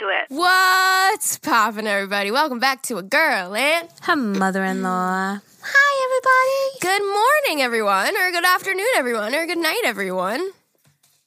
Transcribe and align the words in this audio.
into 0.00 0.10
it. 0.12 0.26
What's 0.28 1.38
poppin', 1.38 1.86
everybody? 1.86 2.30
Welcome 2.30 2.58
back 2.58 2.82
to 2.82 2.96
a 2.98 3.02
girl 3.02 3.54
and 3.54 3.88
Her 4.02 4.16
mother-in-law. 4.16 5.38
hi, 5.62 6.06
everybody. 6.06 6.80
Good 6.80 7.02
morning, 7.12 7.62
everyone, 7.62 8.16
or 8.16 8.30
good 8.30 8.44
afternoon, 8.44 8.86
everyone, 8.96 9.34
or 9.34 9.46
good 9.46 9.58
night, 9.58 9.82
everyone. 9.84 10.50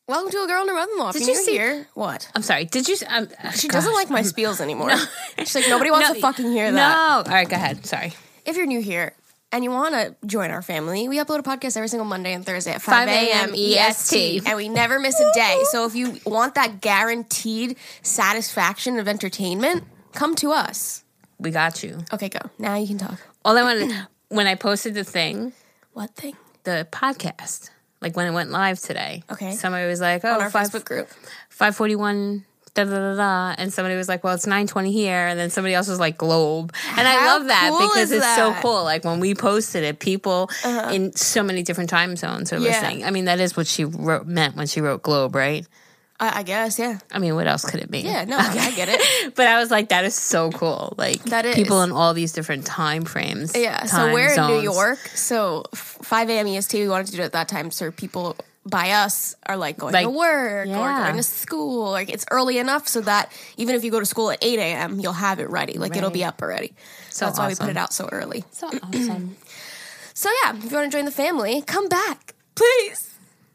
Welcome 0.08 0.32
to 0.32 0.44
a 0.44 0.48
girl 0.48 0.62
and 0.62 0.70
her 0.70 0.76
mother-in-law. 0.76 1.12
Did 1.12 1.22
If 1.22 1.28
you 1.28 1.34
you're 1.36 1.44
see- 1.44 1.52
here? 1.52 1.88
What? 1.94 2.30
I'm 2.36 2.42
sorry. 2.42 2.66
Did 2.66 2.88
you? 2.88 2.98
Um, 3.08 3.30
She 3.56 3.68
doesn't 3.68 3.94
like 3.94 4.10
my 4.10 4.22
spiels 4.22 4.60
anymore. 4.60 4.92
She's 5.38 5.56
like, 5.56 5.70
nobody 5.70 5.92
wants 5.92 6.10
No, 6.10 6.16
to 6.16 6.22
fucking 6.22 6.52
hear 6.52 6.72
that. 6.72 6.76
No. 6.76 7.24
All 7.32 7.34
right, 7.38 7.48
go 7.48 7.56
ahead. 7.56 7.86
Sorry. 7.86 8.14
If 8.46 8.58
you're 8.58 8.66
new 8.66 8.82
here 8.82 9.14
and 9.52 9.64
you 9.64 9.72
want 9.72 9.94
to 9.96 10.16
join 10.28 10.52
our 10.52 10.62
family, 10.62 11.08
we 11.10 11.18
upload 11.18 11.40
a 11.40 11.44
podcast 11.44 11.76
every 11.78 11.88
single 11.88 12.06
Monday 12.06 12.34
and 12.34 12.46
Thursday 12.46 12.72
at 12.72 12.82
5 12.82 12.94
5 12.94 13.08
a.m. 13.10 13.54
EST. 13.56 14.44
And 14.48 14.58
we 14.58 14.70
never 14.70 15.00
miss 15.00 15.20
a 15.20 15.32
day. 15.34 15.60
So 15.72 15.86
if 15.86 15.96
you 15.96 16.18
want 16.26 16.56
that 16.56 16.82
guaranteed 16.82 17.78
satisfaction 18.02 19.00
of 19.00 19.08
entertainment, 19.08 19.84
come 20.14 20.36
to 20.36 20.52
us. 20.52 21.04
We 21.40 21.52
got 21.52 21.84
you. 21.84 22.00
Okay, 22.14 22.30
go. 22.30 22.40
Now 22.58 22.76
you 22.76 22.88
can 22.88 22.98
talk. 22.98 23.20
All 23.46 23.58
I 23.58 23.64
wanted 23.64 23.92
when 24.28 24.46
I 24.48 24.56
posted 24.56 24.94
the 24.94 25.04
thing, 25.04 25.54
What 25.94 26.16
thing? 26.16 26.36
the 26.66 26.88
podcast, 26.92 27.70
like 28.02 28.16
when 28.18 28.28
it 28.28 28.32
went 28.32 28.52
live 28.52 28.80
today. 28.80 29.24
Okay. 29.32 29.52
Somebody 29.54 29.88
was 29.88 30.02
like, 30.02 30.24
"Oh, 30.26 30.34
On 30.34 30.42
our 30.42 30.50
five- 30.50 30.68
Facebook 30.68 30.86
group. 30.86 31.10
541 31.50 32.46
da 32.74 32.84
da 32.84 32.92
da 32.92 33.16
da 33.16 33.56
and 33.58 33.74
somebody 33.74 33.96
was 33.96 34.08
like 34.08 34.24
well 34.24 34.34
it's 34.36 34.46
920 34.48 34.92
here 34.92 35.28
and 35.28 35.40
then 35.40 35.50
somebody 35.50 35.74
else 35.74 35.88
was 35.88 36.00
like 36.00 36.18
globe 36.18 36.74
and 36.98 37.08
i 37.08 37.26
love 37.26 37.48
that 37.48 37.70
cool 37.70 37.88
because 37.88 38.12
it's 38.12 38.24
so 38.36 38.50
that? 38.50 38.50
Uh-huh. 38.52 38.62
cool 38.62 38.84
like 38.84 39.04
when 39.04 39.20
we 39.20 39.34
posted 39.36 39.84
it 39.84 40.00
people 40.00 40.50
in 40.92 41.12
so 41.16 41.44
many 41.44 41.64
different 41.64 41.90
time 41.90 42.16
zones 42.16 42.52
are 42.54 42.58
Yeah. 42.58 42.70
listening 42.70 43.04
i 43.06 43.12
mean 43.12 43.26
that 43.26 43.40
is 43.40 43.58
what 43.58 43.68
she 43.68 43.86
wrote 43.86 44.28
meant 44.28 44.56
when 44.56 44.68
she 44.68 44.82
wrote 44.82 45.02
globe 45.04 45.36
right 45.36 45.66
I, 46.22 46.40
I 46.40 46.44
guess, 46.44 46.78
yeah. 46.78 47.00
i 47.14 47.18
mean 47.20 47.36
what 47.36 47.48
else 47.48 47.64
could 47.64 47.80
it 47.80 47.90
be 47.90 48.00
Yeah, 48.00 48.26
no, 48.26 48.36
I 48.38 48.72
get 48.76 48.90
it. 48.90 49.36
but 49.36 49.48
i 49.48 49.58
was 49.58 49.72
like 49.72 49.88
that 49.90 50.04
is 50.04 50.16
so 50.16 50.52
cool 50.52 50.94
like 50.98 51.24
That 51.24 51.46
is. 51.46 51.56
people 51.56 51.82
in 51.82 51.92
all 51.94 52.14
these 52.14 52.34
different 52.34 52.66
time 52.66 53.06
frames 53.06 53.56
Yeah, 53.56 53.86
so 53.86 54.14
we're 54.14 54.34
in 54.34 54.48
New. 54.48 54.60
York. 54.62 54.98
So 55.16 55.64
5 55.74 56.30
a.m. 56.30 56.48
EST, 56.48 56.74
we 56.82 56.90
wanted 56.90 57.08
to 57.08 57.14
do 57.14 57.22
it 57.22 57.26
at 57.26 57.32
that 57.32 57.48
time 57.48 57.72
so 57.72 57.90
people 57.92 58.36
by 58.66 58.92
us 58.92 59.36
are 59.46 59.58
like 59.58 59.78
going 59.78 59.94
Like, 59.94 60.06
to 60.06 60.10
work 60.12 60.68
or 60.68 60.72
going 60.74 61.16
to 61.16 61.24
school. 61.24 61.90
Like 61.92 62.10
it's 62.10 62.26
early 62.32 62.58
enough 62.58 62.88
so 62.88 63.02
that 63.02 63.32
even 63.58 63.76
if 63.76 63.84
you 63.84 63.92
go 63.92 64.00
to 64.00 64.06
school 64.06 64.32
at 64.32 64.40
8 64.44 64.60
a.m., 64.60 65.00
you'll 65.00 65.14
have 65.14 65.40
it 65.40 65.50
ready. 65.50 65.78
Like 65.78 65.96
it'll 65.96 66.10
be 66.12 66.24
up 66.24 66.42
already. 66.42 66.74
So 67.10 67.26
That's 67.26 67.40
why 67.40 67.48
we 67.48 67.56
put 67.56 67.70
it 67.70 67.78
out 67.78 67.94
so 67.94 68.08
early. 68.12 68.44
so 68.52 68.68
awesome 68.68 69.36
So 70.14 70.30
yeah, 70.44 70.56
if 70.56 70.64
you 70.70 70.78
want 70.78 70.92
to 70.92 70.98
join 70.98 71.06
the 71.06 71.12
family, 71.12 71.62
come 71.62 71.88
back, 71.88 72.36
please. 72.56 73.06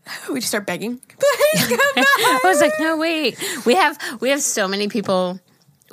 We 0.31 0.37
just 0.41 0.49
start 0.49 0.67
begging. 0.67 0.99
Please 1.19 1.67
come 1.67 1.79
back. 1.95 2.05
I 2.07 2.41
was 2.45 2.61
like, 2.61 2.73
no, 2.79 2.99
wait. 2.99 3.39
We 3.65 3.75
have 3.75 3.99
we 4.21 4.29
have 4.31 4.43
so 4.43 4.69
many 4.69 4.89
people 4.89 5.41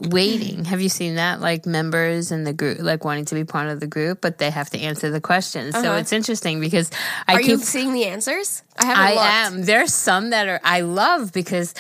waiting. 0.10 0.66
Have 0.66 0.82
you 0.82 0.90
seen 0.90 1.16
that? 1.16 1.42
Like 1.42 1.66
members 1.66 2.32
in 2.32 2.44
the 2.44 2.54
group, 2.54 2.80
like 2.80 3.06
wanting 3.06 3.26
to 3.26 3.36
be 3.36 3.44
part 3.44 3.70
of 3.70 3.80
the 3.80 3.88
group, 3.88 4.20
but 4.22 4.38
they 4.40 4.50
have 4.50 4.70
to 4.72 4.80
answer 4.80 5.10
the 5.12 5.22
questions. 5.22 5.76
So 5.76 5.96
it's 5.96 6.12
interesting 6.12 6.60
because 6.60 6.90
I 7.28 7.34
Uh-huh. 7.34 7.38
Are 7.38 7.40
keep. 7.42 7.50
you 7.50 7.58
seeing 7.58 7.94
the 7.94 8.06
answers? 8.06 8.64
I 8.80 8.86
haven't 8.86 9.04
I 9.04 9.10
looked. 9.14 9.26
am. 9.26 9.64
There's 9.66 9.94
some 9.94 10.32
that 10.32 10.48
are 10.48 10.60
I 10.64 10.82
love 10.82 11.32
because 11.32 11.74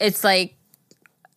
it's 0.00 0.24
like 0.24 0.56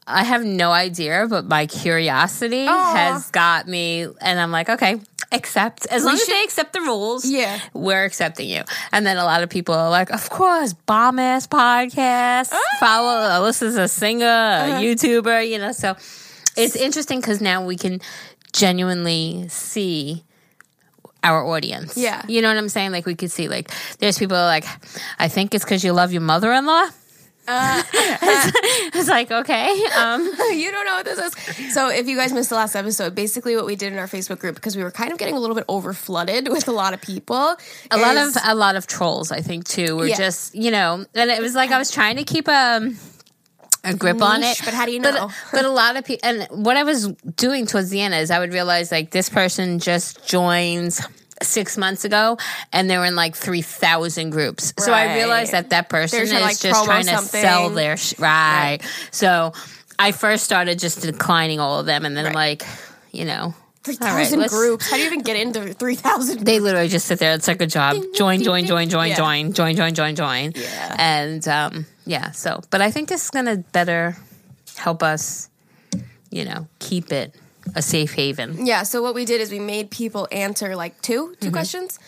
I 0.08 0.24
have 0.24 0.44
no 0.46 0.72
idea, 0.72 1.26
but 1.28 1.46
my 1.46 1.66
curiosity 1.66 2.68
Aw. 2.68 2.94
has 2.96 3.32
got 3.32 3.68
me, 3.68 4.04
and 4.22 4.40
I'm 4.40 4.52
like, 4.52 4.70
okay, 4.70 5.02
accept 5.32 5.86
as 5.88 6.04
long 6.06 6.14
as 6.16 6.26
they 6.28 6.44
accept 6.44 6.74
the 6.74 6.82
rules. 6.82 7.26
Yeah. 7.26 7.60
we're 7.74 8.06
accepting 8.06 8.50
you. 8.50 8.64
And 8.92 9.06
then 9.06 9.18
a 9.18 9.24
lot 9.26 9.44
of 9.44 9.50
people 9.50 9.76
are 9.76 9.90
like, 9.90 10.10
of 10.12 10.30
course, 10.30 10.74
bomb 10.74 11.20
ass 11.20 11.48
podcast. 11.48 12.50
Ah. 12.54 12.60
Follow 12.80 13.46
Alyssa's 13.48 13.76
a 13.78 13.88
singer, 13.88 14.26
Uh-huh. 14.26 14.78
a 14.78 14.82
YouTuber, 14.82 15.50
you 15.50 15.58
know. 15.60 15.72
So 15.72 15.96
it's 16.56 16.76
interesting 16.76 17.20
because 17.20 17.42
now 17.42 17.66
we 17.66 17.76
can 17.76 18.02
genuinely 18.54 19.46
see 19.50 20.24
our 21.24 21.44
audience. 21.46 21.98
Yeah. 21.98 22.22
You 22.28 22.42
know 22.42 22.50
what 22.50 22.58
I'm 22.58 22.70
saying? 22.70 22.92
Like 22.92 23.06
we 23.06 23.16
could 23.16 23.32
see 23.32 23.48
like 23.48 23.72
there's 24.00 24.18
people 24.18 24.38
like 24.38 24.66
I 25.20 25.28
think 25.28 25.54
it's 25.56 25.64
because 25.66 25.84
you 25.84 25.92
love 25.92 26.12
your 26.14 26.22
mother 26.22 26.52
in 26.54 26.66
law. 26.66 26.86
Uh. 27.48 27.84
it's, 27.94 28.96
it's 28.96 29.10
like 29.10 29.32
okay, 29.32 29.68
um, 29.98 30.22
you 30.54 30.72
don't 30.72 30.86
know 30.86 30.96
what 30.96 31.06
this 31.06 31.20
is. 31.20 31.74
So, 31.74 31.90
if 31.90 32.08
you 32.08 32.16
guys 32.18 32.34
missed 32.34 32.50
the 32.50 32.56
last 32.56 32.76
episode, 32.76 33.14
basically 33.16 33.56
what 33.56 33.66
we 33.66 33.76
did 33.76 33.94
in 33.94 34.00
our 34.00 34.08
Facebook 34.08 34.40
group 34.40 34.56
because 34.56 34.76
we 34.76 34.84
were 34.84 34.92
kind 34.92 35.12
of 35.12 35.18
getting 35.18 35.36
a 35.36 35.40
little 35.40 35.56
bit 35.56 35.66
over 35.68 35.94
flooded 35.94 36.48
with 36.52 36.68
a 36.68 36.72
lot 36.72 36.94
of 36.94 37.02
people. 37.02 37.56
a 37.92 37.98
lot 37.98 38.18
of 38.18 38.36
a 38.46 38.56
lot 38.56 38.76
of 38.76 38.88
trolls. 38.88 39.32
I 39.32 39.42
think 39.42 39.66
too. 39.66 39.96
Were 39.96 40.08
Yeah. 40.08 40.18
just 40.18 40.56
you 40.56 40.72
know, 40.72 41.06
and 41.14 41.30
it 41.30 41.42
was 41.42 41.56
like 41.56 41.72
I 41.72 41.78
was 41.78 41.92
trying 41.92 42.18
to 42.18 42.24
keep 42.24 42.48
a 42.48 42.92
a 43.84 43.94
grip 43.94 44.22
on 44.22 44.42
it. 44.42 44.60
But 44.66 44.74
how 44.74 44.86
do 44.88 44.92
you 44.92 45.02
But- 45.02 45.14
know? 45.14 45.30
But, 45.52 45.64
a 45.66 45.70
lot 45.70 45.96
of 45.96 46.06
people, 46.06 46.28
and 46.28 46.48
what 46.66 46.76
I 46.76 46.82
was 46.84 47.08
doing 47.38 47.68
towards 47.68 47.90
the 47.92 48.02
end 48.02 48.16
is 48.16 48.32
I 48.32 48.40
would 48.40 48.52
realize 48.52 48.92
like 48.92 49.12
this 49.12 49.30
person 49.30 49.78
just 49.78 50.28
joins 50.28 51.02
six 51.44 51.78
months 51.78 52.06
ago 52.06 52.38
and 52.72 52.90
they 52.90 52.98
were 52.98 53.06
in 53.06 53.16
like 53.16 53.36
3,000 53.36 54.30
groups. 54.30 54.74
So 54.80 54.94
I 54.94 55.16
realized 55.16 55.52
that 55.52 55.70
that 55.72 55.90
person 55.90 56.18
They're 56.20 56.26
is 56.26 56.42
like, 56.42 56.60
just 56.60 56.86
trying 56.86 57.06
to 57.08 57.18
sell 57.18 57.70
their, 57.70 57.98
sh- 57.98 58.18
right. 58.20 58.80
So 59.12 59.54
I 60.00 60.12
first 60.12 60.44
started 60.46 60.80
just 60.80 61.02
declining 61.02 61.60
all 61.60 61.80
of 61.80 61.86
them 61.86 62.06
and 62.06 62.16
then 62.16 62.26
Right. 62.26 62.36
like, 62.36 62.64
you 63.12 63.26
know. 63.26 63.54
Three 63.84 63.98
all 64.02 64.08
right, 64.16 64.50
groups. 64.50 64.90
How 64.90 64.96
do 64.96 65.04
you 65.04 65.08
even 65.08 65.22
get 65.22 65.36
into 65.36 65.72
three 65.76 65.94
thousand? 65.94 66.44
they 66.44 66.60
literally 66.60 66.88
just 66.88 67.06
sit 67.06 67.20
there. 67.20 67.36
It's 67.36 67.48
like 67.48 67.62
a 67.62 67.68
job. 67.68 67.98
Join, 68.16 68.42
join, 68.42 68.66
join, 68.66 68.90
join, 68.90 69.10
Yeah. 69.10 69.16
join, 69.16 69.54
join, 69.54 69.76
join, 69.76 69.94
join, 69.94 70.16
join. 70.16 70.54
Yeah. 70.56 70.96
And 70.98 71.48
um, 71.48 71.86
yeah, 72.04 72.32
so, 72.32 72.62
but 72.72 72.82
I 72.82 72.90
think 72.90 73.10
this 73.10 73.26
is 73.26 73.30
going 73.30 73.46
to 73.46 73.58
better 73.74 74.18
help 74.76 75.04
us, 75.04 75.50
you 76.32 76.46
know, 76.46 76.68
keep 76.80 77.12
it 77.12 77.36
a 77.74 77.82
safe 77.82 78.14
haven. 78.14 78.66
Yeah. 78.66 78.84
So 78.84 79.02
what 79.02 79.16
we 79.16 79.26
did 79.26 79.42
is 79.42 79.52
we 79.52 79.60
made 79.60 79.90
people 79.90 80.28
answer 80.32 80.76
like 80.76 81.02
2 81.02 81.36
2 81.40 81.52
questions. 81.52 82.00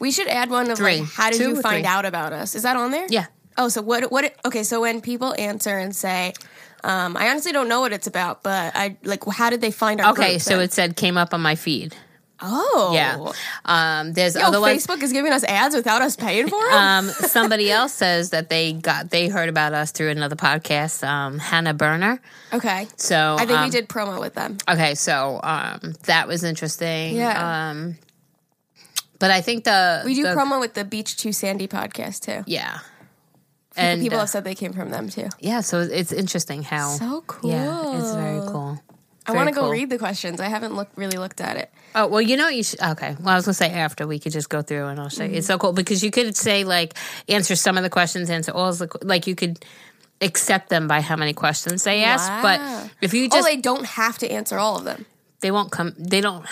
We 0.00 0.10
should 0.12 0.28
add 0.28 0.50
one 0.50 0.70
of 0.70 0.78
Mm-hmm. 0.78 0.84
Three. 0.84 1.00
like, 1.00 1.10
how 1.10 1.30
did 1.30 1.38
Two 1.38 1.48
you 1.50 1.62
find 1.62 1.84
three? 1.84 1.86
out 1.86 2.04
about 2.04 2.32
us? 2.32 2.54
Is 2.54 2.62
that 2.62 2.76
on 2.76 2.90
there? 2.90 3.06
Yeah. 3.08 3.26
Oh, 3.56 3.68
so 3.68 3.82
what? 3.82 4.12
What? 4.12 4.32
Okay, 4.44 4.62
so 4.62 4.80
when 4.82 5.00
people 5.00 5.34
answer 5.36 5.76
and 5.78 5.94
say, 5.96 6.32
um, 6.84 7.16
"I 7.16 7.28
honestly 7.30 7.50
don't 7.50 7.68
know 7.68 7.80
what 7.80 7.92
it's 7.92 8.06
about," 8.06 8.44
but 8.44 8.70
I 8.76 8.96
like, 9.02 9.24
how 9.26 9.50
did 9.50 9.60
they 9.60 9.72
find 9.72 10.00
our? 10.00 10.12
Okay, 10.12 10.34
group 10.34 10.42
so 10.42 10.60
it 10.60 10.72
said 10.72 10.94
came 10.94 11.16
up 11.16 11.34
on 11.34 11.40
my 11.40 11.56
feed. 11.56 11.96
Oh 12.40 12.92
Yeah. 12.94 13.32
Um, 13.64 14.12
there's 14.12 14.34
Yo, 14.36 14.42
other 14.42 14.60
ones. 14.60 14.86
Facebook 14.86 15.02
is 15.02 15.12
giving 15.12 15.32
us 15.32 15.42
ads 15.44 15.74
without 15.74 16.02
us 16.02 16.14
paying 16.16 16.48
for 16.48 16.62
them. 16.70 16.72
Um, 16.74 17.08
somebody 17.08 17.70
else 17.70 17.92
says 17.92 18.30
that 18.30 18.48
they 18.48 18.72
got 18.72 19.10
they 19.10 19.28
heard 19.28 19.48
about 19.48 19.72
us 19.74 19.90
through 19.90 20.10
another 20.10 20.36
podcast, 20.36 21.06
um, 21.06 21.38
Hannah 21.38 21.74
Berner. 21.74 22.20
okay, 22.52 22.86
So 22.96 23.34
I 23.38 23.46
think 23.46 23.50
we 23.58 23.64
um, 23.66 23.70
did 23.70 23.88
promo 23.88 24.20
with 24.20 24.34
them. 24.34 24.58
Okay, 24.68 24.94
so 24.94 25.40
um, 25.42 25.94
that 26.04 26.28
was 26.28 26.44
interesting. 26.44 27.16
Yeah. 27.16 27.70
Um, 27.70 27.96
but 29.18 29.30
I 29.32 29.40
think 29.40 29.64
the 29.64 30.02
We 30.04 30.14
do 30.14 30.22
the- 30.22 30.28
promo 30.28 30.60
with 30.60 30.74
the 30.74 30.84
Beach 30.84 31.16
Too 31.16 31.32
Sandy 31.32 31.66
podcast 31.66 32.20
too. 32.20 32.44
Yeah. 32.46 32.78
And 33.76 33.94
And 33.94 34.02
people 34.02 34.18
uh, 34.18 34.22
have 34.22 34.30
said 34.30 34.44
they 34.44 34.54
came 34.54 34.72
from 34.72 34.90
them 34.90 35.08
too. 35.08 35.28
yeah, 35.40 35.60
so 35.60 35.80
it's 35.80 36.12
interesting 36.12 36.62
how 36.62 36.90
So 36.90 37.22
cool. 37.26 37.50
Yeah, 37.50 37.98
it's 37.98 38.12
very 38.14 38.40
cool. 38.46 38.80
I 39.28 39.32
want 39.32 39.48
to 39.48 39.54
go 39.54 39.70
read 39.70 39.90
the 39.90 39.98
questions. 39.98 40.40
I 40.40 40.48
haven't 40.48 40.74
looked 40.74 40.96
really 40.96 41.18
looked 41.18 41.40
at 41.40 41.56
it. 41.56 41.70
Oh 41.94 42.06
well, 42.06 42.20
you 42.20 42.36
know 42.36 42.48
you 42.48 42.62
should. 42.62 42.80
Okay, 42.82 43.16
well 43.20 43.28
I 43.30 43.36
was 43.36 43.44
gonna 43.44 43.54
say 43.54 43.70
after 43.70 44.06
we 44.06 44.18
could 44.18 44.32
just 44.32 44.48
go 44.48 44.62
through 44.62 44.86
and 44.86 44.98
I'll 45.00 45.08
show 45.08 45.24
you. 45.24 45.30
It's 45.34 45.46
Mm-hmm. 45.46 45.52
so 45.54 45.58
cool 45.58 45.72
because 45.72 46.02
you 46.02 46.10
could 46.10 46.36
say 46.36 46.64
like 46.64 46.94
answer 47.28 47.54
some 47.56 47.76
of 47.76 47.82
the 47.82 47.90
questions, 47.90 48.30
answer 48.30 48.52
all 48.52 48.72
the 48.72 48.88
like 49.02 49.26
you 49.26 49.34
could 49.34 49.64
accept 50.20 50.68
them 50.68 50.88
by 50.88 51.00
how 51.00 51.16
many 51.16 51.32
questions 51.32 51.84
they 51.84 52.02
ask. 52.04 52.28
Wow. 52.28 52.42
But 52.42 52.90
if 53.00 53.14
you 53.14 53.26
oh, 53.26 53.28
just 53.36 53.46
they 53.46 53.56
don't 53.56 53.86
have 53.86 54.18
to 54.18 54.30
answer 54.30 54.58
all 54.58 54.76
of 54.76 54.84
them. 54.84 55.06
they 55.40 55.50
won't 55.50 55.70
come. 55.70 55.94
They 55.98 56.20
don't. 56.20 56.44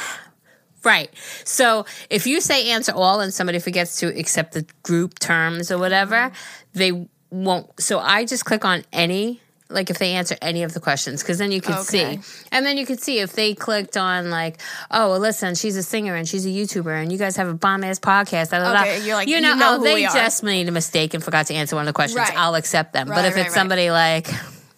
Right. 0.85 1.11
So 1.45 1.85
if 2.11 2.29
you 2.29 2.41
say 2.41 2.71
answer 2.71 2.93
all 2.93 3.21
and 3.21 3.35
somebody 3.35 3.59
forgets 3.59 3.97
to 4.01 4.07
accept 4.17 4.53
the 4.53 4.65
group 4.85 5.19
terms 5.19 5.73
or 5.73 5.79
whatever, 5.79 6.31
they 6.75 7.09
won't. 7.31 7.81
So 7.81 7.99
I 7.99 8.25
just 8.25 8.45
click 8.45 8.65
on 8.65 8.85
any, 8.93 9.41
like 9.69 9.91
if 9.91 9.99
they 9.99 10.13
answer 10.13 10.37
any 10.41 10.63
of 10.63 10.73
the 10.75 10.81
questions, 10.81 11.23
because 11.23 11.39
then 11.39 11.51
you 11.53 11.61
could 11.61 11.75
Okay. 11.77 12.19
see. 12.23 12.47
And 12.53 12.65
then 12.65 12.77
you 12.79 12.87
could 12.87 13.01
see 13.01 13.19
if 13.19 13.33
they 13.33 13.55
clicked 13.55 13.97
on, 13.97 14.31
like, 14.31 14.61
oh, 14.91 15.17
listen, 15.19 15.55
she's 15.57 15.77
a 15.77 15.83
singer 15.83 16.15
and 16.15 16.29
she's 16.29 16.47
a 16.47 16.49
YouTuber 16.51 17.03
and 17.03 17.11
you 17.11 17.19
guys 17.19 17.37
have 17.37 17.49
a 17.49 17.55
bomb 17.55 17.83
ass 17.85 17.99
podcast. 17.99 18.51
Da, 18.51 18.59
da. 18.61 18.81
Okay, 18.83 19.05
you're 19.05 19.17
like, 19.17 19.29
you 19.29 19.37
you 19.37 19.41
know, 19.43 19.55
know 19.55 19.77
oh, 19.81 19.83
they 19.83 20.03
just 20.03 20.43
made 20.45 20.69
a 20.69 20.73
mistake 20.73 21.15
and 21.15 21.23
forgot 21.25 21.47
to 21.47 21.55
answer 21.55 21.75
one 21.77 21.83
of 21.83 21.87
the 21.87 21.93
questions. 21.97 22.19
Right. 22.21 22.37
I'll 22.39 22.55
accept 22.55 22.93
them. 22.93 23.09
but 23.09 23.25
if 23.25 23.35
right, 23.35 23.47
it's 23.47 23.49
right. 23.49 23.53
somebody 23.53 23.91
like, 23.91 24.29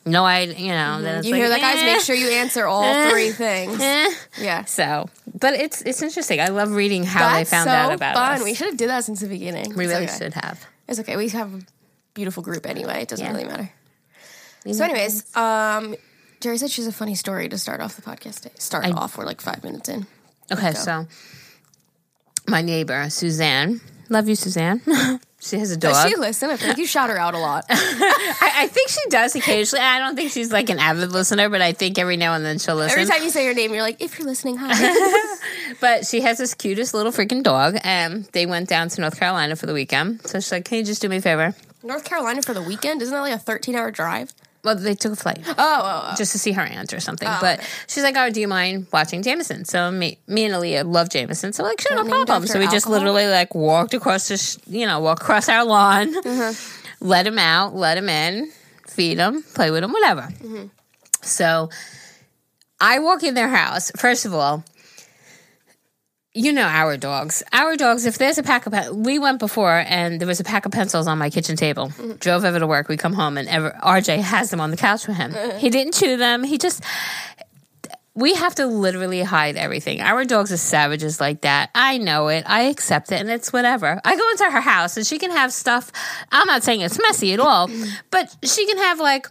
no, 0.06 0.24
I, 0.24 0.40
you 0.44 0.68
know, 0.72 1.02
then 1.02 1.18
it's 1.18 1.26
You 1.26 1.32
like, 1.32 1.40
hear 1.42 1.48
that, 1.50 1.60
guys? 1.60 1.82
eh. 1.82 1.92
Make 1.92 2.00
sure 2.00 2.16
you 2.16 2.28
answer 2.30 2.64
all 2.66 3.10
three 3.10 3.30
things. 3.30 3.78
Eh. 3.80 4.10
Yeah. 4.40 4.64
So, 4.64 5.10
but 5.38 5.52
it's 5.52 5.82
it's 5.82 6.00
interesting. 6.00 6.40
I 6.40 6.46
love 6.48 6.70
reading 6.72 7.04
how 7.04 7.20
That's 7.34 7.50
they 7.50 7.56
found 7.56 7.68
so 7.68 7.74
out 7.74 7.92
about 7.92 8.14
fun. 8.14 8.38
us. 8.38 8.42
We 8.44 8.54
should 8.54 8.68
have 8.68 8.76
did 8.78 8.88
that 8.88 9.04
since 9.04 9.20
the 9.20 9.28
beginning. 9.28 9.74
We 9.74 9.84
It's 9.84 9.92
really 9.92 10.04
okay. 10.06 10.16
should 10.18 10.32
have. 10.34 10.64
It's 10.88 10.98
okay. 11.00 11.16
We 11.18 11.28
have 11.28 11.52
a 11.52 11.60
beautiful 12.14 12.42
group 12.42 12.64
anyway. 12.66 13.02
It 13.02 13.08
doesn't 13.08 13.24
Yeah. 13.26 13.32
really 13.32 13.44
matter. 13.44 13.70
You 14.68 14.74
So, 14.74 14.84
anyways, 14.84 15.34
um, 15.36 15.96
Geri 16.40 16.58
said 16.58 16.70
she's 16.70 16.86
a 16.86 16.92
funny 16.92 17.14
story 17.14 17.48
to 17.48 17.58
start 17.58 17.80
off 17.80 17.96
the 17.96 18.02
podcast. 18.02 18.42
Day. 18.42 18.50
Start 18.58 18.84
I- 18.84 18.90
off. 18.92 19.16
We're 19.16 19.24
like 19.24 19.40
five 19.40 19.64
minutes 19.64 19.88
in. 19.88 20.06
okay, 20.52 20.72
so 20.72 21.06
my 22.46 22.62
neighbor 22.62 23.10
Suzanne 23.10 23.80
Love 24.10 24.28
you, 24.28 24.36
Suzanne. 24.36 24.80
she 25.40 25.58
has 25.58 25.70
a 25.70 25.76
dog. 25.76 25.92
Does 25.92 26.10
she 26.10 26.16
listen? 26.16 26.48
I 26.48 26.54
like 26.54 26.78
you 26.78 26.86
shout 26.86 27.10
her 27.10 27.18
out 27.18 27.34
a 27.34 27.38
lot. 27.38 27.66
I, 27.70 28.52
I 28.56 28.66
think 28.68 28.88
she 28.88 29.00
does 29.10 29.36
occasionally. 29.36 29.84
I 29.84 29.98
don't 29.98 30.16
think 30.16 30.32
she's 30.32 30.50
like 30.50 30.70
an 30.70 30.78
avid 30.78 31.12
listener, 31.12 31.50
but 31.50 31.60
I 31.60 31.72
think 31.72 31.98
every 31.98 32.16
now 32.16 32.32
and 32.34 32.44
then 32.44 32.58
she'll 32.58 32.76
listen. 32.76 32.98
Every 32.98 33.12
time 33.12 33.22
you 33.22 33.30
say 33.30 33.44
your 33.44 33.54
name, 33.54 33.72
you're 33.74 33.82
like, 33.82 34.02
if 34.02 34.18
you're 34.18 34.26
listening, 34.26 34.56
hi. 34.58 35.34
But 35.80 36.06
she 36.06 36.22
has 36.22 36.38
this 36.38 36.54
cutest 36.54 36.94
little 36.94 37.12
freaking 37.12 37.42
dog, 37.42 37.76
and 37.84 38.24
they 38.32 38.46
went 38.46 38.68
down 38.68 38.88
to 38.88 39.00
North 39.00 39.18
Carolina 39.20 39.54
for 39.54 39.66
the 39.66 39.74
weekend. 39.74 40.26
So 40.26 40.40
she's 40.40 40.50
like, 40.50 40.64
"Can 40.64 40.78
you 40.78 40.84
just 40.84 41.00
do 41.02 41.08
me 41.08 41.18
a 41.18 41.20
favor?" 41.20 41.54
North 41.82 42.04
Carolina 42.04 42.42
for 42.42 42.54
the 42.54 42.62
weekend? 42.62 43.02
Isn't 43.02 43.14
that 43.14 43.20
like 43.20 43.34
a 43.34 43.38
13 43.38 43.76
hour 43.76 43.90
drive? 43.90 44.32
Well, 44.64 44.74
they 44.74 44.94
took 44.94 45.12
a 45.12 45.16
flight 45.16 45.38
Oh, 45.46 45.54
oh, 45.56 46.08
oh. 46.10 46.14
just 46.16 46.32
to 46.32 46.38
see 46.38 46.52
her 46.52 46.62
aunt 46.62 46.92
or 46.92 47.00
something. 47.00 47.28
but 47.40 47.60
she's 47.86 48.02
like, 48.02 48.16
"Oh, 48.16 48.28
do 48.30 48.40
you 48.40 48.48
mind 48.48 48.86
watching 48.92 49.22
Jameson?" 49.22 49.64
So 49.64 49.90
me, 49.90 50.18
me 50.26 50.44
and 50.46 50.54
Aaliyah 50.54 50.84
love 50.92 51.08
Jameson. 51.10 51.52
So 51.52 51.62
like, 51.62 51.80
sure, 51.80 51.96
no 52.02 52.24
problem. 52.24 52.46
So 52.48 52.58
we 52.58 52.64
just 52.66 52.86
alcohol? 52.86 52.98
literally 52.98 53.26
like 53.28 53.54
walked 53.54 53.94
across 53.94 54.28
the, 54.28 54.58
you 54.66 54.86
know, 54.86 54.98
walk 55.00 55.20
across 55.22 55.48
our 55.48 55.64
lawn, 55.64 56.12
Mm-hmm. 56.22 57.06
let 57.06 57.26
him 57.26 57.38
out, 57.38 57.74
let 57.76 57.96
him 57.98 58.08
in, 58.08 58.50
feed 58.88 59.18
him, 59.18 59.42
play 59.54 59.70
with 59.70 59.84
him, 59.84 59.92
whatever. 59.92 60.22
Mm-hmm. 60.22 60.66
So 61.22 61.70
I 62.80 62.98
walk 62.98 63.22
in 63.22 63.34
their 63.34 63.48
house. 63.48 63.90
First 63.96 64.24
of 64.26 64.34
all, 64.34 64.64
you 66.38 66.52
know 66.52 66.62
our 66.66 66.96
dogs. 66.96 67.42
Our 67.52 67.76
dogs, 67.76 68.06
if 68.06 68.18
there's 68.18 68.38
a 68.38 68.42
pack 68.42 68.66
of 68.66 68.72
pen- 68.72 69.02
we 69.02 69.18
went 69.18 69.38
before 69.40 69.84
and 69.86 70.20
there 70.20 70.28
was 70.28 70.38
a 70.38 70.44
pack 70.44 70.66
of 70.66 70.72
pencils 70.72 71.06
on 71.06 71.18
my 71.18 71.30
kitchen 71.30 71.56
table. 71.56 71.92
Drove 72.20 72.44
over 72.44 72.58
to 72.60 72.66
work. 72.66 72.88
We 72.88 72.96
come 72.96 73.12
home 73.12 73.36
and 73.36 73.48
ever, 73.48 73.76
RJ 73.82 74.18
has 74.18 74.50
them 74.50 74.60
on 74.60 74.70
the 74.70 74.76
couch 74.76 75.04
for 75.04 75.12
him. 75.12 75.32
Uh-huh. 75.34 75.58
he 75.58 75.68
didn't 75.68 75.94
chew 75.94 76.16
them. 76.16 76.44
He 76.44 76.56
just 76.56 76.82
we 78.14 78.34
have 78.34 78.54
to 78.56 78.66
literally 78.66 79.22
hide 79.22 79.56
everything. 79.56 80.00
Our 80.00 80.24
dogs 80.24 80.50
are 80.50 80.56
savages 80.56 81.20
like 81.20 81.42
that. 81.42 81.70
I 81.74 81.98
know 81.98 82.26
it. 82.28 82.42
I 82.48 82.62
accept 82.62 83.12
it 83.12 83.20
and 83.20 83.30
it's 83.30 83.52
whatever. 83.52 84.00
I 84.04 84.16
go 84.16 84.30
into 84.30 84.44
her 84.50 84.60
house 84.60 84.96
and 84.96 85.06
she 85.06 85.18
can 85.18 85.30
have 85.30 85.52
stuff. 85.52 85.92
I'm 86.32 86.46
not 86.48 86.64
saying 86.64 86.80
it's 86.80 86.98
messy 86.98 87.32
at 87.32 87.38
all, 87.38 87.70
but 88.10 88.36
she 88.44 88.66
can 88.66 88.78
have 88.78 88.98
like 88.98 89.28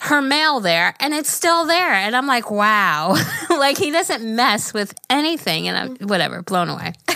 her 0.00 0.20
mail 0.20 0.60
there 0.60 0.94
and 1.00 1.14
it's 1.14 1.30
still 1.30 1.66
there. 1.66 1.92
And 1.92 2.14
i'm 2.14 2.26
like 2.26 2.50
wow. 2.50 3.16
Like 3.50 3.78
he 3.78 3.90
doesn't 3.90 4.22
mess 4.22 4.74
with 4.74 4.94
anything 5.08 5.66
and 5.68 5.76
i'm 5.76 6.08
whatever 6.08 6.42
blown 6.42 6.68
away. 6.68 6.92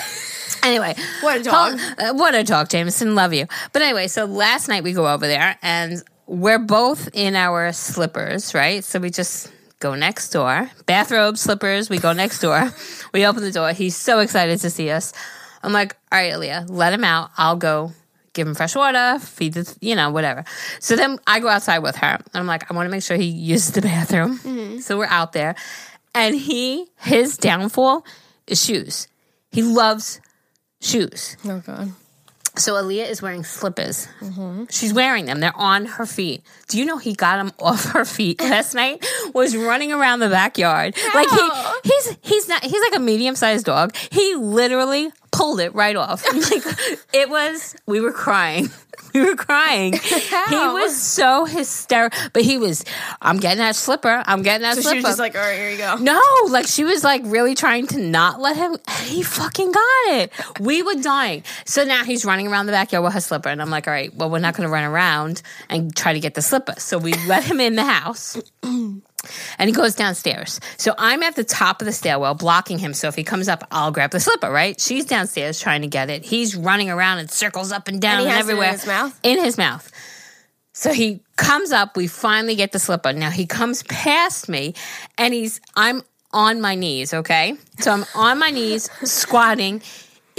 Anyway. 0.63 0.95
What 1.23 1.41
a 1.41 1.43
dog. 1.43 1.81
uh, 1.99 2.13
what 2.13 2.35
a 2.35 2.45
dog 2.45 2.69
jameson. 2.69 3.15
Love 3.15 3.33
you. 3.33 3.47
But 3.73 3.81
anyway 3.81 4.09
so 4.09 4.27
last 4.27 4.69
night 4.69 4.85
we 4.85 4.93
go 4.93 5.09
over 5.09 5.27
there 5.27 5.57
and 5.63 6.03
we're 6.27 6.59
both 6.59 7.09
in 7.15 7.35
our 7.35 7.73
slippers 7.73 8.53
right? 8.55 8.85
So 8.85 8.99
we 8.99 9.09
just 9.09 9.51
go 9.79 9.95
next 9.95 10.31
door. 10.31 10.71
Bathrobe 10.85 11.39
slippers 11.39 11.89
we 11.89 11.99
go 11.99 12.13
next 12.13 12.41
door. 12.41 12.71
We 13.13 13.27
open 13.27 13.43
the 13.43 13.51
door. 13.51 13.73
He's 13.73 13.97
so 13.97 14.21
excited 14.21 14.61
to 14.61 14.71
see 14.71 14.91
us. 14.91 15.13
I'm 15.63 15.73
like 15.73 15.97
all 16.13 16.19
right 16.19 16.33
Aaliyah, 16.33 16.67
let 16.69 16.93
him 16.93 17.05
out. 17.05 17.31
I'll 17.39 17.57
go 17.57 17.93
give 18.41 18.49
him 18.49 18.55
fresh 18.55 18.75
water, 18.75 19.19
feed 19.19 19.55
the, 19.55 19.77
you 19.81 19.95
know, 19.95 20.11
whatever. 20.11 20.45
So 20.81 20.97
then 20.97 21.19
I 21.27 21.41
go 21.41 21.49
outside 21.49 21.81
with 21.81 21.97
her. 21.97 22.17
And 22.17 22.35
I'm 22.35 22.47
like, 22.47 22.71
I 22.71 22.75
want 22.75 22.87
to 22.87 22.91
make 22.91 23.03
sure 23.03 23.17
he 23.17 23.27
uses 23.27 23.73
the 23.73 23.83
bathroom. 23.83 24.39
Mm-hmm. 24.39 24.79
So 24.79 24.97
we're 24.97 25.07
out 25.07 25.33
there. 25.33 25.55
And 26.15 26.35
he, 26.35 26.87
his 27.01 27.37
downfall 27.37 28.05
is 28.47 28.65
shoes. 28.65 29.09
He 29.53 29.63
loves 29.63 30.21
shoes. 30.81 31.37
Oh, 31.45 31.63
God. 31.65 31.93
So 32.57 32.75
Aaliyah 32.75 33.09
is 33.09 33.23
wearing 33.23 33.45
slippers. 33.45 34.09
Mm-hmm. 34.21 34.65
She's 34.71 34.93
wearing 34.93 35.27
them. 35.27 35.41
They're 35.41 35.57
on 35.57 35.85
her 35.87 36.07
feet. 36.07 36.43
Do 36.71 36.79
you 36.79 36.85
know 36.85 36.97
he 36.99 37.13
got 37.15 37.39
him 37.39 37.53
off 37.59 37.85
her 37.93 38.05
feet 38.05 38.41
last 38.41 38.75
night? 38.75 39.05
Was 39.35 39.57
running 39.57 39.93
around 39.93 40.21
the 40.21 40.29
backyard 40.29 40.97
like 41.15 41.29
he 41.29 41.51
he's 41.85 42.17
he's 42.23 42.49
not 42.49 42.63
he's 42.65 42.81
like 42.81 42.97
a 42.97 43.01
medium 43.01 43.35
sized 43.37 43.67
dog. 43.67 43.95
He 44.11 44.35
literally 44.37 45.11
pulled 45.33 45.61
it 45.61 45.75
right 45.75 45.97
off. 45.97 46.25
Like 46.35 46.65
it 47.13 47.29
was. 47.29 47.77
We 47.87 48.01
were 48.01 48.13
crying. 48.13 48.71
We 49.13 49.23
were 49.23 49.35
crying. 49.35 49.95
He 49.95 50.55
was 50.55 50.97
so 50.97 51.45
hysterical. 51.45 52.17
But 52.33 52.43
he 52.43 52.59
was. 52.59 52.85
I'm 53.21 53.39
getting 53.39 53.59
that 53.59 53.75
slipper. 53.75 54.23
I'm 54.25 54.43
getting 54.43 54.63
that 54.63 54.77
So 54.77 54.83
slipper. 54.83 54.95
she 54.97 55.03
was 55.03 55.11
just 55.11 55.19
like, 55.19 55.35
all 55.35 55.41
right, 55.41 55.59
here 55.59 55.71
you 55.71 55.79
go. 55.79 55.97
No, 55.97 56.21
like 56.49 56.69
she 56.69 56.85
was 56.85 57.03
like 57.03 57.23
really 57.25 57.57
trying 57.57 57.89
to 57.89 57.99
not 57.99 58.41
let 58.41 58.57
him. 58.57 58.73
And 58.87 59.09
he 59.09 59.23
fucking 59.25 59.73
got 59.73 59.83
it. 60.11 60.33
We 60.61 60.85
were 60.85 60.95
dying. 60.95 61.43
So 61.65 61.83
now 61.85 62.05
he's 62.05 62.25
running 62.25 62.47
around 62.47 62.67
the 62.67 62.73
backyard 62.73 63.03
with 63.03 63.15
her 63.15 63.21
slipper, 63.21 63.49
and 63.49 63.61
I'm 63.61 63.71
like, 63.71 63.89
all 63.89 63.93
right, 63.95 64.15
well, 64.15 64.31
we're 64.31 64.39
not 64.39 64.55
going 64.55 64.69
to 64.69 64.73
run 64.73 64.85
around 64.85 65.43
and 65.69 65.97
try 65.97 66.13
to 66.13 66.21
get 66.21 66.35
the 66.35 66.43
slipper. 66.43 66.60
So 66.79 66.99
we 66.99 67.13
let 67.27 67.45
him 67.45 67.61
in 67.61 67.77
the 67.77 67.85
house. 67.85 68.37
And 69.59 69.69
he 69.69 69.73
goes 69.73 69.95
downstairs. 69.95 70.61
So 70.79 70.95
I'm 70.97 71.23
at 71.23 71.37
the 71.37 71.45
top 71.45 71.83
of 71.83 71.87
the 71.87 71.93
stairwell 71.93 72.35
blocking 72.35 72.79
him. 72.79 72.95
So 72.95 73.07
if 73.09 73.15
he 73.15 73.23
comes 73.23 73.49
up, 73.49 73.67
I'll 73.71 73.91
grab 73.91 74.11
the 74.13 74.21
slipper, 74.21 74.51
right? 74.51 74.81
She's 74.81 75.05
downstairs 75.05 75.61
trying 75.61 75.83
to 75.83 75.89
get 75.89 76.09
it. 76.09 76.25
He's 76.25 76.57
running 76.57 76.89
around 76.89 77.19
in 77.19 77.29
circles 77.29 77.71
up 77.71 77.87
and 77.89 78.01
down 78.01 78.21
And 78.21 78.23
and, 78.23 78.31
it 78.31 78.35
in 78.35 78.39
everywhere. 78.41 78.73
his 78.73 78.87
mouth? 78.87 79.21
In 79.23 79.39
his 79.39 79.59
mouth. 79.59 79.91
So 80.73 80.93
he 80.93 81.21
comes 81.37 81.73
up, 81.73 81.97
we 81.97 82.07
finally 82.07 82.55
get 82.55 82.73
the 82.73 82.79
slipper. 82.79 83.13
Now 83.13 83.29
he 83.31 83.45
comes 83.45 83.83
past 83.83 84.49
me 84.49 84.75
and 85.19 85.35
he's 85.35 85.61
I'm 85.77 86.03
on 86.33 86.61
my 86.63 86.75
knees, 86.75 87.13
okay? 87.13 87.59
So 87.81 87.93
I'm 87.93 88.05
on 88.15 88.39
my 88.39 88.49
knees 88.51 88.89
squatting 89.05 89.83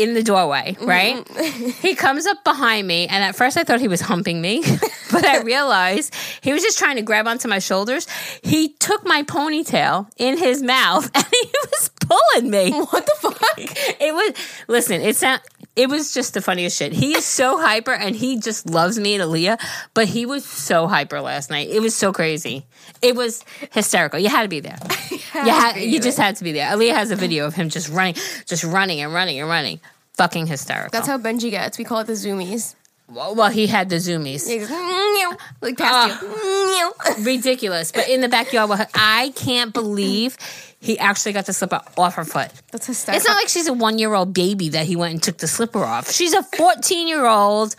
in 0.02 0.14
the 0.14 0.24
doorway, 0.24 0.76
mm-hmm. 0.80 0.86
right? 0.86 1.28
he 1.82 1.96
comes 1.96 2.26
up 2.26 2.44
behind 2.44 2.88
me 2.88 3.08
and 3.08 3.24
at 3.24 3.36
first 3.36 3.58
I 3.58 3.64
thought 3.64 3.80
he 3.80 3.88
was 3.88 4.02
humping 4.02 4.42
me, 4.42 4.64
but 5.12 5.26
I 5.26 5.42
realized 5.42 6.16
he 6.42 6.54
was 6.54 6.62
just 6.62 6.80
trying 6.80 6.96
to 6.96 7.02
grab 7.02 7.28
onto 7.28 7.48
my 7.48 7.60
shoulders. 7.60 8.08
He 8.42 8.70
took 8.80 9.06
my 9.06 9.24
ponytail 9.24 10.10
in 10.18 10.38
his 10.38 10.62
mouth 10.62 11.10
and 11.16 11.26
he 11.32 11.52
was 11.72 11.90
pulling 12.02 12.50
me. 12.50 12.72
What 12.72 13.06
the 13.06 13.16
fuck? 13.20 13.38
It 13.58 14.14
was 14.14 14.34
listen, 14.68 15.02
it's 15.02 15.22
not 15.22 15.42
it 15.76 15.90
was 15.90 16.14
just 16.14 16.34
the 16.34 16.42
funniest 16.42 16.78
shit. 16.78 16.92
He 16.92 17.16
is 17.16 17.26
so 17.26 17.58
hyper 17.60 17.94
and 17.94 18.16
he 18.16 18.40
just 18.40 18.70
loves 18.70 19.00
me 19.00 19.16
and 19.16 19.24
Aaliyah, 19.24 19.60
but 19.94 20.08
he 20.08 20.26
was 20.26 20.46
so 20.46 20.88
hyper 20.88 21.22
last 21.22 21.50
night. 21.50 21.70
It 21.70 21.80
was 21.82 21.96
so 21.96 22.12
crazy. 22.12 22.66
It 23.02 23.16
was 23.16 23.46
hysterical. 23.72 24.20
You 24.20 24.30
had 24.30 24.44
to 24.44 24.50
be 24.50 24.60
there. 24.60 24.78
you 25.12 25.18
had, 25.52 25.78
you 25.78 26.00
just 26.00 26.18
had 26.18 26.36
to 26.38 26.44
be 26.44 26.52
there. 26.52 26.68
Aaliyah 26.72 26.94
has 26.94 27.12
a 27.12 27.16
video 27.16 27.46
of 27.46 27.54
him 27.54 27.70
just 27.70 27.90
running, 27.90 28.16
just 28.46 28.64
running 28.64 29.00
and 29.00 29.14
running 29.14 29.40
and 29.40 29.48
running. 29.50 29.80
Fucking 30.14 30.46
hysterical. 30.46 30.90
That's 30.92 31.08
how 31.08 31.18
Benji 31.18 31.52
gets. 31.52 31.78
We 31.78 31.86
call 31.86 32.00
it 32.00 32.08
the 32.08 32.14
zoomies. 32.14 32.76
well, 33.08 33.34
well, 33.34 33.50
he 33.50 33.66
had 33.66 33.90
the 33.90 33.96
zoomies. 33.96 34.48
He 34.48 34.60
goes, 34.60 34.70
"Meow," 34.70 35.38
like 35.62 35.78
past 35.78 36.22
you. 36.22 36.28
Ah. 36.34 37.16
Ridiculous. 37.22 37.94
But 37.94 38.10
in 38.10 38.20
the 38.20 38.28
backyard, 38.28 38.70
I 38.94 39.32
can't 39.38 39.74
believe 39.74 40.38
he 40.82 40.98
actually 41.00 41.32
got 41.34 41.46
the 41.46 41.54
slipper 41.54 41.80
off 41.98 42.16
her 42.16 42.26
foot. 42.26 42.50
That's 42.72 42.88
hysterical. 42.88 43.18
It's 43.18 43.28
not 43.28 43.36
like 43.38 43.48
she's 43.50 43.68
a 43.68 43.74
one 43.74 43.98
year 44.00 44.14
old 44.14 44.34
baby 44.34 44.70
that 44.70 44.86
he 44.88 44.96
went 44.96 45.14
and 45.14 45.24
took 45.24 45.38
the 45.38 45.48
slipper 45.48 45.84
off. 45.84 46.12
She's 46.12 46.34
a 46.34 46.42
14 46.44 47.08
year 47.08 47.26
old, 47.26 47.76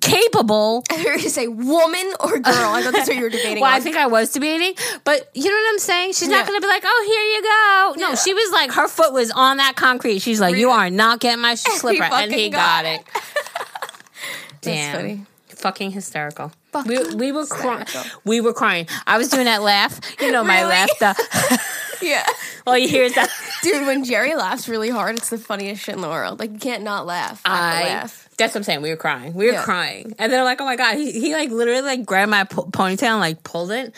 capable. 0.00 0.82
I 0.90 0.96
heard 1.00 1.22
you 1.22 1.28
say 1.28 1.46
woman 1.46 2.12
or 2.20 2.38
girl. 2.40 2.54
I 2.54 2.82
thought 2.82 2.92
that's 2.92 3.08
what 3.08 3.16
you 3.16 3.22
were 3.22 3.28
debating. 3.38 3.60
Well, 3.60 3.72
I 3.72 3.80
think 3.80 3.96
I 3.96 4.06
was 4.06 4.32
debating, 4.32 4.74
but 5.04 5.30
you 5.34 5.44
know 5.44 5.50
what 5.54 5.72
I'm 5.74 5.78
saying? 5.78 6.12
She's 6.14 6.28
Yeah. 6.28 6.38
not 6.38 6.46
going 6.46 6.58
to 6.60 6.66
be 6.66 6.68
like, 6.68 6.82
oh, 6.84 7.04
here 7.06 7.22
you 7.36 7.42
go. 7.42 8.00
No, 8.00 8.08
Yeah. 8.10 8.14
she 8.16 8.34
was 8.34 8.50
like, 8.52 8.72
her 8.72 8.88
foot 8.88 9.12
was 9.12 9.30
on 9.30 9.58
that 9.58 9.76
concrete. 9.76 10.18
She's 10.20 10.40
like, 10.40 10.56
you 10.56 10.70
are 10.70 10.90
not 10.90 11.20
getting 11.20 11.40
my 11.42 11.54
slipper. 11.56 12.02
and 12.02 12.32
he 12.32 12.48
got 12.50 12.84
got 12.84 12.84
it. 12.86 13.00
Damn. 14.62 14.96
funny. 14.96 15.26
Fucking 15.48 15.90
hysterical. 15.92 16.50
Fucking 16.72 16.90
we, 16.90 17.14
we 17.16 17.32
were 17.32 17.46
crying. 17.46 17.86
We 18.24 18.40
were 18.40 18.54
crying. 18.54 18.86
I 19.06 19.18
was 19.18 19.28
doing 19.28 19.44
that 19.44 19.62
laugh. 19.62 20.00
You 20.20 20.32
know 20.32 20.42
my 20.42 20.58
Really? 20.62 20.70
laugh. 20.70 20.88
The, 20.98 21.60
yeah. 22.02 22.26
all 22.66 22.76
you 22.78 22.88
hear 22.88 23.04
is 23.04 23.14
that. 23.14 23.28
Dude, 23.62 23.86
when 23.86 24.02
Geri 24.04 24.34
laughs 24.34 24.68
really 24.68 24.88
hard, 24.90 25.16
it's 25.16 25.28
the 25.28 25.38
funniest 25.38 25.82
shit 25.84 25.94
in 25.94 26.00
the 26.00 26.08
world. 26.08 26.40
Like 26.40 26.50
you 26.52 26.58
can't 26.58 26.82
not 26.82 27.06
laugh. 27.06 27.40
I 27.44 27.84
laugh. 27.84 28.28
that's 28.38 28.54
what 28.54 28.60
I'm 28.60 28.64
saying. 28.64 28.82
We 28.82 28.90
were 28.90 28.96
crying. 28.96 29.34
We 29.34 29.46
were 29.46 29.52
Yeah. 29.52 29.62
crying, 29.62 30.14
and 30.18 30.32
then 30.32 30.38
I'm 30.40 30.44
like, 30.46 30.60
oh 30.60 30.64
my 30.64 30.76
god, 30.76 30.96
he, 30.96 31.12
he 31.12 31.34
like 31.34 31.50
literally 31.50 31.82
like 31.82 32.04
grabbed 32.06 32.30
my 32.30 32.44
po- 32.44 32.64
ponytail 32.64 33.10
and 33.12 33.20
like 33.20 33.42
pulled 33.44 33.70
it. 33.70 33.94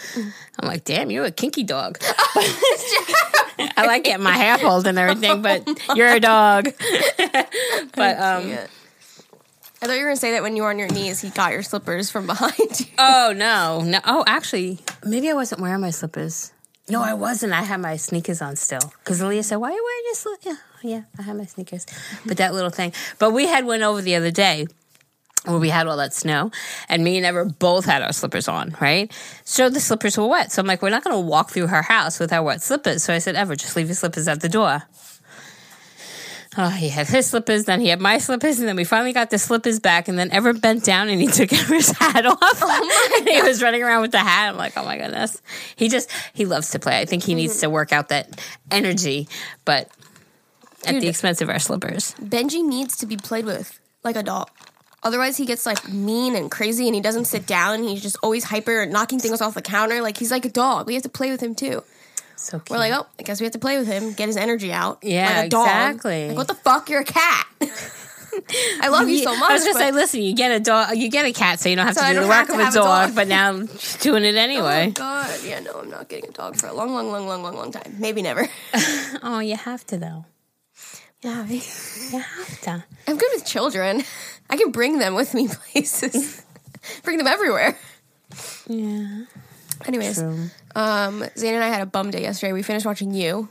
I'm 0.59 0.67
like, 0.69 0.85
damn, 0.85 1.11
you're 1.11 1.25
a 1.25 1.31
kinky 1.31 1.63
dog. 1.63 1.99
I 3.77 3.85
like 3.87 4.05
getting 4.05 4.25
my 4.25 4.33
hair 4.37 4.59
pulled 4.59 4.87
and 4.87 4.99
everything, 4.99 5.43
but 5.43 5.67
you're 5.97 6.09
a 6.13 6.21
dog. 6.21 6.71
but 7.95 8.19
um. 8.19 8.59
I 9.85 9.87
thought 9.87 9.97
you 9.97 10.05
were 10.05 10.09
gonna 10.09 10.17
say 10.17 10.33
that 10.33 10.43
when 10.43 10.57
you 10.57 10.63
were 10.63 10.71
on 10.71 10.79
your 10.79 10.89
knees, 10.89 11.21
he 11.21 11.29
got 11.29 11.53
your 11.53 11.63
slippers 11.63 12.11
from 12.11 12.27
behind 12.35 12.81
you. 12.81 12.87
oh 12.97 13.35
no, 13.37 13.83
no. 13.83 14.01
Oh, 14.07 14.25
actually, 14.27 14.79
maybe 15.05 15.29
I 15.29 15.35
wasn't 15.35 15.61
wearing 15.61 15.83
my 15.83 15.91
slippers. 15.91 16.55
No, 16.89 17.03
I 17.03 17.13
wasn't. 17.13 17.53
I 17.53 17.61
had 17.61 17.81
my 17.83 17.97
sneakers 17.97 18.41
on 18.41 18.57
still. 18.57 18.81
Because 19.05 19.21
Aaliyah 19.21 19.45
said, 19.45 19.57
"Why 19.57 19.69
are 19.69 19.73
you 19.75 19.85
wearing 19.85 20.05
your 20.07 20.15
slippers?" 20.15 20.47
Yeah, 20.83 20.91
yeah, 20.91 21.03
I 21.19 21.23
had 21.23 21.37
my 21.37 21.45
sneakers. 21.45 21.85
But 22.25 22.39
that 22.39 22.55
little 22.55 22.71
thing. 22.71 22.95
But 23.19 23.33
we 23.33 23.47
had 23.47 23.67
one 23.67 23.83
over 23.83 24.01
the 24.01 24.15
other 24.15 24.31
day 24.31 24.67
where 25.45 25.59
we 25.59 25.69
had 25.69 25.87
all 25.87 25.99
that 25.99 26.15
snow, 26.15 26.51
and 26.89 27.05
me 27.05 27.19
and 27.19 27.27
Ever 27.27 27.45
both 27.45 27.85
had 27.85 28.01
our 28.01 28.15
slippers 28.15 28.49
on, 28.49 28.75
right? 28.81 29.13
So 29.45 29.69
the 29.69 29.81
slippers 29.81 30.17
were 30.17 30.27
wet. 30.27 30.51
So 30.51 30.63
I'm 30.63 30.67
like, 30.67 30.81
we're 30.81 30.89
not 30.89 31.05
going 31.05 31.15
to 31.15 31.21
walk 31.21 31.51
through 31.51 31.67
her 31.67 31.83
house 31.83 32.19
with 32.19 32.33
our 32.33 32.43
wet 32.43 32.63
slippers. 32.63 33.03
So 33.03 33.13
I 33.13 33.19
said, 33.19 33.37
Ever, 33.37 33.55
just 33.55 33.77
leave 33.77 33.89
your 33.89 33.97
slippers 33.97 34.29
at 34.29 34.41
the 34.41 34.49
door. 34.49 34.85
Oh, 36.57 36.69
he 36.69 36.89
had 36.89 37.09
his 37.09 37.27
slippers, 37.27 37.65
then 37.65 37.81
he 37.81 37.89
had 37.89 38.01
my 38.01 38.19
slippers, 38.19 38.61
and 38.61 38.69
then 38.69 38.77
we 38.77 38.85
finally 38.85 39.13
got 39.13 39.31
the 39.31 39.39
slippers 39.39 39.81
back, 39.81 40.07
and 40.09 40.19
then 40.19 40.31
Ever 40.31 40.53
bent 40.53 40.85
down 40.85 41.09
and 41.09 41.21
he 41.21 41.27
took 41.39 41.53
Ever's 41.53 41.91
hat 41.91 42.27
off. 42.27 42.39
Oh 42.43 43.17
and 43.19 43.29
he 43.29 43.43
was 43.43 43.63
running 43.63 43.83
around 43.83 44.03
with 44.03 44.13
the 44.13 44.19
hat. 44.19 44.51
I'm 44.51 44.57
like, 44.57 44.77
oh 44.77 44.85
my 44.85 44.97
goodness. 44.97 45.41
He 45.77 45.89
just, 45.89 46.11
he 46.33 46.45
loves 46.45 46.71
to 46.71 46.79
play. 46.79 47.01
I 47.01 47.05
think 47.05 47.23
he 47.23 47.33
mm-hmm. 47.33 47.39
needs 47.39 47.61
to 47.61 47.71
work 47.71 47.93
out 47.93 48.09
that 48.09 48.41
energy, 48.71 49.29
but 49.65 49.91
at 50.87 51.01
the 51.01 51.09
expense 51.09 51.41
of 51.41 51.49
our 51.49 51.59
slippers. 51.59 52.15
Benji 52.21 52.63
needs 52.65 52.97
to 52.99 53.07
be 53.07 53.17
played 53.17 53.45
with 53.45 53.81
like 54.03 54.17
a 54.17 54.23
dog. 54.23 54.51
Otherwise, 55.03 55.37
he 55.37 55.45
gets 55.45 55.67
like 55.67 55.89
mean 55.89 56.35
and 56.35 56.51
crazy, 56.51 56.87
and 56.87 56.95
he 56.95 57.01
doesn't 57.01 57.27
sit 57.27 57.47
down. 57.47 57.83
He's 57.83 58.03
just 58.03 58.17
always 58.23 58.45
hyper 58.45 58.83
and 58.83 58.93
knocking 58.93 59.19
things 59.19 59.41
off 59.43 59.55
the 59.55 59.63
counter. 59.63 60.01
Like 60.01 60.17
he's 60.17 60.31
like 60.31 60.45
a 60.47 60.51
dog. 60.51 60.87
We 60.87 60.95
have 60.95 61.03
to 61.03 61.11
play 61.11 61.31
with 61.31 61.43
him 61.43 61.55
too. 61.55 61.85
So 62.37 62.59
cute. 62.59 62.71
We're 62.71 62.79
like, 62.79 62.93
oh, 62.93 63.07
I 63.19 63.23
guess 63.23 63.41
we 63.41 63.45
have 63.45 63.53
to 63.53 63.59
play 63.59 63.79
with 63.79 63.87
him, 63.87 64.13
get 64.13 64.27
his 64.27 64.37
energy 64.37 64.73
out. 64.73 64.99
Yeah, 65.03 65.37
like 65.37 65.47
a 65.47 65.49
dog. 65.51 65.67
exactly. 65.67 66.29
Like 66.29 66.37
what 66.37 66.49
the 66.49 66.55
fuck? 66.55 66.89
You're 66.91 67.01
a 67.01 67.05
cat. 67.05 67.47
I 68.81 68.89
love 68.89 69.09
you 69.09 69.19
so 69.19 69.37
much. 69.37 69.51
I 69.51 69.53
was 69.55 69.65
gonna 69.65 69.79
say, 69.79 69.93
listen, 69.93 70.21
you 70.21 70.35
get 70.35 70.51
a 70.51 70.59
dog, 70.61 70.97
you 70.97 71.09
get 71.09 71.25
a 71.25 71.33
cat, 71.33 71.61
so 71.61 71.69
you 71.69 71.77
don't 71.77 71.87
have 71.87 71.95
So 71.95 72.03
to 72.03 72.15
do 72.15 72.21
the 72.21 72.27
work 72.29 72.49
of 72.49 72.59
a 72.59 72.65
have 72.65 72.75
a 72.75 72.79
dog, 72.79 73.07
dog. 73.09 73.15
But 73.15 73.29
now 73.29 73.65
she's 73.67 73.97
doing 73.99 74.25
it 74.25 74.35
oh, 74.35 74.39
anyway. 74.39 74.83
Oh 74.83 74.87
my 74.87 74.91
god! 74.91 75.41
Yeah, 75.45 75.61
no, 75.61 75.81
I'm 75.81 75.89
not 75.91 76.09
getting 76.09 76.31
a 76.31 76.33
dog 76.33 76.57
for 76.57 76.67
a 76.67 76.73
long, 76.73 76.93
long, 76.93 77.13
long, 77.13 77.27
long, 77.29 77.43
long, 77.43 77.55
long 77.55 77.71
time. 77.71 77.95
Maybe 77.99 78.23
never. 78.23 78.49
Oh, 79.23 79.39
you 79.39 79.57
have 79.57 79.87
to 79.87 79.97
though. 79.97 80.27
yeah, 81.23 81.47
You 81.47 82.19
have 82.19 82.61
to. 82.63 82.85
I'm 83.07 83.17
good 83.17 83.31
with 83.35 83.47
children. 83.47 84.03
I 84.51 84.57
can 84.57 84.71
bring 84.73 84.99
them 84.99 85.15
with 85.15 85.33
me 85.33 85.49
places. 85.49 86.45
bring 87.05 87.17
them 87.19 87.27
everywhere. 87.29 87.79
Yeah. 88.69 89.25
Anyways, 89.87 90.19
True. 90.19 90.47
um, 90.75 91.25
Zane 91.37 91.55
and 91.55 91.65
I 91.65 91.69
had 91.69 91.83
a 91.83 91.87
bum 91.87 92.11
day 92.11 92.23
yesterday. 92.23 92.53
We 92.53 92.63
finished 92.63 92.87
watching 92.87 93.13
You. 93.15 93.49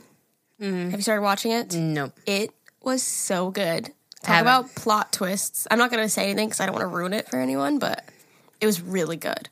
Mm-hmm. 0.60 0.90
Have 0.90 0.98
you 0.98 1.02
started 1.02 1.22
watching 1.22 1.52
it? 1.52 1.74
Nope. 1.74 2.12
It 2.26 2.50
was 2.82 3.02
so 3.02 3.50
good. 3.50 3.86
Talk 4.22 4.36
Haven't. 4.36 4.42
about 4.42 4.74
plot 4.74 5.12
twists. 5.12 5.66
I'm 5.70 5.78
not 5.78 5.90
going 5.90 6.02
to 6.02 6.08
say 6.08 6.24
anything 6.24 6.48
because 6.48 6.60
I 6.60 6.66
don't 6.66 6.74
want 6.74 6.82
to 6.84 6.88
ruin 6.96 7.12
it 7.12 7.28
for 7.28 7.38
anyone, 7.38 7.78
but 7.78 8.04
it 8.60 8.66
was 8.66 8.80
really 8.80 9.16
good. 9.16 9.48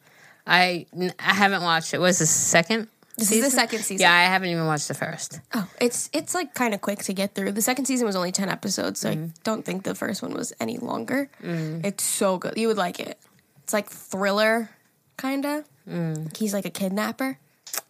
I 0.47 0.87
I 1.19 1.33
haven't 1.35 1.63
watched 1.63 1.93
it. 1.95 1.99
Was 1.99 2.19
the 2.19 2.27
second? 2.27 2.89
This 3.19 3.31
is 3.31 3.45
the 3.45 3.51
second 3.51 3.81
season. 3.81 4.01
Yeah, 4.03 4.13
I 4.13 4.23
haven't 4.25 4.49
even 4.49 4.65
watched 4.67 4.89
the 4.89 4.95
first. 4.95 5.39
Oh, 5.55 5.69
it's 5.81 6.09
it's 6.15 6.35
like 6.35 6.55
kind 6.55 6.73
of 6.73 6.81
quick 6.81 7.01
to 7.01 7.13
get 7.13 7.35
through. 7.35 7.53
The 7.53 7.61
second 7.63 7.85
season 7.85 8.07
was 8.07 8.17
only 8.17 8.33
ten 8.33 8.49
episodes, 8.49 8.99
so 9.01 9.11
Mm-hmm. 9.11 9.25
I 9.27 9.31
don't 9.45 9.65
think 9.65 9.85
the 9.85 9.95
first 9.95 10.23
one 10.23 10.33
was 10.33 10.53
any 10.59 10.79
longer. 10.79 11.29
It's 11.43 12.03
so 12.03 12.39
good. 12.39 12.55
You 12.57 12.69
would 12.69 12.79
like 12.79 12.99
it. 12.99 13.19
It's 13.63 13.73
like 13.75 13.89
thriller, 13.91 14.71
kind 15.19 15.45
of. 15.45 15.65
Mm. 15.89 16.37
He's 16.37 16.53
like 16.55 16.65
a 16.65 16.71
kidnapper. 16.71 17.39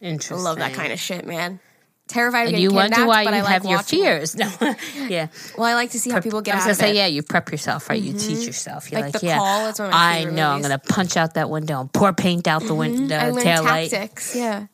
Interesting. 0.01 0.37
I 0.39 0.41
love 0.41 0.59
that 0.59 0.73
kind 0.75 0.93
of 0.93 1.01
shit, 1.01 1.27
man. 1.27 1.61
Terrified 2.09 2.49
of 2.49 2.55
And 2.55 2.63
you 2.63 2.71
kidnapped, 2.71 2.91
wonder 2.99 3.07
why 3.09 3.25
but 3.25 3.33
you 3.35 3.39
I 3.41 3.43
like 3.43 3.65
your 3.65 3.83
fears. 3.83 4.37
No. 4.37 4.51
yeah. 5.09 5.29
Well, 5.57 5.67
I 5.67 5.75
like 5.75 5.91
to 5.93 6.01
see 6.01 6.11
how 6.11 6.21
people 6.21 6.43
get 6.43 6.55
I 6.55 6.57
was 6.57 6.63
out 6.63 6.67
gonna 6.67 6.73
of 6.73 6.77
say, 6.79 6.91
it. 6.91 6.97
yeah, 6.97 7.07
you 7.07 7.23
prep 7.23 7.51
yourself, 7.51 7.89
right? 7.89 8.01
You 8.03 8.13
teach 8.13 8.45
yourself. 8.47 8.91
You're 8.91 9.01
Like 9.01 9.15
like, 9.15 9.21
The 9.21 9.27
yeah, 9.29 9.37
Call, 9.39 9.61
one 9.63 9.71
of 9.71 9.79
my 9.79 9.91
I 9.93 10.25
know. 10.25 10.51
I'm 10.51 10.63
gonna 10.63 10.79
punch 10.79 11.17
out 11.17 11.35
that 11.35 11.49
window 11.49 11.81
and 11.81 11.93
pour 11.93 12.13
paint 12.13 12.47
out 12.49 12.63
the 12.65 12.75
window, 12.75 13.17
I 13.17 13.31
learned 13.31 13.43
tail 13.43 13.63
light. 13.65 13.91
tactics. 13.91 14.35
Yeah, 14.37 14.67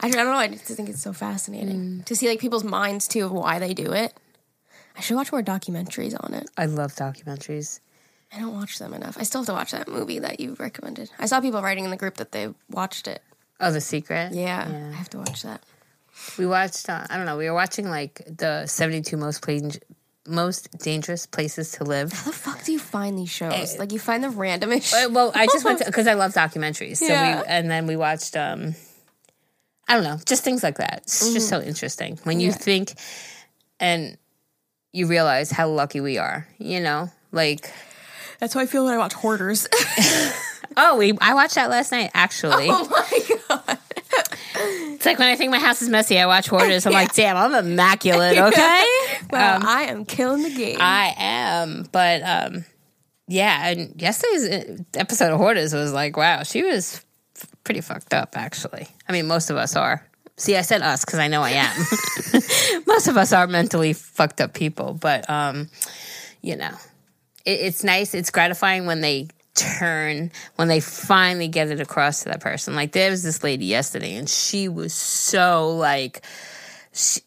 I, 0.00 0.06
I 0.06 0.10
don't 0.10 0.24
know. 0.26 0.32
I 0.32 0.48
just 0.48 0.64
think 0.64 0.88
it's 0.88 1.02
so 1.02 1.12
fascinating 1.12 2.00
Mm. 2.00 2.04
to 2.06 2.16
see 2.16 2.28
like 2.28 2.38
people's 2.40 2.64
minds 2.64 3.06
too 3.08 3.24
of 3.26 3.32
why 3.32 3.58
they 3.58 3.74
do 3.74 3.92
it. 3.92 4.14
I 4.96 5.00
should 5.00 5.16
watch 5.16 5.32
more 5.32 5.42
documentaries 5.42 6.14
on 6.22 6.32
it. 6.34 6.48
I 6.56 6.66
love 6.66 6.94
documentaries. 6.94 7.80
I 8.34 8.38
don't 8.40 8.54
watch 8.54 8.78
them 8.78 8.94
enough. 8.94 9.16
I 9.18 9.24
still 9.24 9.42
have 9.42 9.46
to 9.46 9.52
watch 9.52 9.72
that 9.72 9.88
movie 9.88 10.18
that 10.20 10.40
you 10.40 10.54
recommended. 10.58 11.10
I 11.18 11.26
saw 11.26 11.40
people 11.40 11.60
writing 11.62 11.84
in 11.84 11.90
the 11.90 11.96
group 11.96 12.14
that 12.16 12.32
they 12.32 12.48
watched 12.70 13.06
it. 13.06 13.22
Oh, 13.60 13.70
The 13.70 13.80
Secret. 13.80 14.32
Yeah, 14.32 14.66
I 14.92 14.96
have 14.96 15.10
to 15.10 15.18
watch 15.18 15.42
that. 15.42 15.62
We 16.38 16.46
watched. 16.46 16.88
Uh, 16.88 17.06
I 17.10 17.16
don't 17.16 17.26
know. 17.26 17.36
We 17.36 17.46
were 17.48 17.54
watching 17.54 17.88
like 17.90 18.22
the 18.26 18.66
72 18.66 19.16
most 19.16 19.42
pla- 19.42 19.70
most 20.26 20.70
dangerous 20.78 21.26
places 21.26 21.72
to 21.72 21.84
live. 21.84 22.12
How 22.12 22.30
the 22.30 22.36
fuck 22.36 22.64
do 22.64 22.72
you 22.72 22.78
find 22.78 23.18
these 23.18 23.30
shows? 23.30 23.78
Like 23.78 23.92
you 23.92 23.98
find 23.98 24.22
the 24.22 24.28
randomest. 24.28 24.92
Uh, 24.94 25.10
Well, 25.10 25.32
I 25.34 25.46
just 25.46 25.64
went 25.64 25.84
because 25.84 26.06
I 26.12 26.14
love 26.14 26.32
documentaries. 26.32 26.98
So 26.98 27.06
Yeah. 27.06 27.40
we 27.40 27.46
and 27.46 27.70
then 27.70 27.86
we 27.86 27.96
watched. 27.96 28.36
um 28.36 28.74
I 29.88 29.94
don't 29.94 30.04
know, 30.04 30.18
just 30.24 30.44
things 30.44 30.62
like 30.62 30.78
that. 30.78 31.00
It's 31.02 31.32
just 31.34 31.48
so 31.48 31.60
interesting 31.60 32.18
when 32.24 32.40
you 32.40 32.48
Yeah. 32.48 32.54
think 32.54 32.92
and 33.80 34.16
you 34.92 35.06
realize 35.06 35.50
how 35.50 35.68
lucky 35.68 36.00
we 36.00 36.18
are. 36.18 36.46
You 36.58 36.80
know, 36.80 37.10
like 37.32 37.70
That's 38.42 38.54
how 38.54 38.60
I 38.60 38.66
feel 38.66 38.84
when 38.84 38.92
I 38.92 38.98
watch 38.98 39.12
Hoarders. 39.12 39.68
oh, 40.76 40.96
we 40.96 41.16
I 41.20 41.32
watched 41.32 41.54
that 41.54 41.70
last 41.70 41.92
night 41.92 42.10
actually. 42.12 42.66
oh 42.70 42.88
my 42.90 43.36
god! 43.48 43.78
It's 44.94 45.06
like 45.06 45.20
when 45.20 45.28
I 45.28 45.36
think 45.36 45.52
my 45.52 45.60
house 45.60 45.80
is 45.80 45.88
messy, 45.88 46.18
I 46.18 46.26
watch 46.26 46.48
Hoarders. 46.48 46.84
I'm 46.84 46.92
like, 46.92 47.14
damn, 47.14 47.36
I'm 47.36 47.54
immaculate. 47.54 48.38
Okay, 48.42 48.84
Wow, 49.30 49.60
I 49.62 49.86
am 49.90 50.04
killing 50.04 50.42
the 50.42 50.50
game. 50.50 50.78
I 50.80 51.14
am, 51.16 51.86
but 51.92 52.22
um, 52.24 52.64
yeah. 53.28 53.68
And 53.68 54.02
yesterday's 54.02 54.48
uh, 54.48 54.76
episode 54.94 55.30
of 55.30 55.38
Hoarders 55.38 55.72
was 55.72 55.92
like, 55.92 56.16
wow, 56.16 56.42
she 56.42 56.64
was 56.64 57.00
f- 57.36 57.46
pretty 57.62 57.80
fucked 57.80 58.12
up. 58.12 58.36
Actually, 58.36 58.88
I 59.08 59.12
mean, 59.12 59.28
most 59.28 59.50
of 59.50 59.56
us 59.56 59.76
are. 59.76 60.04
See, 60.36 60.56
I 60.56 60.62
said 60.62 60.82
us 60.82 61.04
because 61.04 61.20
I 61.20 61.28
know 61.28 61.42
I 61.42 61.50
am. 61.50 61.76
most 62.88 63.06
of 63.06 63.16
us 63.16 63.32
are 63.32 63.46
mentally 63.46 63.92
fucked 63.92 64.40
up 64.40 64.52
people, 64.52 64.94
but 64.94 65.30
um, 65.30 65.68
you 66.40 66.56
know, 66.56 66.72
it, 67.44 67.60
it's 67.60 67.84
nice. 67.84 68.14
It's 68.14 68.30
gratifying 68.30 68.86
when 68.86 69.00
they 69.00 69.28
turn 69.54 70.30
when 70.56 70.68
they 70.68 70.80
finally 70.80 71.48
get 71.48 71.70
it 71.70 71.80
across 71.80 72.22
to 72.22 72.30
that 72.30 72.40
person. 72.40 72.74
Like 72.74 72.92
there 72.92 73.10
was 73.10 73.22
this 73.22 73.42
lady 73.42 73.66
yesterday, 73.66 74.14
and 74.16 74.28
she 74.28 74.68
was 74.68 74.94
so 74.94 75.70
like. 75.76 76.22
She, 76.92 77.20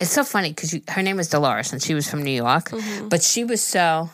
it's 0.00 0.10
so 0.10 0.24
funny 0.24 0.48
because 0.48 0.76
her 0.88 1.02
name 1.02 1.16
was 1.16 1.28
Dolores 1.28 1.72
and 1.72 1.80
she 1.80 1.94
was 1.94 2.10
from 2.10 2.24
New 2.24 2.32
York, 2.32 2.70
mm-hmm. 2.70 3.08
but 3.08 3.22
she 3.22 3.44
was 3.44 3.62
so. 3.62 4.10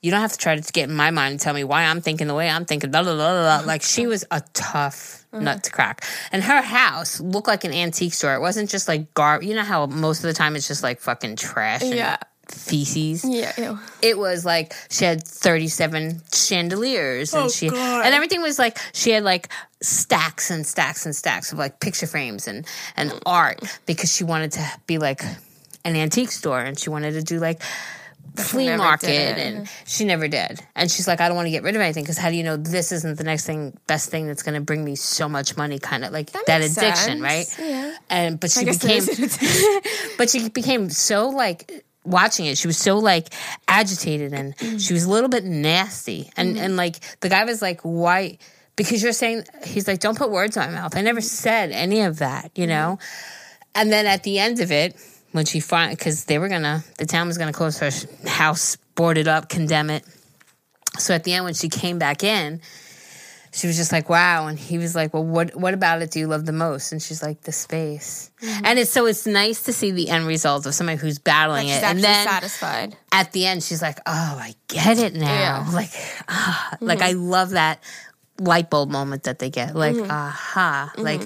You 0.00 0.12
don't 0.12 0.20
have 0.20 0.32
to 0.32 0.38
try 0.38 0.54
to 0.56 0.72
get 0.72 0.88
in 0.88 0.94
my 0.94 1.10
mind 1.10 1.32
and 1.32 1.40
tell 1.40 1.52
me 1.52 1.64
why 1.64 1.82
I'm 1.82 2.00
thinking 2.00 2.28
the 2.28 2.34
way 2.34 2.48
I'm 2.48 2.64
thinking. 2.64 2.90
Blah, 2.90 3.02
blah, 3.02 3.14
blah, 3.14 3.58
blah. 3.58 3.62
Like 3.66 3.82
she 3.82 4.06
was 4.06 4.24
a 4.30 4.42
tough 4.54 5.26
mm-hmm. 5.32 5.44
nut 5.44 5.64
to 5.64 5.70
crack, 5.70 6.04
and 6.32 6.42
her 6.42 6.62
house 6.62 7.20
looked 7.20 7.48
like 7.48 7.64
an 7.64 7.72
antique 7.72 8.14
store. 8.14 8.34
It 8.34 8.40
wasn't 8.40 8.70
just 8.70 8.88
like 8.88 9.12
gar. 9.12 9.42
You 9.42 9.54
know 9.54 9.64
how 9.64 9.86
most 9.86 10.18
of 10.18 10.28
the 10.28 10.34
time 10.34 10.56
it's 10.56 10.68
just 10.68 10.82
like 10.82 11.00
fucking 11.00 11.36
trash 11.36 11.82
and 11.82 11.94
Yeah. 11.94 12.16
Feces 12.50 13.24
yeah, 13.24 13.52
ew. 13.58 13.78
it 14.02 14.18
was 14.18 14.44
like 14.44 14.74
she 14.90 15.04
had 15.04 15.22
37 15.26 16.22
chandeliers 16.32 17.34
and 17.34 17.44
Oh, 17.44 17.48
she 17.48 17.68
God. 17.68 18.04
and 18.04 18.14
everything 18.14 18.42
was 18.42 18.58
like 18.58 18.78
she 18.92 19.10
had 19.10 19.22
like 19.24 19.48
stacks 19.80 20.50
and 20.50 20.66
stacks 20.66 21.06
and 21.06 21.14
stacks 21.14 21.52
of 21.52 21.58
like 21.58 21.80
picture 21.80 22.06
frames 22.06 22.48
and 22.48 22.66
and 22.96 23.12
art 23.26 23.60
because 23.86 24.12
she 24.14 24.24
wanted 24.24 24.52
to 24.52 24.66
be 24.86 24.98
like 24.98 25.22
an 25.84 25.94
antique 25.96 26.30
store 26.32 26.60
and 26.60 26.78
she 26.78 26.90
wanted 26.90 27.12
to 27.12 27.22
do 27.22 27.38
like 27.38 27.62
flea 28.36 28.76
market 28.76 29.36
and 29.36 29.68
she 29.84 30.04
never 30.04 30.28
did 30.28 30.60
and 30.76 30.88
she's 30.92 31.08
like 31.08 31.20
i 31.20 31.26
don't 31.26 31.36
want 31.36 31.46
to 31.46 31.50
get 31.50 31.64
rid 31.64 31.74
of 31.74 31.80
anything 31.82 32.04
because 32.04 32.16
how 32.18 32.30
do 32.30 32.36
you 32.36 32.44
know 32.44 32.56
this 32.56 32.92
isn't 32.92 33.18
the 33.18 33.24
next 33.24 33.44
thing 33.46 33.76
best 33.88 34.10
thing 34.10 34.28
that's 34.28 34.44
going 34.44 34.54
to 34.54 34.60
bring 34.60 34.84
me 34.84 34.94
so 34.94 35.28
much 35.28 35.56
money 35.56 35.76
kind 35.80 36.04
of 36.04 36.12
like 36.12 36.30
that, 36.30 36.60
makes 36.60 36.76
addiction 36.76 37.20
sense. 37.20 37.20
right 37.20 37.56
Yeah. 37.58 37.96
and 38.08 38.38
but 38.38 38.52
she 38.52 38.64
became 38.64 39.02
but 40.18 40.30
she 40.30 40.48
became 40.50 40.88
so 40.88 41.30
like 41.30 41.84
watching 42.08 42.46
it 42.46 42.58
she 42.58 42.66
was 42.66 42.78
so 42.78 42.98
like 42.98 43.28
agitated 43.66 44.32
and 44.32 44.56
mm. 44.56 44.84
she 44.84 44.92
was 44.92 45.04
a 45.04 45.10
little 45.10 45.28
bit 45.28 45.44
nasty. 45.44 46.30
And 46.36 46.54
mm-hmm. 46.54 46.64
and 46.64 46.76
like 46.76 47.00
the 47.20 47.28
guy 47.28 47.44
was 47.44 47.62
like 47.62 47.80
why 47.82 48.38
because 48.76 49.02
you're 49.02 49.12
saying 49.12 49.44
he's 49.64 49.86
like 49.88 50.00
don't 50.00 50.16
put 50.16 50.30
words 50.30 50.56
in 50.56 50.62
my 50.62 50.70
mouth. 50.70 50.96
I 50.96 51.02
never 51.02 51.20
said 51.20 51.70
any 51.70 52.02
of 52.02 52.18
that 52.18 52.50
you 52.54 52.64
mm-hmm. 52.64 52.70
know? 52.70 52.98
And 53.74 53.92
then 53.92 54.06
at 54.06 54.22
the 54.22 54.38
end 54.38 54.60
of 54.60 54.72
it 54.72 54.96
when 55.32 55.44
she 55.44 55.60
finally 55.60 55.94
because 55.94 56.24
they 56.24 56.38
were 56.38 56.48
gonna 56.48 56.84
the 56.98 57.06
town 57.06 57.26
was 57.26 57.38
gonna 57.38 57.52
close 57.52 57.78
her 57.78 57.90
house 58.28 58.76
board 58.94 59.18
it 59.18 59.28
up 59.28 59.48
condemn 59.48 59.90
it. 59.90 60.04
So 60.98 61.14
at 61.14 61.24
the 61.24 61.34
end 61.34 61.44
when 61.44 61.54
she 61.54 61.68
came 61.68 61.98
back 61.98 62.24
in 62.24 62.60
she 63.52 63.66
was 63.66 63.76
just 63.76 63.92
like 63.92 64.08
wow 64.08 64.46
and 64.46 64.58
he 64.58 64.78
was 64.78 64.94
like 64.94 65.12
well 65.14 65.24
what 65.24 65.54
what 65.56 65.74
about 65.74 66.02
it 66.02 66.10
do 66.10 66.18
you 66.20 66.26
love 66.26 66.44
the 66.46 66.52
most 66.52 66.92
and 66.92 67.02
she's 67.02 67.22
like 67.22 67.40
the 67.42 67.52
space 67.52 68.30
Mm-hmm. 68.40 68.66
and 68.66 68.78
it's 68.78 68.90
so 68.92 69.06
it's 69.06 69.26
nice 69.26 69.64
to 69.64 69.72
see 69.72 69.90
the 69.90 70.10
end 70.10 70.24
result 70.26 70.64
of 70.66 70.72
somebody 70.72 70.96
who's 70.96 71.18
battling 71.18 71.66
She's 71.66 71.78
it 71.78 71.82
and 71.82 72.04
then 72.04 72.24
satisfied. 72.24 72.96
at 73.10 73.32
the 73.32 73.46
end 73.46 73.64
she's 73.64 73.82
like 73.82 73.98
oh 74.06 74.38
i 74.40 74.54
get 74.68 74.96
it 74.98 75.14
now 75.14 75.26
Yeah. 75.26 75.64
Mm-hmm. 75.64 75.74
like 75.74 75.90
ah, 76.28 76.76
like 76.80 77.00
i 77.02 77.12
love 77.12 77.50
that 77.50 77.82
light 78.38 78.70
bulb 78.70 78.90
moment 78.90 79.24
that 79.24 79.40
they 79.40 79.50
get 79.50 79.74
like 79.74 79.96
aha 80.08 80.92
like 80.96 81.22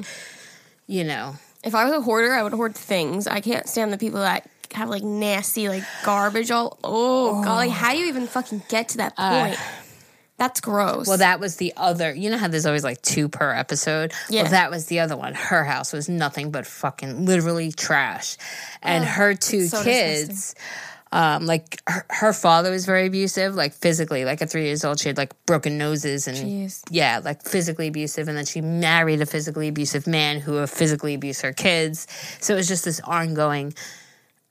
you 0.86 1.04
know 1.04 1.34
If 1.64 1.74
I 1.74 1.84
was 1.84 1.92
a 1.94 2.00
hoarder, 2.00 2.32
I 2.32 2.42
would 2.42 2.52
hoard 2.54 2.74
things. 2.74 3.28
I 3.28 3.40
can't 3.40 3.68
stand 3.68 3.92
the 3.92 3.98
people 3.98 4.18
that 4.18 4.48
have 4.74 4.88
like 4.88 5.04
nasty 5.04 5.68
like 5.68 5.84
garbage 6.04 6.50
all. 6.50 6.76
Oh, 6.82 7.40
god! 7.44 7.54
Like 7.56 7.70
how 7.70 7.92
do 7.92 7.98
you 7.98 8.06
even 8.08 8.26
fucking 8.26 8.62
get 8.68 8.88
to 8.90 8.96
that 8.98 9.14
point? 9.16 9.56
That's 10.42 10.60
gross. 10.60 11.06
Well, 11.06 11.18
that 11.18 11.38
was 11.38 11.54
the 11.54 11.72
other. 11.76 12.12
You 12.12 12.28
know 12.28 12.36
how 12.36 12.48
there's 12.48 12.66
always 12.66 12.82
like 12.82 13.00
two 13.00 13.28
per 13.28 13.52
episode. 13.52 14.12
Yeah. 14.28 14.42
Well, 14.42 14.50
that 14.50 14.72
was 14.72 14.86
the 14.86 14.98
other 14.98 15.16
one. 15.16 15.34
Her 15.34 15.62
house 15.62 15.92
was 15.92 16.08
nothing 16.08 16.50
but 16.50 16.66
fucking 16.66 17.26
literally 17.26 17.70
trash, 17.70 18.36
and 18.82 19.04
her 19.04 19.34
two 19.34 19.66
so 19.66 19.84
kids. 19.84 20.56
Um, 21.12 21.46
like 21.46 21.80
her, 21.86 22.06
her 22.10 22.32
father 22.32 22.72
was 22.72 22.86
very 22.86 23.06
abusive, 23.06 23.54
like 23.54 23.72
physically. 23.72 24.24
Like 24.24 24.42
at 24.42 24.50
three 24.50 24.64
years 24.64 24.84
old, 24.84 24.98
she 24.98 25.10
had 25.10 25.16
like 25.16 25.32
broken 25.46 25.78
noses 25.78 26.26
and 26.26 26.36
Jeez. 26.36 26.82
yeah, 26.90 27.20
like 27.22 27.44
physically 27.44 27.86
abusive. 27.86 28.26
And 28.26 28.36
then 28.36 28.46
she 28.46 28.60
married 28.60 29.20
a 29.20 29.26
physically 29.26 29.68
abusive 29.68 30.08
man 30.08 30.40
who 30.40 30.54
would 30.54 30.70
physically 30.70 31.14
abuse 31.14 31.40
her 31.42 31.52
kids. 31.52 32.08
So 32.40 32.54
it 32.54 32.56
was 32.56 32.66
just 32.66 32.84
this 32.84 32.98
ongoing 33.04 33.74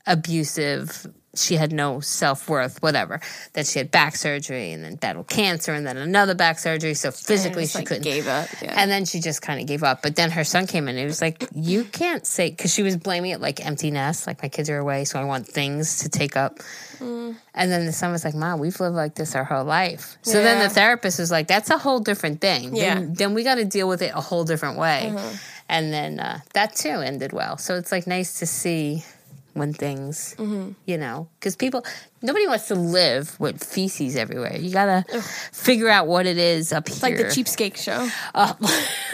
abusive 0.08 1.06
she 1.34 1.56
had 1.56 1.72
no 1.72 2.00
self 2.02 2.50
worth, 2.50 2.82
whatever. 2.82 3.22
That 3.54 3.66
she 3.66 3.80
had 3.80 3.90
back 3.90 4.16
surgery 4.16 4.72
and 4.72 4.84
then 4.84 4.96
battled 4.96 5.28
cancer 5.28 5.74
and 5.74 5.88
then 5.88 5.98
another 5.98 6.36
back 6.36 6.60
surgery. 6.60 6.94
So 6.94 7.12
physically 7.12 7.68
she 7.68 7.80
like, 7.80 7.88
couldn't. 7.88 8.04
gave 8.04 8.28
up, 8.28 8.50
yeah. 8.62 8.74
And 8.76 8.92
then 8.92 9.06
she 9.06 9.20
just 9.20 9.42
kind 9.42 9.62
of 9.62 9.68
gave 9.68 9.84
up. 9.84 10.02
But 10.02 10.16
then 10.16 10.32
her 10.32 10.44
son 10.44 10.68
came 10.68 10.86
in 10.86 10.90
and 10.90 11.00
he 11.00 11.06
was 11.06 11.22
like, 11.22 11.48
You 11.54 11.86
can't 11.86 12.26
say, 12.26 12.50
because 12.50 12.74
she 12.74 12.84
was 12.84 12.98
blaming 12.98 13.32
it 13.32 13.40
like 13.40 13.66
empty 13.66 13.92
nest, 13.92 14.28
like 14.28 14.42
my 14.42 14.50
kids 14.50 14.70
are 14.70 14.78
away, 14.78 15.06
so 15.06 15.20
I 15.20 15.24
want 15.24 15.48
things 15.48 16.00
to 16.00 16.10
take 16.10 16.36
up. 16.36 16.60
Mm. 17.00 17.36
And 17.54 17.72
then 17.72 17.86
the 17.86 17.94
son 17.94 18.12
was 18.12 18.26
like, 18.26 18.36
Mom, 18.36 18.60
we've 18.60 18.80
lived 18.80 18.96
like 18.96 19.16
this 19.16 19.36
our 19.36 19.46
whole 19.46 19.64
life. 19.64 20.18
So 20.24 20.44
then 20.44 20.60
the 20.60 20.70
therapist 20.70 21.20
was 21.20 21.32
like, 21.32 21.48
That's 21.48 21.70
a 21.70 21.78
whole 21.78 22.00
different 22.00 22.42
thing. 22.42 22.76
Yeah. 22.76 22.96
Then, 22.96 23.14
then 23.14 23.34
we 23.34 23.44
got 23.44 23.56
to 23.56 23.66
deal 23.66 23.88
with 23.88 24.02
it 24.02 24.12
a 24.14 24.22
whole 24.22 24.44
different 24.44 24.78
way. 24.78 25.12
Uh-huh. 25.16 25.38
And 25.70 25.94
then 25.94 26.20
uh, 26.20 26.40
that 26.54 26.76
too 26.76 26.90
ended 26.90 27.32
well. 27.32 27.58
So 27.58 27.76
it's 27.76 27.94
like 27.94 28.06
nice 28.06 28.40
to 28.40 28.46
see 28.46 29.06
when 29.54 29.74
things, 29.74 30.36
Mm-hmm. 30.38 30.72
you 30.86 30.98
know, 30.98 31.28
because 31.40 31.56
people, 31.56 31.84
nobody 32.22 32.48
wants 32.48 32.68
to 32.68 32.76
live 32.76 33.40
with 33.40 33.64
feces 33.64 34.16
everywhere. 34.16 34.56
You 34.58 34.72
got 34.72 34.86
to 35.08 35.22
figure 35.22 35.90
out 35.90 36.08
what 36.08 36.26
it 36.26 36.38
is 36.38 36.72
up 36.74 36.88
It's 36.88 37.02
like 37.04 37.18
the 37.18 37.24
here. 37.24 37.32
cheapskate 37.32 37.78
show. 37.78 38.08
Oh. 38.36 38.58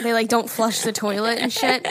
They 0.02 0.12
like 0.12 0.28
don't 0.28 0.48
flush 0.48 0.82
the 0.82 0.92
toilet 0.92 1.38
and 1.38 1.52
shit. 1.52 1.86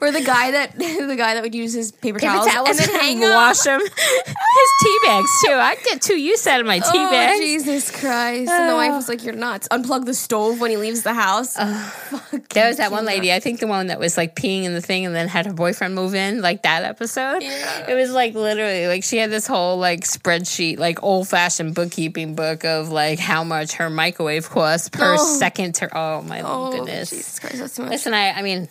Or 0.00 0.10
the 0.10 0.22
guy 0.22 0.50
that 0.52 0.76
the 0.78 1.14
guy 1.16 1.34
that 1.34 1.42
would 1.42 1.54
use 1.54 1.72
his 1.72 1.92
paper, 1.92 2.18
Paper 2.18 2.32
towels, 2.32 2.48
towels 2.48 2.68
and 2.70 2.88
then 2.88 3.00
hang 3.00 3.24
up. 3.24 3.34
wash 3.34 3.60
them. 3.60 3.80
His 3.80 4.70
tea 4.82 4.98
bags 5.04 5.30
too. 5.44 5.52
I 5.52 5.76
get 5.84 6.02
too 6.02 6.20
used 6.20 6.46
out 6.48 6.60
of 6.60 6.66
my 6.66 6.78
tea 6.78 6.84
Oh 6.94 7.10
bags. 7.10 7.38
Jesus 7.38 7.90
Christ! 7.90 8.50
And 8.50 8.68
the 8.68 8.72
oh. 8.74 8.76
wife 8.76 8.92
was 8.92 9.08
like, 9.08 9.24
"You're 9.24 9.34
nuts." 9.34 9.68
Unplug 9.68 10.04
the 10.06 10.14
stove 10.14 10.60
when 10.60 10.70
he 10.70 10.76
leaves 10.76 11.02
the 11.02 11.14
house. 11.14 11.54
Fuck. 11.56 12.48
There 12.50 12.66
was 12.68 12.78
that 12.78 12.90
one 12.90 13.04
lady, 13.04 13.32
I 13.32 13.40
think 13.40 13.60
the 13.60 13.66
one 13.66 13.86
that 13.88 13.98
was 14.00 14.16
like 14.16 14.34
peeing 14.34 14.64
in 14.64 14.74
the 14.74 14.80
thing 14.80 15.06
and 15.06 15.14
then 15.14 15.28
had 15.28 15.46
her 15.46 15.52
boyfriend 15.52 15.94
move 15.94 16.14
in, 16.14 16.40
like 16.42 16.62
that 16.62 16.82
episode. 16.84 17.42
Yeah. 17.42 17.90
It 17.90 17.94
was 17.94 18.10
like 18.10 18.34
literally 18.34 18.86
like 18.88 19.04
she 19.04 19.18
had 19.18 19.30
this 19.30 19.46
whole 19.46 19.78
like 19.78 20.00
spreadsheet, 20.00 20.53
like 20.76 21.02
old 21.02 21.28
fashioned 21.28 21.74
bookkeeping 21.74 22.34
book 22.34 22.64
of 22.64 22.88
like 22.90 23.18
how 23.18 23.44
much 23.44 23.72
her 23.74 23.90
microwave 23.90 24.48
costs 24.50 24.88
per 24.88 25.16
Oh. 25.18 25.36
second. 25.38 25.74
To, 25.76 25.96
oh 25.96 26.22
my 26.22 26.42
oh 26.44 26.72
goodness! 26.72 27.10
Jesus 27.10 27.38
Christ! 27.38 27.58
That's 27.58 27.78
much. 27.78 27.90
Listen, 27.90 28.14
I 28.14 28.30
I 28.32 28.42
mean, 28.42 28.68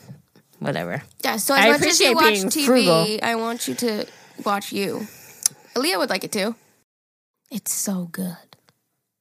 whatever. 0.59 1.03
Yeah. 1.23 1.37
So 1.37 1.53
as 1.53 1.65
I 1.65 1.69
much 1.71 1.81
as 1.87 1.99
you 1.99 2.13
watch 2.15 2.23
TV, 2.33 2.65
frugal. 2.65 3.19
I 3.23 3.35
want 3.35 3.67
you 3.67 3.75
to 3.75 4.05
watch 4.45 4.71
you. 4.71 5.07
Aaliyah 5.75 5.97
would 5.97 6.09
like 6.09 6.23
it 6.23 6.31
too. 6.31 6.55
It's 7.51 7.73
so 7.73 8.05
good. 8.11 8.35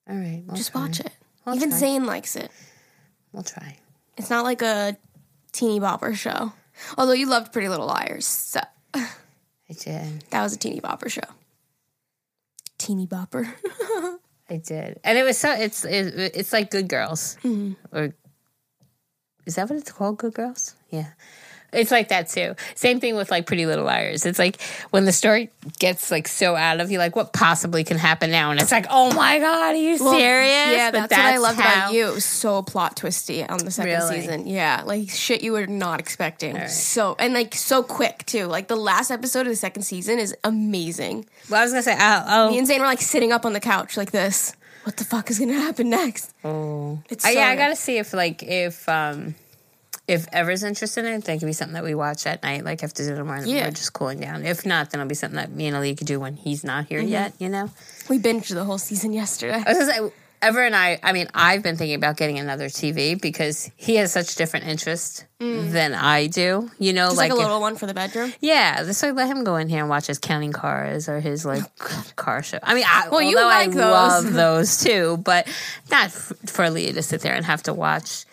All 0.09 0.17
right, 0.17 0.43
we'll 0.47 0.57
Just 0.57 0.73
try. 0.73 0.81
watch 0.83 1.01
it. 1.01 1.13
I'll 1.47 1.55
Even 1.55 1.71
try. 1.71 1.79
Zane 1.79 2.05
likes 2.07 2.37
it. 2.37 2.51
We'll 3.33 3.43
try. 3.43 3.79
It's 4.17 4.31
not 4.31 4.45
like 4.45 4.63
a 4.63 4.97
teeny 5.53 5.81
bopper 5.81 6.15
show. 6.15 6.53
Although 6.99 7.13
you 7.13 7.27
loved 7.27 7.53
Pretty 7.53 7.69
Little 7.69 7.87
Liars, 7.87 8.27
so 8.27 8.61
I 8.95 9.07
did. 9.79 10.25
that 10.31 10.43
was 10.43 10.55
a 10.55 10.59
teeny 10.59 10.81
bopper 10.81 11.09
show. 11.11 11.21
Teeny 12.83 13.07
bopper. 13.07 13.47
I 14.51 14.57
did, 14.57 14.99
and 15.05 15.17
it 15.17 15.23
was 15.23 15.39
so. 15.39 15.53
It's 15.53 15.85
it, 15.85 16.33
it's 16.35 16.53
like 16.53 16.71
Good 16.71 16.89
Girls, 16.89 17.37
Mm-hmm. 17.45 17.97
or 17.97 18.13
is 19.47 19.55
that 19.55 19.71
what 19.71 19.79
it's 19.79 19.93
called? 19.93 20.19
Good 20.19 20.35
Girls, 20.35 20.75
yeah. 20.91 21.13
It's 21.73 21.91
like 21.91 22.09
that 22.09 22.29
too. 22.29 22.55
Same 22.75 23.01
thing 23.01 23.17
with 23.17 23.31
like 23.31 23.47
Pretty 23.47 23.65
Little 23.67 23.85
Liars. 23.87 24.27
It's 24.27 24.39
like 24.39 24.61
when 24.91 25.05
the 25.07 25.13
story 25.13 25.51
gets 25.79 26.11
like 26.11 26.29
so 26.29 26.55
out 26.55 26.81
of 26.81 26.91
you, 26.91 26.99
like 26.99 27.17
what 27.17 27.33
possibly 27.33 27.83
can 27.83 27.97
happen 27.97 28.31
now, 28.31 28.51
and 28.51 28.61
it's 28.61 28.71
like, 28.71 28.87
oh 28.91 29.13
my 29.15 29.39
god, 29.39 29.75
are 29.75 29.75
you 29.75 29.97
Well, 29.99 30.13
serious? 30.15 30.77
Yeah, 30.77 30.91
But 30.91 31.09
that's, 31.09 31.13
what 31.13 31.21
I 31.21 31.37
loved 31.39 31.59
how- 31.61 31.73
about 31.87 31.93
you. 31.95 32.21
So 32.21 32.63
plot 32.63 32.97
twisty 32.97 33.43
on 33.43 33.59
the 33.59 33.71
second 33.71 33.93
Really? 33.93 34.21
season. 34.21 34.47
Yeah, 34.47 34.83
like 34.85 35.09
shit 35.11 35.43
you 35.43 35.53
were 35.53 35.67
not 35.67 35.99
expecting. 35.99 36.69
So 36.69 37.17
and 37.19 37.33
like 37.33 37.55
so 37.55 37.83
quick 37.83 38.27
too. 38.27 38.47
Like 38.47 38.69
the 38.69 38.77
last 38.77 39.11
episode 39.11 39.41
of 39.43 39.47
the 39.49 39.57
second 39.57 39.83
season 39.83 40.19
is 40.19 40.35
amazing. 40.45 41.27
Well, 41.49 41.61
I 41.61 41.65
was 41.65 41.73
gonna 41.73 41.83
say, 41.83 41.97
oh, 41.99 42.51
Me 42.51 42.57
oh, 42.57 42.59
and 42.59 42.67
Zane 42.67 42.81
were 42.81 42.87
like 42.87 43.01
sitting 43.01 43.33
up 43.33 43.45
on 43.47 43.53
the 43.55 43.61
couch 43.61 43.97
like 43.97 44.11
this. 44.11 44.55
What 44.85 44.97
the 44.97 45.05
fuck 45.05 45.31
is 45.31 45.39
gonna 45.39 45.55
happen 45.55 45.91
next? 45.91 46.35
oh. 46.45 47.01
It's 47.09 47.25
Uh, 47.25 47.29
so 47.29 47.35
yeah, 47.39 47.47
I 47.49 47.57
gotta 47.57 47.77
see 47.77 47.99
if 47.99 48.13
like 48.13 48.43
if 48.43 48.89
um 48.89 49.35
if 50.09 50.27
Ever's 50.33 50.63
interested 50.65 51.05
in 51.05 51.13
it, 51.15 51.25
that 51.25 51.39
could 51.39 51.47
be 51.47 51.53
something 51.53 51.75
that 51.75 51.85
we 51.85 51.95
watch 51.95 52.27
at 52.27 52.43
night, 52.43 52.65
like 52.65 52.83
after 52.83 53.05
dinner 53.05 53.17
tomorrow. 53.17 53.43
Yeah. 53.45 53.65
we're 53.67 53.71
just 53.71 53.93
cooling 53.93 54.19
down. 54.21 54.45
If 54.45 54.67
not, 54.67 54.91
then 54.91 55.01
it'll 55.01 55.09
be 55.09 55.15
something 55.15 55.37
that 55.37 55.51
me 55.53 55.67
and 55.69 55.77
Ali 55.77 55.95
could 55.95 56.07
do 56.07 56.19
when 56.21 56.35
he's 56.35 56.65
not 56.65 56.85
Mm-hmm. 56.87 56.95
here 56.95 57.01
yet. 57.03 57.35
You 57.39 57.49
know. 57.49 57.71
We 58.09 58.19
binged 58.19 58.53
the 58.53 58.65
whole 58.65 58.79
season 58.79 59.13
yesterday. 59.13 59.63
I 59.65 59.73
was 59.73 59.79
gonna 59.79 59.93
say, 59.93 60.13
Ever 60.43 60.61
and 60.65 60.75
I, 60.75 60.99
I 61.05 61.13
mean, 61.13 61.29
I've 61.35 61.63
been 61.63 61.77
thinking 61.77 61.95
about 61.95 62.17
getting 62.17 62.41
another 62.41 62.65
TV 62.67 63.15
because 63.21 63.71
he 63.77 63.95
has 63.95 64.11
such 64.11 64.35
different 64.35 64.67
interest 64.67 65.25
than 65.39 65.95
I 65.95 66.27
do. 66.27 66.69
You 66.81 66.93
know, 66.93 67.05
Mm. 67.07 67.11
Just 67.11 67.17
like, 67.17 67.31
like, 67.31 67.39
a 67.39 67.41
if- 67.41 67.47
little 67.47 67.61
one 67.61 67.77
for 67.77 67.87
the 67.87 67.95
bedroom. 67.95 68.33
yeah, 68.41 68.83
just 68.83 69.01
like 69.05 69.15
let 69.15 69.29
him 69.29 69.45
go 69.45 69.55
in 69.55 69.69
here 69.69 69.79
and 69.79 69.89
watch 69.89 70.09
his 70.09 70.19
counting 70.19 70.51
cars 70.51 71.09
or 71.09 71.21
his 71.21 71.45
like 71.45 71.63
car 72.17 72.43
show. 72.43 72.59
I 72.61 72.75
mean, 72.75 72.83
I, 72.89 73.09
Well, 73.09 73.23
you 73.23 73.37
like 73.37 73.69
I 73.69 73.73
those. 73.73 73.77
love 73.79 74.33
those 74.33 74.83
too, 74.83 75.17
but 75.19 75.47
not 75.93 76.07
f- 76.07 76.33
for 76.47 76.69
Leah 76.71 76.95
to 76.95 77.03
sit 77.05 77.21
there 77.21 77.35
and 77.35 77.45
have 77.47 77.63
to 77.65 77.73
watch 77.73 78.25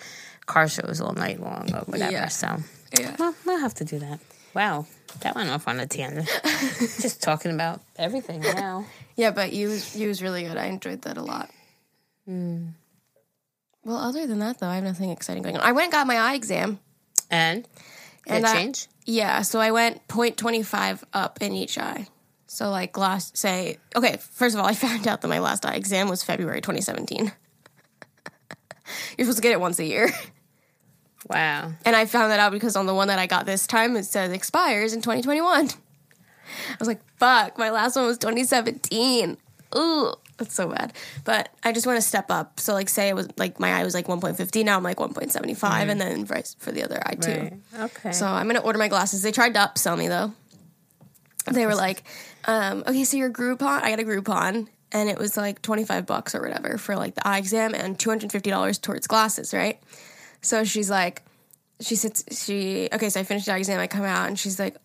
car 0.49 0.67
shows 0.67 0.99
all 0.99 1.13
night 1.13 1.39
long 1.39 1.69
or 1.73 1.81
whatever. 1.81 2.11
Yeah. 2.11 2.27
So, 2.27 2.57
Yeah. 2.99 3.15
well, 3.19 3.33
we'll 3.45 3.59
have 3.59 3.75
to 3.75 3.85
do 3.85 3.99
that. 3.99 4.19
Wow, 4.55 4.87
that 5.21 5.35
went 5.35 5.49
off 5.51 5.67
on 5.67 5.79
a 5.79 5.85
tangent. 5.85 6.27
just 6.79 7.21
talking 7.21 7.51
about 7.53 7.81
everything 7.97 8.41
now. 8.41 8.85
Yeah, 9.15 9.31
but 9.31 9.51
you 9.51 9.77
you 9.95 10.07
was 10.07 10.23
really 10.23 10.43
good. 10.43 10.55
I 10.55 10.67
enjoyed 10.67 11.01
that 11.01 11.17
a 11.17 11.21
lot. 11.21 11.49
Hmm. 12.25 12.67
Well, 13.83 13.97
other 13.97 14.25
than 14.27 14.39
that, 14.39 14.59
though, 14.59 14.67
I 14.67 14.75
have 14.75 14.83
nothing 14.85 15.09
exciting 15.09 15.43
going 15.43 15.57
on. 15.57 15.61
I 15.61 15.73
went 15.73 15.85
and 15.87 15.91
got 15.91 16.07
my 16.07 16.15
eye 16.15 16.35
exam. 16.35 16.79
And 17.29 17.63
did 17.63 18.33
And 18.35 18.45
it 18.45 18.47
I- 18.49 18.53
change? 18.53 18.87
Yeah, 19.05 19.41
so 19.41 19.59
I 19.59 19.71
went 19.71 20.07
0.25 20.07 21.03
up 21.11 21.41
in 21.41 21.51
each 21.51 21.77
eye. 21.77 22.07
So, 22.47 22.69
like, 22.69 22.97
last, 22.97 23.35
say, 23.37 23.77
okay, 23.93 24.17
first 24.31 24.55
of 24.55 24.61
all, 24.61 24.67
I 24.67 24.73
found 24.87 25.05
out 25.05 25.19
that 25.21 25.27
my 25.27 25.39
last 25.39 25.65
eye 25.65 25.75
exam 25.75 26.07
was 26.07 26.23
February 26.23 26.61
2017. 26.61 27.31
You're 29.17 29.25
supposed 29.25 29.37
to 29.37 29.41
get 29.41 29.51
it 29.51 29.59
once 29.59 29.79
a 29.79 29.85
year. 29.85 30.09
Wow. 31.29 31.73
And 31.85 31.95
I 31.95 32.05
found 32.05 32.31
that 32.31 32.39
out 32.39 32.51
because 32.51 32.75
on 32.75 32.85
the 32.85 32.95
one 32.95 33.07
that 33.09 33.19
I 33.19 33.27
got 33.27 33.45
this 33.45 33.67
time, 33.67 33.95
it 33.95 34.05
says 34.05 34.31
expires 34.31 34.93
in 34.93 35.01
2021. 35.01 35.69
I 35.69 36.75
was 36.79 36.87
like, 36.87 37.01
fuck, 37.17 37.57
my 37.57 37.69
last 37.69 37.95
one 37.95 38.05
was 38.05 38.17
2017. 38.17 39.37
Ooh, 39.77 40.13
that's 40.37 40.55
so 40.55 40.69
bad. 40.69 40.93
But 41.23 41.49
I 41.63 41.71
just 41.71 41.85
want 41.85 41.97
to 41.97 42.01
step 42.01 42.31
up. 42.31 42.59
So, 42.59 42.73
like, 42.73 42.89
say 42.89 43.09
it 43.09 43.15
was 43.15 43.27
like 43.37 43.59
my 43.59 43.73
eye 43.73 43.83
was 43.83 43.93
like 43.93 44.07
1.50, 44.07 44.65
now 44.65 44.77
I'm 44.77 44.83
like 44.83 44.97
1.75, 44.97 45.89
and 45.89 46.01
then 46.01 46.25
vice 46.25 46.55
for 46.57 46.71
the 46.71 46.83
other 46.83 46.99
eye 47.05 47.15
too. 47.15 47.31
Right. 47.31 47.53
Okay. 47.81 48.11
So 48.11 48.25
I'm 48.25 48.47
gonna 48.47 48.59
order 48.59 48.79
my 48.79 48.87
glasses. 48.87 49.21
They 49.21 49.31
tried 49.31 49.53
to 49.53 49.59
upsell 49.59 49.97
me 49.97 50.07
though. 50.07 50.33
They 51.51 51.65
were 51.65 51.75
like, 51.75 52.03
um, 52.45 52.83
"Okay, 52.87 53.03
so 53.03 53.17
your 53.17 53.29
Groupon, 53.29 53.83
I 53.83 53.89
got 53.91 53.99
a 53.99 54.03
Groupon, 54.03 54.67
and 54.91 55.09
it 55.09 55.17
was 55.17 55.37
like 55.37 55.61
25 55.61 56.05
bucks 56.05 56.33
or 56.33 56.41
whatever 56.41 56.77
for 56.77 56.95
like 56.95 57.15
the 57.15 57.27
eye 57.27 57.37
exam 57.37 57.73
and 57.75 57.97
250 57.99 58.49
dollars 58.49 58.79
towards 58.79 59.05
glasses, 59.07 59.53
right?" 59.53 59.79
So 60.41 60.63
she's 60.63 60.89
like, 60.89 61.23
she 61.81 61.95
sits, 61.95 62.23
she 62.43 62.89
okay. 62.91 63.09
So 63.09 63.19
I 63.19 63.23
finished 63.23 63.45
the 63.45 63.53
eye 63.53 63.57
exam. 63.57 63.79
I 63.79 63.87
come 63.87 64.03
out 64.03 64.27
and 64.27 64.37
she's 64.37 64.59
like, 64.59 64.75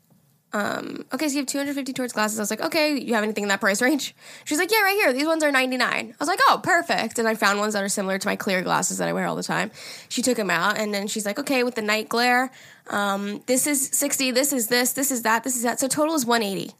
um, 0.52 1.04
"Okay, 1.12 1.26
so 1.28 1.32
you 1.32 1.38
have 1.38 1.46
250 1.46 1.92
towards 1.92 2.12
glasses." 2.12 2.38
I 2.38 2.42
was 2.42 2.50
like, 2.50 2.60
"Okay, 2.60 2.96
you 2.96 3.14
have 3.14 3.24
anything 3.24 3.42
in 3.42 3.48
that 3.48 3.60
price 3.60 3.82
range?" 3.82 4.14
She's 4.44 4.58
like, 4.58 4.70
"Yeah, 4.70 4.82
right 4.82 4.94
here. 4.94 5.12
These 5.12 5.26
ones 5.26 5.42
are 5.42 5.50
99." 5.50 5.82
I 5.82 6.14
was 6.20 6.28
like, 6.28 6.38
"Oh, 6.48 6.60
perfect." 6.62 7.18
And 7.18 7.26
I 7.26 7.34
found 7.34 7.58
ones 7.58 7.74
that 7.74 7.82
are 7.82 7.88
similar 7.88 8.18
to 8.18 8.28
my 8.28 8.36
clear 8.36 8.62
glasses 8.62 8.98
that 8.98 9.08
I 9.08 9.12
wear 9.12 9.26
all 9.26 9.34
the 9.34 9.42
time. 9.42 9.72
She 10.08 10.22
took 10.22 10.36
them 10.36 10.50
out 10.50 10.78
and 10.78 10.94
then 10.94 11.08
she's 11.08 11.26
like, 11.26 11.40
"Okay, 11.40 11.64
with 11.64 11.74
the 11.74 11.82
night 11.82 12.08
glare, 12.08 12.52
um, 12.90 13.42
this 13.46 13.66
is 13.66 13.88
60, 13.92 14.30
this 14.30 14.52
is 14.52 14.68
this, 14.68 14.92
this 14.92 15.10
is 15.10 15.22
that, 15.22 15.42
this 15.42 15.56
is 15.56 15.62
that. 15.62 15.80
So 15.80 15.88
total 15.88 16.14
is 16.14 16.24
180. 16.24 16.74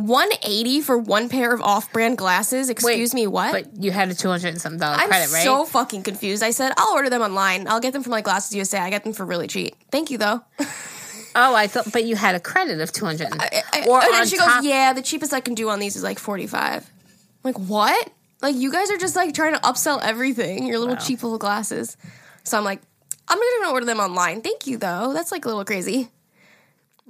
180 0.00 0.80
for 0.80 0.98
one 0.98 1.28
pair 1.28 1.52
of 1.54 1.60
off-brand 1.62 2.18
glasses. 2.18 2.68
Excuse 2.70 3.14
me, 3.14 3.26
what? 3.26 3.52
But 3.52 3.82
you 3.82 3.90
had 3.92 4.08
a 4.10 4.14
two 4.14 4.28
hundred 4.28 4.48
and 4.48 4.60
something 4.60 4.80
dollar 4.80 4.96
I'm 4.98 5.08
credit, 5.08 5.32
right? 5.32 5.44
so 5.44 5.64
fucking 5.64 6.02
confused. 6.02 6.42
I 6.42 6.50
said 6.50 6.72
I'll 6.76 6.94
order 6.94 7.10
them 7.10 7.22
online. 7.22 7.68
I'll 7.68 7.80
get 7.80 7.92
them 7.92 8.02
from 8.02 8.12
like 8.12 8.24
Glasses 8.24 8.54
USA. 8.54 8.78
I 8.78 8.90
get 8.90 9.04
them 9.04 9.12
for 9.12 9.24
really 9.24 9.46
cheap. 9.46 9.76
Thank 9.90 10.10
you 10.10 10.18
though. 10.18 10.42
oh, 11.34 11.54
I 11.54 11.66
thought, 11.66 11.92
but 11.92 12.04
you 12.04 12.16
had 12.16 12.34
a 12.34 12.40
credit 12.40 12.80
of 12.80 12.92
two 12.92 13.04
hundred. 13.04 13.28
I- 13.32 13.84
Or 13.88 14.00
and 14.02 14.12
then 14.12 14.26
she 14.26 14.36
top- 14.36 14.56
goes, 14.56 14.64
"Yeah, 14.64 14.92
the 14.92 15.02
cheapest 15.02 15.32
I 15.32 15.40
can 15.40 15.54
do 15.54 15.68
on 15.70 15.78
these 15.78 15.96
is 15.96 16.02
like 16.02 16.18
45." 16.18 16.82
I'm 16.84 16.90
like, 17.44 17.58
what? 17.58 18.10
Like 18.42 18.56
you 18.56 18.70
guys 18.72 18.90
are 18.90 18.96
just 18.98 19.16
like 19.16 19.34
trying 19.34 19.54
to 19.54 19.60
upsell 19.60 20.00
everything. 20.02 20.66
Your 20.66 20.78
little 20.78 20.94
Wow. 20.96 21.00
cheap 21.00 21.22
little 21.22 21.38
glasses. 21.38 21.96
So 22.44 22.56
I'm 22.58 22.64
like, 22.64 22.80
I'm 23.28 23.38
gonna 23.38 23.72
order 23.72 23.86
them 23.86 24.00
online. 24.00 24.40
Thank 24.42 24.66
you 24.66 24.76
though. 24.78 25.12
That's 25.12 25.30
like 25.30 25.44
a 25.44 25.48
little 25.48 25.64
crazy. 25.64 26.08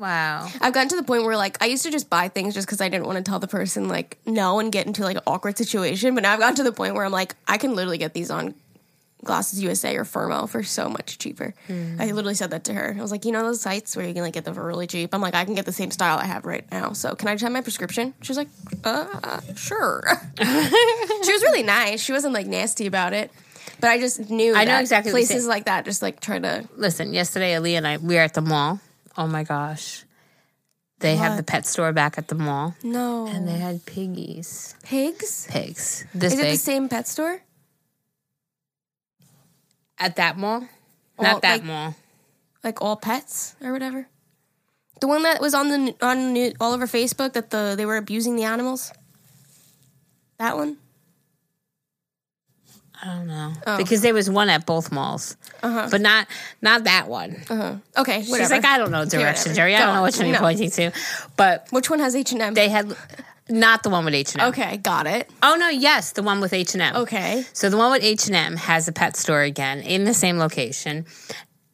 Wow. 0.00 0.48
I've 0.62 0.72
gotten 0.72 0.88
to 0.88 0.96
the 0.96 1.02
point 1.02 1.24
where 1.24 1.36
like 1.36 1.62
I 1.62 1.66
used 1.66 1.82
to 1.82 1.90
just 1.90 2.08
buy 2.08 2.28
things 2.28 2.54
just 2.54 2.66
because 2.66 2.80
I 2.80 2.88
didn't 2.88 3.06
want 3.06 3.18
to 3.18 3.30
tell 3.30 3.38
the 3.38 3.46
person 3.46 3.86
like 3.86 4.16
no 4.24 4.58
and 4.58 4.72
get 4.72 4.86
into 4.86 5.02
like 5.02 5.18
an 5.18 5.22
awkward 5.26 5.58
situation. 5.58 6.14
But 6.14 6.22
now 6.22 6.32
I've 6.32 6.38
gotten 6.38 6.56
to 6.56 6.62
the 6.62 6.72
point 6.72 6.94
where 6.94 7.04
I'm 7.04 7.12
like, 7.12 7.36
I 7.46 7.58
can 7.58 7.76
literally 7.76 7.98
get 7.98 8.14
these 8.14 8.30
on 8.30 8.54
Glasses 9.22 9.62
USA 9.62 9.94
or 9.96 10.04
Firmoo 10.04 10.48
for 10.48 10.62
so 10.62 10.88
much 10.88 11.18
cheaper. 11.18 11.52
I 11.68 12.10
literally 12.12 12.34
said 12.34 12.52
that 12.52 12.64
to 12.64 12.72
her. 12.72 12.96
I 12.98 13.02
was 13.02 13.10
like, 13.10 13.26
you 13.26 13.32
know 13.32 13.42
those 13.42 13.60
sites 13.60 13.94
where 13.94 14.08
you 14.08 14.14
can 14.14 14.22
like 14.22 14.32
get 14.32 14.46
them 14.46 14.54
for 14.54 14.64
really 14.64 14.86
cheap. 14.86 15.14
I'm 15.14 15.20
like, 15.20 15.34
I 15.34 15.44
can 15.44 15.54
get 15.54 15.66
the 15.66 15.72
same 15.72 15.90
style 15.90 16.16
I 16.16 16.24
have 16.24 16.46
right 16.46 16.64
now. 16.72 16.94
So 16.94 17.14
can 17.14 17.28
I 17.28 17.34
just 17.34 17.42
have 17.42 17.52
my 17.52 17.60
prescription? 17.60 18.14
She 18.22 18.30
was 18.30 18.38
like, 18.38 18.48
uh, 18.84 19.40
sure. 19.56 20.02
she 20.38 21.32
was 21.32 21.42
really 21.42 21.62
nice. 21.62 22.00
She 22.00 22.12
wasn't 22.12 22.32
like 22.32 22.46
nasty 22.46 22.86
about 22.86 23.12
it. 23.12 23.30
But 23.80 23.90
I 23.90 23.98
just 23.98 24.30
knew 24.30 24.54
I 24.54 24.64
know 24.64 24.78
exactly 24.78 25.12
places 25.12 25.46
like 25.46 25.66
that 25.66 25.84
just 25.84 26.00
like 26.00 26.20
try 26.20 26.38
to 26.38 26.66
Listen, 26.76 27.12
yesterday 27.12 27.54
Ali 27.54 27.76
and 27.76 27.86
I 27.86 27.98
we 27.98 28.14
were 28.14 28.22
at 28.22 28.32
the 28.32 28.40
mall. 28.40 28.80
Oh 29.16 29.26
my 29.26 29.42
gosh. 29.44 30.04
They 31.00 31.16
have 31.16 31.38
the 31.38 31.42
pet 31.42 31.64
store 31.64 31.92
back 31.94 32.18
at 32.18 32.28
the 32.28 32.34
mall, 32.34 32.74
No. 32.82 33.26
and 33.26 33.48
they 33.48 33.56
had 33.56 33.86
piggies, 33.86 34.74
pigs. 34.82 35.46
pigs 35.48 36.04
this 36.12 36.34
Is 36.34 36.38
it 36.38 36.42
the 36.50 36.56
same 36.56 36.88
pet 36.90 37.08
store? 37.08 37.40
at 39.98 40.16
that 40.16 40.36
mall. 40.38 40.66
All, 41.18 41.24
Not 41.24 41.42
that 41.42 41.52
like- 41.60 41.64
mall. 41.64 41.94
Like 42.62 42.82
all 42.82 42.96
pets 42.96 43.54
or 43.62 43.72
whatever. 43.72 44.06
The 45.00 45.08
one 45.08 45.22
that 45.22 45.40
was 45.40 45.54
on 45.54 45.68
the 45.70 45.96
on 46.02 46.32
new, 46.34 46.52
all 46.60 46.72
over 46.74 46.86
Facebook 46.86 47.32
that 47.32 47.48
the 47.50 47.74
they 47.76 47.86
were 47.86 47.96
abusing 47.96 48.36
the 48.36 48.44
animals. 48.44 48.92
That 50.38 50.56
one. 50.58 50.76
I 53.02 53.06
don't 53.06 53.26
know 53.28 53.52
Oh. 53.66 53.76
because 53.78 54.02
there 54.02 54.12
was 54.14 54.28
one 54.28 54.50
at 54.50 54.66
both 54.66 54.92
malls, 54.92 55.36
Uh-huh. 55.62 55.88
but 55.90 56.00
not 56.00 56.26
not 56.60 56.84
that 56.84 57.08
one. 57.08 57.42
Uh-huh. 57.48 57.74
Okay, 57.96 58.18
whatever. 58.22 58.36
She's 58.38 58.50
like, 58.50 58.64
I 58.64 58.78
don't 58.78 58.90
know 58.90 59.04
direction, 59.04 59.52
whatever. 59.52 59.68
Geri. 59.70 59.76
I 59.76 59.80
don't 59.80 59.94
know 59.94 60.02
which 60.02 60.18
one 60.18 60.28
you're 60.28 60.38
pointing 60.38 60.70
to, 60.72 60.92
but 61.36 61.66
Which 61.70 61.88
one 61.88 61.98
has 62.00 62.14
H 62.14 62.32
and 62.32 62.42
M? 62.42 62.54
they 62.54 62.68
had 62.68 62.94
not 63.48 63.82
the 63.82 63.90
one 63.90 64.04
with 64.04 64.14
H 64.14 64.34
and 64.34 64.42
M. 64.42 64.48
Okay, 64.50 64.76
got 64.76 65.06
it. 65.06 65.30
Oh 65.42 65.56
no, 65.58 65.68
yes, 65.68 66.12
the 66.12 66.22
one 66.22 66.40
with 66.40 66.52
H 66.52 66.74
and 66.74 66.82
M. 66.82 66.96
Okay. 66.96 67.44
So 67.52 67.70
the 67.70 67.76
one 67.78 67.90
with 67.90 68.02
H 68.04 68.26
and 68.26 68.36
M 68.36 68.56
has 68.56 68.86
a 68.86 68.92
pet 68.92 69.16
store 69.16 69.42
again 69.42 69.80
in 69.80 70.04
the 70.04 70.14
same 70.14 70.38
location, 70.38 71.06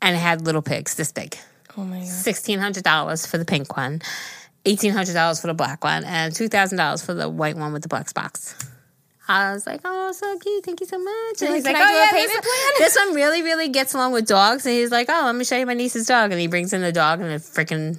and 0.01 0.15
it 0.17 0.21
had 0.21 0.43
little 0.47 0.63
pigs 0.63 0.95
this 0.95 1.11
big. 1.13 1.37
Oh 1.77 1.85
my 1.85 1.99
god. 1.99 2.07
Sixteen 2.09 2.61
hundred 2.61 2.85
dollars 2.85 3.27
for 3.27 3.37
the 3.37 3.45
pink 3.45 3.77
one, 3.77 4.01
eighteen 4.65 4.93
hundred 4.93 5.15
dollars 5.15 5.41
for 5.41 5.49
the 5.49 5.55
black 5.55 5.83
one, 5.85 6.05
and 6.05 6.35
two 6.35 6.49
thousand 6.49 6.79
dollars 6.79 7.05
for 7.05 7.15
the 7.15 7.29
white 7.29 7.57
one 7.57 7.73
with 7.73 7.83
the 7.83 7.89
black 7.89 8.09
spots. 8.09 8.55
I 9.29 9.53
was 9.53 9.67
like, 9.67 9.81
"Oh, 9.85 10.13
so 10.13 10.39
cute! 10.39 10.65
Thank 10.65 10.81
you 10.81 10.87
so 10.87 10.99
much." 10.99 11.43
And 11.43 11.55
he's 11.55 11.65
like, 11.65 11.75
like, 11.75 11.83
"Oh 11.83 11.91
yeah, 11.91 12.13
this, 12.13 12.31
plan?" 12.33 12.43
this 12.79 12.97
one 12.97 13.15
really, 13.15 13.43
really 13.43 13.69
gets 13.69 13.95
along 13.95 14.13
with 14.13 14.27
dogs." 14.27 14.65
And 14.67 14.75
he's 14.75 14.91
like, 14.91 15.09
"Oh, 15.11 15.23
let 15.25 15.35
me 15.35 15.45
show 15.45 15.57
you 15.57 15.67
my 15.67 15.75
niece's 15.75 16.07
dog." 16.07 16.31
And 16.31 16.41
he 16.41 16.47
brings 16.47 16.73
in 16.73 16.81
the 16.81 16.93
dog 16.93 17.21
and 17.21 17.31
a 17.31 17.39
freaking, 17.39 17.99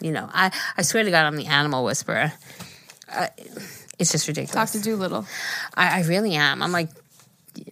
you 0.00 0.12
know, 0.12 0.28
I 0.32 0.52
I 0.76 0.82
swear 0.82 1.04
to 1.04 1.10
God, 1.10 1.26
I'm 1.26 1.36
the 1.36 1.46
animal 1.46 1.84
whisperer. 1.84 2.32
Uh, 3.10 3.26
it's 3.98 4.12
just 4.12 4.28
ridiculous. 4.28 4.72
Doctor 4.72 4.90
Dolittle. 4.90 5.26
I, 5.74 6.00
I 6.00 6.02
really 6.04 6.34
am. 6.34 6.62
I'm 6.62 6.72
like, 6.72 6.88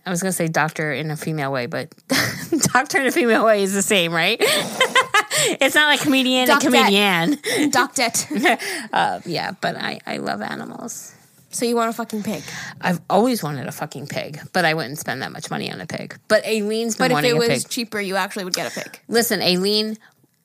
I 0.04 0.10
was 0.10 0.20
gonna 0.22 0.32
say 0.32 0.48
doctor 0.48 0.92
in 0.92 1.10
a 1.10 1.16
female 1.16 1.52
way, 1.52 1.66
but 1.66 1.94
doctor 2.72 3.00
in 3.00 3.06
a 3.06 3.12
female 3.12 3.44
way 3.44 3.62
is 3.62 3.72
the 3.72 3.82
same, 3.82 4.12
right? 4.12 4.38
it's 4.40 5.74
not 5.74 5.86
like 5.86 6.00
comedian 6.00 6.46
Doc 6.46 6.64
and 6.64 6.74
comedian. 6.74 7.36
Doctet. 7.70 8.60
Uh, 8.92 9.20
yeah, 9.24 9.52
but 9.60 9.76
I, 9.76 10.00
I 10.06 10.18
love 10.18 10.42
animals. 10.42 11.14
So 11.50 11.64
you 11.64 11.76
want 11.76 11.90
a 11.90 11.92
fucking 11.92 12.22
pig? 12.22 12.42
I've 12.80 13.00
always 13.10 13.42
wanted 13.42 13.66
a 13.66 13.72
fucking 13.72 14.06
pig, 14.06 14.40
but 14.52 14.64
I 14.64 14.74
wouldn't 14.74 14.98
spend 14.98 15.22
that 15.22 15.32
much 15.32 15.50
money 15.50 15.70
on 15.72 15.80
a 15.80 15.86
pig. 15.86 16.18
But 16.28 16.44
Aileen's 16.46 16.96
been 16.96 17.10
But 17.10 17.24
if 17.24 17.32
it 17.32 17.36
was 17.36 17.64
cheaper, 17.64 18.00
you 18.00 18.16
actually 18.16 18.44
would 18.44 18.54
get 18.54 18.70
a 18.70 18.80
pig. 18.80 19.00
Listen, 19.08 19.42
Aileen 19.42 19.96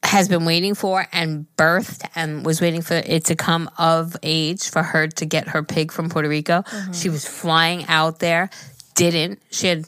has 0.04 0.30
been 0.30 0.46
waiting 0.46 0.76
for 0.76 1.08
and 1.12 1.46
birthed 1.58 2.08
and 2.16 2.46
was 2.46 2.62
waiting 2.62 2.82
for 2.82 2.94
it 2.94 3.26
to 3.26 3.36
come 3.36 3.70
of 3.78 4.16
age 4.24 4.70
for 4.70 4.84
her 4.84 5.08
to 5.08 5.26
get 5.26 5.48
her 5.50 5.64
pig 5.64 5.92
from 5.92 6.10
Puerto 6.10 6.30
Rico. 6.30 6.62
Mm-hmm. 6.62 6.92
She 6.94 7.10
was 7.10 7.28
flying 7.28 7.86
out 7.88 8.20
there, 8.20 8.50
didn't. 8.94 9.42
She 9.52 9.68
had, 9.68 9.86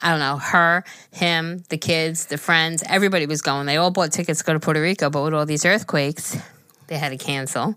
I 0.00 0.10
don't 0.10 0.20
know, 0.20 0.38
her, 0.38 0.84
him, 1.12 1.62
the 1.68 1.78
kids, 1.78 2.26
the 2.26 2.38
friends, 2.38 2.82
everybody 2.86 3.26
was 3.26 3.42
going. 3.42 3.66
They 3.66 3.76
all 3.76 3.90
bought 3.90 4.12
tickets 4.12 4.40
to 4.40 4.44
go 4.44 4.52
to 4.54 4.60
Puerto 4.60 4.80
Rico, 4.80 5.10
but 5.10 5.22
with 5.22 5.34
all 5.34 5.46
these 5.46 5.64
earthquakes, 5.64 6.36
they 6.86 6.96
had 6.96 7.10
to 7.10 7.18
cancel. 7.18 7.76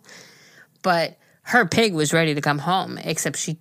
But 0.81 1.18
her 1.49 1.65
pig 1.65 1.93
was 1.93 2.13
ready 2.13 2.35
to 2.35 2.41
come 2.41 2.59
home, 2.59 2.99
except 2.99 3.37
she, 3.37 3.57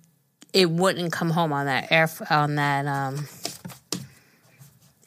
it 0.53 0.69
wouldn't 0.69 1.11
come 1.11 1.31
home 1.31 1.51
on 1.51 1.65
that 1.65 1.91
air 1.91 2.07
on 2.29 2.55
that 2.55 2.85
um, 2.85 3.27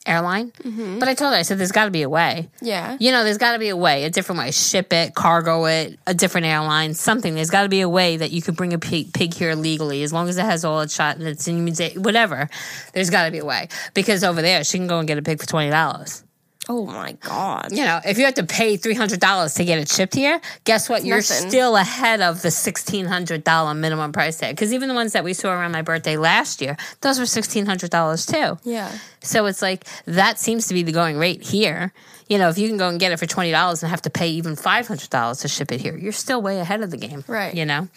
airline. 0.05 0.53
But 0.99 1.09
I 1.09 1.15
told 1.15 1.33
her, 1.33 1.39
I 1.39 1.43
said, 1.43 1.59
"There's 1.59 1.71
got 1.71 1.85
to 1.85 1.93
be 1.93 2.03
a 2.03 2.09
way." 2.09 2.51
Yeah. 2.61 2.97
You 2.99 3.13
know, 3.13 3.23
there's 3.23 3.39
got 3.39 3.53
to 3.53 3.61
be 3.61 3.69
a 3.69 3.77
way, 3.77 4.03
a 4.03 4.11
different 4.11 4.41
way. 4.41 4.51
Ship 4.51 4.93
it, 4.93 5.15
cargo 5.15 5.65
it, 5.67 5.97
a 6.09 6.15
different 6.15 6.49
airline, 6.49 6.95
something. 6.95 7.37
There's 7.37 7.51
got 7.51 7.63
to 7.63 7.69
be 7.69 7.83
a 7.83 7.89
way 7.89 8.17
that 8.17 8.33
you 8.33 8.43
could 8.43 8.57
bring 8.57 8.73
a 8.73 8.81
pig, 8.81 9.13
pig 9.13 9.33
here 9.33 9.55
legally, 9.55 10.03
as 10.03 10.13
long 10.13 10.29
as 10.29 10.37
it 10.37 10.45
has 10.45 10.65
all 10.65 10.81
its 10.81 10.95
shot 10.95 11.19
and 11.19 11.29
it's 11.29 11.47
in 11.47 11.65
whatever. 12.03 12.49
There's 12.95 13.11
got 13.11 13.27
to 13.27 13.31
be 13.31 13.39
a 13.39 13.45
way 13.45 13.69
because 13.95 14.25
over 14.25 14.43
there 14.43 14.65
she 14.65 14.79
can 14.79 14.89
go 14.89 14.99
and 14.99 15.07
get 15.07 15.19
a 15.19 15.23
pig 15.23 15.39
for 15.41 15.47
twenty 15.47 15.71
dollars. 15.71 16.25
Oh 16.69 16.87
my 16.87 17.13
god. 17.21 17.73
You 17.73 17.85
know, 17.85 18.01
if 18.05 18.19
you 18.19 18.25
have 18.25 18.35
to 18.35 18.45
pay 18.45 18.77
three 18.77 18.95
hundred 18.95 19.19
dollars 19.19 19.55
to 19.55 19.65
get 19.65 19.79
it 19.79 19.89
shipped 19.89 20.15
here, 20.15 20.41
guess 20.63 20.89
what? 20.89 21.05
You're 21.05 21.17
nothing. 21.17 21.51
still 21.51 21.77
ahead 21.77 22.21
of 22.21 22.41
the 22.43 22.53
sixteen 22.53 23.07
hundred 23.07 23.43
dollar 23.43 23.75
minimum 23.75 24.13
price 24.13 24.39
tag. 24.39 24.55
Because 24.55 24.73
even 24.73 24.89
the 24.89 24.95
ones 24.95 25.13
that 25.13 25.25
we 25.25 25.33
saw 25.35 25.51
around 25.51 25.73
my 25.73 25.83
birthday 25.83 26.17
last 26.17 26.61
year, 26.61 26.77
those 27.01 27.19
were 27.19 27.27
sixteen 27.27 27.67
hundred 27.67 27.91
dollars 27.91 28.27
too. 28.27 28.59
Yeah. 28.63 28.97
So 29.21 29.47
it's 29.47 29.61
like 29.61 29.85
that 30.05 30.39
seems 30.39 30.69
to 30.69 30.75
be 30.75 30.85
the 30.85 30.93
going 30.93 31.19
rate 31.19 31.43
here. 31.43 31.93
You 32.29 32.39
know, 32.39 32.49
if 32.49 32.59
you 32.59 32.69
can 32.69 32.77
go 32.77 32.89
and 32.89 33.01
get 33.01 33.11
it 33.11 33.19
for 33.19 33.27
twenty 33.27 33.51
dollars 33.51 33.83
and 33.83 33.91
have 33.91 34.03
to 34.03 34.11
pay 34.11 34.29
even 34.29 34.55
five 34.55 34.87
hundred 34.87 35.11
dollars 35.11 35.39
to 35.41 35.49
ship 35.49 35.73
it 35.73 35.81
here, 35.81 35.97
you're 35.97 36.13
still 36.13 36.41
way 36.41 36.61
ahead 36.61 36.81
of 36.83 36.93
the 36.93 36.97
game. 36.97 37.25
Right. 37.27 37.53
You 37.53 37.67
know? 37.67 37.89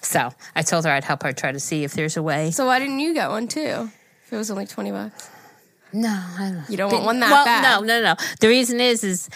So 0.00 0.32
I 0.54 0.62
told 0.62 0.84
her 0.84 0.92
I'd 0.92 1.02
help 1.02 1.24
her 1.24 1.32
try 1.32 1.50
to 1.50 1.60
see 1.60 1.82
if 1.82 1.94
there's 1.94 2.16
a 2.16 2.22
way. 2.22 2.52
So 2.52 2.66
why 2.66 2.78
didn't 2.78 3.00
you 3.00 3.14
get 3.14 3.30
one 3.30 3.48
too? 3.48 3.90
If 4.24 4.32
it 4.32 4.36
was 4.36 4.48
only 4.48 4.66
twenty 4.66 4.92
bucks. 4.92 5.28
No, 5.92 6.08
I 6.08 6.50
don't 6.52 6.70
You 6.70 6.76
don't 6.76 6.92
want 6.92 7.04
one 7.04 7.20
that 7.20 7.30
well, 7.30 7.44
bad. 7.44 7.62
no, 7.62 7.86
no, 7.86 8.02
no. 8.02 8.14
The 8.40 8.48
reason 8.48 8.80
is 8.80 9.04
is 9.04 9.28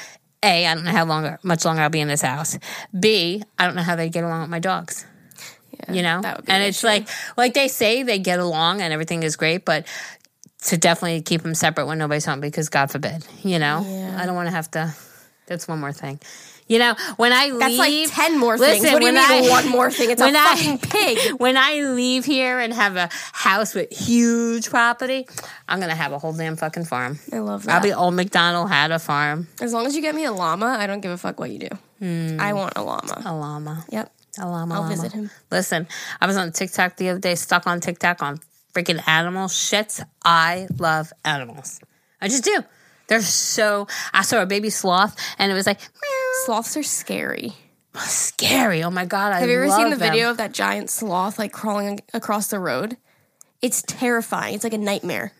A, 0.42 0.66
I 0.66 0.74
don't 0.74 0.84
know 0.84 0.90
how 0.92 1.04
long 1.04 1.36
much 1.42 1.64
longer 1.64 1.82
I'll 1.82 1.90
be 1.90 2.00
in 2.00 2.08
this 2.08 2.22
house. 2.22 2.58
B, 2.98 3.42
I 3.58 3.66
don't 3.66 3.74
know 3.76 3.82
how 3.82 3.96
they 3.96 4.08
get 4.08 4.24
along 4.24 4.40
with 4.42 4.50
my 4.50 4.58
dogs. 4.58 5.04
Yeah, 5.72 5.92
You 5.92 6.02
know? 6.02 6.20
that 6.22 6.36
would 6.38 6.46
be 6.46 6.52
And 6.52 6.62
an 6.62 6.68
it's 6.68 6.78
issue. 6.78 6.86
like 6.86 7.08
like 7.36 7.54
they 7.54 7.68
say 7.68 8.02
they 8.02 8.18
get 8.18 8.38
along 8.38 8.80
and 8.80 8.92
everything 8.92 9.22
is 9.22 9.36
great, 9.36 9.64
but 9.64 9.86
to 10.64 10.76
definitely 10.76 11.20
keep 11.22 11.42
them 11.42 11.54
separate 11.54 11.86
when 11.86 11.98
nobody's 11.98 12.24
home 12.24 12.40
because 12.40 12.68
God 12.70 12.90
forbid, 12.90 13.24
you 13.44 13.58
know? 13.58 13.84
Yeah. 13.86 14.18
I 14.20 14.26
don't 14.26 14.34
want 14.34 14.48
to 14.48 14.52
have 14.54 14.70
to 14.72 14.94
that's 15.46 15.68
one 15.68 15.78
more 15.78 15.92
thing. 15.92 16.18
You 16.68 16.80
know, 16.80 16.94
when 17.16 17.32
I 17.32 17.50
That's 17.50 17.78
leave, 17.78 18.08
like 18.08 18.14
ten 18.16 18.38
more 18.38 18.58
things. 18.58 18.84
What 18.84 18.98
do 19.00 19.06
you 19.06 19.12
when 19.12 19.14
mean 19.14 19.46
I- 19.46 19.50
one 19.50 19.68
more 19.68 19.90
thing? 19.90 20.10
It's 20.10 20.20
a 20.20 20.24
when 20.24 20.34
I- 20.36 20.56
fucking 20.56 20.78
pig. 20.78 21.18
when 21.38 21.56
I 21.56 21.80
leave 21.80 22.24
here 22.24 22.58
and 22.58 22.72
have 22.74 22.96
a 22.96 23.08
house 23.32 23.72
with 23.74 23.90
huge 23.96 24.68
property, 24.68 25.28
I'm 25.68 25.78
gonna 25.78 25.94
have 25.94 26.12
a 26.12 26.18
whole 26.18 26.32
damn 26.32 26.56
fucking 26.56 26.86
farm. 26.86 27.20
I 27.32 27.38
love 27.38 27.64
that. 27.64 27.74
I'll 27.76 27.82
be 27.82 27.92
old 27.92 28.14
McDonald 28.14 28.68
had 28.68 28.90
a 28.90 28.98
farm, 28.98 29.46
as 29.60 29.72
long 29.72 29.86
as 29.86 29.94
you 29.94 30.02
get 30.02 30.14
me 30.14 30.24
a 30.24 30.32
llama, 30.32 30.66
I 30.78 30.86
don't 30.88 31.00
give 31.00 31.12
a 31.12 31.18
fuck 31.18 31.38
what 31.38 31.50
you 31.50 31.60
do. 31.60 31.68
Hmm. 32.00 32.40
I 32.40 32.52
want 32.52 32.72
a 32.76 32.82
llama. 32.82 33.22
a 33.24 33.32
llama, 33.34 33.84
Yep. 33.90 34.12
a 34.40 34.46
llama. 34.48 34.74
I'll 34.74 34.80
llama. 34.82 34.94
visit 34.94 35.12
him. 35.12 35.30
Listen, 35.52 35.86
I 36.20 36.26
was 36.26 36.36
on 36.36 36.50
TikTok 36.52 36.96
the 36.96 37.10
other 37.10 37.20
day, 37.20 37.36
stuck 37.36 37.66
on 37.68 37.80
TikTok 37.80 38.22
on 38.22 38.40
freaking 38.74 39.06
animal 39.08 39.46
shits. 39.46 40.04
I 40.24 40.66
love 40.78 41.12
animals. 41.24 41.80
I 42.20 42.26
just 42.28 42.42
do. 42.44 42.62
They're 43.08 43.20
so. 43.22 43.86
I 44.12 44.22
saw 44.22 44.42
a 44.42 44.46
baby 44.46 44.68
sloth, 44.68 45.14
and 45.38 45.52
it 45.52 45.54
was 45.54 45.64
like 45.64 45.78
meow, 45.78 46.25
Sloths 46.44 46.76
are 46.76 46.82
scary. 46.82 47.54
scary. 47.96 48.82
Oh 48.82 48.90
my 48.90 49.04
god! 49.04 49.32
I 49.32 49.40
Have 49.40 49.48
you 49.48 49.56
ever 49.56 49.70
seen 49.70 49.90
the 49.90 49.96
them. 49.96 50.10
video 50.10 50.30
of 50.30 50.36
that 50.36 50.52
giant 50.52 50.90
sloth 50.90 51.38
like 51.38 51.52
crawling 51.52 52.00
across 52.12 52.48
the 52.48 52.58
road? 52.58 52.96
It's 53.62 53.82
terrifying. 53.82 54.54
It's 54.54 54.64
like 54.64 54.74
a 54.74 54.78
nightmare. 54.78 55.32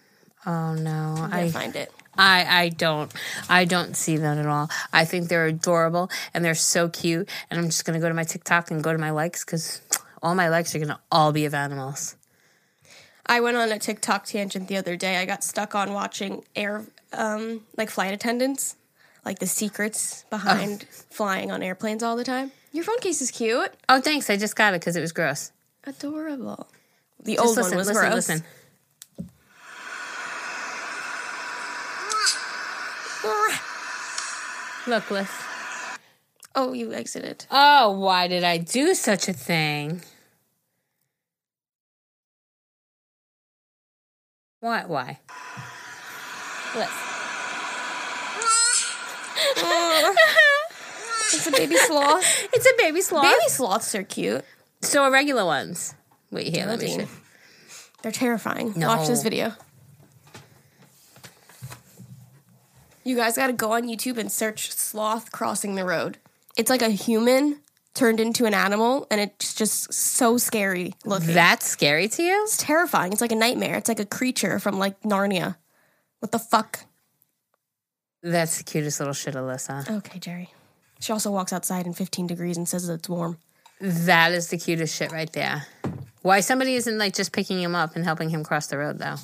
Oh 0.46 0.74
no! 0.74 1.28
I 1.30 1.42
I 1.42 1.50
find 1.50 1.76
it. 1.76 1.92
I, 2.18 2.62
I 2.62 2.68
don't 2.70 3.12
I 3.48 3.66
don't 3.66 3.94
see 3.94 4.16
that 4.16 4.38
at 4.38 4.46
all. 4.46 4.70
I 4.92 5.04
think 5.04 5.28
they're 5.28 5.46
adorable 5.46 6.10
and 6.32 6.44
they're 6.44 6.54
so 6.54 6.88
cute. 6.88 7.28
And 7.50 7.60
I'm 7.60 7.66
just 7.66 7.84
gonna 7.84 8.00
go 8.00 8.08
to 8.08 8.14
my 8.14 8.24
TikTok 8.24 8.70
and 8.70 8.82
go 8.82 8.92
to 8.92 8.98
my 8.98 9.10
likes 9.10 9.44
because 9.44 9.82
all 10.22 10.34
my 10.34 10.48
likes 10.48 10.74
are 10.74 10.78
gonna 10.78 11.00
all 11.12 11.32
be 11.32 11.44
of 11.44 11.52
animals. 11.52 12.16
I 13.26 13.40
went 13.40 13.56
on 13.56 13.70
a 13.70 13.78
TikTok 13.78 14.24
tangent 14.24 14.68
the 14.68 14.76
other 14.76 14.96
day. 14.96 15.16
I 15.16 15.26
got 15.26 15.42
stuck 15.42 15.74
on 15.74 15.92
watching 15.92 16.44
air, 16.54 16.84
um, 17.12 17.62
like 17.76 17.90
flight 17.90 18.14
attendants, 18.14 18.76
like 19.26 19.40
the 19.40 19.46
secrets 19.46 20.24
oh. 20.26 20.38
behind 20.38 20.84
flying 21.10 21.50
on 21.50 21.62
airplanes 21.62 22.02
all 22.02 22.16
the 22.16 22.24
time. 22.24 22.52
Your 22.72 22.84
phone 22.84 22.98
case 23.00 23.20
is 23.20 23.30
cute, 23.30 23.72
Oh, 23.88 24.00
thanks. 24.00 24.30
I 24.30 24.36
just 24.36 24.54
got 24.54 24.72
it 24.72 24.80
because 24.80 24.96
it 24.96 25.00
was 25.00 25.12
gross. 25.12 25.50
adorable. 25.84 26.68
The 27.22 27.34
Just 27.34 27.46
old 27.46 27.56
listen, 27.56 27.70
one 27.72 27.78
was 27.78 27.88
listen, 27.88 28.02
gross. 28.02 28.14
listen. 28.14 28.44
Look, 34.86 35.10
Liz. 35.10 35.28
Oh, 36.54 36.72
you 36.72 36.92
exited. 36.92 37.46
Oh, 37.50 37.90
why 37.90 38.28
did 38.28 38.44
I 38.44 38.58
do 38.58 38.94
such 38.94 39.28
a 39.28 39.32
thing? 39.32 40.02
What? 44.60 44.88
Why? 44.88 45.18
Liz. 46.76 47.15
It's 51.34 51.46
a 51.46 51.50
baby 51.50 51.76
sloth. 51.76 52.48
It's 52.52 52.66
a 52.66 52.72
baby 52.78 53.00
sloth. 53.00 53.24
baby 53.24 53.48
sloths 53.48 53.94
are 53.96 54.04
cute. 54.04 54.44
So 54.82 55.02
are 55.02 55.10
regular 55.10 55.44
ones. 55.44 55.94
Wait 56.30 56.54
here, 56.54 56.66
let 56.66 56.78
me 56.78 56.86
see. 56.86 57.06
They're 58.02 58.12
terrifying. 58.12 58.74
No. 58.76 58.86
Watch 58.88 59.08
this 59.08 59.24
video. 59.24 59.52
You 63.02 63.16
guys 63.16 63.36
got 63.36 63.48
to 63.48 63.52
go 63.52 63.72
on 63.72 63.84
YouTube 63.84 64.18
and 64.18 64.30
search 64.30 64.72
sloth 64.72 65.32
crossing 65.32 65.74
the 65.74 65.84
road. 65.84 66.18
It's 66.56 66.70
like 66.70 66.82
a 66.82 66.88
human 66.88 67.60
turned 67.94 68.20
into 68.20 68.44
an 68.44 68.54
animal, 68.54 69.06
and 69.10 69.20
it's 69.20 69.54
just 69.54 69.92
so 69.92 70.38
scary 70.38 70.94
looking. 71.04 71.34
That's 71.34 71.66
scary 71.66 72.08
to 72.08 72.22
you? 72.22 72.42
it's 72.44 72.56
terrifying. 72.56 73.12
It's 73.12 73.20
like 73.20 73.32
a 73.32 73.36
nightmare. 73.36 73.76
It's 73.76 73.88
like 73.88 74.00
a 74.00 74.06
creature 74.06 74.58
from 74.58 74.78
like 74.78 75.00
Narnia. 75.02 75.56
What 76.20 76.32
the 76.32 76.38
fuck? 76.38 76.80
That's 78.26 78.58
the 78.58 78.64
cutest 78.64 78.98
little 78.98 79.14
shit, 79.14 79.34
Alyssa. 79.34 79.88
Okay, 79.98 80.18
Geri. 80.18 80.50
She 80.98 81.12
also 81.12 81.30
walks 81.30 81.52
outside 81.52 81.86
in 81.86 81.92
15 81.92 82.26
degrees 82.26 82.56
and 82.56 82.68
says 82.68 82.88
it's 82.88 83.08
warm. 83.08 83.38
That 83.80 84.32
is 84.32 84.48
the 84.48 84.58
cutest 84.58 84.96
shit 84.96 85.12
right 85.12 85.32
there. 85.32 85.66
Why 86.22 86.40
somebody 86.40 86.74
isn't 86.74 86.98
like 86.98 87.14
just 87.14 87.30
picking 87.32 87.62
him 87.62 87.76
up 87.76 87.94
and 87.94 88.04
helping 88.04 88.30
him 88.30 88.42
cross 88.42 88.66
the 88.66 88.78
road 88.78 88.98
though? 88.98 89.16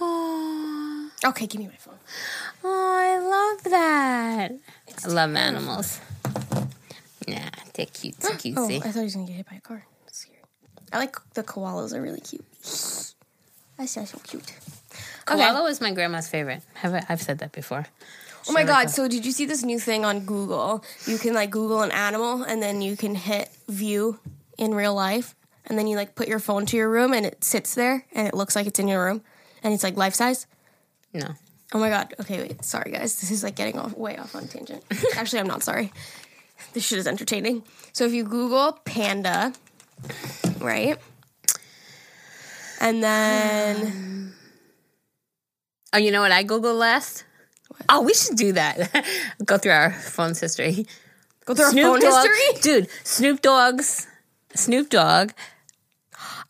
Oh, 0.00 1.10
Okay, 1.24 1.46
give 1.46 1.60
me 1.60 1.68
my 1.68 1.76
phone. 1.76 1.98
oh 2.64 2.96
I 2.98 3.18
love 3.18 3.64
that. 3.72 4.52
I 5.04 5.08
love 5.08 5.34
animals. 5.34 6.00
Yeah, 7.26 7.48
they're 7.74 7.86
cute, 7.86 8.16
Oh, 8.24 8.28
cutesy. 8.32 8.76
I 8.84 8.90
thought 8.90 8.94
he 9.00 9.04
was 9.04 9.14
gonna 9.14 9.26
get 9.26 9.36
hit 9.36 9.48
by 9.48 9.56
a 9.56 9.60
car. 9.60 9.86
Scary. 10.10 10.38
I 10.92 10.98
like 10.98 11.16
the 11.34 11.42
koalas. 11.42 11.94
Are 11.94 12.02
really 12.02 12.20
cute. 12.20 12.44
I 13.78 13.86
That's 13.86 14.10
so 14.10 14.18
cute. 14.24 14.52
Koala 15.36 15.62
was 15.62 15.80
my 15.80 15.92
grandma's 15.92 16.28
favorite. 16.28 16.62
Have 16.74 16.94
I, 16.94 17.04
I've 17.08 17.22
said 17.22 17.38
that 17.38 17.52
before. 17.52 17.86
Oh 18.48 18.52
my 18.52 18.64
god! 18.64 18.90
So 18.90 19.06
did 19.06 19.26
you 19.26 19.32
see 19.32 19.44
this 19.44 19.62
new 19.62 19.78
thing 19.78 20.04
on 20.04 20.20
Google? 20.20 20.82
You 21.06 21.18
can 21.18 21.34
like 21.34 21.50
Google 21.50 21.82
an 21.82 21.90
animal 21.92 22.42
and 22.42 22.62
then 22.62 22.80
you 22.80 22.96
can 22.96 23.14
hit 23.14 23.50
view 23.68 24.18
in 24.56 24.74
real 24.74 24.94
life, 24.94 25.34
and 25.66 25.78
then 25.78 25.86
you 25.86 25.96
like 25.96 26.14
put 26.14 26.26
your 26.28 26.38
phone 26.38 26.66
to 26.66 26.76
your 26.76 26.88
room 26.90 27.12
and 27.12 27.26
it 27.26 27.44
sits 27.44 27.74
there 27.74 28.04
and 28.12 28.26
it 28.26 28.34
looks 28.34 28.56
like 28.56 28.66
it's 28.66 28.78
in 28.78 28.88
your 28.88 29.04
room 29.04 29.22
and 29.62 29.74
it's 29.74 29.84
like 29.84 29.96
life 29.96 30.14
size. 30.14 30.46
No. 31.12 31.28
Oh 31.72 31.78
my 31.78 31.88
god. 31.88 32.14
Okay, 32.20 32.40
wait. 32.40 32.64
Sorry 32.64 32.90
guys. 32.90 33.20
This 33.20 33.30
is 33.30 33.44
like 33.44 33.54
getting 33.54 33.78
off 33.78 33.96
way 33.96 34.16
off 34.16 34.34
on 34.34 34.48
tangent. 34.48 34.82
Actually, 35.16 35.40
I'm 35.40 35.46
not 35.46 35.62
sorry. 35.62 35.92
This 36.72 36.84
shit 36.84 36.98
is 36.98 37.06
entertaining. 37.06 37.62
So 37.92 38.04
if 38.04 38.12
you 38.12 38.24
Google 38.24 38.72
panda, 38.84 39.52
right? 40.58 40.98
And 42.80 43.02
then 43.02 43.86
um, 43.86 44.32
Oh, 45.92 45.98
you 45.98 46.10
know 46.10 46.20
what 46.20 46.32
I 46.32 46.44
googled 46.44 46.78
last? 46.78 47.24
Oh, 47.88 48.02
we 48.02 48.14
should 48.14 48.36
do 48.36 48.52
that. 48.52 49.04
Go 49.44 49.58
through 49.58 49.72
our 49.72 49.90
phone's 49.92 50.38
history. 50.40 50.86
go 51.46 51.54
through 51.54 51.64
our 51.66 51.72
phone 51.72 52.00
Dogg- 52.00 52.26
history. 52.28 52.60
dude. 52.62 52.88
Snoop 53.04 53.40
Dogg's 53.42 54.06
Snoop 54.54 54.90
Dogg. 54.90 55.30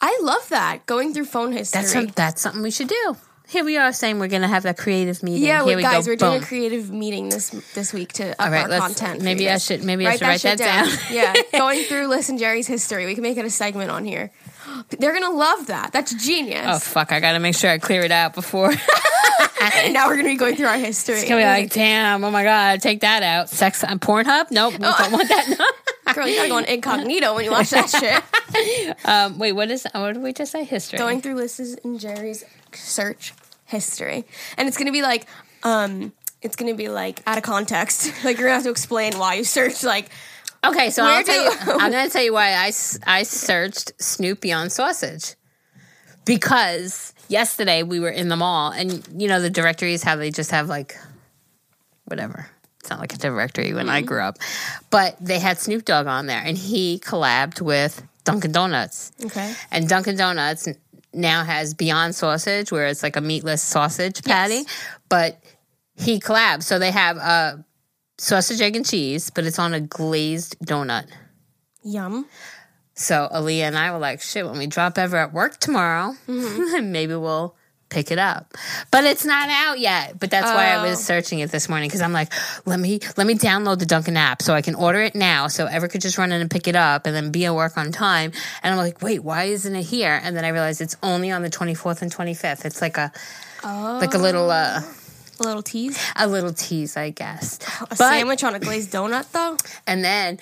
I 0.01 0.19
love 0.23 0.49
that. 0.49 0.87
Going 0.87 1.13
through 1.15 1.27
phone 1.27 1.53
history. 1.53 1.81
That's 1.81 1.93
some, 1.93 2.07
that's 2.09 2.41
something 2.43 2.63
we 2.63 2.71
should 2.71 2.89
do. 2.89 3.17
Here 3.49 3.65
we 3.65 3.77
are 3.77 3.93
saying 3.93 4.19
we're 4.21 4.29
going 4.29 4.43
to 4.43 4.49
have 4.49 4.65
a 4.65 4.73
creative 4.73 5.23
meeting. 5.25 5.43
Yeah, 5.43 5.65
Here 5.65 5.77
we 5.77 5.83
guys, 5.83 6.07
go. 6.07 6.13
we're 6.13 6.17
doing 6.17 6.41
a 6.43 6.47
creative 6.47 6.91
meeting 6.91 7.31
this 7.31 7.51
this 7.75 7.93
week 7.93 8.13
to 8.15 8.31
up 8.31 8.37
All 8.39 8.51
right, 8.51 8.71
our 8.71 8.79
content. 8.79 9.23
maybe 9.23 9.51
I 9.51 9.59
should- 9.59 9.83
maybe 9.85 10.07
I 10.07 10.13
should 10.13 10.23
write 10.23 10.41
shit 10.41 10.59
that 10.59 10.87
down. 10.87 10.99
yeah, 11.11 11.35
going 11.53 11.83
through 11.83 12.07
Listen 12.07 12.39
Geri's 12.39 12.69
history. 12.69 13.07
We 13.07 13.15
can 13.15 13.23
make 13.23 13.37
it 13.37 13.45
a 13.45 13.51
segment 13.51 13.91
on 13.91 14.05
here. 14.05 14.31
They're 14.99 15.13
gonna 15.13 15.35
love 15.37 15.67
that. 15.67 15.93
That's 15.93 16.13
genius. 16.15 16.67
Oh 16.67 16.79
fuck! 16.79 17.13
I 17.13 17.21
got 17.21 17.33
to 17.33 17.39
make 17.39 17.55
sure 17.55 17.71
I 17.71 17.79
clear 17.79 18.03
it 18.03 18.11
out 18.11 18.35
before. 18.35 18.71
now 19.91 20.09
we're 20.09 20.17
gonna 20.17 20.29
be 20.29 20.37
going 20.37 20.57
through 20.57 20.67
our 20.67 20.79
history. 20.79 21.23
Can 21.23 21.39
be 21.39 21.45
like, 21.45 21.73
damn, 21.73 22.25
oh 22.25 22.31
my 22.31 22.43
god, 22.45 22.81
take 22.81 23.01
that 23.01 23.23
out. 23.23 23.49
Sex 23.49 23.85
on 23.85 23.99
Pornhub? 23.99 24.51
Nope, 24.51 24.75
we 24.75 24.79
don't 24.81 25.13
want 25.13 25.29
that. 25.29 25.73
Girl, 26.15 26.27
you 26.27 26.37
gotta 26.37 26.49
go 26.49 26.57
on 26.57 26.65
incognito 26.65 27.35
when 27.35 27.45
you 27.45 27.51
watch 27.51 27.71
that 27.71 27.89
shit. 28.97 29.07
um, 29.07 29.39
wait, 29.39 29.53
what 29.53 29.71
is? 29.71 29.87
What 29.93 30.15
did 30.15 30.23
we 30.23 30.33
just 30.33 30.53
say? 30.53 30.65
History. 30.65 30.99
going 30.99 31.21
through 31.21 31.35
Listen 31.35 31.77
and 31.85 32.01
Geri's 32.01 32.45
search 32.73 33.33
history, 33.67 34.25
and 34.57 34.67
it's 34.67 34.77
gonna 34.77 34.93
be 34.93 35.03
like, 35.03 35.27
um, 35.63 36.13
it's 36.43 36.57
gonna 36.57 36.75
be 36.75 36.89
like 36.89 37.23
out 37.27 37.39
of 37.39 37.45
context. 37.45 38.25
Like 38.25 38.39
you're 38.39 38.49
gonna 38.49 38.55
have 38.55 38.65
to 38.65 38.71
explain 38.71 39.19
why 39.19 39.35
you 39.35 39.45
searched 39.45 39.85
like. 39.85 40.11
Okay, 40.65 40.91
so 40.91 41.03
you, 41.09 41.51
I'm 41.67 41.91
going 41.91 42.05
to 42.07 42.11
tell 42.13 42.23
you 42.23 42.33
why 42.35 42.53
I, 42.53 42.73
I 43.07 43.23
searched 43.23 43.93
Snoop 44.01 44.41
Beyond 44.43 44.71
Sausage 44.73 45.35
because 46.27 47.15
yesterday 47.29 47.83
we 47.83 47.99
were 47.99 48.11
in 48.11 48.29
the 48.29 48.37
mall 48.37 48.71
and 48.73 49.07
you 49.17 49.27
know 49.29 49.41
the 49.41 49.51
directories 49.51 50.03
how 50.03 50.17
they 50.17 50.31
just 50.31 50.51
have 50.51 50.69
like 50.69 50.97
whatever. 52.05 52.47
It's 52.81 52.91
not 52.91 53.01
like 53.01 53.15
a 53.15 53.19
directory 53.19 53.73
when 53.75 53.87
Mm-hmm. 53.87 53.95
I 53.95 54.01
grew 54.03 54.21
up, 54.23 54.39
but 54.91 55.17
they 55.21 55.39
had 55.39 55.59
Snoop 55.59 55.85
Dogg 55.85 56.07
on 56.07 56.27
there 56.27 56.43
and 56.45 56.57
he 56.57 56.99
collabed 56.99 57.61
with 57.61 58.03
Dunkin' 58.25 58.53
Donuts. 58.53 59.13
Okay. 59.25 59.55
And 59.71 59.89
Dunkin' 59.89 60.17
Donuts 60.17 60.69
now 61.13 61.43
has 61.45 61.75
Beyond 61.75 62.15
Sausage, 62.15 62.71
where 62.71 62.87
it's 62.87 63.03
like 63.03 63.17
a 63.17 63.21
meatless 63.21 63.63
sausage 63.63 64.23
patty, 64.25 64.63
but 65.09 65.43
he 65.97 66.21
collabed. 66.21 66.63
So 66.63 66.79
they 66.79 66.91
have 66.91 67.19
uh, 67.19 67.57
sausage, 68.21 68.61
egg, 68.61 68.77
and 68.77 68.87
cheese, 68.87 69.31
but 69.31 69.45
it's 69.45 69.59
on 69.59 69.75
a 69.75 69.81
glazed 69.81 70.57
donut. 70.61 71.07
Yum. 71.83 72.27
So 72.95 73.29
Aaliyah 73.33 73.63
and 73.63 73.79
I 73.79 73.93
were 73.93 73.99
like, 73.99 74.21
shit, 74.21 74.45
when 74.45 74.59
we 74.59 74.67
drop 74.67 74.99
ever 74.99 75.17
at 75.17 75.33
work 75.33 75.59
tomorrow, 75.59 76.15
maybe 76.27 77.15
we'll 77.15 77.57
pick 77.89 78.11
it 78.11 78.19
up. 78.19 78.55
But 78.91 79.05
it's 79.05 79.25
not 79.25 79.49
out 79.49 79.81
yet. 79.81 80.21
But 80.21 80.31
that's 80.31 80.47
why 80.47 80.67
I 80.67 80.87
was 80.87 81.03
searching 81.03 81.39
it 81.41 81.51
this 81.51 81.69
morning 81.69 81.89
because 81.89 82.03
I'm 82.03 82.13
like, 82.13 82.31
let 82.67 82.79
me 82.79 83.01
let 83.17 83.27
me 83.27 83.35
download 83.35 83.79
the 83.79 83.87
Dunkin' 83.87 84.19
app 84.19 84.43
so 84.43 84.53
I 84.53 84.61
can 84.61 84.75
order 84.75 85.01
it 85.01 85.15
now 85.15 85.49
so 85.49 85.67
Ever 85.67 85.89
could 85.89 86.03
just 86.03 86.19
run 86.19 86.31
in 86.31 86.43
and 86.43 86.51
pick 86.51 86.69
it 86.69 86.77
up 86.77 87.07
and 87.07 87.17
then 87.17 87.31
be 87.31 87.47
at 87.47 87.55
work 87.55 87.79
on 87.79 87.91
time. 87.91 88.33
And 88.63 88.73
I'm 88.73 88.79
like, 88.79 89.01
wait, 89.01 89.25
why 89.25 89.45
isn't 89.45 89.75
it 89.75 89.83
here? 89.83 90.21
And 90.23 90.37
then 90.37 90.45
I 90.45 90.49
realized 90.49 90.83
it's 90.83 90.97
only 91.03 91.31
on 91.31 91.43
the 91.43 91.51
24th 91.51 92.03
and 92.03 92.15
25th. 92.15 92.67
It's 92.67 92.83
like 92.83 92.99
a 92.99 93.13
like 93.65 94.15
a 94.15 94.19
little 94.19 94.51
uh 94.51 94.83
A 95.41 95.43
little 95.43 95.63
tease. 95.63 95.99
a 96.17 96.27
little 96.27 96.53
tease, 96.53 96.97
I 96.97 97.11
guess. 97.11 97.59
A 97.83 97.87
But- 97.89 97.97
sandwich 97.99 98.45
on 98.45 98.55
a 98.55 98.61
glazed 98.61 98.93
donut, 98.93 99.31
though. 99.33 99.57
And 99.87 100.05
then 100.05 100.39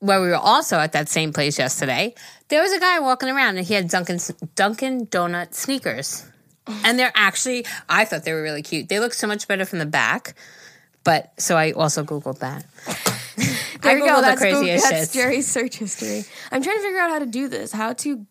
where 0.00 0.20
we 0.20 0.28
were 0.28 0.34
also 0.36 0.78
at 0.78 0.92
that 0.92 1.08
same 1.08 1.32
place 1.32 1.58
yesterday, 1.58 2.14
there 2.48 2.60
was 2.62 2.72
a 2.72 2.78
guy 2.78 3.00
walking 3.00 3.30
around 3.30 3.56
and 3.56 3.66
he 3.66 3.72
had 3.74 3.88
Dunkin' 3.88 4.20
Dunkin' 4.54 5.06
Donut 5.06 5.54
sneakers. 5.54 6.24
And 6.84 6.98
they're 6.98 7.12
actually 7.14 7.64
I 7.88 8.04
thought 8.04 8.24
they 8.24 8.32
were 8.32 8.42
really 8.42 8.62
cute. 8.62 8.88
They 8.88 9.00
look 9.00 9.14
so 9.14 9.26
much 9.26 9.48
better 9.48 9.64
from 9.64 9.78
the 9.80 9.86
back. 9.86 10.34
But 11.04 11.32
so 11.38 11.56
I 11.56 11.72
also 11.72 12.04
googled 12.04 12.38
that. 12.40 12.64
There 13.82 13.92
I 13.92 13.96
you 13.98 14.06
go. 14.06 14.16
the 14.16 14.22
That's, 14.22 14.40
craziest 14.40 14.88
that's. 14.88 15.12
Geri's 15.12 15.46
search 15.46 15.76
history. 15.76 16.24
I'm 16.50 16.62
trying 16.62 16.76
to 16.78 16.82
figure 16.82 17.00
out 17.00 17.10
how 17.10 17.18
to 17.18 17.26
do 17.26 17.48
this. 17.48 17.70
How 17.70 17.92
to. 17.92 18.26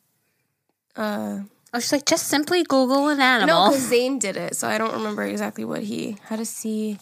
Uh, 0.96 1.40
I 1.74 1.78
was 1.78 1.92
like, 1.92 2.06
just 2.06 2.28
simply 2.28 2.64
Google 2.64 3.08
an 3.10 3.20
animal. 3.20 3.66
no, 3.66 3.70
because 3.72 3.88
Zane 3.90 4.20
did 4.20 4.38
it, 4.38 4.56
so 4.56 4.68
I 4.68 4.78
don't 4.78 4.94
remember 4.94 5.24
exactly 5.24 5.66
what 5.66 5.82
he. 5.82 6.18
How 6.26 6.36
to 6.36 6.46
see 6.46 7.00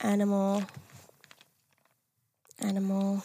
animal. 0.00 0.62
Animal. 2.60 3.24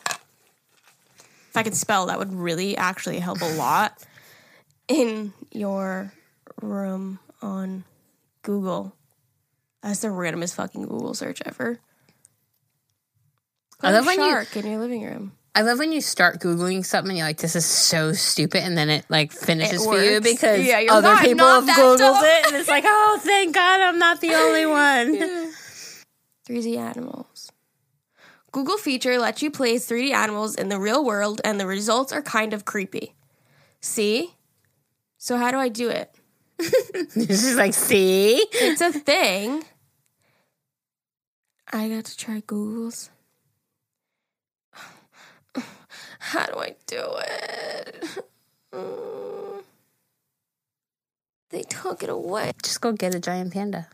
If 1.50 1.58
I 1.58 1.64
could 1.64 1.76
spell, 1.76 2.06
that 2.06 2.18
would 2.18 2.34
really 2.34 2.78
actually 2.78 3.20
help 3.20 3.42
a 3.42 3.56
lot 3.58 4.06
in 4.88 5.34
your 5.52 6.14
room 6.62 7.20
on 7.42 7.84
Google. 8.44 8.96
That's 9.84 10.00
the 10.00 10.08
randomest 10.08 10.56
fucking 10.56 10.84
Google 10.84 11.14
search 11.14 11.42
ever. 11.46 11.80
I 13.82 13.92
love 13.92 14.06
when 14.06 14.18
you- 14.20 14.30
shark 14.30 14.56
in 14.56 14.66
your 14.66 14.80
living 14.80 15.04
room. 15.04 15.34
I 15.58 15.62
love 15.62 15.80
when 15.80 15.94
you 15.94 16.02
start 16.02 16.40
Googling 16.42 16.86
something 16.86 17.12
and 17.12 17.18
you're 17.18 17.28
like, 17.28 17.38
this 17.38 17.56
is 17.56 17.66
so 17.66 18.12
stupid. 18.12 18.64
And 18.64 18.78
then 18.78 18.90
it 18.90 19.06
like 19.10 19.32
finishes 19.32 19.82
It 19.82 19.86
for 19.86 19.98
you 20.04 20.20
because 20.20 20.66
Yeah, 20.66 20.84
other 20.92 21.08
"I'm 21.08 21.24
people 21.26 21.38
not 21.48 21.66
have 21.68 21.78
Googled 21.78 21.98
dumb." 21.98 22.26
it. 22.26 22.46
And 22.48 22.56
it's 22.58 22.68
like, 22.70 22.84
oh, 22.86 23.20
thank 23.24 23.56
God 23.56 23.80
I'm 23.80 23.98
not 23.98 24.20
the 24.20 24.34
only 24.34 24.66
one. 24.66 25.54
3D 26.48 26.78
animals. 26.78 27.52
Google 28.52 28.78
feature 28.78 29.18
lets 29.18 29.42
you 29.42 29.50
place 29.50 29.90
3D 29.90 30.12
animals 30.12 30.56
in 30.56 30.70
the 30.70 30.80
real 30.80 31.04
world, 31.04 31.42
and 31.44 31.60
the 31.60 31.66
results 31.68 32.12
are 32.14 32.22
kind 32.22 32.54
of 32.54 32.64
creepy. 32.66 33.14
See? 33.82 34.36
So, 35.18 35.38
how 35.38 35.52
do 35.52 35.58
I 35.58 35.68
do 35.70 35.90
it? 35.90 36.14
She's 37.14 37.56
like, 37.58 37.74
see? 37.74 38.46
It's 38.54 38.80
a 38.82 38.94
thing. 38.94 39.64
I 41.74 41.90
got 41.90 42.06
to 42.06 42.16
try 42.18 42.42
Google's. 42.46 43.10
How 46.26 46.48
do 46.48 46.58
I 46.58 46.76
do 46.88 47.04
it? 47.20 48.04
Mm. 48.74 49.64
They 51.52 51.62
took 51.62 52.02
it 52.02 52.10
away. 52.10 52.52
Just 52.64 52.82
go 52.82 52.92
get 52.94 53.14
a 53.14 53.20
giant 53.20 53.54
panda. 53.54 53.88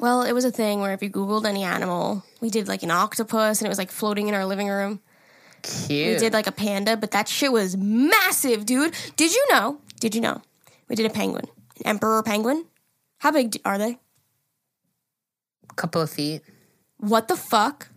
Well, 0.00 0.22
it 0.22 0.32
was 0.32 0.44
a 0.44 0.50
thing 0.50 0.80
where 0.80 0.92
if 0.92 1.02
you 1.04 1.08
Googled 1.08 1.46
any 1.46 1.62
animal, 1.62 2.24
we 2.40 2.50
did 2.50 2.66
like 2.66 2.82
an 2.82 2.90
octopus 2.90 3.60
and 3.60 3.66
it 3.66 3.68
was 3.68 3.78
like 3.78 3.92
floating 3.92 4.26
in 4.26 4.34
our 4.34 4.44
living 4.44 4.66
room. 4.66 5.00
Cute. 5.62 6.14
We 6.14 6.18
did 6.18 6.32
like 6.32 6.48
a 6.48 6.52
panda, 6.52 6.96
but 6.96 7.12
that 7.12 7.28
shit 7.28 7.52
was 7.52 7.76
massive, 7.76 8.66
dude. 8.66 8.92
Did 9.14 9.32
you 9.32 9.46
know? 9.52 9.78
Did 10.00 10.16
you 10.16 10.20
know? 10.20 10.42
We 10.88 10.96
did 10.96 11.06
a 11.06 11.10
penguin, 11.10 11.46
an 11.76 11.86
emperor 11.86 12.24
penguin. 12.24 12.66
How 13.18 13.30
big 13.30 13.60
are 13.64 13.78
they? 13.78 13.98
A 15.70 15.74
couple 15.76 16.02
of 16.02 16.10
feet. 16.10 16.42
What 16.96 17.28
the 17.28 17.36
fuck? 17.36 17.88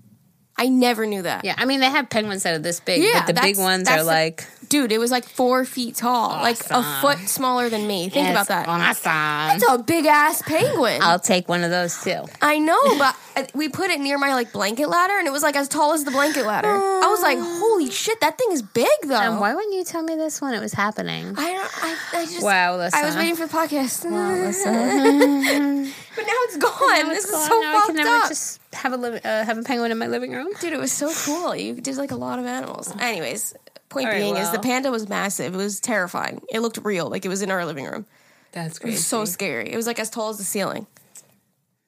I 0.61 0.67
never 0.67 1.07
knew 1.07 1.23
that. 1.23 1.43
Yeah, 1.43 1.55
I 1.57 1.65
mean 1.65 1.79
they 1.79 1.89
have 1.89 2.09
penguins 2.09 2.43
that 2.43 2.53
are 2.53 2.59
this 2.59 2.79
big, 2.79 3.01
Yeah, 3.01 3.23
but 3.25 3.33
the 3.35 3.41
big 3.41 3.57
ones 3.57 3.87
are 3.89 3.97
the- 3.97 4.03
like 4.03 4.45
Dude, 4.69 4.93
it 4.93 4.99
was 4.99 5.11
like 5.11 5.25
four 5.25 5.65
feet 5.65 5.95
tall, 5.95 6.29
like 6.29 6.57
a 6.69 6.81
foot 7.01 7.17
smaller 7.27 7.67
than 7.67 7.87
me. 7.87 8.07
Think 8.07 8.29
about 8.29 8.47
that. 8.47 8.69
Awesome. 8.69 9.57
It's 9.57 9.65
a 9.69 9.77
big 9.83 10.05
ass 10.05 10.41
penguin. 10.43 11.01
I'll 11.03 11.19
take 11.19 11.49
one 11.49 11.65
of 11.65 11.71
those 11.71 12.01
too. 12.01 12.23
I 12.41 12.57
know, 12.57 12.79
but 12.97 13.13
uh, 13.35 13.43
we 13.53 13.67
put 13.67 13.89
it 13.89 13.99
near 13.99 14.17
my 14.17 14.33
like 14.33 14.53
blanket 14.53 14.87
ladder, 14.87 15.17
and 15.19 15.27
it 15.27 15.31
was 15.31 15.43
like 15.43 15.57
as 15.57 15.67
tall 15.67 15.91
as 15.91 16.05
the 16.05 16.11
blanket 16.11 16.45
ladder. 16.45 16.69
I 16.69 17.07
was 17.09 17.21
like, 17.21 17.37
holy 17.81 17.91
shit, 17.91 18.19
that 18.21 18.37
thing 18.37 18.47
is 18.51 18.61
big 18.61 18.87
though. 19.03 19.15
And 19.15 19.39
why 19.39 19.53
wouldn't 19.53 19.73
you 19.73 19.83
tell 19.83 20.03
me 20.03 20.15
this 20.15 20.41
when 20.41 20.53
it 20.53 20.59
was 20.59 20.73
happening? 20.73 21.33
I 21.37 21.51
don't. 21.51 21.83
I, 21.83 21.97
I 22.13 22.25
just. 22.25 22.43
Wow, 22.43 22.77
Alyssa. 22.77 22.93
I 22.93 23.05
was 23.05 23.15
waiting 23.15 23.35
for 23.35 23.47
the 23.47 23.53
podcast, 23.53 24.05
Alyssa. 24.05 25.93
but 26.15 26.21
now 26.21 26.33
it's 26.43 26.57
gone. 26.57 27.09
this 27.09 27.25
is 27.25 27.31
so 27.31 27.37
now 27.37 27.43
I 27.45 27.73
can 27.73 27.81
fucked 27.81 27.93
never 27.95 28.09
up. 28.09 28.29
just 28.29 28.61
have 28.73 28.93
a 28.93 28.97
li- 28.97 29.19
uh, 29.23 29.45
have 29.45 29.57
a 29.57 29.63
penguin 29.63 29.91
in 29.91 29.97
my 29.97 30.07
living 30.07 30.31
room. 30.31 30.49
Dude, 30.59 30.73
it 30.73 30.79
was 30.79 30.91
so 30.91 31.11
cool. 31.25 31.55
You 31.55 31.75
did 31.75 31.97
like 31.97 32.11
a 32.11 32.15
lot 32.15 32.39
of 32.39 32.45
animals. 32.45 32.93
Anyways, 32.99 33.55
point 33.89 34.07
All 34.07 34.11
right, 34.13 34.19
being 34.19 34.37
is 34.37 34.51
the 34.51 34.59
panda 34.59 34.91
was 34.91 35.09
massive. 35.09 35.53
It 35.53 35.57
was 35.57 35.79
terrifying. 35.79 36.41
It 36.51 36.59
looked 36.59 36.79
real, 36.83 37.09
like 37.09 37.25
it 37.25 37.29
was 37.29 37.41
in 37.41 37.51
our 37.51 37.65
living 37.65 37.85
room. 37.85 38.05
That's 38.51 38.79
great. 38.79 38.91
It 38.91 38.93
was 38.93 39.07
so 39.07 39.25
scary. 39.25 39.71
It 39.71 39.75
was 39.75 39.87
like 39.87 39.99
as 39.99 40.09
tall 40.09 40.29
as 40.29 40.37
the 40.37 40.43
ceiling. 40.43 40.87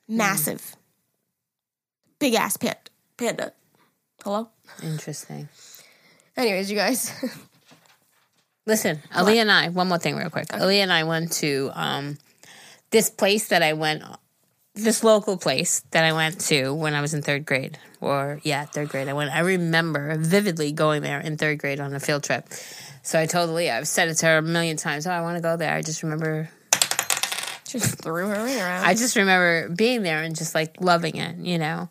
Massive. 0.07 0.75
Big 2.19 2.35
ass 2.35 2.57
pet 2.57 2.89
panda. 3.17 3.53
Hello? 4.23 4.49
interesting. 4.81 5.49
Anyways, 6.35 6.69
you 6.69 6.77
guys. 6.77 7.13
Listen, 8.65 8.99
Ali 9.13 9.39
and 9.39 9.51
I. 9.51 9.69
One 9.69 9.89
more 9.89 9.97
thing, 9.97 10.15
real 10.15 10.29
quick. 10.29 10.53
Ali 10.53 10.79
and 10.79 10.91
I 10.91 11.03
went 11.03 11.33
to 11.33 11.69
um, 11.73 12.17
this 12.91 13.09
place 13.09 13.49
that 13.49 13.61
I 13.61 13.73
went. 13.73 14.03
This 14.75 15.03
local 15.03 15.37
place 15.37 15.81
that 15.91 16.03
I 16.03 16.13
went 16.13 16.39
to 16.47 16.73
when 16.73 16.95
I 16.95 17.01
was 17.01 17.13
in 17.13 17.21
third 17.21 17.45
grade, 17.45 17.77
or 18.01 18.39
yeah, 18.43 18.65
third 18.65 18.89
grade. 18.89 19.07
I 19.07 19.13
went. 19.13 19.31
I 19.31 19.39
remember 19.39 20.15
vividly 20.17 20.71
going 20.71 21.03
there 21.03 21.19
in 21.19 21.37
third 21.37 21.59
grade 21.59 21.79
on 21.79 21.93
a 21.93 21.99
field 21.99 22.23
trip. 22.23 22.47
So 23.03 23.19
I 23.19 23.27
told 23.27 23.49
Leah, 23.51 23.77
I've 23.77 23.87
said 23.87 24.07
it 24.07 24.15
to 24.15 24.25
her 24.27 24.37
a 24.37 24.41
million 24.41 24.77
times. 24.77 25.05
Oh, 25.05 25.11
I 25.11 25.21
want 25.21 25.35
to 25.35 25.41
go 25.41 25.57
there. 25.57 25.73
I 25.73 25.81
just 25.81 26.01
remember 26.01 26.49
Just 27.73 28.01
threw 28.01 28.27
her 28.27 28.43
ring 28.43 28.59
around. 28.59 28.85
I 28.85 28.93
just 28.93 29.15
remember 29.15 29.67
being 29.69 30.03
there 30.03 30.21
and 30.21 30.35
just 30.35 30.53
like 30.53 30.77
loving 30.79 31.15
it, 31.17 31.37
you 31.37 31.57
know. 31.57 31.89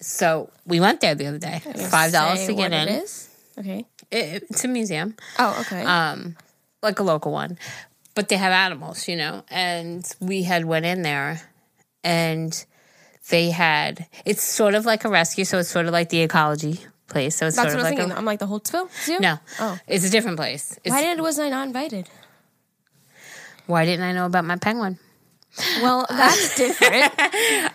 So 0.00 0.50
we 0.66 0.80
went 0.80 1.00
there 1.00 1.14
the 1.14 1.26
other 1.26 1.38
day. 1.38 1.60
Five 1.90 2.12
dollars 2.12 2.46
to 2.46 2.54
get 2.54 2.72
in. 2.72 3.04
Okay. 3.58 3.84
It- 4.10 4.44
it's 4.50 4.64
a 4.64 4.68
museum, 4.68 5.16
Oh, 5.38 5.56
okay. 5.60 5.84
um, 5.84 6.36
like 6.82 6.98
a 6.98 7.02
local 7.02 7.32
one, 7.32 7.58
but 8.14 8.28
they 8.28 8.36
have 8.36 8.52
animals, 8.52 9.08
you 9.08 9.16
know. 9.16 9.42
And 9.50 10.08
we 10.20 10.44
had 10.44 10.64
went 10.64 10.86
in 10.86 11.02
there, 11.02 11.42
and 12.04 12.64
they 13.30 13.50
had. 13.50 14.06
It's 14.24 14.42
sort 14.42 14.74
of 14.74 14.86
like 14.86 15.04
a 15.04 15.08
rescue, 15.08 15.44
so 15.44 15.58
it's 15.58 15.68
sort 15.70 15.86
of 15.86 15.92
like 15.92 16.08
the 16.08 16.20
ecology 16.22 16.80
place. 17.08 17.36
So 17.36 17.46
it's 17.46 17.56
That's 17.56 17.72
sort 17.72 17.74
what 17.74 17.74
I 17.74 17.74
of 17.74 17.76
was 17.78 17.84
like 17.90 17.96
thinking. 17.98 18.12
a 18.12 18.18
I'm 18.18 18.24
like 18.24 18.38
the 18.38 18.46
Holtsville 18.46 18.88
Zoo? 19.04 19.18
no. 19.20 19.38
Oh. 19.60 19.78
It's 19.86 20.04
a 20.06 20.10
different 20.10 20.36
place. 20.36 20.78
It's, 20.84 20.92
Why 20.94 21.02
did 21.02 21.20
was 21.20 21.38
I 21.38 21.48
not 21.48 21.66
invited? 21.66 22.08
why 23.66 23.84
didn't 23.84 24.04
I 24.04 24.12
know 24.12 24.24
about 24.26 24.44
my 24.46 24.56
penguin? 24.56 24.98
Well, 25.82 26.06
that's 26.10 26.56
different. 26.56 27.12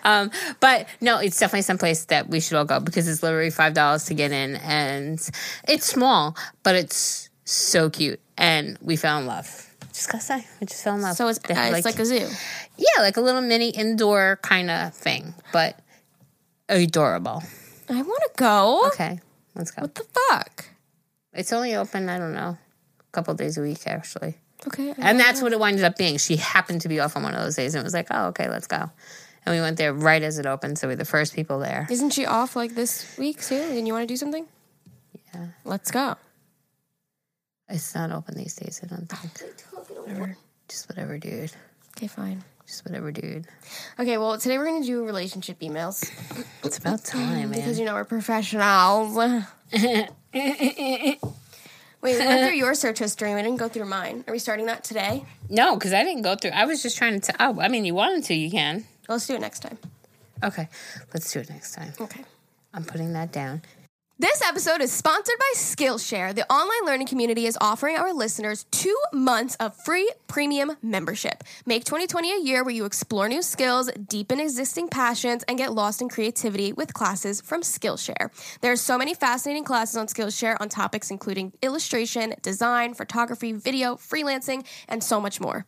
Um, 0.06 0.32
but 0.60 0.88
no, 1.00 1.20
it's 1.20 1.40
definitely 1.40 1.62
someplace 1.62 2.06
that 2.06 2.28
we 2.28 2.42
should 2.42 2.58
all 2.58 2.66
go 2.66 2.82
because 2.82 3.08
it's 3.08 3.24
literally 3.24 3.50
five 3.50 3.74
dollars 3.74 4.06
to 4.06 4.14
get 4.14 4.34
in, 4.34 4.56
and 4.58 5.18
it's 5.66 5.86
small, 5.86 6.36
but 6.64 6.76
it's 6.76 7.30
so 7.46 7.90
cute, 7.90 8.20
and 8.38 8.78
we 8.82 8.98
fell 8.98 9.20
in 9.20 9.26
love. 9.26 9.46
Just 9.94 10.12
gotta 10.12 10.24
say, 10.24 10.46
we 10.60 10.68
just 10.68 10.84
fell 10.84 10.96
in 10.96 11.02
love. 11.02 11.16
so 11.16 11.28
it's, 11.30 11.40
uh, 11.50 11.54
have, 11.56 11.74
it's 11.74 11.86
like, 11.86 12.00
a 12.00 12.06
zoo. 12.06 12.28
yeah, 12.78 13.02
like 13.02 13.16
a 13.16 13.22
little 13.22 13.42
mini 13.42 13.70
indoor 13.70 14.40
kind 14.42 14.70
of 14.70 14.94
thing, 14.94 15.34
but 15.54 15.80
adorable. 16.68 17.42
I 17.90 18.02
want 18.02 18.24
to 18.24 18.30
go. 18.36 18.88
Okay, 18.88 19.20
let's 19.56 19.72
go. 19.72 19.84
What 19.84 19.96
the 19.96 20.06
fuck? 20.30 20.66
It's 21.34 21.54
only 21.54 21.76
open, 21.76 22.10
I 22.10 22.18
don't 22.18 22.34
know, 22.34 22.58
a 23.00 23.12
couple 23.14 23.34
days 23.36 23.58
a 23.58 23.62
week 23.62 23.88
actually. 23.88 24.36
Okay. 24.68 24.94
And 24.98 25.20
that's 25.20 25.42
what 25.42 25.52
it 25.52 25.60
winded 25.60 25.84
up 25.84 25.98
being. 25.98 26.18
She 26.18 26.38
happened 26.38 26.82
to 26.82 26.90
be 26.90 27.00
off 27.00 27.18
on 27.18 27.24
one 27.24 27.34
of 27.34 27.42
those 27.42 27.56
days, 27.56 27.76
and 27.76 27.82
it 27.82 27.84
was 27.84 27.94
like, 27.94 28.08
oh, 28.12 28.28
okay, 28.28 28.50
let's 28.50 28.68
go. 28.68 28.90
And 29.46 29.54
we 29.54 29.60
went 29.60 29.78
there 29.78 29.94
right 29.94 30.22
as 30.22 30.40
it 30.40 30.46
opened, 30.46 30.78
so 30.78 30.88
we 30.88 30.94
are 30.94 30.98
the 30.98 31.06
first 31.06 31.36
people 31.36 31.60
there. 31.60 31.88
Isn't 31.92 32.12
she 32.12 32.26
off 32.26 32.56
like 32.56 32.76
this 32.76 33.18
week 33.18 33.42
too? 33.42 33.56
And 33.56 33.86
you 33.86 33.94
want 33.94 34.04
to 34.04 34.14
do 34.14 34.18
something? 34.18 34.46
Yeah. 35.34 35.48
Let's 35.66 35.92
go. 35.92 36.16
It's 37.68 37.94
not 37.96 38.12
open 38.12 38.36
these 38.36 38.56
days, 38.56 38.80
I 38.84 38.88
don't 38.88 39.08
think. 39.08 40.36
Just 40.70 40.88
whatever, 40.88 41.18
dude. 41.18 41.52
Okay, 41.98 42.08
fine. 42.08 42.44
Just 42.66 42.86
whatever, 42.86 43.12
dude. 43.12 43.46
Okay, 44.00 44.18
well, 44.18 44.38
today 44.38 44.58
we're 44.58 44.66
going 44.66 44.82
to 44.82 44.88
do 44.88 45.06
relationship 45.06 45.60
emails 45.60 46.10
It's 46.64 46.78
about 46.78 47.04
time, 47.04 47.52
because 47.56 47.78
you 47.80 47.86
know 47.86 47.94
we're 47.94 48.06
professionals. 48.06 49.18
Wait, 52.04 52.20
we 52.20 52.26
went 52.26 52.46
through 52.46 52.58
your 52.64 52.76
search 52.76 53.00
history. 53.00 53.34
We 53.34 53.42
didn't 53.42 53.58
go 53.58 53.70
through 53.70 53.86
mine. 53.86 54.26
Are 54.28 54.34
we 54.34 54.40
starting 54.40 54.66
that 54.66 54.84
today? 54.84 55.26
No, 55.50 55.76
because 55.76 55.94
I 55.94 56.04
didn't 56.04 56.24
go 56.24 56.36
through. 56.36 56.52
I 56.52 56.66
was 56.66 56.84
just 56.84 56.98
trying 56.98 57.22
to. 57.22 57.34
oh, 57.40 57.62
I 57.62 57.70
mean, 57.70 57.86
you 57.86 57.96
wanted 57.96 58.26
to, 58.26 58.34
you 58.36 58.52
can. 58.52 58.84
Let's 59.08 59.26
do 59.26 59.36
it 59.36 59.42
next 59.42 59.62
time. 59.62 59.78
Okay, 60.44 60.68
let's 61.14 61.32
do 61.32 61.40
it 61.40 61.50
next 61.50 61.74
time. 61.74 61.94
Okay. 62.00 62.24
I'm 62.74 62.84
putting 62.84 63.14
that 63.14 63.32
down. 63.32 63.62
This 64.24 64.42
episode 64.42 64.80
is 64.80 64.90
sponsored 64.90 65.36
by 65.38 65.52
Skillshare. 65.54 66.34
The 66.34 66.50
online 66.50 66.86
learning 66.86 67.08
community 67.08 67.46
is 67.46 67.58
offering 67.60 67.98
our 67.98 68.14
listeners 68.14 68.66
two 68.72 68.96
months 69.12 69.56
of 69.56 69.76
free 69.76 70.10
premium 70.28 70.78
membership. 70.82 71.44
Make 71.66 71.84
2020 71.84 72.32
a 72.32 72.40
year 72.40 72.64
where 72.64 72.74
you 72.74 72.86
explore 72.86 73.28
new 73.28 73.42
skills, 73.42 73.92
deepen 73.92 74.40
existing 74.40 74.88
passions, 74.88 75.44
and 75.50 75.58
get 75.58 75.74
lost 75.74 76.02
in 76.02 76.08
creativity 76.08 76.72
with 76.72 76.94
classes 76.94 77.42
from 77.42 77.64
Skillshare. 77.64 78.30
There 78.62 78.72
are 78.72 78.78
so 78.78 78.98
many 78.98 79.14
fascinating 79.14 79.66
classes 79.66 79.98
on 79.98 80.08
Skillshare 80.08 80.56
on 80.62 80.70
topics 80.70 81.12
including 81.12 81.52
illustration, 81.62 82.34
design, 82.42 82.94
photography, 82.94 83.52
video, 83.52 83.96
freelancing, 83.96 84.66
and 84.88 85.04
so 85.04 85.20
much 85.20 85.42
more. 85.42 85.66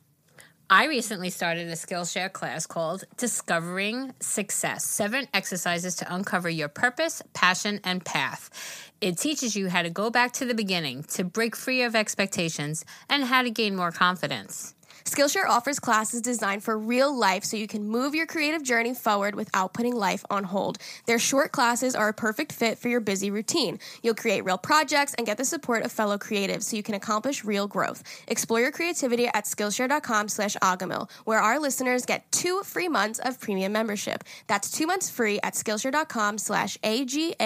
I 0.69 0.87
recently 0.87 1.29
started 1.29 1.67
a 1.67 1.73
Skillshare 1.73 2.33
class 2.33 2.65
called 2.65 3.03
Discovering 3.17 4.15
Success 4.19 4.83
Seven 4.83 5.27
Exercises 5.31 5.95
to 5.97 6.13
Uncover 6.13 6.49
Your 6.49 6.69
Purpose, 6.69 7.21
Passion, 7.33 7.79
and 7.83 8.03
Path. 8.03 8.91
It 8.99 9.19
teaches 9.19 9.55
you 9.55 9.69
how 9.69 9.83
to 9.83 9.91
go 9.91 10.09
back 10.09 10.31
to 10.33 10.45
the 10.45 10.55
beginning, 10.55 11.03
to 11.09 11.23
break 11.23 11.55
free 11.55 11.83
of 11.83 11.95
expectations, 11.95 12.83
and 13.07 13.25
how 13.25 13.43
to 13.43 13.51
gain 13.51 13.75
more 13.75 13.91
confidence. 13.91 14.74
Skillshare 15.05 15.47
offers 15.47 15.79
classes 15.79 16.19
designed 16.19 16.63
for 16.63 16.75
real 16.77 17.15
life 17.15 17.43
so 17.43 17.55
you 17.55 17.67
can 17.67 17.87
move 17.87 18.15
your 18.15 18.25
creative 18.25 18.63
journey 18.63 18.95
forward 18.95 19.35
without 19.35 19.71
putting 19.71 19.95
life 19.95 20.25
on 20.31 20.43
hold. 20.43 20.79
Their 21.05 21.19
short 21.19 21.51
classes 21.51 21.93
are 21.93 22.07
a 22.07 22.13
perfect 22.13 22.51
fit 22.51 22.79
for 22.79 22.89
your 22.89 23.01
busy 23.01 23.29
routine. 23.29 23.77
You'll 24.01 24.15
create 24.15 24.43
real 24.43 24.57
projects 24.57 25.13
and 25.15 25.27
get 25.27 25.37
the 25.37 25.45
support 25.45 25.83
of 25.83 25.91
fellow 25.91 26.17
creatives 26.17 26.63
so 26.63 26.75
you 26.75 26.81
can 26.81 26.95
accomplish 26.95 27.45
real 27.45 27.67
growth. 27.67 28.01
Explore 28.27 28.61
your 28.61 28.71
creativity 28.71 29.27
at 29.27 29.45
Skillshare.com 29.45 30.27
slash 30.27 30.55
Agahmil, 30.57 31.07
where 31.25 31.39
our 31.39 31.59
listeners 31.59 32.03
get 32.03 32.31
two 32.31 32.63
free 32.63 32.87
months 32.87 33.19
of 33.19 33.39
premium 33.39 33.71
membership. 33.71 34.23
That's 34.47 34.71
two 34.71 34.87
months 34.87 35.11
free 35.11 35.39
at 35.43 35.53
Skillshare.com 35.53 36.39
slash 36.39 36.79
A-G-A-H-M-I-L. 36.83 37.39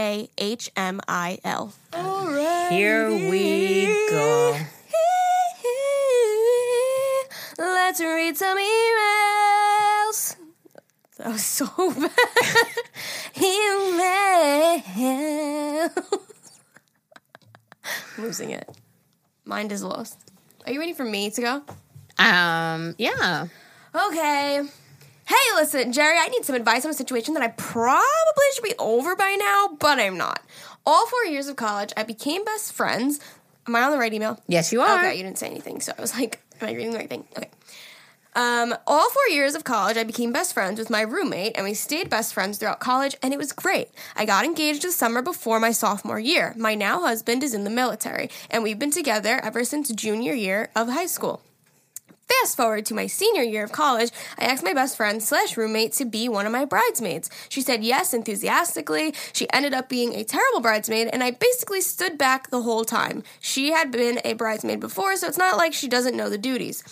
All 1.92 2.28
right. 2.28 2.68
Here 2.72 3.10
we 3.10 3.86
go. 4.10 4.58
Let's 7.60 8.00
read 8.00 8.38
some 8.38 8.58
emails. 8.58 10.38
That 11.18 11.28
was 11.28 11.44
so 11.44 11.66
bad. 11.78 12.10
Emails. 13.36 14.82
Losing 18.18 18.52
it. 18.52 18.70
Mind 19.44 19.74
is 19.74 19.84
lost. 19.84 20.18
Are 20.66 20.72
you 20.72 20.80
ready 20.80 20.94
for 20.94 21.04
me 21.04 21.30
to 21.32 21.42
go? 21.42 21.62
Um, 22.18 22.96
yeah. 22.98 23.48
Okay. 23.94 24.64
Hey, 25.26 25.36
listen, 25.56 25.92
Geri, 25.92 26.18
I 26.18 26.30
need 26.30 26.46
some 26.46 26.56
advice 26.56 26.86
on 26.86 26.92
a 26.92 26.94
situation 26.94 27.34
that 27.34 27.44
I 27.44 27.50
probably 27.50 28.00
should 28.56 28.64
be 28.64 28.76
over 28.80 29.18
by 29.18 29.36
now, 29.38 29.76
but 29.80 30.00
I'm 30.00 30.18
not. 30.18 30.42
All 30.86 31.06
four 31.08 31.26
years 31.26 31.48
of 31.48 31.58
college, 31.58 31.92
I 31.98 32.04
became 32.04 32.46
best 32.46 32.72
friends. 32.72 33.20
Am 33.68 33.76
I 33.76 33.82
on 33.84 33.92
the 33.92 33.98
right 33.98 34.14
email? 34.14 34.42
Yes, 34.48 34.72
you 34.72 34.80
are. 34.82 35.00
Okay, 35.00 35.18
you 35.18 35.24
didn't 35.24 35.38
say 35.38 35.48
anything, 35.48 35.82
so 35.82 35.92
I 35.98 36.02
was 36.02 36.18
like, 36.18 36.40
am 36.62 36.70
I 36.70 36.74
reading 36.74 36.92
the 36.92 37.00
right 37.00 37.10
thing? 37.10 37.26
Okay. 37.38 37.50
Um, 38.36 38.76
all 38.86 39.10
four 39.10 39.28
years 39.30 39.56
of 39.56 39.64
college, 39.64 39.98
I 39.98 40.04
became 40.04 40.32
best 40.32 40.54
friends 40.54 40.80
with 40.80 40.90
my 40.90 41.02
roommate, 41.02 41.54
and 41.56 41.66
we 41.66 41.74
stayed 41.74 42.10
best 42.10 42.34
friends 42.34 42.58
throughout 42.58 42.80
college, 42.80 43.16
and 43.24 43.34
it 43.34 43.38
was 43.38 43.52
great. 43.52 43.90
I 44.16 44.26
got 44.26 44.46
engaged 44.46 44.84
the 44.84 44.92
summer 44.92 45.22
before 45.22 45.60
my 45.60 45.72
sophomore 45.72 46.20
year. 46.20 46.54
My 46.56 46.76
now 46.76 47.02
husband 47.02 47.44
is 47.44 47.54
in 47.54 47.64
the 47.64 47.70
military, 47.70 48.30
and 48.50 48.62
we've 48.64 48.80
been 48.80 48.92
together 48.92 49.42
ever 49.44 49.64
since 49.64 49.92
junior 49.92 50.34
year 50.34 50.70
of 50.76 50.90
high 50.90 51.08
school. 51.08 51.42
Fast 52.30 52.56
forward 52.58 52.86
to 52.86 52.94
my 52.94 53.08
senior 53.08 53.42
year 53.42 53.64
of 53.64 53.72
college, 53.72 54.12
I 54.38 54.46
asked 54.46 54.64
my 54.64 54.74
best 54.74 54.96
friend 54.96 55.22
slash 55.22 55.58
roommate 55.58 55.94
to 55.94 56.06
be 56.06 56.30
one 56.30 56.46
of 56.46 56.52
my 56.52 56.64
bridesmaids. 56.64 57.30
She 57.50 57.62
said 57.62 57.84
yes 57.84 58.14
enthusiastically. 58.14 59.14
She 59.34 59.48
ended 59.52 59.74
up 59.74 59.90
being 59.90 60.14
a 60.14 60.24
terrible 60.24 60.62
bridesmaid, 60.62 61.08
and 61.12 61.24
I 61.24 61.32
basically 61.32 61.82
stood 61.82 62.18
back 62.18 62.50
the 62.50 62.62
whole 62.62 62.86
time. 62.86 63.24
She 63.40 63.72
had 63.72 63.92
been 63.92 64.20
a 64.24 64.34
bridesmaid 64.34 64.80
before, 64.80 65.16
so 65.16 65.28
it's 65.28 65.38
not 65.40 65.58
like 65.58 65.74
she 65.74 65.88
doesn't 65.88 66.16
know 66.16 66.30
the 66.30 66.38
duties. 66.38 66.84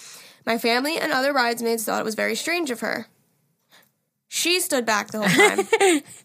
My 0.45 0.57
family 0.57 0.97
and 0.97 1.11
other 1.11 1.33
bridesmaids 1.33 1.83
thought 1.83 2.01
it 2.01 2.05
was 2.05 2.15
very 2.15 2.35
strange 2.35 2.71
of 2.71 2.79
her. 2.79 3.07
She 4.27 4.59
stood 4.59 4.85
back 4.85 5.11
the 5.11 5.19
whole 5.19 5.27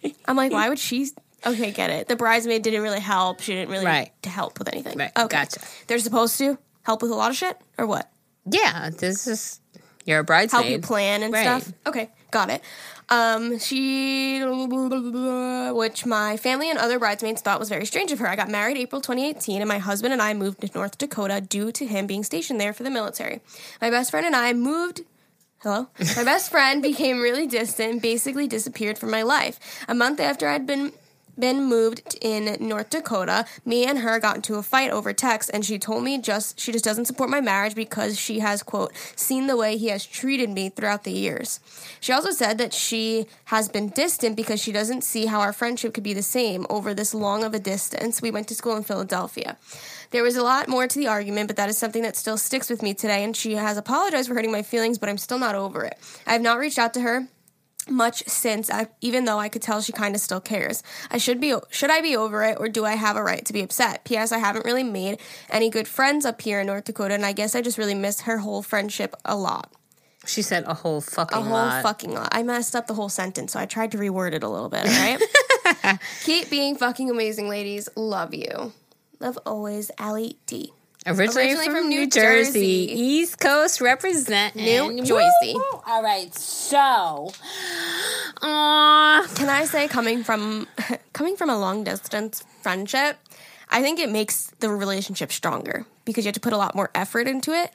time. 0.04 0.14
I'm 0.26 0.36
like, 0.36 0.52
why 0.52 0.68
would 0.68 0.78
she? 0.78 1.08
Okay, 1.46 1.70
get 1.70 1.90
it. 1.90 2.08
The 2.08 2.16
bridesmaid 2.16 2.62
didn't 2.62 2.82
really 2.82 3.00
help. 3.00 3.40
She 3.40 3.52
didn't 3.52 3.70
really 3.70 3.84
Right. 3.84 4.10
to 4.22 4.30
help 4.30 4.58
with 4.58 4.68
anything. 4.68 4.96
Right, 4.98 5.12
Okay. 5.16 5.28
gotcha. 5.36 5.60
They're 5.86 5.98
supposed 5.98 6.38
to 6.38 6.56
help 6.82 7.02
with 7.02 7.10
a 7.10 7.14
lot 7.14 7.30
of 7.30 7.36
shit, 7.36 7.56
or 7.78 7.86
what? 7.86 8.08
Yeah, 8.44 8.90
this 8.90 9.26
is 9.26 9.60
you're 10.04 10.20
a 10.20 10.24
bridesmaid. 10.24 10.64
help 10.64 10.72
you 10.72 10.78
plan 10.80 11.22
and 11.22 11.32
Right. 11.32 11.42
stuff. 11.62 11.72
Okay, 11.86 12.10
got 12.30 12.50
it. 12.50 12.60
Um, 13.08 13.58
she, 13.58 14.42
which 14.42 16.06
my 16.06 16.36
family 16.38 16.70
and 16.70 16.78
other 16.78 16.98
bridesmaids 16.98 17.42
thought 17.42 17.60
was 17.60 17.68
very 17.68 17.84
strange 17.84 18.10
of 18.10 18.18
her. 18.20 18.26
I 18.28 18.36
got 18.36 18.48
married 18.48 18.78
April 18.78 19.00
2018, 19.00 19.60
and 19.60 19.68
my 19.68 19.78
husband 19.78 20.12
and 20.12 20.22
I 20.22 20.32
moved 20.34 20.60
to 20.62 20.70
North 20.74 20.96
Dakota 20.98 21.40
due 21.40 21.70
to 21.72 21.86
him 21.86 22.06
being 22.06 22.24
stationed 22.24 22.60
there 22.60 22.72
for 22.72 22.82
the 22.84 22.90
military. 22.90 23.40
My 23.80 23.90
best 23.90 24.10
friend 24.10 24.24
and 24.26 24.34
I 24.34 24.52
moved. 24.54 25.02
Hello? 25.58 25.88
My 26.16 26.24
best 26.24 26.50
friend 26.50 26.82
became 26.90 27.20
really 27.20 27.46
distant 27.46 28.02
basically 28.02 28.48
disappeared 28.48 28.98
from 28.98 29.10
my 29.10 29.22
life. 29.22 29.60
A 29.88 29.94
month 29.94 30.18
after 30.18 30.48
I'd 30.48 30.66
been 30.66 30.92
been 31.38 31.64
moved 31.64 32.16
in 32.20 32.56
North 32.60 32.90
Dakota, 32.90 33.44
me 33.64 33.84
and 33.84 34.00
her 34.00 34.18
got 34.20 34.36
into 34.36 34.56
a 34.56 34.62
fight 34.62 34.90
over 34.90 35.12
text 35.12 35.50
and 35.52 35.64
she 35.64 35.78
told 35.78 36.04
me 36.04 36.18
just 36.18 36.58
she 36.58 36.72
just 36.72 36.84
doesn't 36.84 37.06
support 37.06 37.30
my 37.30 37.40
marriage 37.40 37.74
because 37.74 38.18
she 38.18 38.40
has 38.40 38.62
quote 38.62 38.92
seen 39.16 39.46
the 39.46 39.56
way 39.56 39.76
he 39.76 39.88
has 39.88 40.04
treated 40.04 40.50
me 40.50 40.68
throughout 40.68 41.04
the 41.04 41.12
years. 41.12 41.60
She 42.00 42.12
also 42.12 42.30
said 42.30 42.58
that 42.58 42.72
she 42.72 43.26
has 43.46 43.68
been 43.68 43.88
distant 43.88 44.36
because 44.36 44.60
she 44.60 44.72
doesn't 44.72 45.02
see 45.02 45.26
how 45.26 45.40
our 45.40 45.52
friendship 45.52 45.94
could 45.94 46.04
be 46.04 46.14
the 46.14 46.22
same 46.22 46.66
over 46.68 46.94
this 46.94 47.14
long 47.14 47.44
of 47.44 47.54
a 47.54 47.58
distance. 47.58 48.22
We 48.22 48.30
went 48.30 48.48
to 48.48 48.54
school 48.54 48.76
in 48.76 48.82
Philadelphia. 48.82 49.56
There 50.10 50.22
was 50.22 50.36
a 50.36 50.42
lot 50.42 50.68
more 50.68 50.86
to 50.86 50.98
the 50.98 51.06
argument, 51.06 51.48
but 51.48 51.56
that 51.56 51.70
is 51.70 51.78
something 51.78 52.02
that 52.02 52.16
still 52.16 52.36
sticks 52.36 52.68
with 52.68 52.82
me 52.82 52.92
today 52.92 53.24
and 53.24 53.34
she 53.34 53.54
has 53.54 53.78
apologized 53.78 54.28
for 54.28 54.34
hurting 54.34 54.52
my 54.52 54.62
feelings, 54.62 54.98
but 54.98 55.08
I'm 55.08 55.18
still 55.18 55.38
not 55.38 55.54
over 55.54 55.84
it. 55.84 55.98
I 56.26 56.32
have 56.32 56.42
not 56.42 56.58
reached 56.58 56.78
out 56.78 56.92
to 56.94 57.00
her 57.00 57.28
much 57.88 58.22
since 58.28 58.70
I, 58.70 58.88
even 59.00 59.24
though 59.24 59.38
I 59.38 59.48
could 59.48 59.62
tell 59.62 59.80
she 59.80 59.92
kind 59.92 60.14
of 60.14 60.20
still 60.20 60.40
cares. 60.40 60.82
I 61.10 61.18
should 61.18 61.40
be 61.40 61.54
should 61.70 61.90
I 61.90 62.00
be 62.00 62.16
over 62.16 62.42
it 62.44 62.58
or 62.60 62.68
do 62.68 62.84
I 62.84 62.94
have 62.94 63.16
a 63.16 63.22
right 63.22 63.44
to 63.44 63.52
be 63.52 63.62
upset? 63.62 64.04
PS 64.04 64.30
I 64.32 64.38
haven't 64.38 64.64
really 64.64 64.84
made 64.84 65.18
any 65.50 65.68
good 65.70 65.88
friends 65.88 66.24
up 66.24 66.40
here 66.42 66.60
in 66.60 66.66
North 66.68 66.84
Dakota 66.84 67.14
and 67.14 67.26
I 67.26 67.32
guess 67.32 67.54
I 67.54 67.60
just 67.62 67.78
really 67.78 67.94
miss 67.94 68.22
her 68.22 68.38
whole 68.38 68.62
friendship 68.62 69.16
a 69.24 69.36
lot. 69.36 69.72
She 70.24 70.42
said 70.42 70.62
a 70.68 70.74
whole 70.74 71.00
fucking 71.00 71.36
A 71.36 71.40
whole 71.42 71.52
lot. 71.52 71.82
fucking 71.82 72.12
lot. 72.12 72.28
I 72.30 72.44
messed 72.44 72.76
up 72.76 72.86
the 72.86 72.94
whole 72.94 73.08
sentence, 73.08 73.52
so 73.54 73.58
I 73.58 73.66
tried 73.66 73.90
to 73.90 73.98
reword 73.98 74.34
it 74.34 74.44
a 74.44 74.48
little 74.48 74.68
bit, 74.68 74.86
all 74.86 74.92
right? 74.92 75.98
Keep 76.22 76.48
being 76.48 76.76
fucking 76.76 77.10
amazing, 77.10 77.48
ladies. 77.48 77.88
Love 77.96 78.32
you. 78.32 78.72
Love 79.18 79.36
always, 79.44 79.90
Allie 79.98 80.36
D. 80.46 80.72
Originally, 81.06 81.46
Originally 81.48 81.64
from, 81.66 81.74
from 81.76 81.88
New 81.88 82.00
New 82.00 82.06
Jersey. 82.08 82.86
Jersey. 82.86 83.00
East 83.02 83.40
Coast 83.40 83.80
represent 83.80 84.54
New 84.54 85.02
Jersey. 85.04 85.56
All 85.86 86.02
right, 86.02 86.32
so. 86.34 87.32
Uh, 88.40 89.26
Can 89.34 89.48
I 89.48 89.64
say 89.64 89.88
coming 89.88 90.22
from 90.24 90.66
coming 91.12 91.36
from 91.36 91.50
a 91.50 91.58
long 91.58 91.84
distance 91.84 92.44
friendship, 92.62 93.18
I 93.68 93.82
think 93.82 93.98
it 94.00 94.10
makes 94.10 94.50
the 94.60 94.68
relationship 94.68 95.32
stronger 95.32 95.86
because 96.04 96.24
you 96.24 96.28
have 96.28 96.34
to 96.34 96.40
put 96.40 96.52
a 96.52 96.56
lot 96.56 96.74
more 96.74 96.90
effort 96.94 97.26
into 97.28 97.52
it. 97.52 97.70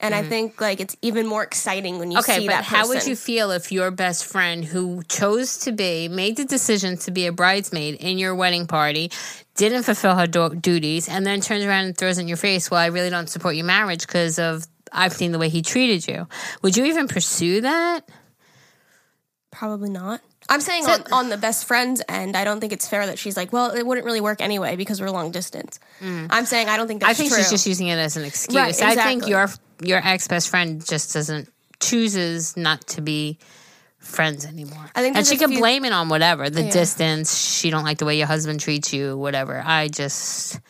And 0.00 0.16
I 0.16 0.24
think 0.24 0.60
like 0.60 0.80
it's 0.80 0.96
even 1.00 1.28
more 1.28 1.44
exciting 1.44 2.00
when 2.00 2.10
you 2.10 2.18
Mm-hmm. 2.18 2.30
okay, 2.32 2.40
see 2.40 2.46
but 2.48 2.52
that 2.54 2.64
how 2.64 2.88
would 2.88 3.06
you 3.06 3.14
feel 3.14 3.52
if 3.52 3.70
your 3.70 3.92
best 3.92 4.24
friend 4.24 4.64
who 4.64 5.04
chose 5.08 5.58
to 5.58 5.70
be, 5.70 6.08
made 6.08 6.36
the 6.36 6.44
decision 6.44 6.96
to 6.98 7.12
be 7.12 7.26
a 7.28 7.32
bridesmaid 7.32 7.94
in 8.00 8.18
your 8.18 8.34
wedding 8.34 8.66
party, 8.66 9.12
didn't 9.68 9.84
fulfill 9.84 10.14
her 10.16 10.26
do- 10.26 10.54
duties, 10.54 11.08
and 11.08 11.26
then 11.26 11.40
turns 11.40 11.64
around 11.64 11.84
and 11.86 11.96
throws 11.96 12.18
it 12.18 12.22
in 12.22 12.28
your 12.28 12.36
face, 12.36 12.70
well, 12.70 12.80
I 12.80 12.86
really 12.86 13.10
don't 13.10 13.28
support 13.28 13.56
your 13.56 13.64
marriage 13.66 14.06
because 14.06 14.38
of. 14.38 14.66
I've 14.94 15.14
seen 15.14 15.32
the 15.32 15.38
way 15.38 15.48
he 15.48 15.62
treated 15.62 16.06
you. 16.06 16.28
Would 16.60 16.76
you 16.76 16.84
even 16.84 17.08
pursue 17.08 17.62
that? 17.62 18.02
Probably 19.50 19.88
not. 19.90 20.20
I'm 20.48 20.60
saying 20.60 20.86
on, 20.86 21.04
on 21.12 21.28
the 21.28 21.36
best 21.38 21.66
friend's 21.66 22.02
end, 22.08 22.36
I 22.36 22.44
don't 22.44 22.60
think 22.60 22.72
it's 22.72 22.88
fair 22.88 23.06
that 23.06 23.18
she's 23.18 23.36
like, 23.36 23.52
well, 23.52 23.70
it 23.70 23.86
wouldn't 23.86 24.04
really 24.04 24.20
work 24.20 24.40
anyway 24.40 24.76
because 24.76 25.00
we're 25.00 25.10
long 25.10 25.30
distance. 25.30 25.78
I'm 26.02 26.44
saying 26.46 26.68
I 26.68 26.76
don't 26.76 26.88
think 26.88 27.00
that's 27.00 27.10
Mm. 27.10 27.12
I 27.12 27.14
think 27.14 27.28
true. 27.32 27.38
she's 27.38 27.50
just 27.50 27.66
using 27.66 27.86
it 27.88 27.96
as 27.96 28.16
an 28.16 28.24
excuse. 28.24 28.54
Right, 28.56 28.82
I 28.82 28.96
think 28.96 29.26
your 29.28 29.48
your 29.82 29.98
ex 30.04 30.26
best 30.28 30.48
friend 30.48 30.84
just 30.84 31.12
doesn't 31.14 31.48
chooses 31.80 32.56
not 32.56 32.86
to 32.88 33.00
be 33.00 33.38
friends 34.02 34.44
anymore. 34.44 34.90
I 34.94 35.00
think 35.00 35.16
and 35.16 35.26
she 35.26 35.36
can 35.36 35.50
few- 35.50 35.58
blame 35.60 35.84
it 35.84 35.92
on 35.92 36.08
whatever 36.08 36.50
the 36.50 36.62
Yeah. 36.64 36.70
distance. 36.70 37.38
She 37.38 37.70
don't 37.70 37.84
like 37.84 37.98
the 37.98 38.04
way 38.04 38.18
your 38.18 38.26
husband 38.26 38.60
treats 38.60 38.92
you, 38.92 39.16
whatever. 39.16 39.62
I 39.64 39.88
just 39.88 40.60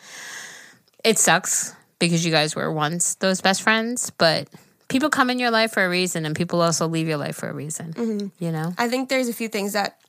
it 1.03 1.19
sucks 1.19 1.73
because 1.99 2.23
you 2.25 2.31
guys 2.31 2.55
were 2.55 2.71
once 2.71 3.15
those 3.15 3.41
best 3.41 3.61
friends, 3.61 4.11
but 4.17 4.47
people 4.87 5.09
come 5.09 5.29
in 5.29 5.39
your 5.39 5.51
life 5.51 5.73
for 5.73 5.83
a 5.85 5.89
reason, 5.89 6.25
and 6.25 6.35
people 6.35 6.61
also 6.61 6.87
leave 6.87 7.07
your 7.07 7.17
life 7.17 7.35
for 7.35 7.49
a 7.49 7.53
reason. 7.53 7.93
Mm-hmm. 7.93 8.27
You 8.43 8.51
know, 8.51 8.73
I 8.77 8.87
think 8.87 9.09
there's 9.09 9.27
a 9.27 9.33
few 9.33 9.47
things 9.49 9.73
that 9.73 9.99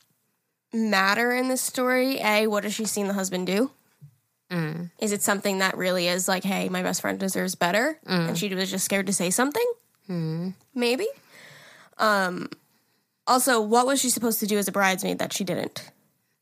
matter 0.73 1.33
in 1.33 1.49
this 1.49 1.63
story. 1.63 2.19
A, 2.21 2.47
what 2.47 2.65
has 2.65 2.75
she 2.75 2.85
seen 2.85 3.09
the 3.09 3.15
husband 3.15 3.47
do? 3.47 3.71
Mm. 4.51 4.91
Is 5.01 5.13
it 5.13 5.23
something 5.23 5.59
that 5.59 5.77
really 5.77 6.07
is 6.07 6.29
like, 6.29 6.45
hey, 6.45 6.69
my 6.69 6.83
best 6.83 7.01
friend 7.01 7.19
deserves 7.19 7.55
better, 7.55 7.99
Mm. 8.07 8.29
and 8.29 8.39
she 8.39 8.55
was 8.55 8.71
just 8.71 8.85
scared 8.85 9.07
to 9.07 9.13
say 9.13 9.31
something? 9.31 9.65
Maybe. 10.75 11.07
Um. 11.99 12.49
Also, 13.27 13.61
what 13.61 13.87
was 13.87 14.01
she 14.01 14.11
supposed 14.11 14.41
to 14.41 14.47
do 14.47 14.59
as 14.59 14.69
a 14.69 14.73
bridesmaid 14.73 15.19
that 15.19 15.33
she 15.33 15.45
didn't? 15.45 15.91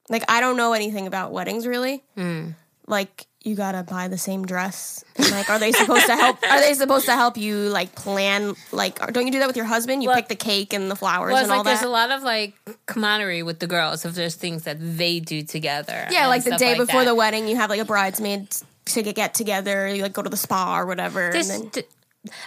Like, 0.08 0.24
I 0.28 0.40
don't 0.40 0.56
know 0.56 0.72
anything 0.72 1.06
about 1.06 1.32
weddings 1.32 1.66
really. 1.66 2.02
Mm. 2.16 2.54
Like, 2.88 3.26
you 3.44 3.54
gotta 3.54 3.82
buy 3.84 4.08
the 4.08 4.18
same 4.18 4.44
dress. 4.44 5.04
And, 5.16 5.30
like, 5.30 5.48
are 5.50 5.58
they 5.58 5.72
supposed 5.72 6.06
to 6.06 6.16
help? 6.16 6.38
Are 6.48 6.60
they 6.60 6.74
supposed 6.74 7.06
to 7.06 7.12
help 7.12 7.36
you 7.36 7.56
like 7.70 7.94
plan? 7.94 8.54
Like, 8.72 8.98
don't 9.12 9.24
you 9.26 9.32
do 9.32 9.38
that 9.38 9.46
with 9.46 9.56
your 9.56 9.64
husband? 9.66 10.02
You 10.02 10.08
Well- 10.08 10.16
pick 10.16 10.28
the 10.28 10.36
cake 10.36 10.72
and 10.72 10.90
the 10.90 10.96
flowers 10.96 11.32
well, 11.32 11.40
and 11.42 11.48
like 11.48 11.58
all 11.58 11.64
that. 11.64 11.70
there's 11.74 11.82
a 11.86 11.88
lot 11.88 12.10
of 12.10 12.22
like 12.22 12.54
camaraderie 12.86 13.42
with 13.44 13.60
the 13.60 13.66
girls 13.68 14.04
if 14.04 14.14
there's 14.14 14.34
things 14.34 14.64
that 14.64 14.76
they 14.80 15.20
do 15.20 15.42
together. 15.42 16.06
Yeah, 16.10 16.26
like 16.26 16.44
the 16.44 16.56
day 16.56 16.70
like 16.76 16.86
before 16.86 17.02
that. 17.02 17.10
the 17.10 17.14
wedding, 17.14 17.46
you 17.48 17.56
have 17.56 17.70
like 17.70 17.80
a 17.80 17.84
bridesmaid 17.84 18.48
to 18.86 19.02
get, 19.02 19.14
get 19.14 19.34
together. 19.34 19.86
You 19.88 20.02
like 20.02 20.12
go 20.12 20.22
to 20.22 20.30
the 20.30 20.36
spa 20.36 20.78
or 20.78 20.86
whatever. 20.86 21.30
This- 21.32 21.50
and 21.50 21.72
then, 21.72 21.84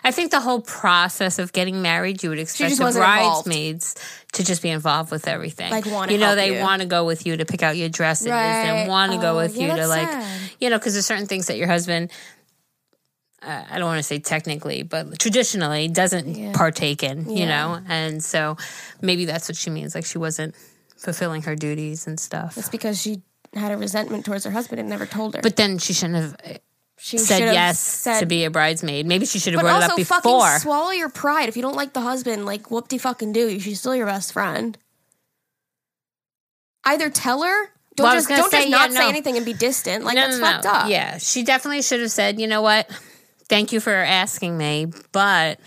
I 0.05 0.11
think 0.11 0.31
the 0.31 0.39
whole 0.39 0.61
process 0.61 1.37
of 1.37 1.51
getting 1.51 1.81
married, 1.81 2.23
you 2.23 2.29
would 2.29 2.39
expect 2.39 2.77
the 2.77 2.83
wasn't 2.83 3.03
involved. 3.05 3.45
bridesmaids 3.45 3.95
to 4.33 4.43
just 4.43 4.61
be 4.61 4.69
involved 4.69 5.11
with 5.11 5.27
everything. 5.27 5.69
Like, 5.69 5.85
wanna 5.85 6.13
you 6.13 6.17
know, 6.17 6.33
they 6.35 6.61
want 6.61 6.81
to 6.81 6.87
go 6.87 7.03
with 7.05 7.25
you 7.25 7.35
to 7.35 7.45
pick 7.45 7.61
out 7.61 7.75
your 7.75 7.89
dresses 7.89 8.27
Right. 8.27 8.41
and 8.65 8.87
want 8.87 9.11
to 9.11 9.17
go 9.17 9.33
Oh, 9.33 9.37
with 9.37 9.57
yeah, 9.57 9.67
you 9.75 9.75
to 9.81 9.87
like, 9.87 10.09
sad. 10.09 10.39
you 10.61 10.69
know, 10.69 10.77
because 10.77 10.93
there's 10.93 11.05
certain 11.05 11.27
things 11.27 11.47
that 11.47 11.57
your 11.57 11.67
husband. 11.67 12.09
Uh, 13.43 13.63
I 13.69 13.77
don't 13.77 13.85
want 13.87 13.99
to 13.99 14.03
say 14.03 14.17
technically, 14.19 14.81
but 14.83 15.19
traditionally 15.19 15.87
doesn't 15.87 16.53
partake 16.53 17.03
in, 17.03 17.29
you 17.29 17.39
Yeah. 17.45 17.49
know, 17.75 17.81
and 17.87 18.23
so 18.23 18.57
maybe 19.01 19.25
that's 19.25 19.47
what 19.49 19.55
she 19.57 19.69
means. 19.69 19.93
Like 19.93 20.05
she 20.05 20.17
wasn't 20.17 20.55
fulfilling 20.97 21.43
her 21.43 21.55
duties 21.55 22.07
and 22.07 22.19
stuff. 22.19 22.57
it's 22.57 22.69
because 22.69 22.99
she 22.99 23.21
had 23.53 23.71
a 23.71 23.77
resentment 23.77 24.25
towards 24.25 24.45
her 24.45 24.51
husband 24.51 24.79
and 24.79 24.89
never 24.89 25.05
told 25.05 25.35
her. 25.35 25.41
But 25.41 25.57
then 25.57 25.77
she 25.77 25.93
shouldn't 25.93 26.15
have 26.15 26.35
uh, 26.43 26.57
she 27.05 27.19
said 27.19 27.53
yes 27.53 27.79
said- 27.79 28.19
to 28.21 28.25
be 28.25 28.45
a 28.45 28.49
bridesmaid. 28.49 29.05
Maybe 29.05 29.27
she 29.27 29.37
should 29.37 29.53
have 29.53 29.61
brought 29.61 29.83
it 29.83 29.91
up 29.91 29.95
before. 29.95 30.21
fucking 30.21 30.59
swallow 30.61 30.89
your 30.89 31.09
pride. 31.09 31.49
If 31.49 31.55
you 31.55 31.61
don't 31.61 31.75
like 31.75 31.93
the 31.93 32.01
husband, 32.01 32.47
like 32.47 32.71
whoop 32.71 32.87
de 32.87 32.97
fucking 32.97 33.31
do. 33.31 33.59
She's 33.59 33.79
still 33.79 33.95
your 33.95 34.07
best 34.07 34.33
friend. 34.33 34.75
Either 36.83 37.11
tell 37.11 37.43
her. 37.43 37.69
Don't 37.95 38.05
Well, 38.05 38.15
just 38.15 38.27
don't 38.27 38.49
say, 38.51 38.57
just 38.57 38.69
yeah, 38.69 38.75
not 38.77 38.91
no. 38.91 38.99
say 39.01 39.07
anything 39.07 39.37
and 39.37 39.45
be 39.45 39.53
distant. 39.53 40.03
Like 40.03 40.15
no, 40.15 40.21
that's 40.21 40.39
no. 40.39 40.45
fucked 40.45 40.65
up. 40.65 40.89
Yeah, 40.89 41.19
she 41.19 41.43
definitely 41.43 41.83
should 41.83 42.01
have 42.01 42.11
said, 42.11 42.41
you 42.41 42.47
know 42.47 42.63
what? 42.63 42.89
Thank 43.49 43.71
you 43.71 43.79
for 43.79 43.93
asking 43.93 44.57
me, 44.57 44.87
but 45.11 45.59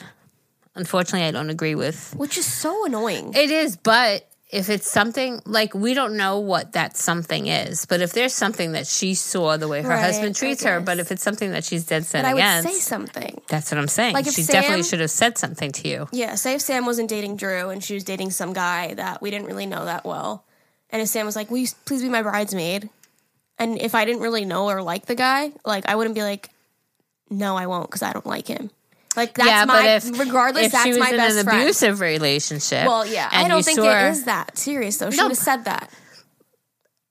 unfortunately, 0.74 1.26
I 1.28 1.30
don't 1.30 1.50
agree 1.50 1.76
with. 1.76 2.14
Which 2.16 2.36
is 2.36 2.46
so 2.46 2.84
annoying. 2.84 3.32
It 3.34 3.52
is, 3.52 3.76
but 3.76 4.28
if 4.50 4.70
it's 4.70 4.90
something 4.90 5.42
like 5.44 5.74
we 5.74 5.92
don't 5.92 6.16
know 6.16 6.38
what 6.38 6.72
that 6.72 6.96
something 6.96 7.46
is, 7.48 7.84
but 7.84 8.00
if 8.00 8.12
there's 8.12 8.32
something 8.32 8.72
that 8.72 8.86
she 8.86 9.14
saw 9.14 9.56
the 9.58 9.68
way 9.68 9.82
her 9.82 9.88
Right, 9.90 10.00
husband 10.00 10.36
treats 10.36 10.64
her, 10.64 10.80
but 10.80 10.98
if 10.98 11.12
it's 11.12 11.22
something 11.22 11.50
that 11.50 11.64
she's 11.64 11.84
dead 11.84 12.06
set 12.06 12.22
but 12.22 12.28
I 12.30 12.34
would 12.34 12.40
against, 12.40 12.68
say 12.68 12.80
something. 12.80 13.40
that's 13.48 13.70
what 13.70 13.78
I'm 13.78 13.88
saying. 13.88 14.14
Like, 14.14 14.24
she 14.26 14.42
definitely 14.44 14.84
should 14.84 15.00
have 15.00 15.10
said 15.10 15.36
something 15.36 15.70
to 15.72 15.88
you. 15.88 16.08
Yeah, 16.12 16.34
say 16.36 16.54
if 16.54 16.62
Sam 16.62 16.86
wasn't 16.86 17.10
dating 17.10 17.36
Drew 17.36 17.68
and 17.68 17.84
she 17.84 17.92
was 17.94 18.04
dating 18.04 18.30
some 18.30 18.52
guy 18.54 18.94
that 18.94 19.20
we 19.20 19.30
didn't 19.30 19.46
really 19.48 19.66
know 19.66 19.84
that 19.84 20.04
well, 20.06 20.44
and 20.90 21.02
if 21.02 21.08
Sam 21.08 21.26
was 21.26 21.36
like, 21.36 21.50
"Will 21.50 21.58
you 21.58 21.68
please 21.84 22.00
be 22.02 22.08
my 22.08 22.22
bridesmaid?" 22.22 22.88
and 23.58 23.78
if 23.80 23.94
I 23.94 24.04
didn't 24.04 24.22
really 24.22 24.44
know 24.44 24.68
or 24.70 24.82
like 24.82 25.06
the 25.06 25.14
guy, 25.14 25.52
like 25.66 25.86
I 25.88 25.96
wouldn't 25.96 26.14
be 26.14 26.22
like, 26.22 26.48
"No, 27.28 27.56
I 27.56 27.66
won't," 27.66 27.88
because 27.90 28.02
I 28.02 28.12
don't 28.14 28.24
like 28.26 28.46
him. 28.46 28.70
Like 29.18 29.34
that's 29.34 29.48
yeah, 29.48 29.64
my 29.64 29.88
if 29.96 30.18
regardless, 30.18 30.66
if 30.66 30.72
that's 30.72 30.84
she 30.84 30.90
was 30.90 30.98
my 31.00 31.10
in 31.10 31.16
best 31.16 31.38
an 31.38 31.44
friend. 31.44 31.62
abusive 31.62 32.00
relationship, 32.00 32.86
well, 32.86 33.04
yeah, 33.04 33.28
I 33.32 33.48
don't 33.48 33.64
think 33.64 33.80
it 33.80 34.24
that 34.26 34.56
serious 34.56 34.96
though. 34.98 35.10
She 35.10 35.16
No, 35.16 35.24
would 35.24 35.30
have 35.32 35.38
said 35.38 35.64
that. 35.64 35.90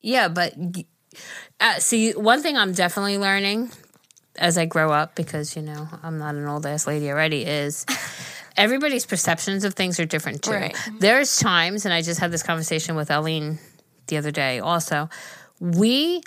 Yeah, 0.02 0.30
but 0.30 0.56
uh, 1.60 1.80
see, 1.80 2.14
one 2.14 2.42
thing 2.42 2.56
I'm 2.56 2.72
definitely 2.72 3.18
learning 3.18 3.72
as 4.38 4.58
I 4.58 4.66
grow 4.66 4.90
up, 4.90 5.16
because 5.16 5.58
you 5.58 5.62
know 5.62 5.90
I'm 6.02 6.18
not 6.18 6.36
an 6.36 6.48
old 6.48 6.66
ass 6.66 6.88
lady 6.88 7.10
already, 7.12 7.44
is 7.44 7.86
everybody's 8.58 9.06
perceptions 9.06 9.66
of 9.66 9.74
things 9.74 10.00
are 10.00 10.06
different 10.06 10.44
too. 10.44 10.52
Right. 10.52 10.78
There's 11.00 11.38
times, 11.40 11.84
and 11.84 11.94
I 11.94 12.02
just 12.04 12.22
had 12.22 12.32
this 12.32 12.42
conversation 12.44 12.96
with 12.96 13.12
Eileen 13.12 13.60
the 14.08 14.16
other 14.16 14.32
day. 14.32 14.62
Also, 14.62 15.10
we 15.60 16.22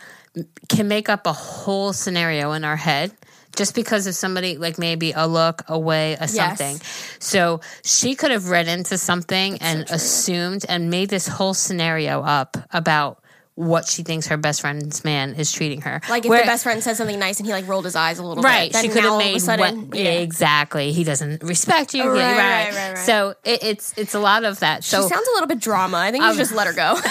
can 0.69 0.89
make 0.89 1.09
up 1.09 1.27
a 1.27 1.33
whole 1.33 1.95
scenario 1.95 2.53
in 2.53 2.65
our 2.65 2.77
head. 2.77 3.13
Just 3.57 3.75
because 3.75 4.07
of 4.07 4.15
somebody, 4.15 4.57
like 4.57 4.79
maybe 4.79 5.13
a 5.13 5.27
look, 5.27 5.63
a 5.69 5.79
way, 5.79 6.17
a 6.21 6.29
something. 6.29 6.81
So 7.19 7.61
she 7.83 8.15
could 8.15 8.31
have 8.31 8.49
read 8.49 8.69
into 8.69 8.97
something 8.97 9.59
and 9.61 9.91
assumed 9.91 10.65
and 10.69 10.91
made 10.91 11.11
this 11.11 11.27
whole 11.27 11.55
scenario 11.55 12.23
up 12.23 12.57
about 12.73 13.20
what 13.61 13.87
she 13.87 14.03
thinks 14.03 14.27
her 14.29 14.37
best 14.37 14.63
friend's 14.63 15.05
man 15.05 15.35
is 15.35 15.53
treating 15.53 15.83
her. 15.83 16.01
Like 16.09 16.25
if 16.25 16.31
Where- 16.31 16.41
the 16.41 16.47
best 16.47 16.63
friend 16.65 16.83
said 16.83 16.97
something 16.97 17.19
nice 17.19 17.39
and 17.39 17.47
he 17.47 17.53
like 17.53 17.69
rolled 17.69 17.85
his 17.85 17.95
eyes 17.95 18.19
a 18.19 18.23
little 18.25 18.43
Right, 18.43 18.71
bit, 18.71 18.73
then 18.73 18.83
she 18.85 18.89
could 18.89 19.03
have 19.03 19.13
all 19.13 19.21
of 19.21 19.27
a 19.27 19.33
made 19.33 19.39
sudden, 19.41 19.89
what, 19.89 19.99
yeah. 19.99 20.11
exactly. 20.13 20.93
He 20.93 21.05
doesn't 21.05 21.43
respect 21.43 21.93
you. 21.95 22.05
Oh, 22.05 22.09
right, 22.09 22.17
Yeah, 22.17 22.37
right, 22.39 22.75
right, 22.75 22.89
right. 22.95 22.99
So 23.07 23.35
it, 23.45 23.63
it's 23.63 23.93
it's 23.99 24.15
a 24.15 24.19
lot 24.21 24.45
of 24.45 24.61
that. 24.61 24.83
She 24.85 24.91
So 24.91 25.03
sounds 25.07 25.29
a 25.29 25.33
little 25.33 25.47
bit 25.49 25.61
drama. 25.61 25.99
I 25.99 26.11
think 26.11 26.23
you 26.25 26.31
should 26.31 26.33
um, 26.33 26.39
just 26.39 26.55
let 26.55 26.67
her 26.67 26.73
go. 26.73 26.95
well, 26.95 27.03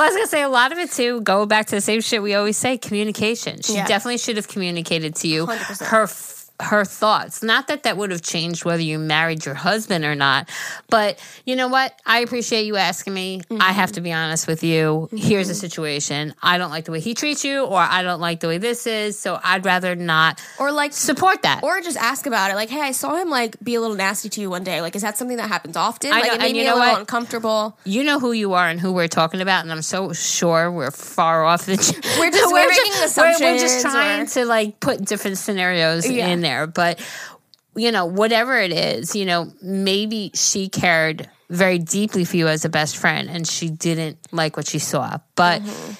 I 0.00 0.06
was 0.08 0.14
gonna 0.14 0.26
say 0.26 0.42
a 0.42 0.48
lot 0.48 0.72
of 0.72 0.78
it 0.78 0.90
too. 0.90 1.20
Go 1.20 1.44
back 1.46 1.66
to 1.66 1.74
the 1.74 1.80
same 1.80 2.00
shit 2.00 2.22
we 2.22 2.34
always 2.34 2.56
say: 2.56 2.78
communication. 2.78 3.60
She 3.62 3.74
Yeah. 3.74 3.86
definitely 3.86 4.18
should 4.18 4.36
have 4.36 4.48
communicated 4.48 5.14
to 5.16 5.28
you 5.28 5.46
100%. 5.46 5.86
her 5.88 6.06
her 6.62 6.84
thoughts. 6.84 7.42
Not 7.42 7.68
that 7.68 7.82
that 7.84 7.96
would 7.96 8.10
have 8.10 8.22
changed 8.22 8.64
whether 8.64 8.82
you 8.82 8.98
married 8.98 9.44
your 9.44 9.54
husband 9.54 10.04
or 10.04 10.14
not, 10.14 10.48
but 10.88 11.18
you 11.44 11.56
know 11.56 11.68
what? 11.68 11.98
I 12.06 12.20
appreciate 12.20 12.64
you 12.66 12.76
asking 12.76 13.14
me. 13.14 13.40
Mm-hmm. 13.40 13.60
I 13.62 13.72
have 13.72 13.92
to 13.92 14.00
be 14.00 14.12
honest 14.12 14.46
with 14.46 14.62
you. 14.62 15.08
Here's 15.12 15.48
the 15.48 15.54
situation. 15.54 16.34
I 16.42 16.58
don't 16.58 16.70
like 16.70 16.84
the 16.84 16.92
way 16.92 17.00
he 17.00 17.14
treats 17.14 17.44
you, 17.44 17.64
or 17.64 17.78
I 17.78 18.02
don't 18.02 18.20
like 18.20 18.40
the 18.40 18.48
way 18.48 18.58
this 18.58 18.86
is. 18.86 19.18
So 19.18 19.38
I'd 19.42 19.64
rather 19.64 19.94
not 19.96 20.40
or 20.58 20.72
like 20.72 20.92
support 20.92 21.42
that. 21.42 21.62
or 21.62 21.80
just 21.80 21.96
ask 21.96 22.26
about 22.26 22.50
it. 22.50 22.54
Like, 22.54 22.68
hey, 22.70 22.80
I 22.80 22.92
saw 22.92 23.16
him 23.16 23.30
like 23.30 23.56
be 23.62 23.74
a 23.74 23.80
little 23.80 23.96
nasty 23.96 24.28
to 24.30 24.40
you 24.40 24.50
one 24.50 24.64
day. 24.64 24.80
Like, 24.80 24.96
is 24.96 25.02
that 25.02 25.16
something 25.18 25.36
that 25.38 25.48
happens 25.48 25.76
often? 25.76 26.12
I 26.12 26.20
like, 26.20 26.32
it 26.32 26.38
made 26.40 26.52
me 26.52 26.60
a 26.66 26.74
little 26.74 26.78
what? 26.80 27.00
uncomfortable. 27.00 27.76
you 27.84 28.04
know 28.04 28.18
who 28.18 28.32
you 28.32 28.52
are 28.54 28.68
and 28.68 28.80
who 28.80 28.92
we're 28.92 29.08
talking 29.08 29.40
about, 29.40 29.62
and 29.62 29.72
I'm 29.72 29.82
so 29.82 30.12
sure 30.12 30.70
we're 30.70 30.90
far 30.90 31.44
off 31.44 31.66
the. 31.66 31.72
We're 32.18 32.30
just- 32.30 32.52
we're 32.52 32.68
making 32.68 32.92
we're, 33.16 33.52
we're 33.52 33.58
just 33.58 33.80
trying 33.82 34.22
or- 34.22 34.26
to 34.26 34.44
like 34.44 34.80
put 34.80 35.04
different 35.04 35.38
scenarios 35.38 36.08
Yeah. 36.08 36.28
in 36.28 36.40
there, 36.40 36.49
but 36.66 36.98
you 37.76 37.92
know, 37.92 38.04
whatever 38.06 38.58
it 38.58 38.72
is, 38.72 39.14
you 39.14 39.24
know, 39.24 39.52
maybe 39.62 40.32
she 40.34 40.68
cared 40.68 41.28
very 41.48 41.78
deeply 41.78 42.24
for 42.24 42.36
you 42.36 42.48
as 42.48 42.64
a 42.64 42.68
best 42.68 42.96
friend, 42.96 43.28
and 43.30 43.46
she 43.46 43.70
didn't 43.70 44.18
like 44.32 44.56
what 44.56 44.66
she 44.66 44.78
saw, 44.78 45.18
but. 45.36 45.62
Mm-hmm. 45.62 45.92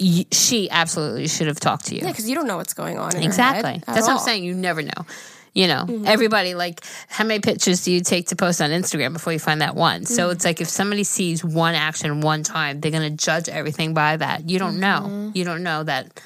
y- 0.00 0.26
She 0.32 0.70
absolutely 0.70 1.28
should 1.28 1.46
have 1.46 1.60
talked 1.60 1.86
to 1.86 1.94
you. 1.94 2.00
Yeah, 2.02 2.08
because 2.08 2.28
you 2.28 2.34
don't 2.34 2.46
know 2.46 2.56
what's 2.56 2.74
going 2.74 2.98
on. 2.98 3.14
In 3.16 3.22
her 3.22 3.26
Exactly. 3.26 3.82
That's 3.86 4.06
what 4.06 4.10
I'm 4.12 4.18
saying. 4.18 4.44
You 4.44 4.54
never 4.54 4.82
know. 4.82 5.06
You 5.54 5.66
know, 5.68 5.84
Mm-hmm. 5.86 6.06
everybody 6.06 6.54
like 6.54 6.82
how 7.08 7.24
many 7.24 7.40
pictures 7.40 7.84
do 7.84 7.92
you 7.92 8.00
take 8.00 8.28
to 8.28 8.36
post 8.36 8.62
on 8.62 8.70
Instagram 8.70 9.12
before 9.12 9.32
you 9.34 9.38
find 9.38 9.60
that 9.60 9.74
one? 9.74 10.06
So 10.06 10.22
Mm-hmm. 10.24 10.32
it's 10.32 10.44
like 10.46 10.60
if 10.62 10.68
somebody 10.68 11.04
sees 11.04 11.44
one 11.44 11.74
action 11.74 12.20
one 12.22 12.42
time, 12.42 12.80
they're 12.80 12.90
going 12.90 13.10
to 13.16 13.24
judge 13.24 13.48
everything 13.50 13.92
by 13.94 14.16
that. 14.16 14.48
You 14.48 14.58
don't 14.58 14.80
know. 14.80 15.02
Mm-hmm. 15.04 15.30
You 15.34 15.44
don't 15.44 15.62
know 15.62 15.82
that 15.84 16.20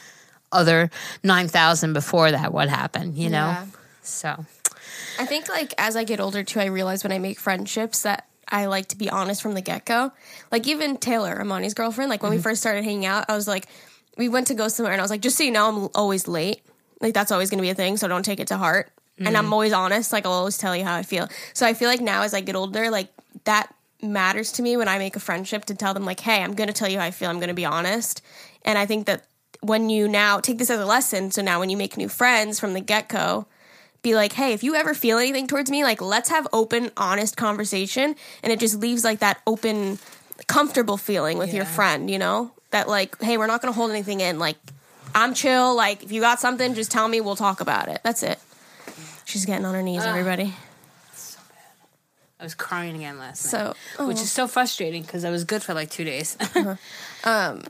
other 0.53 0.91
9,000 1.23 1.93
before 1.93 2.31
that 2.31 2.53
what 2.53 2.69
happened, 2.69 3.17
you 3.17 3.29
know? 3.29 3.47
Yeah. 3.49 3.67
So, 4.03 4.45
I 5.19 5.27
think 5.27 5.49
like 5.49 5.75
as 5.79 5.97
I 5.97 6.05
get 6.05 6.21
older 6.21 6.45
too, 6.45 6.61
I 6.61 6.67
realize 6.67 7.03
when 7.03 7.13
I 7.13 7.19
make 7.19 7.39
friendships 7.41 8.03
that 8.03 8.27
I 8.49 8.67
like 8.67 8.87
to 8.89 8.97
be 8.97 9.11
honest 9.11 9.43
from 9.43 9.55
the 9.55 9.61
get 9.61 9.85
go. 9.85 10.13
Like 10.53 10.67
even 10.69 10.97
Taylor, 10.99 11.35
Amani's 11.41 11.75
girlfriend, 11.75 12.11
like 12.11 12.23
when 12.23 12.31
Mm-hmm. 12.31 12.39
we 12.39 12.43
first 12.43 12.61
started 12.61 12.85
hanging 12.85 13.07
out, 13.07 13.25
I 13.29 13.35
was 13.35 13.49
like, 13.49 13.67
we 14.17 14.29
went 14.29 14.47
to 14.47 14.55
go 14.55 14.69
somewhere, 14.69 14.93
and 14.93 15.01
I 15.01 15.05
was 15.05 15.11
like, 15.11 15.21
just 15.21 15.37
so 15.37 15.45
you 15.45 15.51
know, 15.51 15.69
I'm 15.69 15.89
always 15.95 16.29
late. 16.29 16.63
Like 17.01 17.13
that's 17.13 17.33
always 17.33 17.51
going 17.51 17.59
to 17.59 17.63
be 17.63 17.71
a 17.71 17.75
thing, 17.75 17.97
so 17.97 18.07
don't 18.09 18.23
take 18.25 18.41
it 18.41 18.47
to 18.49 18.57
heart. 18.57 18.91
And 19.19 19.27
Mm-hmm. 19.29 19.37
I'm 19.37 19.53
always 19.53 19.73
honest. 19.73 20.13
Like 20.13 20.25
I'll 20.27 20.33
always 20.33 20.59
tell 20.59 20.77
you 20.77 20.85
how 20.85 20.95
I 20.95 21.03
feel. 21.03 21.29
So 21.55 21.67
I 21.67 21.75
feel 21.75 21.89
like 21.89 22.01
now 22.01 22.23
as 22.23 22.33
I 22.35 22.41
get 22.41 22.55
older, 22.55 22.91
like 22.91 23.09
that 23.45 23.75
matters 24.03 24.53
to 24.53 24.63
me 24.63 24.77
when 24.77 24.89
I 24.89 24.99
make 24.99 25.17
a 25.17 25.21
friendship 25.21 25.65
to 25.67 25.75
tell 25.75 25.95
them 25.95 26.05
like, 26.05 26.21
hey, 26.21 26.43
I'm 26.43 26.55
going 26.55 26.69
to 26.69 26.73
tell 26.75 26.89
you 26.89 26.99
how 26.99 27.05
I 27.07 27.11
feel. 27.11 27.31
I'm 27.31 27.39
going 27.39 27.49
to 27.49 27.55
be 27.55 27.65
honest. 27.65 28.23
And 28.65 28.79
I 28.79 28.85
think 28.87 29.07
that 29.07 29.25
when 29.67 29.91
you 29.91 30.09
now 30.09 30.41
take 30.41 30.59
this 30.59 30.71
as 30.71 30.81
a 30.81 30.87
lesson, 30.87 31.31
so 31.31 31.43
now 31.43 31.59
when 31.59 31.71
you 31.71 31.77
make 31.77 31.97
new 31.97 32.09
friends 32.09 32.61
from 32.61 32.73
the 32.73 32.81
get 32.81 33.09
go, 33.09 33.47
be 34.03 34.15
like, 34.15 34.33
hey, 34.33 34.53
if 34.53 34.63
you 34.63 34.75
ever 34.75 34.95
feel 34.95 35.19
anything 35.19 35.47
towards 35.47 35.71
me, 35.71 35.83
like 35.83 36.01
let's 36.01 36.29
have 36.29 36.47
open, 36.53 36.91
honest 36.97 37.37
conversation. 37.37 38.15
And 38.43 38.53
it 38.53 38.61
just 38.61 38.79
leaves 38.79 39.03
like 39.05 39.19
that 39.19 39.41
open, 39.47 39.99
comfortable 40.47 40.97
feeling 40.97 41.39
with 41.39 41.53
your 41.53 41.65
friend, 41.65 42.09
you 42.09 42.19
know? 42.19 42.53
That 42.71 42.89
like, 42.89 43.21
hey, 43.21 43.37
we're 43.37 43.47
not 43.47 43.61
gonna 43.61 43.73
hold 43.73 43.91
anything 43.91 44.21
in. 44.21 44.39
Like, 44.39 44.57
I'm 45.15 45.35
chill. 45.35 45.75
Like, 45.75 46.05
if 46.05 46.13
you 46.13 46.21
got 46.21 46.41
something, 46.41 46.75
just 46.75 46.91
tell 46.91 47.09
me, 47.09 47.21
we'll 47.21 47.37
talk 47.37 47.61
about 47.61 47.89
it. 47.89 48.01
That's 48.05 48.23
it. 48.23 48.39
She's 49.25 49.45
getting 49.45 49.65
on 49.65 49.75
her 49.75 49.83
knees, 49.83 50.05
everybody. 50.05 50.55
So 51.13 51.41
bad. 51.49 51.89
I 52.39 52.45
was 52.45 52.55
crying 52.55 52.97
again 52.97 53.19
last 53.19 53.45
night. 53.45 53.51
So, 53.51 53.75
oh. 53.99 54.07
Which 54.07 54.19
is 54.19 54.31
so 54.31 54.47
frustrating 54.47 55.03
because 55.03 55.25
I 55.25 55.31
was 55.31 55.43
good 55.45 55.63
for 55.63 55.75
like 55.75 55.91
two 55.91 56.05
days. 56.05 56.37
um, 57.25 57.63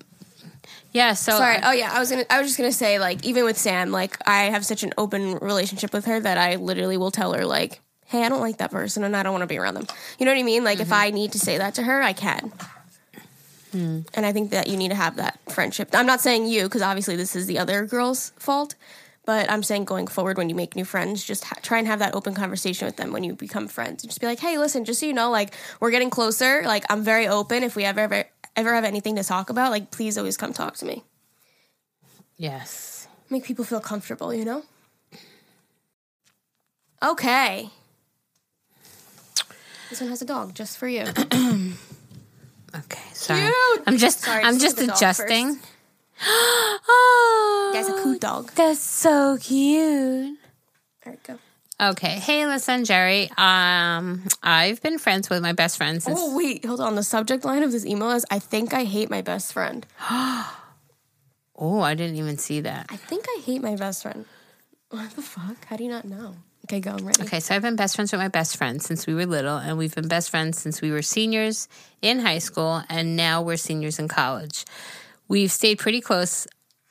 yeah, 0.93 1.15
so. 1.15 1.33
Sorry. 1.33 1.59
Oh 1.63 1.73
yeah, 1.73 1.93
I 1.93 1.99
was 1.99 2.11
gonna. 2.11 2.25
I 2.31 2.41
was 2.41 2.49
just 2.49 2.59
gonna 2.59 2.73
say, 2.73 2.99
like, 2.99 3.25
even 3.25 3.45
with 3.45 3.59
Sam, 3.59 3.91
like, 3.91 4.17
I 4.27 4.45
have 4.45 4.65
such 4.65 4.83
an 4.83 4.93
open 4.97 5.37
relationship 5.37 5.93
with 5.93 6.07
her 6.07 6.19
that 6.21 6.39
I 6.39 6.57
literally 6.57 6.97
will 6.97 7.11
tell 7.11 7.33
her, 7.33 7.45
like, 7.45 7.81
hey, 8.07 8.25
I 8.25 8.29
don't 8.29 8.41
like 8.41 8.59
that 8.59 8.71
person, 8.71 9.05
and 9.05 9.17
I 9.17 9.23
don't 9.23 9.33
want 9.33 9.43
to 9.43 9.47
be 9.47 9.59
around 9.59 9.75
them. 9.75 9.87
You 10.19 10.27
know 10.27 10.33
what 10.33 10.41
I 10.41 10.45
mean? 10.45 10.65
Like, 10.65 10.81
if 10.81 10.87
mm-hmm. 10.87 10.95
I 10.95 11.11
need 11.11 11.33
to 11.33 11.39
say 11.39 11.59
that 11.59 11.75
to 11.75 11.83
her, 11.83 12.03
I 12.03 12.13
can. 12.13 12.53
Hmm. 13.73 14.01
And 14.15 14.25
I 14.25 14.33
think 14.33 14.51
that 14.53 14.69
you 14.69 14.77
need 14.77 14.89
to 14.89 14.95
have 14.95 15.17
that 15.17 15.39
friendship. 15.51 15.91
I'm 15.93 16.07
not 16.07 16.21
saying 16.21 16.47
you, 16.47 16.65
because 16.65 16.83
obviously 16.83 17.17
this 17.17 17.37
is 17.37 17.47
the 17.47 17.59
other 17.59 17.85
girl's 17.85 18.31
fault. 18.39 18.75
But 19.27 19.51
I'm 19.51 19.65
saying 19.65 19.87
going 19.87 20.07
forward, 20.07 20.39
when 20.39 20.49
you 20.49 20.55
make 20.55 20.77
new 20.77 20.85
friends, 20.85 21.25
just 21.25 21.43
ha- 21.43 21.57
try 21.61 21.79
and 21.79 21.87
have 21.89 21.99
that 21.99 22.15
open 22.15 22.33
conversation 22.33 22.87
with 22.87 22.97
them 22.97 23.13
when 23.13 23.25
you 23.25 23.35
become 23.35 23.67
friends. 23.67 24.05
And 24.05 24.11
Just 24.11 24.21
be 24.21 24.27
like, 24.29 24.39
hey, 24.39 24.57
listen, 24.57 24.85
just 24.85 25.01
so 25.01 25.07
you 25.07 25.13
know, 25.13 25.33
like 25.33 25.53
we're 25.81 25.91
getting 25.91 26.11
closer. 26.11 26.63
Like 26.65 26.85
I'm 26.89 27.03
very 27.03 27.27
open. 27.27 27.65
If 27.65 27.75
we 27.75 27.83
ever 27.85 28.01
ever 28.01 28.25
ever 28.57 28.75
have 28.75 28.85
anything 28.85 29.17
to 29.17 29.23
talk 29.23 29.51
about, 29.51 29.71
like 29.71 29.91
please 29.91 30.19
always 30.19 30.37
come 30.37 30.53
talk 30.53 30.77
to 30.77 30.87
me 30.87 31.05
yes. 32.37 33.09
make 33.31 33.45
people 33.45 33.65
feel 33.65 33.81
comfortable, 33.81 34.33
you 34.33 34.45
know? 34.45 34.63
Okay. 37.03 37.71
This 39.91 40.01
one 40.01 40.11
has 40.11 40.23
a 40.23 40.25
dog 40.25 40.55
just 40.55 40.79
for 40.79 40.89
you. 40.89 41.05
Okay, 42.75 43.01
sorry. 43.15 43.41
Cute. 43.41 43.83
I'm 43.87 43.97
just, 43.97 44.21
Sorry, 44.21 44.45
I'm 44.45 44.59
just 44.59 44.77
just 44.77 44.77
look 44.77 44.83
at 44.83 44.87
the 44.87 44.87
dog 44.89 44.97
adjusting. 44.99 45.59
oh, 46.27 47.71
That's 47.73 47.89
a 47.89 48.03
cool 48.03 48.19
dog. 48.19 48.49
Oh, 48.49 48.53
that's 48.55 48.81
so 48.81 49.39
cute. 49.41 50.37
There 51.03 51.13
we 51.15 51.19
go. 51.23 51.39
Okay, 51.79 52.19
hey, 52.21 52.47
listen, 52.47 52.85
Geri. 52.85 53.31
Um, 53.37 54.23
I've 54.43 54.81
been 54.81 54.99
friends 54.99 55.29
with 55.29 55.43
my 55.43 55.53
best 55.53 55.77
friend 55.77 56.03
since. 56.03 56.19
Oh, 56.19 56.35
wait. 56.35 56.65
Hold 56.65 56.81
on. 56.81 56.95
The 56.95 57.03
subject 57.03 57.45
line 57.45 57.63
of 57.63 57.71
this 57.71 57.85
email 57.85 58.13
is 58.13 58.25
I 58.31 58.39
think 58.39 58.73
I 58.73 58.85
hate 58.85 59.11
my 59.11 59.23
best 59.23 59.53
friend. 59.53 59.87
Oh, 61.59 61.81
I 61.81 61.95
didn't 61.95 62.17
even 62.17 62.37
see 62.37 62.61
that. 62.61 62.85
I 62.91 62.97
think 62.97 63.25
I 63.29 63.41
hate 63.41 63.63
my 63.63 63.77
best 63.77 64.03
friend. 64.03 64.27
What 64.91 65.11
the 65.13 65.23
fuck? 65.23 65.65
How 65.65 65.77
do 65.77 65.85
you 65.85 65.91
not 65.91 66.05
know? 66.05 66.37
Okay, 66.67 66.81
go. 66.81 66.91
I'm 66.91 67.07
ready. 67.07 67.23
Okay, 67.23 67.41
so 67.41 67.55
I've 67.55 67.63
been 67.63 67.77
best 67.77 67.97
friends 67.97 68.13
with 68.13 68.21
my 68.21 68.29
best 68.29 68.59
friend 68.59 68.83
since 68.83 69.07
we 69.07 69.15
were 69.15 69.25
little, 69.25 69.57
and 69.57 69.79
we've 69.79 69.95
been 69.95 70.07
best 70.07 70.29
friends 70.29 70.61
since 70.61 70.83
we 70.83 70.91
were 70.91 71.01
seniors 71.01 71.67
in 72.03 72.19
high 72.19 72.41
school, 72.41 72.83
and 72.91 73.17
now 73.17 73.41
we're 73.41 73.57
seniors 73.57 73.99
in 73.99 74.07
college. 74.07 74.67
We've 75.29 75.51
stayed 75.51 75.79
pretty 75.79 76.03
close 76.03 76.47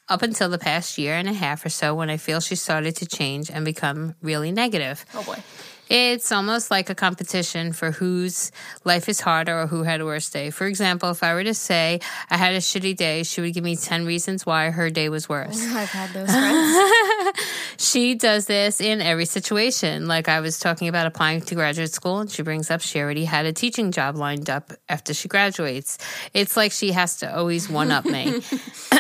up 0.08 0.22
until 0.22 0.49
the 0.49 0.58
past 0.58 0.97
year 0.97 1.16
and 1.16 1.28
a 1.28 1.34
half 1.34 1.66
or 1.66 1.70
so 1.70 1.95
when 1.95 2.10
I 2.10 2.18
feel 2.18 2.39
she 2.39 2.56
started 2.56 2.95
to 2.97 3.06
change 3.06 3.49
and 3.49 3.66
become 3.66 4.16
really 4.22 4.51
negative. 4.51 5.06
Oh, 5.14 5.24
boy. 5.24 5.41
It's 5.88 6.32
almost 6.32 6.72
like 6.72 6.89
a 6.89 6.95
competition 6.95 7.72
for 7.72 7.91
whose 7.91 8.51
life 8.86 9.08
is 9.08 9.20
harder 9.20 9.62
or 9.62 9.68
who 9.68 9.84
had 9.84 10.01
a 10.01 10.06
worse 10.06 10.30
day. 10.30 10.49
For 10.49 10.66
example, 10.66 11.12
if 11.12 11.22
I 11.22 11.36
were 11.36 11.43
to 11.43 11.53
say 11.53 11.99
I 12.30 12.38
had 12.38 12.56
a 12.56 12.58
shitty 12.58 12.95
day, 12.95 13.22
she 13.22 13.41
would 13.41 13.53
give 13.53 13.64
me 13.64 13.76
10 13.76 14.06
reasons 14.06 14.45
why 14.45 14.72
her 14.72 14.89
day 14.89 15.10
was 15.10 15.30
worse. 15.30 15.64
I've 15.76 15.89
had 15.89 16.10
those 16.12 16.30
friends. 16.32 17.39
She 17.78 18.16
does 18.16 18.47
this 18.47 18.82
in 18.82 19.01
every 19.01 19.26
situation. 19.26 20.08
Like 20.08 20.28
I 20.28 20.39
was 20.39 20.58
talking 20.60 20.88
about 20.88 21.06
applying 21.06 21.41
to 21.41 21.56
graduate 21.56 21.91
school, 21.91 22.20
and 22.20 22.32
she 22.32 22.41
brings 22.41 22.72
up 22.72 22.82
she 22.82 22.99
already 22.99 23.26
had 23.26 23.45
a 23.45 23.53
teaching 23.53 23.91
job 23.91 24.16
lined 24.16 24.49
up 24.49 24.72
after 24.89 25.14
she 25.14 25.28
graduates. 25.28 25.99
It's 26.34 26.58
like 26.58 26.72
she 26.72 26.93
has 26.93 27.18
to 27.18 27.36
always 27.36 27.70
one 27.70 27.91
up 27.91 28.06
me. 28.06 28.41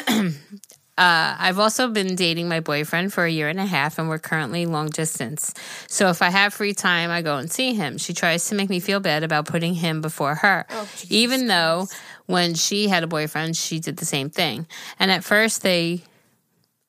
Uh, 0.97 1.35
I've 1.37 1.59
also 1.59 1.89
been 1.89 2.15
dating 2.15 2.47
my 2.47 2.61
boyfriend 2.61 3.11
for 3.11 3.25
a 3.25 3.29
year 3.29 3.49
and 3.49 3.59
a 3.59 3.65
half, 3.65 3.99
and 3.99 4.07
we're 4.07 4.19
currently 4.19 4.65
long 4.65 4.87
distance. 4.87 5.53
So 5.87 6.09
if 6.09 6.21
I 6.21 6.29
have 6.29 6.53
free 6.53 6.73
time, 6.73 7.09
I 7.11 7.21
go 7.21 7.35
and 7.35 7.51
see 7.51 7.73
him. 7.73 7.97
She 7.97 8.13
tries 8.13 8.47
to 8.47 8.55
make 8.55 8.69
me 8.69 8.79
feel 8.79 9.01
bad 9.01 9.23
about 9.23 9.45
putting 9.45 9.73
him 9.73 9.99
before 9.99 10.35
her, 10.35 10.65
even 11.09 11.47
though 11.47 11.87
when 12.27 12.53
she 12.53 12.87
had 12.87 13.03
a 13.03 13.07
boyfriend, 13.07 13.57
she 13.57 13.79
did 13.79 13.97
the 13.97 14.05
same 14.05 14.29
thing. 14.29 14.67
And 14.97 15.11
at 15.11 15.25
first, 15.25 15.63
they, 15.63 16.03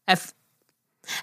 at, 0.07 0.33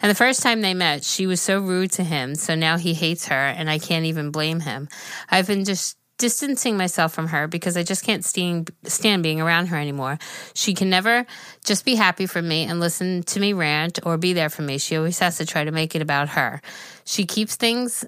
and 0.02 0.10
the 0.10 0.16
first 0.16 0.44
time 0.44 0.60
they 0.62 0.74
met, 0.74 1.06
she 1.06 1.26
was 1.26 1.40
so 1.40 1.60
rude 1.62 1.92
to 1.94 2.04
him. 2.04 2.36
So 2.36 2.54
now 2.54 2.78
he 2.78 2.94
hates 2.94 3.28
her, 3.28 3.48
and 3.48 3.70
I 3.70 3.80
can't 3.80 4.06
even 4.06 4.30
blame 4.30 4.60
him. 4.60 4.90
I've 5.32 5.48
been 5.48 5.64
just 5.64 5.98
distancing 6.24 6.78
myself 6.78 7.11
from 7.11 7.28
her 7.28 7.49
because 7.49 7.76
I 7.76 7.84
just 7.84 8.05
can't 8.05 8.24
stand, 8.24 8.71
stand 8.86 9.24
being 9.24 9.41
around 9.41 9.65
her 9.65 9.76
anymore. 9.76 10.17
She 10.53 10.74
can 10.74 10.89
never 10.89 11.26
just 11.65 11.84
be 11.84 11.95
happy 11.95 12.28
for 12.28 12.41
me 12.41 12.63
and 12.63 12.80
listen 12.80 13.24
to 13.24 13.41
me 13.41 13.51
rant 13.51 13.99
or 14.05 14.17
be 14.17 14.32
there 14.32 14.49
for 14.49 14.61
me. 14.61 14.78
She 14.78 14.95
always 14.95 15.19
has 15.19 15.39
to 15.39 15.45
try 15.45 15.65
to 15.65 15.71
make 15.74 15.95
it 15.95 16.01
about 16.01 16.30
her. 16.30 16.61
She 17.03 17.26
keeps 17.26 17.57
things. 17.57 18.05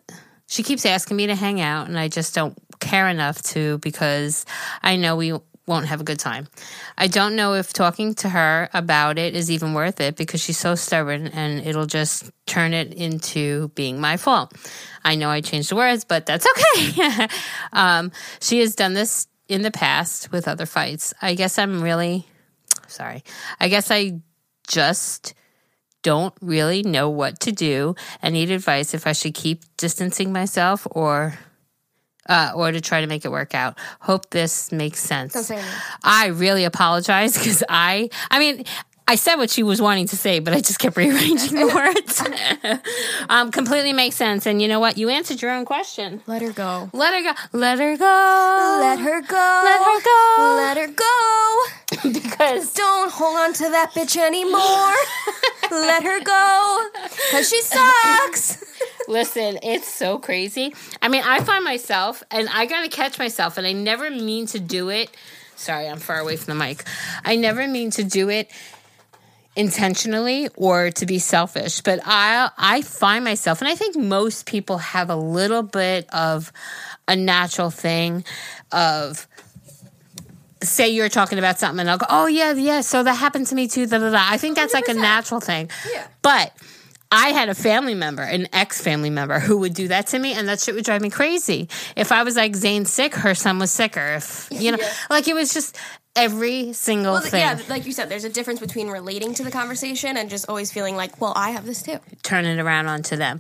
She 0.48 0.64
keeps 0.64 0.86
asking 0.86 1.18
me 1.18 1.28
to 1.28 1.36
hang 1.36 1.60
out, 1.60 1.90
and 1.90 2.00
I 2.00 2.08
just 2.08 2.34
don't 2.34 2.58
care 2.80 3.10
enough 3.10 3.42
to 3.52 3.80
because 3.80 4.46
I 4.82 4.96
know 4.96 5.18
we 5.18 5.34
won't 5.68 5.88
have 5.88 6.02
a 6.02 6.04
good 6.04 6.20
time. 6.20 6.48
I 6.98 7.08
don't 7.08 7.36
know 7.36 7.54
if 7.54 7.74
talking 7.74 8.14
to 8.16 8.30
her 8.30 8.70
about 8.74 9.18
it 9.18 9.36
is 9.36 9.50
even 9.50 9.74
worth 9.74 10.00
it 10.00 10.16
because 10.16 10.42
she's 10.42 10.58
so 10.58 10.76
stubborn 10.76 11.28
and 11.28 11.66
it'll 11.66 11.88
just 11.88 12.32
turn 12.46 12.74
it 12.74 12.94
into 12.94 13.70
being 13.70 14.00
my 14.00 14.18
fault. 14.18 14.54
I 15.04 15.16
know 15.16 15.30
I 15.30 15.42
changed 15.42 15.72
the 15.72 15.76
words, 15.76 16.04
but 16.04 16.26
that's 16.26 16.46
okay. 16.46 17.28
um, 17.74 18.12
she 18.40 18.60
has 18.60 18.76
done 18.76 18.94
this 18.94 19.28
in 19.48 19.62
the 19.62 19.72
past 19.72 20.32
with 20.32 20.48
other 20.48 20.66
fights. 20.66 21.14
I 21.22 21.36
guess 21.36 21.58
I'm 21.58 21.82
really 21.82 22.28
sorry. 22.88 23.24
I 23.60 23.68
guess 23.68 23.92
I 23.92 24.20
just 24.68 25.34
don't 26.02 26.34
really 26.40 26.84
know 26.84 27.10
what 27.10 27.40
to 27.40 27.52
do 27.52 27.96
and 28.22 28.34
need 28.34 28.52
advice 28.52 28.94
if 28.94 29.08
I 29.08 29.14
should 29.14 29.34
keep 29.34 29.64
distancing 29.78 30.32
myself 30.32 30.86
or 30.92 31.38
uh, 32.28 32.52
or 32.56 32.72
to 32.72 32.82
try 32.82 33.02
to 33.02 33.08
make 33.08 33.26
it 33.26 33.32
work 33.32 33.54
out. 33.56 33.78
Hope 34.02 34.30
this 34.30 34.72
makes 34.72 35.00
sense. 35.00 35.34
Don't 35.34 35.44
say 35.44 35.56
anything. 35.56 35.74
I 36.04 36.28
really 36.28 36.64
apologize 36.64 37.38
because 37.38 37.64
I, 37.70 38.10
I 38.32 38.40
mean, 38.40 38.66
I 39.08 39.16
said 39.16 39.36
what 39.36 39.52
she 39.52 39.62
was 39.62 39.80
wanting 39.80 40.08
to 40.08 40.18
say, 40.18 40.40
but 40.40 40.56
I 40.56 40.62
just 40.62 40.80
kept 40.80 40.98
rearranging 40.98 41.54
the 41.54 41.68
words. 41.76 42.82
um, 43.30 43.52
completely 43.52 43.94
makes 43.94 44.16
sense. 44.16 44.48
And 44.48 44.60
you 44.62 44.68
know 44.68 44.80
what? 44.80 44.98
You 44.98 45.10
answered 45.10 45.44
your 45.44 45.52
own 45.52 45.64
question. 45.64 46.24
Let 46.26 46.42
her 46.42 46.52
go. 46.52 46.90
Let 46.92 47.14
her 47.14 47.22
go. 47.22 47.34
Let 47.54 47.78
her 47.78 47.98
go. 47.98 48.78
Let 48.82 49.00
her 49.00 49.22
go. 49.22 49.62
Let 49.64 49.82
her 49.84 50.02
go. 50.02 50.56
Let 50.58 50.78
her 50.78 50.88
go. 50.88 51.64
because 52.14 52.74
Don't 52.74 53.12
hold 53.12 53.38
on 53.38 53.54
to 53.54 53.70
that 53.70 53.92
bitch 53.94 54.18
anymore. 54.18 54.96
Let 55.72 56.04
her 56.04 56.24
go. 56.24 56.90
Because 57.30 57.48
she 57.48 57.62
sucks. 57.62 58.64
Listen, 59.08 59.60
it's 59.64 59.88
so 59.88 60.18
crazy. 60.18 60.74
I 61.02 61.08
mean, 61.08 61.24
I 61.26 61.44
find 61.44 61.64
myself, 61.64 62.24
and 62.32 62.50
I 62.50 62.66
gotta 62.66 62.90
catch 62.90 63.20
myself, 63.20 63.58
and 63.58 63.68
I 63.68 63.74
never 63.74 64.10
mean 64.10 64.48
to 64.48 64.60
do 64.60 64.90
it. 64.90 65.16
Sorry, 65.56 65.88
I'm 65.88 66.00
far 66.00 66.20
away 66.20 66.36
from 66.38 66.58
the 66.58 66.64
mic. 66.66 66.84
I 67.24 67.36
never 67.36 67.68
mean 67.68 67.92
to 67.92 68.04
do 68.04 68.30
it 68.30 68.52
intentionally 69.56 70.50
or 70.56 70.92
to 70.92 71.06
be 71.06 71.20
selfish, 71.20 71.82
but 71.82 72.00
I 72.06 72.50
I 72.58 72.82
find 72.82 73.24
myself, 73.24 73.62
and 73.62 73.68
I 73.70 73.76
think 73.76 73.96
most 73.96 74.46
people 74.46 74.80
have 74.80 75.10
a 75.10 75.16
little 75.16 75.64
bit 75.64 76.10
of 76.14 76.52
a 77.08 77.16
natural 77.16 77.70
thing 77.70 78.26
of 78.72 79.28
say 80.64 80.90
you're 80.90 81.10
talking 81.10 81.38
about 81.38 81.60
something 81.60 81.82
and 81.82 81.90
I'll 81.90 81.98
go, 81.98 82.08
oh 82.10 82.28
yeah, 82.28 82.54
yeah, 82.54 82.82
so 82.82 83.04
that 83.04 83.14
happened 83.14 83.48
to 83.48 83.56
me 83.56 83.68
too. 83.68 83.86
Da, 83.86 84.00
da, 84.00 84.10
da. 84.10 84.18
I 84.20 84.38
think 84.38 84.56
that's 84.56 84.74
like 84.74 84.88
a 84.88 84.94
natural 84.94 85.40
thing. 85.40 85.70
Yeah. 85.92 86.08
But 86.22 86.54
I 87.12 87.30
had 87.30 87.50
a 87.50 87.56
family 87.56 87.94
member, 87.96 88.22
an 88.24 88.48
ex 88.52 88.82
family 88.82 89.10
member, 89.10 89.40
who 89.40 89.58
would 89.60 89.74
do 89.74 89.88
that 89.90 90.08
to 90.08 90.20
me, 90.20 90.34
and 90.34 90.48
that 90.48 90.60
shit 90.60 90.76
would 90.76 90.86
drive 90.86 91.02
me 91.02 91.10
crazy. 91.10 91.70
If 91.96 92.12
I 92.12 92.24
was 92.24 92.36
like 92.36 92.56
Zane's 92.56 92.92
sick, 92.92 93.14
her 93.16 93.36
son 93.36 93.60
was 93.60 93.72
sicker. 93.72 94.16
If 94.16 94.48
you 94.52 94.72
know, 94.72 94.78
Yeah. 94.82 94.94
like 95.10 95.28
it 95.28 95.34
was 95.34 95.54
just 95.54 95.78
every 96.18 96.72
single 96.74 97.14
Well, 97.14 97.22
thing. 97.22 97.42
yeah, 97.42 97.60
like 97.70 97.86
you 97.86 97.92
said, 97.92 98.08
there's 98.10 98.24
a 98.24 98.30
difference 98.30 98.60
between 98.62 98.88
relating 98.90 99.34
to 99.36 99.44
the 99.44 99.52
conversation 99.52 100.16
and 100.18 100.30
just 100.30 100.48
always 100.48 100.72
feeling 100.72 100.96
like, 100.96 101.20
well, 101.22 101.34
I 101.36 101.50
have 101.52 101.66
this 101.66 101.84
too. 101.84 102.00
turn 102.24 102.46
it 102.46 102.58
around 102.60 102.88
onto 102.88 103.18
them. 103.18 103.40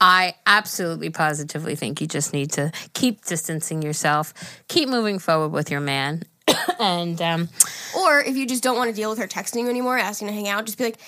I 0.00 0.34
absolutely 0.46 1.10
positively 1.10 1.76
think 1.76 2.00
you 2.00 2.06
just 2.06 2.32
need 2.32 2.50
to 2.52 2.72
keep 2.94 3.24
distancing 3.26 3.82
yourself, 3.82 4.32
keep 4.68 4.88
moving 4.88 5.18
forward 5.18 5.48
with 5.50 5.70
your 5.70 5.80
man. 5.80 6.22
and 6.80 7.20
um, 7.22 7.48
Or 7.96 8.20
if 8.20 8.36
you 8.36 8.46
just 8.46 8.62
don't 8.62 8.76
want 8.76 8.88
to 8.90 8.96
deal 8.96 9.10
with 9.10 9.18
her 9.18 9.26
texting 9.28 9.60
you 9.62 9.68
anymore, 9.68 9.98
asking 9.98 10.28
to 10.28 10.34
hang 10.34 10.48
out, 10.48 10.64
just 10.64 10.78
be 10.78 10.84
like, 10.84 10.98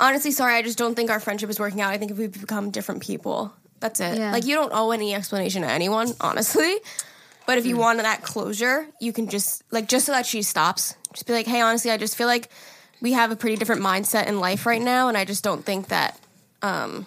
honestly, 0.00 0.30
sorry, 0.30 0.54
I 0.54 0.62
just 0.62 0.78
don't 0.78 0.94
think 0.94 1.10
our 1.10 1.20
friendship 1.20 1.50
is 1.50 1.58
working 1.58 1.80
out. 1.80 1.90
I 1.90 1.98
think 1.98 2.10
if 2.10 2.18
we've 2.18 2.40
become 2.40 2.70
different 2.70 3.02
people, 3.02 3.52
that's 3.80 4.00
it. 4.00 4.18
Yeah. 4.18 4.32
Like, 4.32 4.46
you 4.46 4.54
don't 4.54 4.72
owe 4.72 4.90
any 4.90 5.14
explanation 5.14 5.62
to 5.62 5.70
anyone, 5.70 6.12
honestly. 6.20 6.76
But 7.46 7.58
if 7.58 7.66
you 7.66 7.76
want 7.76 7.98
that 7.98 8.22
closure, 8.22 8.86
you 9.00 9.12
can 9.12 9.28
just, 9.28 9.62
like, 9.70 9.86
just 9.88 10.06
so 10.06 10.12
that 10.12 10.24
she 10.24 10.42
stops, 10.42 10.94
just 11.12 11.26
be 11.26 11.34
like, 11.34 11.46
hey, 11.46 11.60
honestly, 11.60 11.90
I 11.90 11.98
just 11.98 12.16
feel 12.16 12.26
like 12.26 12.48
we 13.02 13.12
have 13.12 13.30
a 13.30 13.36
pretty 13.36 13.56
different 13.56 13.82
mindset 13.82 14.26
in 14.26 14.40
life 14.40 14.64
right 14.64 14.80
now, 14.80 15.08
and 15.08 15.16
I 15.16 15.26
just 15.26 15.44
don't 15.44 15.62
think 15.62 15.88
that 15.88 16.18
um, 16.62 17.06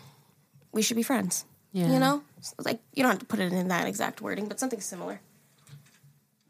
we 0.71 0.83
should 0.83 0.95
be 0.95 1.03
friends. 1.03 1.43
Yeah. 1.71 1.91
You 1.91 1.99
know? 1.99 2.21
So, 2.41 2.53
like, 2.63 2.79
you 2.93 3.01
don't 3.01 3.11
have 3.11 3.19
to 3.19 3.25
put 3.25 3.39
it 3.39 3.51
in 3.51 3.69
that 3.69 3.87
exact 3.87 4.21
wording, 4.21 4.47
but 4.47 4.59
something 4.59 4.79
similar. 4.79 5.21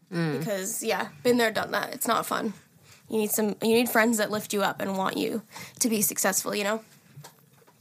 Because, 0.09 0.83
yeah, 0.83 1.09
been 1.23 1.37
there, 1.37 1.51
done 1.51 1.71
that. 1.71 1.93
It's 1.93 2.07
not 2.07 2.25
fun. 2.25 2.53
You 3.09 3.17
need 3.19 3.31
some. 3.31 3.55
You 3.61 3.73
need 3.73 3.89
friends 3.89 4.17
that 4.17 4.31
lift 4.31 4.53
you 4.53 4.63
up 4.63 4.81
and 4.81 4.97
want 4.97 5.17
you 5.17 5.41
to 5.79 5.89
be 5.89 6.01
successful. 6.01 6.53
You 6.53 6.63
know, 6.63 6.81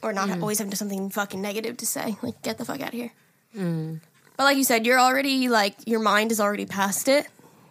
or 0.02 0.12
not 0.12 0.28
mm. 0.28 0.40
always 0.40 0.58
have 0.58 0.72
something 0.76 1.10
fucking 1.10 1.40
negative 1.40 1.76
to 1.78 1.86
say. 1.86 2.16
Like, 2.22 2.40
get 2.42 2.58
the 2.58 2.64
fuck 2.64 2.80
out 2.80 2.88
of 2.88 2.94
here. 2.94 3.12
Mm. 3.56 4.00
But 4.36 4.44
like 4.44 4.56
you 4.56 4.64
said, 4.64 4.86
you're 4.86 5.00
already 5.00 5.48
like 5.48 5.74
your 5.86 6.00
mind 6.00 6.30
is 6.30 6.40
already 6.40 6.66
past 6.66 7.08
it. 7.08 7.26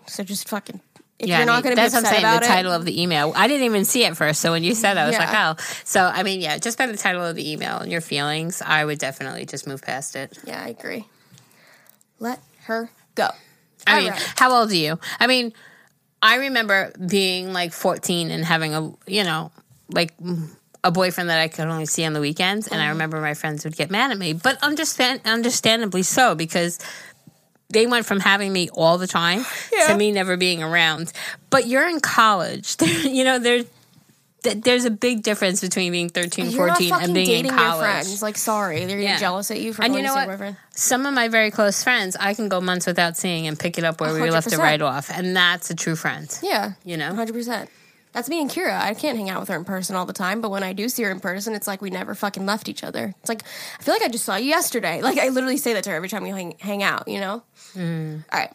So 0.07 0.23
just 0.23 0.49
fucking. 0.49 0.81
If 1.17 1.29
yeah, 1.29 1.37
you're 1.37 1.43
I 1.43 1.45
not 1.45 1.53
mean, 1.53 1.63
going 1.63 1.75
to 1.77 1.81
be 1.81 1.81
that's 1.83 1.93
what 1.93 2.03
I'm 2.05 2.11
saying. 2.11 2.23
about 2.23 2.41
The 2.41 2.45
it, 2.47 2.49
title 2.49 2.71
of 2.73 2.83
the 2.83 3.01
email. 3.01 3.31
I 3.37 3.47
didn't 3.47 3.63
even 3.65 3.85
see 3.85 4.03
it 4.03 4.17
first. 4.17 4.41
So 4.41 4.51
when 4.51 4.65
you 4.65 4.75
said, 4.75 4.97
it, 4.97 4.99
I 4.99 5.05
was 5.05 5.13
Yeah. 5.13 5.31
like, 5.31 5.57
oh. 5.57 5.63
So 5.85 6.03
I 6.03 6.23
mean, 6.23 6.41
yeah, 6.41 6.57
just 6.57 6.77
by 6.77 6.87
the 6.87 6.97
title 6.97 7.23
of 7.23 7.37
the 7.37 7.49
email 7.53 7.77
and 7.77 7.89
your 7.89 8.01
feelings, 8.01 8.61
I 8.61 8.83
would 8.83 8.99
definitely 8.99 9.45
just 9.45 9.65
move 9.65 9.81
past 9.81 10.17
it. 10.17 10.37
yeah, 10.43 10.61
I 10.61 10.67
agree. 10.67 11.05
Let 12.19 12.41
her 12.63 12.89
go. 13.15 13.29
I 13.87 13.99
mean, 13.99 14.11
Alright. 14.11 14.33
how 14.35 14.51
old 14.51 14.71
are 14.71 14.75
you? 14.75 14.99
I 15.19 15.27
mean, 15.27 15.53
I 16.22 16.36
remember 16.36 16.91
being 17.07 17.53
like 17.53 17.74
14 17.74 18.32
and 18.32 18.43
having 18.43 18.74
a, 18.74 18.93
you 19.07 19.24
know, 19.24 19.51
like 19.89 20.13
a 20.84 20.91
boyfriend 20.91 21.30
that 21.30 21.39
I 21.39 21.47
could 21.47 21.68
only 21.68 21.86
see 21.86 22.05
on 22.05 22.13
the 22.13 22.22
weekends. 22.22 22.68
And 22.68 22.80
I 22.80 22.86
uh-huh. 22.86 22.93
remember 22.93 23.22
my 23.22 23.34
friends 23.34 23.63
would 23.63 23.76
get 23.76 23.91
mad 23.91 24.11
at 24.11 24.18
me, 24.18 24.34
but 24.34 24.61
understand, 24.63 25.22
understandably 25.26 26.03
so, 26.03 26.36
because 26.36 26.80
they 27.70 27.88
went 27.88 28.05
from 28.05 28.20
having 28.20 28.53
me 28.53 28.70
all 28.70 28.97
the 28.97 29.07
time 29.07 29.43
Yeah. 29.74 29.88
to 29.88 29.97
me 29.97 30.11
never 30.11 30.38
being 30.38 30.61
around. 30.63 31.11
But 31.49 31.68
you're 31.68 31.88
in 31.88 31.99
college. 31.99 32.76
you 32.82 33.24
know, 33.24 33.39
there's, 33.39 33.66
th- 34.45 34.63
there's 34.63 34.85
a 34.85 34.89
big 34.89 35.21
difference 35.23 35.59
between 35.59 35.91
being 35.91 36.07
13, 36.09 36.49
You're 36.51 36.67
not 36.67 36.77
14 36.77 36.89
fucking 36.89 37.05
and 37.05 37.13
being 37.13 37.27
dating 37.27 37.39
in 37.51 37.57
your 37.57 37.57
college. 37.57 37.81
friends. 37.85 38.21
Like, 38.21 38.37
sorry, 38.37 38.85
they're 38.85 38.99
Yeah. 38.99 39.19
jealous 39.19 39.51
at 39.51 39.59
you 39.59 39.73
for 39.73 39.83
And 39.83 39.91
going 39.93 40.03
you 40.05 40.09
know 40.09 40.15
to 40.21 40.27
what? 40.27 40.39
your. 40.39 40.57
Some 40.73 41.05
of 41.05 41.13
my 41.13 41.27
very 41.27 41.51
close 41.51 41.83
friends, 41.83 42.15
I 42.19 42.33
can 42.33 42.47
go 42.47 42.61
months 42.61 42.87
without 42.87 43.17
seeing 43.17 43.45
and 43.47 43.59
pick 43.59 43.77
it 43.77 43.83
up 43.83 43.99
where 43.99 44.13
we 44.13 44.31
left 44.31 44.51
it 44.53 44.57
right 44.57 44.81
off. 44.81 45.09
And 45.11 45.35
that's 45.35 45.69
a 45.69 45.75
true 45.75 45.95
friend. 45.97 46.29
Yeah, 46.41 46.71
You 46.85 46.95
know? 46.97 47.13
hundred 47.13 47.33
percent. 47.33 47.69
That's 48.13 48.29
me 48.29 48.39
and 48.39 48.49
Kira. 48.49 48.79
I 48.79 48.93
can't 48.93 49.17
hang 49.17 49.29
out 49.29 49.41
with 49.41 49.49
her 49.49 49.57
in 49.57 49.65
person 49.65 49.97
all 49.97 50.05
the 50.05 50.13
time, 50.13 50.39
but 50.39 50.49
when 50.49 50.63
I 50.63 50.71
do 50.71 50.87
see 50.87 51.03
her 51.03 51.11
in 51.11 51.19
person, 51.19 51.53
it's 51.53 51.67
like 51.67 51.81
we 51.81 51.89
never 51.89 52.15
fucking 52.15 52.45
left 52.45 52.69
each 52.69 52.81
other. 52.81 53.13
It's 53.19 53.27
like 53.27 53.41
I 53.77 53.83
feel 53.83 53.93
like 53.93 54.03
I 54.03 54.07
just 54.07 54.23
saw 54.23 54.37
you 54.37 54.45
yesterday. 54.47 55.01
Like 55.05 55.17
I 55.19 55.27
literally 55.27 55.57
say 55.57 55.73
that 55.73 55.83
to 55.83 55.89
her 55.89 55.97
every 55.97 56.07
time 56.07 56.23
we 56.23 56.29
hang, 56.29 56.55
hang 56.59 56.81
out. 56.81 57.09
You 57.09 57.19
know. 57.19 57.43
Mm. 57.75 58.23
All 58.31 58.39
right. 58.39 58.51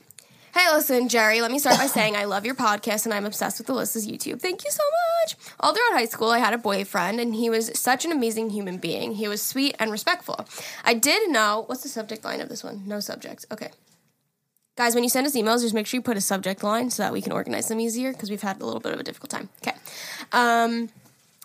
Hey, 0.53 0.67
listen, 0.73 1.07
Geri. 1.07 1.41
Let 1.41 1.53
me 1.53 1.61
start 1.61 1.79
by 1.79 1.87
saying 1.87 2.17
I 2.17 2.25
love 2.25 2.45
your 2.45 2.57
podcast 2.57 3.05
and 3.05 3.15
I'm 3.15 3.25
obsessed 3.25 3.59
with 3.59 3.69
Alyssa's 3.69 4.09
YouTube. 4.09 4.41
Thank 4.41 4.65
you 4.65 4.71
so 4.73 4.83
much. 5.23 5.37
All 5.61 5.73
throughout 5.73 5.93
high 5.93 6.07
school, 6.07 6.31
I 6.31 6.39
had 6.39 6.53
a 6.53 6.59
boyfriend 6.59 7.21
and 7.21 7.37
he 7.37 7.49
was 7.49 7.71
such 7.79 8.05
an 8.05 8.11
amazing 8.11 8.51
human 8.51 8.79
being. 8.79 9.15
He 9.15 9.29
was 9.29 9.41
sweet 9.43 9.77
and 9.79 9.93
respectful. 9.93 10.45
I 10.85 10.95
did 10.95 11.31
know 11.31 11.65
what's 11.67 11.85
the 11.85 11.89
subject 11.89 12.25
line 12.25 12.41
of 12.41 12.49
this 12.49 12.65
one? 12.65 12.83
No 12.85 12.99
subject. 12.99 13.47
Okay. 13.53 13.71
Guys, 14.77 14.95
when 14.97 15.05
you 15.05 15.11
send 15.11 15.27
us 15.27 15.37
emails, 15.37 15.61
just 15.61 15.75
make 15.75 15.87
sure 15.87 15.99
you 15.99 16.03
put 16.03 16.17
a 16.17 16.21
subject 16.21 16.65
line 16.65 16.91
so 16.91 17.05
that 17.05 17.13
we 17.13 17.23
can 17.23 17.33
organize 17.33 17.69
them 17.69 17.79
easier 17.79 18.13
because 18.13 18.29
we've 18.29 18.43
had 18.43 18.61
a 18.61 18.65
little 18.65 18.81
bit 18.81 18.93
of 18.93 18.99
a 18.99 19.05
difficult 19.05 19.31
time. 19.31 19.49
Okay. 19.63 19.77
Um, 20.33 20.89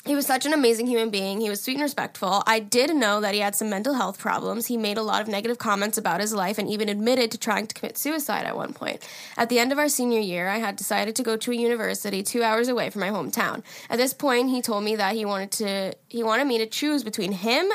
he 0.06 0.16
was 0.16 0.28
such 0.28 0.46
an 0.46 0.54
amazing 0.54 0.86
human 0.86 1.10
being. 1.10 1.42
He 1.42 1.50
was 1.50 1.62
sweet 1.62 1.74
and 1.74 1.82
respectful. 1.82 2.44
I 2.46 2.60
did 2.60 2.96
know 2.96 3.22
that 3.22 3.34
he 3.34 3.40
had 3.40 3.56
some 3.56 3.72
mental 3.72 3.96
health 3.96 4.20
problems. 4.20 4.68
He 4.68 4.78
made 4.78 4.98
a 4.98 5.02
lot 5.02 5.22
of 5.22 5.28
negative 5.28 5.58
comments 5.58 5.98
about 5.98 6.22
his 6.22 6.34
life 6.34 6.60
and 6.60 6.70
even 6.70 6.90
admitted 6.90 7.32
to 7.32 7.40
trying 7.40 7.66
to 7.66 7.74
commit 7.74 7.98
suicide 7.98 8.46
at 8.46 8.56
one 8.56 8.74
point. 8.74 9.08
At 9.36 9.50
the 9.50 9.58
end 9.58 9.72
of 9.72 9.80
our 9.80 9.90
senior 9.90 10.20
year, 10.20 10.48
I 10.48 10.60
had 10.60 10.76
decided 10.76 11.16
to 11.16 11.24
go 11.24 11.36
to 11.38 11.52
a 11.52 11.56
university 11.56 12.22
2 12.22 12.44
hours 12.44 12.68
away 12.68 12.92
from 12.92 13.02
my 13.02 13.10
hometown. 13.10 13.64
At 13.90 13.98
this 13.98 14.14
point, 14.14 14.52
he 14.52 14.62
told 14.62 14.84
me 14.84 14.96
that 14.96 15.16
he 15.16 15.26
wanted 15.26 15.52
to 15.54 15.96
he 16.08 16.22
wanted 16.24 16.46
me 16.46 16.60
to 16.60 16.68
choose 16.68 17.04
between 17.04 17.32
him 17.32 17.72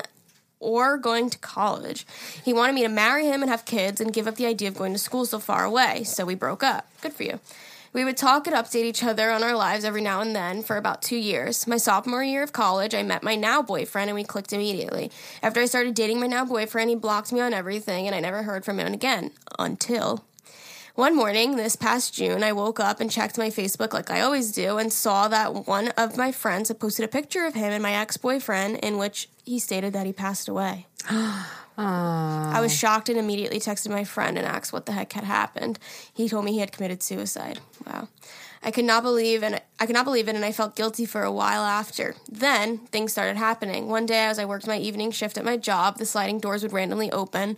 or 0.60 0.98
going 0.98 1.30
to 1.30 1.38
college. 1.38 2.06
He 2.44 2.52
wanted 2.52 2.74
me 2.74 2.82
to 2.82 2.88
marry 2.88 3.26
him 3.26 3.42
and 3.42 3.50
have 3.50 3.64
kids 3.64 4.00
and 4.00 4.12
give 4.12 4.28
up 4.28 4.36
the 4.36 4.46
idea 4.46 4.68
of 4.68 4.76
going 4.76 4.92
to 4.92 4.98
school 4.98 5.24
so 5.24 5.40
far 5.40 5.64
away. 5.64 6.04
So 6.04 6.24
we 6.24 6.34
broke 6.34 6.62
up. 6.62 6.86
Good 7.00 7.14
for 7.14 7.24
you. 7.24 7.40
We 7.92 8.04
would 8.04 8.16
talk 8.16 8.46
and 8.46 8.54
update 8.54 8.84
each 8.84 9.02
other 9.02 9.32
on 9.32 9.42
our 9.42 9.56
lives 9.56 9.84
every 9.84 10.00
now 10.00 10.20
and 10.20 10.34
then 10.34 10.62
for 10.62 10.76
about 10.76 11.02
two 11.02 11.16
years. 11.16 11.66
My 11.66 11.76
sophomore 11.76 12.22
year 12.22 12.44
of 12.44 12.52
college, 12.52 12.94
I 12.94 13.02
met 13.02 13.24
my 13.24 13.34
now 13.34 13.62
boyfriend 13.62 14.08
and 14.08 14.14
we 14.14 14.22
clicked 14.22 14.52
immediately. 14.52 15.10
After 15.42 15.60
I 15.60 15.66
started 15.66 15.94
dating 15.94 16.20
my 16.20 16.28
now 16.28 16.44
boyfriend, 16.44 16.90
he 16.90 16.94
blocked 16.94 17.32
me 17.32 17.40
on 17.40 17.52
everything 17.52 18.06
and 18.06 18.14
I 18.14 18.20
never 18.20 18.44
heard 18.44 18.64
from 18.64 18.78
him 18.78 18.92
again 18.92 19.32
until 19.58 20.24
one 20.94 21.16
morning 21.16 21.56
this 21.56 21.74
past 21.74 22.14
June, 22.14 22.44
I 22.44 22.52
woke 22.52 22.78
up 22.78 23.00
and 23.00 23.10
checked 23.10 23.38
my 23.38 23.48
Facebook 23.48 23.92
like 23.92 24.10
I 24.10 24.20
always 24.20 24.52
do 24.52 24.78
and 24.78 24.92
saw 24.92 25.26
that 25.26 25.66
one 25.66 25.88
of 25.96 26.16
my 26.16 26.30
friends 26.30 26.68
had 26.68 26.78
posted 26.78 27.04
a 27.04 27.08
picture 27.08 27.44
of 27.44 27.54
him 27.54 27.72
and 27.72 27.82
my 27.82 27.94
ex 27.94 28.16
boyfriend 28.16 28.76
in 28.84 28.98
which 28.98 29.28
he 29.44 29.58
stated 29.58 29.94
that 29.94 30.06
he 30.06 30.12
passed 30.12 30.48
away. 30.48 30.86
I 31.82 32.60
was 32.60 32.72
oh. 32.72 32.76
shocked 32.76 33.08
and 33.08 33.18
immediately 33.18 33.58
texted 33.58 33.90
my 33.90 34.04
friend 34.04 34.36
and 34.36 34.46
asked 34.46 34.72
what 34.72 34.86
the 34.86 34.92
heck 34.92 35.12
had 35.12 35.24
happened. 35.24 35.78
He 36.12 36.28
told 36.28 36.44
me 36.44 36.52
he 36.52 36.58
had 36.58 36.72
committed 36.72 37.02
suicide. 37.02 37.60
Wow. 37.86 38.08
I 38.62 38.70
could 38.70 38.84
not 38.84 39.02
believe 39.02 39.42
and 39.42 39.60
I 39.78 39.86
could 39.86 39.94
not 39.94 40.04
believe 40.04 40.28
it 40.28 40.36
and 40.36 40.44
I 40.44 40.52
felt 40.52 40.76
guilty 40.76 41.06
for 41.06 41.22
a 41.22 41.32
while 41.32 41.62
after. 41.62 42.14
Then 42.30 42.78
things 42.78 43.12
started 43.12 43.38
happening. 43.38 43.88
One 43.88 44.04
day 44.04 44.24
as 44.24 44.38
I 44.38 44.44
worked 44.44 44.66
my 44.66 44.76
evening 44.76 45.10
shift 45.10 45.38
at 45.38 45.44
my 45.44 45.56
job, 45.56 45.96
the 45.96 46.04
sliding 46.04 46.38
doors 46.38 46.62
would 46.62 46.72
randomly 46.72 47.10
open. 47.10 47.56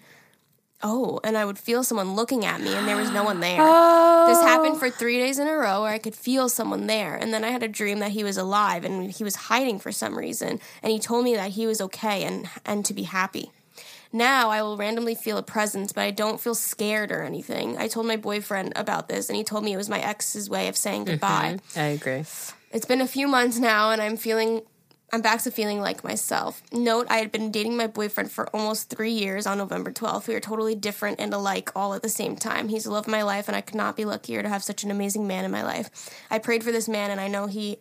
Oh, 0.84 1.20
and 1.24 1.36
I 1.36 1.44
would 1.44 1.58
feel 1.58 1.82
someone 1.82 2.14
looking 2.14 2.44
at 2.44 2.60
me 2.60 2.74
and 2.74 2.86
there 2.86 2.96
was 2.96 3.10
no 3.10 3.24
one 3.24 3.40
there. 3.40 3.56
This 3.56 4.38
oh. 4.38 4.46
happened 4.46 4.78
for 4.78 4.90
3 4.90 5.18
days 5.18 5.38
in 5.40 5.48
a 5.48 5.56
row 5.56 5.82
where 5.82 5.92
I 5.92 5.98
could 5.98 6.14
feel 6.14 6.48
someone 6.48 6.86
there 6.86 7.16
and 7.16 7.34
then 7.34 7.44
I 7.44 7.50
had 7.50 7.64
a 7.64 7.68
dream 7.68 7.98
that 7.98 8.12
he 8.12 8.22
was 8.22 8.36
alive 8.36 8.84
and 8.84 9.10
he 9.10 9.24
was 9.24 9.34
hiding 9.34 9.80
for 9.80 9.90
some 9.90 10.16
reason 10.16 10.60
and 10.82 10.92
he 10.92 11.00
told 11.00 11.24
me 11.24 11.34
that 11.34 11.52
he 11.52 11.66
was 11.66 11.80
okay 11.80 12.22
and 12.22 12.48
and 12.64 12.84
to 12.84 12.94
be 12.94 13.02
happy. 13.02 13.50
Now 14.12 14.50
I 14.50 14.62
will 14.62 14.76
randomly 14.76 15.14
feel 15.14 15.38
a 15.38 15.42
presence, 15.42 15.92
but 15.92 16.02
I 16.02 16.10
don't 16.10 16.40
feel 16.40 16.54
scared 16.54 17.10
or 17.10 17.22
anything. 17.22 17.78
I 17.78 17.88
told 17.88 18.06
my 18.06 18.16
boyfriend 18.16 18.74
about 18.76 19.08
this, 19.08 19.28
and 19.28 19.36
he 19.36 19.44
told 19.44 19.64
me 19.64 19.72
it 19.72 19.78
was 19.78 19.88
my 19.88 20.00
ex's 20.00 20.50
way 20.50 20.68
of 20.68 20.76
saying 20.76 21.02
mm-hmm. 21.02 21.12
goodbye. 21.12 21.58
I 21.74 21.84
agree. 21.86 22.24
It's 22.70 22.86
been 22.86 23.00
a 23.00 23.08
few 23.08 23.26
months 23.26 23.58
now, 23.58 23.90
and 23.90 24.02
I'm 24.02 24.16
feeling. 24.16 24.62
I'm 25.14 25.20
back 25.20 25.42
to 25.42 25.50
feeling 25.50 25.78
like 25.78 26.02
myself. 26.02 26.62
Note, 26.72 27.06
I 27.10 27.18
had 27.18 27.30
been 27.30 27.50
dating 27.50 27.76
my 27.76 27.86
boyfriend 27.86 28.30
for 28.30 28.48
almost 28.56 28.88
three 28.88 29.10
years 29.10 29.46
on 29.46 29.58
November 29.58 29.92
12th. 29.92 30.26
We 30.26 30.34
are 30.34 30.40
totally 30.40 30.74
different 30.74 31.20
and 31.20 31.34
alike 31.34 31.70
all 31.76 31.92
at 31.92 32.00
the 32.00 32.08
same 32.08 32.34
time. 32.34 32.68
He's 32.68 32.84
the 32.84 32.92
love 32.92 33.04
of 33.04 33.12
my 33.12 33.22
life, 33.22 33.46
and 33.46 33.54
I 33.54 33.60
could 33.60 33.74
not 33.74 33.94
be 33.94 34.06
luckier 34.06 34.42
to 34.42 34.48
have 34.48 34.64
such 34.64 34.84
an 34.84 34.90
amazing 34.90 35.26
man 35.26 35.44
in 35.44 35.50
my 35.50 35.62
life. 35.62 35.90
I 36.30 36.38
prayed 36.38 36.64
for 36.64 36.72
this 36.72 36.88
man, 36.88 37.10
and 37.10 37.20
I 37.20 37.28
know 37.28 37.46
he 37.46 37.76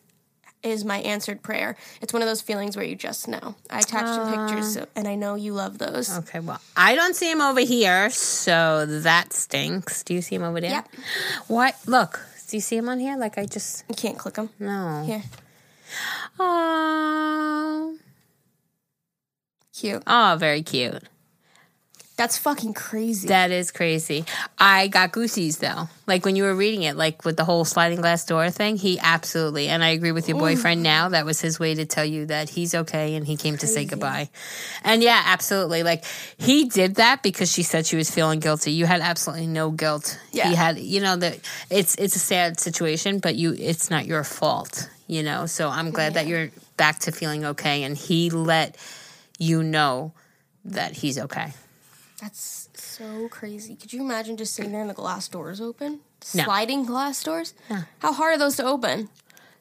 is 0.63 0.85
my 0.85 0.99
answered 0.99 1.41
prayer. 1.41 1.75
It's 2.01 2.13
one 2.13 2.21
of 2.21 2.27
those 2.27 2.41
feelings 2.41 2.75
where 2.75 2.85
you 2.85 2.95
just 2.95 3.27
know. 3.27 3.55
I 3.69 3.79
attached 3.79 4.09
some 4.09 4.47
pictures, 4.47 4.73
so, 4.75 4.87
and 4.95 5.07
I 5.07 5.15
know 5.15 5.35
you 5.35 5.53
love 5.53 5.77
those. 5.77 6.15
Okay, 6.19 6.39
well, 6.39 6.61
I 6.77 6.95
don't 6.95 7.15
see 7.15 7.29
him 7.31 7.41
over 7.41 7.61
here, 7.61 8.09
so 8.11 8.85
that 8.85 9.33
stinks. 9.33 10.03
Do 10.03 10.13
you 10.13 10.21
see 10.21 10.35
him 10.35 10.43
over 10.43 10.61
there? 10.61 10.69
Yep. 10.71 10.87
What? 11.47 11.75
Look, 11.87 12.19
do 12.47 12.57
you 12.57 12.61
see 12.61 12.77
him 12.77 12.89
on 12.89 12.99
here? 12.99 13.17
Like 13.17 13.37
I 13.37 13.45
just 13.45 13.83
You 13.89 13.95
can't 13.95 14.17
click 14.17 14.35
him. 14.37 14.49
no. 14.59 15.03
Here. 15.05 15.23
Oh, 16.39 17.97
Cute. 19.73 20.03
oh, 20.07 20.35
very 20.39 20.61
cute. 20.61 21.03
That's 22.21 22.37
fucking 22.37 22.75
crazy. 22.75 23.29
That 23.29 23.49
is 23.49 23.71
crazy. 23.71 24.25
I 24.59 24.89
got 24.89 25.11
goosies 25.11 25.57
though. 25.57 25.89
Like 26.05 26.23
when 26.23 26.35
you 26.35 26.43
were 26.43 26.53
reading 26.53 26.83
it, 26.83 26.95
like 26.95 27.25
with 27.25 27.35
the 27.35 27.43
whole 27.43 27.65
sliding 27.65 27.99
glass 27.99 28.23
door 28.27 28.51
thing, 28.51 28.77
he 28.77 28.99
absolutely, 28.99 29.69
and 29.69 29.83
I 29.83 29.87
agree 29.87 30.11
with 30.11 30.29
your 30.29 30.37
boyfriend 30.37 30.83
now, 30.83 31.09
that 31.09 31.25
was 31.25 31.41
his 31.41 31.59
way 31.59 31.73
to 31.73 31.87
tell 31.87 32.05
you 32.05 32.27
that 32.27 32.47
he's 32.47 32.75
okay 32.75 33.15
and 33.15 33.25
he 33.25 33.37
came 33.37 33.57
to 33.57 33.65
say 33.65 33.85
goodbye. 33.85 34.29
And 34.83 35.01
yeah, 35.01 35.19
absolutely. 35.25 35.81
Like 35.81 36.05
he 36.37 36.65
did 36.65 36.97
that 36.97 37.23
because 37.23 37.51
she 37.51 37.63
said 37.63 37.87
she 37.87 37.95
was 37.95 38.11
feeling 38.11 38.39
guilty. 38.39 38.71
You 38.71 38.85
had 38.85 39.01
absolutely 39.01 39.47
no 39.47 39.71
guilt. 39.71 40.19
Yeah. 40.31 40.49
He 40.49 40.53
had, 40.53 40.77
you 40.77 41.01
know, 41.01 41.15
that 41.15 41.39
it's, 41.71 41.95
it's 41.95 42.15
a 42.15 42.19
sad 42.19 42.59
situation, 42.59 43.17
but 43.17 43.33
you, 43.33 43.55
it's 43.57 43.89
not 43.89 44.05
your 44.05 44.23
fault, 44.23 44.91
you 45.07 45.23
know? 45.23 45.47
So 45.47 45.69
I'm 45.69 45.89
glad 45.89 46.13
that 46.13 46.27
you're 46.27 46.51
back 46.77 46.99
to 46.99 47.11
feeling 47.11 47.45
okay 47.45 47.81
and 47.81 47.97
he 47.97 48.29
let 48.29 48.77
you 49.39 49.63
know 49.63 50.13
that 50.65 50.93
he's 50.93 51.17
okay. 51.17 51.53
That's 52.21 52.69
so 52.75 53.27
crazy. 53.29 53.75
Could 53.75 53.91
you 53.93 54.01
imagine 54.01 54.37
just 54.37 54.53
sitting 54.53 54.71
there 54.71 54.81
and 54.81 54.89
the 54.89 54.93
glass 54.93 55.27
doors 55.27 55.59
open? 55.59 56.01
No. 56.35 56.43
Sliding 56.43 56.85
glass 56.85 57.23
doors? 57.23 57.55
How 57.99 58.13
hard 58.13 58.35
are 58.35 58.37
those 58.37 58.55
to 58.57 58.63
open? 58.65 59.09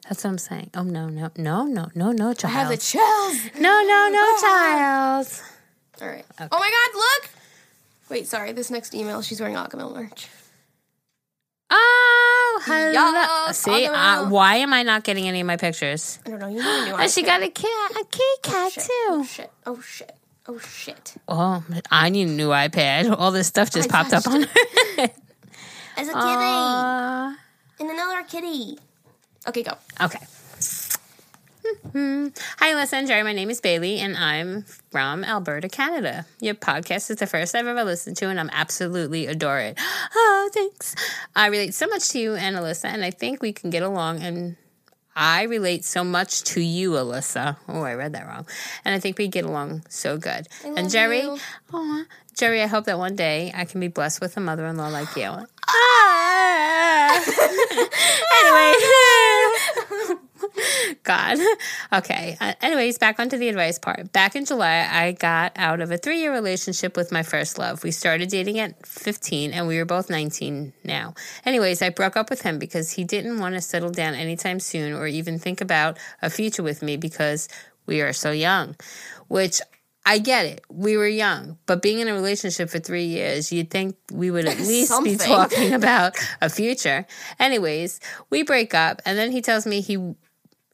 That's 0.07 0.23
what 0.23 0.29
I'm 0.29 0.37
saying. 0.37 0.69
Oh 0.75 0.83
no, 0.83 1.09
no, 1.09 1.31
no, 1.37 1.65
no, 1.65 1.89
no, 1.95 2.11
no, 2.11 2.33
child. 2.33 2.53
I 2.55 2.59
have 2.59 2.69
the 2.69 2.77
chills. 2.77 3.37
no, 3.59 3.81
no, 3.83 4.09
no, 4.11 4.41
child. 4.41 5.27
All 6.01 6.07
right. 6.07 6.25
Oh 6.39 6.59
my 6.59 6.71
god, 6.71 6.95
look! 6.95 7.29
Wait, 8.09 8.27
sorry. 8.27 8.51
This 8.51 8.69
next 8.69 8.93
email, 8.93 9.21
she's 9.21 9.39
wearing 9.39 9.55
Agahmil 9.55 9.93
merch. 9.95 10.27
Oh, 11.69 12.61
hello. 12.65 12.91
Yes, 12.91 13.57
See, 13.59 13.85
uh, 13.85 14.27
why 14.29 14.57
am 14.57 14.73
I 14.73 14.83
not 14.83 15.03
getting 15.03 15.27
any 15.27 15.39
of 15.41 15.47
my 15.47 15.57
pictures? 15.57 16.19
I 16.25 16.29
don't 16.29 16.39
know. 16.39 16.47
You 16.47 16.55
knew. 16.57 16.93
I 16.93 17.03
And 17.03 17.11
she 17.11 17.23
got 17.23 17.41
a 17.41 17.49
cat, 17.49 17.91
a 17.91 18.03
kitty 18.05 18.23
cat 18.43 18.71
shit. 18.73 18.83
too. 18.83 18.89
Oh 19.09 19.23
shit. 19.23 19.51
Oh 19.65 19.81
shit. 19.81 20.15
Oh 20.51 20.57
shit. 20.57 21.15
Oh, 21.29 21.63
I 21.89 22.09
need 22.09 22.27
a 22.27 22.31
new 22.31 22.49
iPad. 22.49 23.15
All 23.17 23.31
this 23.31 23.47
stuff 23.47 23.71
just 23.71 23.89
I 23.89 24.03
popped 24.03 24.13
up 24.13 24.27
on. 24.27 24.43
As 25.95 26.09
a 26.09 26.13
kitty. 26.13 26.17
Uh, 26.17 27.33
and 27.79 27.89
another 27.89 28.23
kitty. 28.27 28.77
Okay, 29.47 29.63
go. 29.63 29.71
okay. 30.01 30.19
Mhm. 31.93 32.37
Hi, 32.59 32.97
and 32.97 33.07
Geri. 33.07 33.23
My 33.23 33.31
name 33.31 33.49
is 33.49 33.61
Bailey, 33.61 33.99
and 33.99 34.17
I'm 34.17 34.63
from 34.91 35.23
Alberta, 35.23 35.69
Canada. 35.69 36.25
Your 36.41 36.55
podcast 36.55 37.09
is 37.09 37.17
the 37.17 37.27
first 37.27 37.55
I've 37.55 37.67
ever 37.67 37.85
listened 37.85 38.17
to, 38.17 38.27
and 38.27 38.37
I'm 38.37 38.49
absolutely 38.51 39.27
adore 39.27 39.59
it. 39.59 39.79
Oh, 40.13 40.49
thanks. 40.53 40.95
I 41.35 41.47
relate 41.47 41.73
so 41.73 41.87
much 41.87 42.09
to 42.09 42.19
you 42.19 42.35
and 42.35 42.57
Alyssa, 42.57 42.85
and 42.85 43.05
I 43.05 43.11
think 43.11 43.41
we 43.41 43.53
can 43.53 43.69
get 43.69 43.83
along. 43.83 44.21
And 44.21 44.57
I 45.15 45.43
relate 45.43 45.83
so 45.83 46.03
much 46.03 46.43
to 46.43 46.61
you, 46.61 46.91
Alyssa. 46.91 47.57
Oh, 47.67 47.81
I 47.81 47.95
read 47.95 48.13
that 48.13 48.27
wrong. 48.27 48.45
And 48.85 48.95
I 48.95 48.99
think 48.99 49.17
we 49.17 49.27
get 49.27 49.45
along 49.45 49.83
so 49.89 50.17
good. 50.17 50.47
and 50.63 50.89
Geri, 50.89 51.21
you. 51.21 51.37
oh, 51.73 52.05
Geri, 52.37 52.61
I 52.61 52.67
hope 52.67 52.85
that 52.85 52.97
one 52.97 53.15
day 53.15 53.51
I 53.53 53.65
can 53.65 53.81
be 53.81 53.89
blessed 53.89 54.21
with 54.21 54.37
a 54.37 54.39
mother-in-law 54.39 54.87
like 54.89 55.15
you. 55.15 55.31
Ah. 55.67 57.23
anyway. 60.07 60.19
God. 61.03 61.37
Okay. 61.93 62.37
Uh, 62.39 62.53
anyways, 62.61 62.97
back 62.97 63.19
onto 63.19 63.37
the 63.37 63.49
advice 63.49 63.79
part. 63.79 64.11
Back 64.11 64.35
in 64.35 64.45
July, 64.45 64.87
I 64.89 65.13
got 65.13 65.53
out 65.55 65.81
of 65.81 65.91
a 65.91 65.97
three 65.97 66.19
year 66.19 66.33
relationship 66.33 66.95
with 66.95 67.11
my 67.11 67.23
first 67.23 67.57
love. 67.57 67.83
We 67.83 67.91
started 67.91 68.29
dating 68.29 68.59
at 68.59 68.85
15 68.85 69.51
and 69.51 69.67
we 69.67 69.77
were 69.77 69.85
both 69.85 70.09
19 70.09 70.73
now. 70.83 71.13
Anyways, 71.45 71.81
I 71.81 71.89
broke 71.89 72.17
up 72.17 72.29
with 72.29 72.41
him 72.41 72.59
because 72.59 72.91
he 72.91 73.03
didn't 73.03 73.39
want 73.39 73.55
to 73.55 73.61
settle 73.61 73.91
down 73.91 74.13
anytime 74.13 74.59
soon 74.59 74.93
or 74.93 75.07
even 75.07 75.39
think 75.39 75.61
about 75.61 75.97
a 76.21 76.29
future 76.29 76.63
with 76.63 76.81
me 76.81 76.97
because 76.97 77.47
we 77.85 78.01
are 78.01 78.13
so 78.13 78.31
young, 78.31 78.75
which 79.27 79.61
I 80.05 80.17
get 80.17 80.45
it. 80.45 80.65
We 80.69 80.97
were 80.97 81.07
young, 81.07 81.57
but 81.67 81.81
being 81.81 81.99
in 81.99 82.07
a 82.07 82.13
relationship 82.13 82.69
for 82.69 82.79
three 82.79 83.05
years, 83.05 83.51
you'd 83.51 83.69
think 83.69 83.95
we 84.11 84.31
would 84.31 84.45
at 84.45 84.57
least 84.71 85.03
be 85.03 85.15
talking 85.15 85.73
about 85.73 86.17
a 86.41 86.49
future. 86.49 87.05
Anyways, 87.39 87.99
we 88.29 88.43
break 88.43 88.73
up, 88.73 89.01
and 89.05 89.17
then 89.17 89.31
he 89.31 89.41
tells 89.41 89.67
me 89.67 89.81
he 89.81 90.15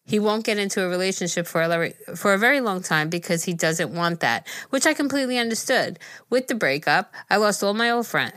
he 0.07 0.19
won't 0.19 0.45
get 0.45 0.57
into 0.57 0.81
a 0.81 0.87
relationship 0.87 1.45
for 1.45 1.61
a 1.61 2.15
for 2.15 2.33
a 2.33 2.37
very 2.37 2.61
long 2.61 2.81
time 2.81 3.09
because 3.09 3.43
he 3.43 3.53
doesn't 3.53 3.93
want 3.93 4.21
that, 4.21 4.47
which 4.69 4.85
I 4.87 4.93
completely 4.93 5.37
understood. 5.37 5.99
With 6.29 6.47
the 6.47 6.55
breakup, 6.55 7.13
I 7.29 7.35
lost 7.35 7.61
all 7.61 7.73
my 7.73 7.91
old 7.91 8.07
friends. 8.07 8.33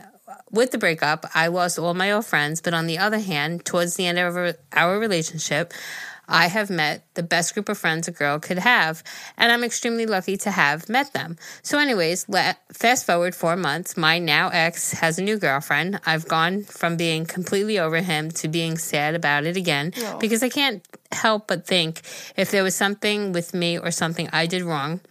With 0.51 0.71
the 0.71 0.77
breakup, 0.77 1.25
I 1.33 1.47
lost 1.47 1.79
all 1.79 1.93
my 1.93 2.11
old 2.11 2.25
friends, 2.25 2.61
but 2.61 2.73
on 2.73 2.87
the 2.87 2.97
other 2.97 3.19
hand, 3.19 3.63
towards 3.63 3.95
the 3.95 4.05
end 4.05 4.19
of 4.19 4.35
our- 4.35 4.55
our 4.73 4.99
relationship, 4.99 5.73
I 6.31 6.47
have 6.47 6.69
met 6.69 7.03
the 7.13 7.23
best 7.23 7.53
group 7.53 7.69
of 7.69 7.77
friends 7.77 8.07
a 8.07 8.11
girl 8.11 8.39
could 8.39 8.59
have, 8.59 9.03
and 9.37 9.51
I'm 9.51 9.63
extremely 9.63 10.05
lucky 10.05 10.37
to 10.37 10.51
have 10.51 10.87
met 10.89 11.13
them. 11.13 11.37
So, 11.61 11.77
anyways, 11.77 12.29
let, 12.29 12.59
fast 12.73 13.05
forward 13.05 13.35
four 13.35 13.55
months. 13.55 13.97
My 13.97 14.17
now 14.17 14.49
ex 14.49 14.93
has 14.93 15.19
a 15.19 15.23
new 15.23 15.37
girlfriend. 15.37 15.99
I've 16.05 16.27
gone 16.27 16.63
from 16.63 16.95
being 16.95 17.25
completely 17.25 17.77
over 17.77 18.01
him 18.01 18.31
to 18.31 18.47
being 18.47 18.77
sad 18.77 19.13
about 19.13 19.45
it 19.45 19.57
again 19.57 19.93
because 20.19 20.41
I 20.41 20.49
can't 20.49 20.81
help 21.11 21.47
but 21.47 21.67
think 21.67 22.01
if 22.37 22.51
there 22.51 22.63
was 22.63 22.73
something 22.73 23.33
with 23.33 23.53
me 23.53 23.77
or 23.77 23.91
something 23.91 24.29
I 24.31 24.45
did 24.45 24.63
wrong 24.63 25.01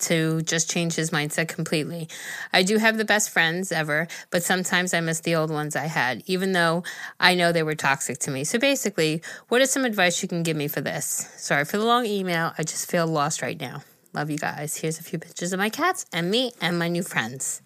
to 0.00 0.42
just 0.42 0.70
change 0.70 0.94
his 0.94 1.10
mindset 1.10 1.48
completely. 1.48 2.08
I 2.52 2.62
do 2.62 2.78
have 2.78 2.98
the 2.98 3.04
best 3.04 3.30
friends 3.30 3.72
ever, 3.72 4.08
but 4.30 4.42
sometimes 4.42 4.94
I 4.94 5.00
miss 5.00 5.20
the 5.20 5.34
old 5.34 5.50
ones 5.50 5.76
I 5.76 5.86
had, 5.86 6.22
even 6.26 6.52
though 6.52 6.84
I 7.18 7.34
know 7.34 7.52
they 7.52 7.62
were 7.62 7.74
toxic 7.74 8.18
to 8.20 8.30
me. 8.30 8.44
So 8.44 8.58
basically, 8.58 9.22
what 9.48 9.60
is 9.60 9.70
some 9.70 9.84
advice 9.84 10.22
you 10.22 10.28
can 10.28 10.42
give 10.42 10.56
me 10.56 10.68
for 10.68 10.80
this? 10.80 11.28
Sorry 11.36 11.64
for 11.64 11.78
the 11.78 11.84
long 11.84 12.06
email. 12.06 12.52
I 12.58 12.62
just 12.62 12.90
feel 12.90 13.06
lost 13.06 13.42
right 13.42 13.60
now. 13.60 13.82
Love 14.12 14.30
you 14.30 14.38
guys. 14.38 14.76
Here's 14.76 14.98
a 14.98 15.04
few 15.04 15.18
pictures 15.18 15.52
of 15.52 15.58
my 15.58 15.70
cats 15.70 16.04
and 16.12 16.30
me 16.30 16.52
and 16.60 16.78
my 16.78 16.88
new 16.88 17.02
friends. 17.02 17.62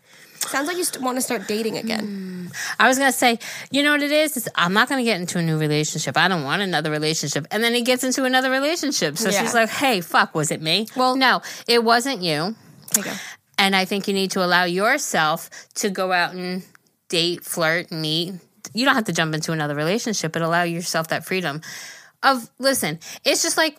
Sounds 0.49 0.69
like 0.69 0.77
you 0.77 0.85
st- 0.85 1.03
want 1.03 1.17
to 1.17 1.23
start 1.23 1.49
dating 1.49 1.77
again. 1.79 2.51
Mm. 2.53 2.57
I 2.79 2.89
was 2.89 2.99
gonna 2.99 3.13
say, 3.13 3.39
you 3.71 3.83
know 3.83 3.93
what 3.93 4.03
it 4.03 4.13
is? 4.13 4.37
Is 4.37 4.49
I'm 4.55 4.73
not 4.73 4.89
gonna 4.89 5.03
get 5.05 5.21
into 5.21 5.39
a 5.39 5.43
new 5.43 5.59
relationship. 5.59 6.17
I 6.17 6.29
don't 6.29 6.45
want 6.45 6.63
another 6.63 6.91
relationship. 6.91 7.47
And 7.51 7.63
then 7.65 7.75
he 7.75 7.83
gets 7.83 8.05
into 8.05 8.25
another 8.25 8.51
relationship. 8.51 9.19
So 9.19 9.31
Yeah. 9.31 9.43
she's 9.43 9.55
like, 9.55 9.71
"Hey, 9.71 10.01
fuck, 10.01 10.35
was 10.35 10.51
it 10.51 10.61
me?" 10.63 10.87
Well- 10.97 11.17
no, 11.17 11.43
it 11.67 11.83
wasn't 11.83 12.23
you. 12.23 12.55
Go. 12.95 13.11
And 13.59 13.75
I 13.75 13.85
think 13.85 14.07
you 14.09 14.15
need 14.15 14.31
to 14.33 14.45
allow 14.45 14.65
yourself 14.65 15.51
to 15.77 15.91
go 15.91 16.13
out 16.13 16.33
and 16.35 16.63
date, 17.09 17.45
flirt, 17.45 17.91
meet. 17.91 18.35
You 18.73 18.85
don't 18.85 18.95
have 18.95 19.05
to 19.05 19.13
jump 19.13 19.35
into 19.35 19.53
another 19.53 19.75
relationship, 19.75 20.33
but 20.33 20.43
allow 20.43 20.63
yourself 20.63 21.09
that 21.09 21.25
freedom 21.25 21.61
of 22.23 22.49
listen, 22.59 22.99
it's 23.25 23.43
just 23.43 23.57
like 23.57 23.77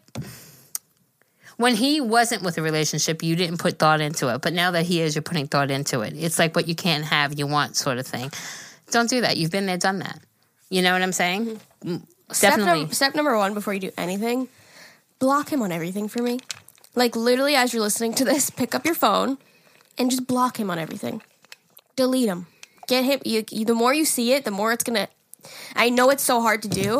when 1.57 1.75
he 1.75 2.01
wasn't 2.01 2.43
with 2.43 2.57
a 2.57 2.61
relationship, 2.61 3.23
you 3.23 3.35
didn't 3.35 3.57
put 3.59 3.79
thought 3.79 4.01
into 4.01 4.33
it. 4.33 4.41
But 4.41 4.53
now 4.53 4.71
that 4.71 4.85
he 4.85 5.01
is, 5.01 5.15
you're 5.15 5.21
putting 5.21 5.47
thought 5.47 5.71
into 5.71 6.01
it. 6.01 6.13
It's 6.15 6.37
like 6.39 6.55
what 6.55 6.67
you 6.67 6.75
can't 6.75 7.05
have, 7.05 7.37
you 7.37 7.47
want 7.47 7.75
sort 7.75 7.97
of 7.97 8.05
thing. 8.07 8.31
Don't 8.91 9.09
do 9.09 9.21
that. 9.21 9.37
You've 9.37 9.51
been 9.51 9.65
there, 9.65 9.77
done 9.77 9.99
that. 9.99 10.19
You 10.69 10.81
know 10.81 10.93
what 10.93 11.01
I'm 11.01 11.11
saying? 11.13 11.59
Mm, 11.83 12.01
Step, 12.31 12.57
num- 12.57 12.91
step 12.91 13.13
number 13.15 13.37
one 13.37 13.53
before 13.53 13.73
you 13.73 13.79
do 13.79 13.91
anything, 13.97 14.47
block 15.19 15.49
him 15.49 15.61
on 15.61 15.71
everything 15.71 16.07
for 16.07 16.21
me. 16.21 16.39
Like 16.95 17.15
literally, 17.15 17.55
as 17.55 17.73
you're 17.73 17.83
listening 17.83 18.13
to 18.15 18.25
this, 18.25 18.49
pick 18.49 18.73
up 18.73 18.85
your 18.85 18.95
phone 18.95 19.37
and 19.97 20.09
just 20.09 20.25
block 20.25 20.59
him 20.59 20.71
on 20.71 20.79
everything. 20.79 21.21
Delete 21.95 22.27
him. 22.27 22.47
Get 22.87 23.05
him. 23.05 23.19
You, 23.23 23.43
you, 23.51 23.65
the 23.65 23.75
more 23.75 23.93
you 23.93 24.05
see 24.05 24.33
it, 24.33 24.43
the 24.43 24.51
more 24.51 24.71
it's 24.71 24.83
gonna. 24.83 25.07
I 25.75 25.89
know 25.89 26.09
it's 26.09 26.23
so 26.23 26.41
hard 26.41 26.63
to 26.63 26.67
do, 26.67 26.97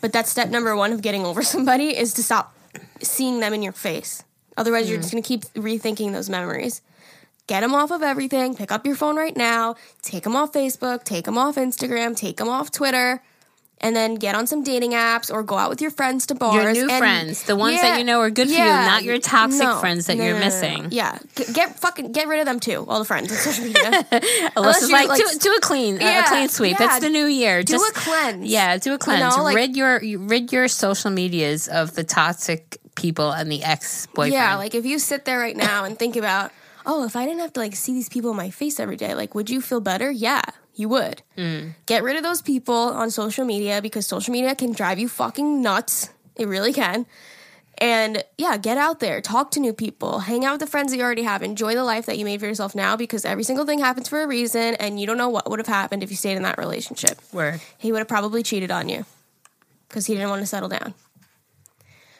but 0.00 0.12
that's 0.12 0.30
step 0.30 0.48
number 0.50 0.76
one 0.76 0.92
of 0.92 1.02
getting 1.02 1.24
over 1.26 1.42
somebody 1.54 1.96
is 1.96 2.14
to 2.14 2.22
stop 2.22 2.54
seeing 3.02 3.40
them 3.40 3.52
in 3.52 3.62
your 3.62 3.72
face. 3.72 4.24
Otherwise, 4.56 4.88
you're 4.88 4.98
just 4.98 5.12
gonna 5.12 5.22
keep 5.22 5.42
rethinking 5.54 6.12
those 6.12 6.28
memories. 6.28 6.82
Get 7.46 7.60
them 7.60 7.74
off 7.74 7.90
of 7.90 8.02
everything. 8.02 8.54
Pick 8.54 8.70
up 8.70 8.86
your 8.86 8.94
phone 8.94 9.16
right 9.16 9.36
now. 9.36 9.74
Take 10.02 10.22
them 10.22 10.36
off 10.36 10.52
Facebook. 10.52 11.02
Take 11.04 11.24
them 11.24 11.36
off 11.36 11.56
Instagram. 11.56 12.16
Take 12.16 12.36
them 12.36 12.48
off 12.48 12.70
Twitter 12.70 13.22
and 13.82 13.96
then 13.96 14.14
get 14.16 14.34
on 14.34 14.46
some 14.46 14.62
dating 14.62 14.92
apps 14.92 15.32
or 15.32 15.42
go 15.42 15.56
out 15.56 15.70
with 15.70 15.80
your 15.80 15.90
friends 15.90 16.26
to 16.26 16.34
bars. 16.34 16.54
Your 16.54 16.72
new 16.72 16.88
and- 16.88 16.98
friends, 16.98 17.42
the 17.44 17.56
ones 17.56 17.80
that 17.80 17.98
you 17.98 18.04
know 18.04 18.20
are 18.20 18.30
good 18.30 18.48
for 18.48 18.52
you, 18.54 18.58
not 18.64 19.02
your 19.04 19.18
toxic 19.18 19.68
friends 19.80 20.06
that 20.06 20.16
you're 20.16 20.38
missing. 20.38 20.88
Yeah, 20.90 21.18
get 21.52 21.78
fucking 21.80 22.12
get 22.12 22.28
rid 22.28 22.40
of 22.40 22.46
them 22.46 22.60
too. 22.60 22.84
All 22.88 22.98
the 22.98 23.04
friends 23.04 23.30
on 23.32 23.38
social 23.38 23.64
media. 23.64 23.90
Alyssa's 24.56 24.88
you, 24.88 24.92
like, 24.94 25.08
like, 25.08 25.18
do, 25.18 25.38
do 25.38 25.52
a 25.54 25.60
clean, 25.60 25.96
uh, 25.96 26.00
Yeah, 26.00 26.24
a 26.24 26.28
clean 26.28 26.48
sweep. 26.48 26.78
yeah. 26.78 26.86
It's 26.96 27.00
the 27.04 27.10
new 27.10 27.26
year. 27.26 27.62
Do 27.62 27.72
Just 27.74 27.90
a 27.90 27.94
cleanse. 27.98 28.46
Yeah, 28.46 28.76
do 28.76 28.92
a 28.94 28.98
cleanse. 28.98 29.36
know, 29.36 29.42
like- 29.44 29.56
rid 29.56 29.76
your 29.76 30.00
rid 30.18 30.52
your 30.52 30.68
social 30.68 31.10
medias 31.10 31.68
of 31.68 31.94
the 31.94 32.04
toxic 32.04 32.78
people 32.96 33.30
and 33.30 33.50
the 33.50 33.62
ex 33.64 34.06
boyfriend. 34.08 34.34
Yeah, 34.34 34.56
like 34.56 34.74
if 34.74 34.84
you 34.84 34.98
sit 34.98 35.24
there 35.24 35.38
right 35.38 35.56
now 35.56 35.84
and 35.84 35.98
think 35.98 36.16
about, 36.16 36.50
oh, 36.84 37.04
if 37.04 37.16
I 37.16 37.24
didn't 37.24 37.40
have 37.40 37.52
to 37.54 37.60
like 37.60 37.74
see 37.76 37.94
these 37.94 38.08
people 38.10 38.30
in 38.32 38.36
my 38.36 38.50
face 38.50 38.78
every 38.78 38.96
day, 38.96 39.14
like 39.14 39.34
would 39.34 39.48
you 39.48 39.62
feel 39.62 39.80
better? 39.80 40.10
Yeah, 40.10 40.42
you 40.74 40.88
would. 40.88 41.22
Mm. 41.36 41.74
Get 41.86 42.02
rid 42.02 42.16
of 42.16 42.22
those 42.22 42.42
people 42.42 42.74
on 42.74 43.10
social 43.10 43.44
media 43.44 43.82
because 43.82 44.06
social 44.06 44.32
media 44.32 44.54
can 44.54 44.72
drive 44.72 44.98
you 44.98 45.08
fucking 45.08 45.62
nuts. 45.62 46.10
It 46.36 46.48
really 46.48 46.72
can. 46.72 47.06
And 47.78 48.22
yeah, 48.36 48.58
get 48.58 48.76
out 48.76 49.00
there, 49.00 49.22
talk 49.22 49.50
to 49.52 49.60
new 49.60 49.72
people, 49.72 50.20
hang 50.20 50.44
out 50.44 50.52
with 50.52 50.60
the 50.60 50.66
friends 50.66 50.90
that 50.92 50.98
you 50.98 51.02
already 51.02 51.22
have, 51.22 51.42
enjoy 51.42 51.74
the 51.74 51.84
life 51.84 52.04
that 52.06 52.18
you 52.18 52.26
made 52.26 52.40
for 52.40 52.46
yourself 52.46 52.74
now 52.74 52.94
because 52.94 53.24
every 53.24 53.42
single 53.42 53.64
thing 53.64 53.78
happens 53.78 54.06
for 54.06 54.22
a 54.22 54.26
reason 54.26 54.74
and 54.74 55.00
you 55.00 55.06
don't 55.06 55.16
know 55.16 55.30
what 55.30 55.48
would 55.48 55.58
have 55.58 55.66
happened 55.66 56.02
if 56.02 56.10
you 56.10 56.16
stayed 56.16 56.36
in 56.36 56.42
that 56.42 56.58
relationship. 56.58 57.18
Where 57.32 57.58
He 57.78 57.90
would 57.90 57.98
have 57.98 58.08
probably 58.08 58.42
cheated 58.42 58.70
on 58.70 58.90
you 58.90 59.06
because 59.88 60.04
he 60.06 60.14
didn't 60.14 60.28
want 60.28 60.42
to 60.42 60.46
settle 60.46 60.68
down. 60.68 60.92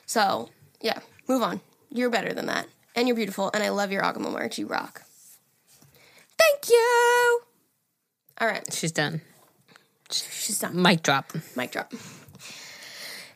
So, 0.07 0.49
yeah, 0.81 1.01
move 1.29 1.43
on. 1.43 1.61
You're 1.91 2.11
better 2.11 2.33
than 2.33 2.47
that. 2.47 2.67
And 2.97 3.07
you're 3.07 3.17
beautiful. 3.17 3.51
And 3.53 3.63
I 3.63 3.69
love 3.69 3.93
your 3.93 4.03
Agahmil 4.03 4.33
merch. 4.33 4.59
You 4.59 4.67
rock. 4.67 5.03
Thank 6.39 6.71
you. 6.71 7.50
All 8.41 8.47
right. 8.47 8.65
She's 8.73 8.93
done. 8.93 9.21
She's 10.11 10.59
done. 10.59 10.81
Mic 10.81 11.03
drop. 11.03 11.33
Mic 11.57 11.73
drop. 11.73 11.93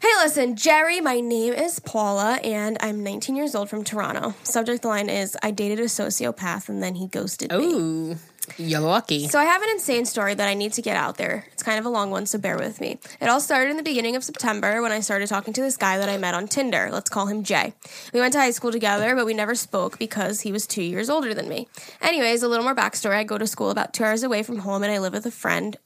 Hey, 0.01 0.09
listen, 0.19 0.55
Geri, 0.55 1.01
my 1.01 1.21
name 1.21 1.55
is 1.55 1.79
Paula, 1.79 2.35
and 2.45 2.77
I'm 2.81 3.03
19 3.03 3.37
years 3.37 3.55
old 3.55 3.71
from 3.71 3.85
Toronto. 3.85 4.35
Subject 4.43 4.85
line 4.85 5.09
is 5.09 5.37
I 5.43 5.51
dated 5.51 5.79
a 5.79 5.85
sociopath 5.85 6.69
and 6.69 6.83
then 6.83 6.95
he 6.97 7.07
ghosted 7.07 7.53
me. 7.53 8.17
You're 8.59 8.81
lucky. 8.81 9.29
So 9.29 9.39
I 9.39 9.45
have 9.45 9.63
an 9.63 9.71
insane 9.71 10.05
story 10.05 10.35
that 10.35 10.49
I 10.49 10.55
need 10.55 10.73
to 10.75 10.83
get 10.83 10.97
out 10.97 11.17
there. 11.17 11.47
It's 11.53 11.63
kind 11.63 11.79
of 11.79 11.87
a 11.87 11.89
long 11.89 12.11
one, 12.11 12.27
so 12.27 12.39
bear 12.39 12.57
with 12.57 12.81
me. 12.81 12.99
It 13.21 13.29
all 13.29 13.41
started 13.41 13.71
in 13.71 13.77
the 13.77 13.83
beginning 13.83 14.17
of 14.17 14.25
September 14.25 14.83
when 14.83 14.93
I 14.93 15.01
started 15.01 15.29
talking 15.29 15.53
to 15.55 15.61
this 15.61 15.77
guy 15.77 15.99
that 15.99 16.09
I 16.09 16.19
met 16.19 16.35
on 16.35 16.47
Tinder. 16.47 16.91
Let's 16.93 17.11
call 17.11 17.27
him 17.27 17.43
Jay. 17.43 17.75
We 18.13 18.21
went 18.21 18.33
to 18.35 18.39
high 18.39 18.51
school 18.51 18.73
together, 18.73 19.15
but 19.15 19.27
we 19.27 19.35
never 19.35 19.55
spoke 19.55 19.99
because 19.99 20.43
he 20.43 20.53
was 20.53 20.67
two 20.67 20.83
years 20.83 21.11
older 21.11 21.35
than 21.35 21.49
me. 21.49 21.69
Anyways, 22.01 22.43
a 22.43 22.49
little 22.49 22.65
more 22.65 22.75
backstory. 22.75 23.17
I 23.17 23.25
go 23.25 23.39
to 23.39 23.47
school 23.47 23.71
about 23.71 23.93
two 23.93 24.05
hours 24.05 24.23
away 24.23 24.43
from 24.43 24.59
home 24.59 24.83
and 24.83 24.93
I 24.93 24.99
live 24.99 25.15
with 25.15 25.27
a 25.27 25.31
friend 25.31 25.77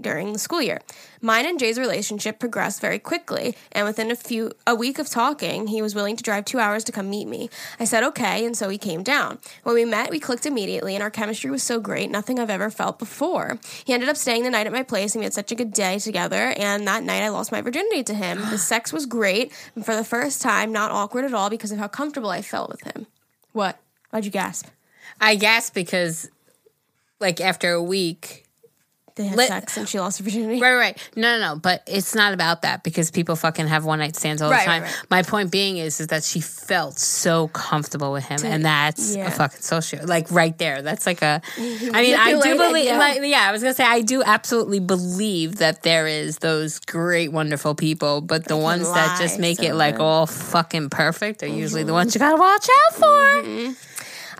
during 0.00 0.32
the 0.32 0.38
school 0.38 0.62
year. 0.62 0.80
Mine 1.20 1.46
and 1.46 1.58
Jay's 1.58 1.78
relationship 1.78 2.38
progressed 2.38 2.80
very 2.80 2.98
quickly, 2.98 3.56
and 3.72 3.84
within 3.86 4.10
a 4.10 4.16
few 4.16 4.52
a 4.66 4.74
week 4.74 4.98
of 4.98 5.08
talking, 5.08 5.66
he 5.66 5.82
was 5.82 5.94
willing 5.94 6.16
to 6.16 6.22
drive 6.22 6.44
2 6.44 6.58
hours 6.58 6.84
to 6.84 6.92
come 6.92 7.10
meet 7.10 7.26
me. 7.26 7.50
I 7.80 7.84
said 7.84 8.04
okay, 8.04 8.46
and 8.46 8.56
so 8.56 8.68
he 8.68 8.78
came 8.78 9.02
down. 9.02 9.38
When 9.64 9.74
we 9.74 9.84
met, 9.84 10.10
we 10.10 10.20
clicked 10.20 10.46
immediately, 10.46 10.94
and 10.94 11.02
our 11.02 11.10
chemistry 11.10 11.50
was 11.50 11.62
so 11.62 11.80
great, 11.80 12.10
nothing 12.10 12.38
I've 12.38 12.50
ever 12.50 12.70
felt 12.70 12.98
before. 12.98 13.58
He 13.84 13.92
ended 13.92 14.08
up 14.08 14.16
staying 14.16 14.44
the 14.44 14.50
night 14.50 14.66
at 14.66 14.72
my 14.72 14.82
place, 14.82 15.14
and 15.14 15.20
we 15.20 15.24
had 15.24 15.34
such 15.34 15.52
a 15.52 15.56
good 15.56 15.72
day 15.72 15.98
together, 15.98 16.54
and 16.56 16.86
that 16.86 17.02
night 17.02 17.22
I 17.22 17.28
lost 17.28 17.52
my 17.52 17.60
virginity 17.60 18.04
to 18.04 18.14
him. 18.14 18.40
The 18.50 18.58
sex 18.72 18.92
was 18.92 19.06
great, 19.06 19.52
and 19.74 19.84
for 19.84 19.96
the 19.96 20.04
first 20.04 20.40
time, 20.40 20.72
not 20.72 20.90
awkward 20.90 21.24
at 21.24 21.34
all 21.34 21.50
because 21.50 21.72
of 21.72 21.78
how 21.78 21.88
comfortable 21.88 22.30
I 22.30 22.42
felt 22.42 22.70
with 22.70 22.82
him. 22.82 23.06
What? 23.52 23.78
Why'd 24.10 24.24
you 24.24 24.30
gasp? 24.30 24.68
I 25.20 25.34
gasped 25.34 25.74
because, 25.74 26.30
like, 27.18 27.40
after 27.40 27.72
a 27.72 27.82
week, 27.82 28.44
They 29.18 29.26
had 29.26 29.36
Lit- 29.36 29.48
sex 29.48 29.76
and 29.76 29.88
she 29.88 29.98
lost 29.98 30.18
her 30.18 30.24
virginity. 30.24 30.60
Right, 30.60 30.74
right. 30.76 31.10
No, 31.16 31.36
no, 31.38 31.54
no. 31.54 31.58
But 31.58 31.82
it's 31.88 32.14
not 32.14 32.32
about 32.32 32.62
that 32.62 32.84
because 32.84 33.10
people 33.10 33.34
fucking 33.34 33.66
have 33.66 33.84
one 33.84 33.98
night 33.98 34.14
stands 34.14 34.40
all 34.40 34.48
Right, 34.48 34.60
the 34.60 34.64
time. 34.64 34.82
right, 34.82 34.92
right. 34.92 35.06
My 35.10 35.22
point 35.24 35.50
being 35.50 35.76
is, 35.76 35.98
is 35.98 36.06
that 36.06 36.22
she 36.22 36.40
felt 36.40 37.00
so 37.00 37.48
comfortable 37.48 38.12
with 38.12 38.24
him, 38.24 38.38
and 38.44 38.64
that's 38.64 39.16
yeah. 39.16 39.26
a 39.26 39.30
fucking 39.32 39.60
social. 39.60 40.06
Like 40.06 40.30
right 40.30 40.56
there, 40.56 40.82
that's 40.82 41.04
like 41.04 41.20
a. 41.22 41.42
I 41.56 41.60
mean, 41.60 42.14
I 42.14 42.40
do 42.40 42.56
believe. 42.56 42.84
yeah. 42.84 42.98
Like, 42.98 43.20
yeah, 43.22 43.48
I 43.48 43.50
was 43.50 43.60
gonna 43.60 43.74
say 43.74 43.84
I 43.84 44.02
do 44.02 44.22
absolutely 44.22 44.78
believe 44.78 45.56
that 45.56 45.82
there 45.82 46.06
is 46.06 46.38
those 46.38 46.78
great, 46.78 47.32
wonderful 47.32 47.74
people, 47.74 48.20
but 48.20 48.44
the 48.44 48.56
ones 48.56 48.84
that 48.92 49.18
just 49.20 49.40
make 49.40 49.58
so 49.58 49.64
it 49.64 49.74
like 49.74 49.96
good. 49.96 50.04
all 50.04 50.26
fucking 50.26 50.90
perfect 50.90 51.42
are 51.42 51.48
usually 51.48 51.82
the 51.82 51.88
mm-hmm. 51.88 51.94
ones 51.94 52.14
you 52.14 52.20
gotta 52.20 52.36
watch 52.36 52.68
out 52.68 52.94
for. 52.94 53.48
Mm-hmm. 53.48 53.72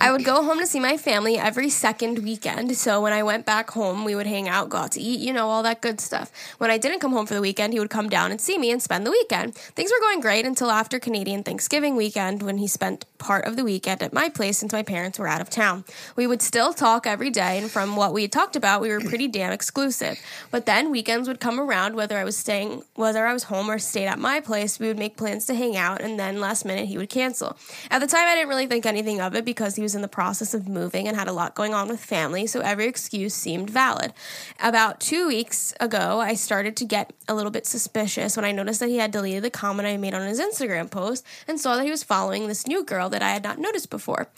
I 0.01 0.13
would 0.13 0.25
go 0.25 0.45
home 0.45 0.61
to 0.61 0.67
see 0.67 0.79
my 0.79 0.97
family 0.97 1.39
every 1.39 1.69
second 1.69 2.21
weekend. 2.21 2.77
So 2.77 3.01
when 3.01 3.13
I 3.13 3.25
went 3.25 3.45
back 3.45 3.71
home, 3.71 4.05
we 4.05 4.15
would 4.15 4.29
hang 4.29 4.49
out, 4.49 4.69
go 4.69 4.79
out 4.79 4.93
to 4.93 5.01
eat, 5.01 5.19
you 5.19 5.33
know, 5.33 5.49
all 5.49 5.65
that 5.65 5.81
good 5.81 6.01
stuff. 6.01 6.31
When 6.59 6.71
I 6.71 6.79
didn't 6.79 7.01
come 7.01 7.13
home 7.13 7.27
for 7.27 7.35
the 7.35 7.41
weekend, 7.41 7.73
he 7.73 7.81
would 7.81 7.91
come 7.91 8.09
down 8.09 8.31
and 8.31 8.41
see 8.41 8.59
me 8.59 8.71
and 8.71 8.81
spend 8.81 9.05
the 9.05 9.11
weekend. 9.11 9.57
Things 9.57 9.91
were 9.91 10.01
going 10.01 10.21
great 10.21 10.47
until 10.47 10.71
after 10.71 11.01
Canadian 11.01 11.43
Thanksgiving 11.43 11.97
weekend 11.97 12.45
when 12.45 12.59
he 12.59 12.69
spent 12.69 13.07
part 13.19 13.45
of 13.45 13.57
the 13.57 13.65
weekend 13.65 14.01
at 14.01 14.13
my 14.13 14.29
place 14.29 14.59
since 14.59 14.73
my 14.73 14.85
parents 14.85 15.19
were 15.19 15.27
out 15.27 15.41
of 15.41 15.51
town. 15.51 15.85
We 16.15 16.29
would 16.29 16.43
still 16.43 16.73
talk 16.73 17.07
every 17.07 17.31
day, 17.31 17.59
and 17.59 17.69
from 17.69 17.97
what 17.97 18.13
we 18.13 18.23
had 18.23 18.33
talked 18.33 18.55
about, 18.55 18.81
we 18.81 18.91
were 18.91 19.01
pretty 19.01 19.27
damn 19.27 19.53
exclusive. 19.53 20.19
But 20.53 20.67
then 20.67 20.93
weekends 20.93 21.27
would 21.27 21.41
come 21.41 21.59
around, 21.59 21.97
whether 21.97 22.17
I 22.17 22.25
was 22.25 22.37
staying, 22.37 22.85
whether 22.95 23.27
I 23.27 23.33
was 23.33 23.45
home 23.45 23.69
or 23.69 23.81
stayed 23.81 24.07
at 24.07 24.21
my 24.21 24.39
place, 24.39 24.79
we 24.79 24.87
would 24.87 24.99
make 24.99 25.17
plans 25.17 25.47
to 25.47 25.55
hang 25.55 25.77
out, 25.77 26.01
and 26.01 26.19
then 26.19 26.41
last 26.41 26.65
minute 26.65 26.87
he 26.87 26.97
would 26.97 27.11
cancel. 27.11 27.57
At 27.91 27.99
the 27.99 28.07
time, 28.07 28.29
I 28.29 28.37
didn't 28.37 28.49
really 28.49 28.69
think 28.69 28.87
anything 28.87 29.21
of 29.21 29.35
it 29.35 29.45
because 29.45 29.75
he 29.75 29.83
was 29.83 29.88
in 29.95 30.03
the 30.03 30.09
process 30.09 30.55
of 30.55 30.69
moving 30.69 31.09
and 31.09 31.17
had 31.17 31.29
a 31.29 31.33
lot 31.33 31.55
going 31.55 31.75
on 31.75 31.89
with 31.89 32.01
family, 32.01 32.47
so 32.47 32.61
every 32.61 32.87
excuse 32.87 33.35
seemed 33.35 33.71
valid. 33.71 34.13
About 34.63 35.01
two 35.01 35.29
weeks 35.29 35.75
ago, 35.81 36.21
I 36.21 36.35
started 36.35 36.77
to 36.77 36.85
get 36.85 37.13
a 37.29 37.35
little 37.35 37.51
bit 37.51 37.67
suspicious 37.67 38.37
when 38.37 38.45
I 38.45 38.53
noticed 38.53 38.81
that 38.81 38.89
he 38.89 38.99
had 38.99 39.11
deleted 39.11 39.43
the 39.43 39.51
comment 39.51 39.89
I 39.89 39.97
made 39.97 40.15
on 40.15 40.27
his 40.27 40.41
Instagram 40.41 40.91
post 40.91 41.25
and 41.47 41.61
saw 41.61 41.77
that 41.77 41.85
he 41.85 41.91
was 41.91 42.03
following 42.03 42.47
this 42.47 42.67
new 42.67 42.85
girl 42.85 43.09
that 43.11 43.23
I 43.23 43.31
had 43.31 43.45
not 43.45 43.59
noticed 43.59 43.91
before. 43.91 44.29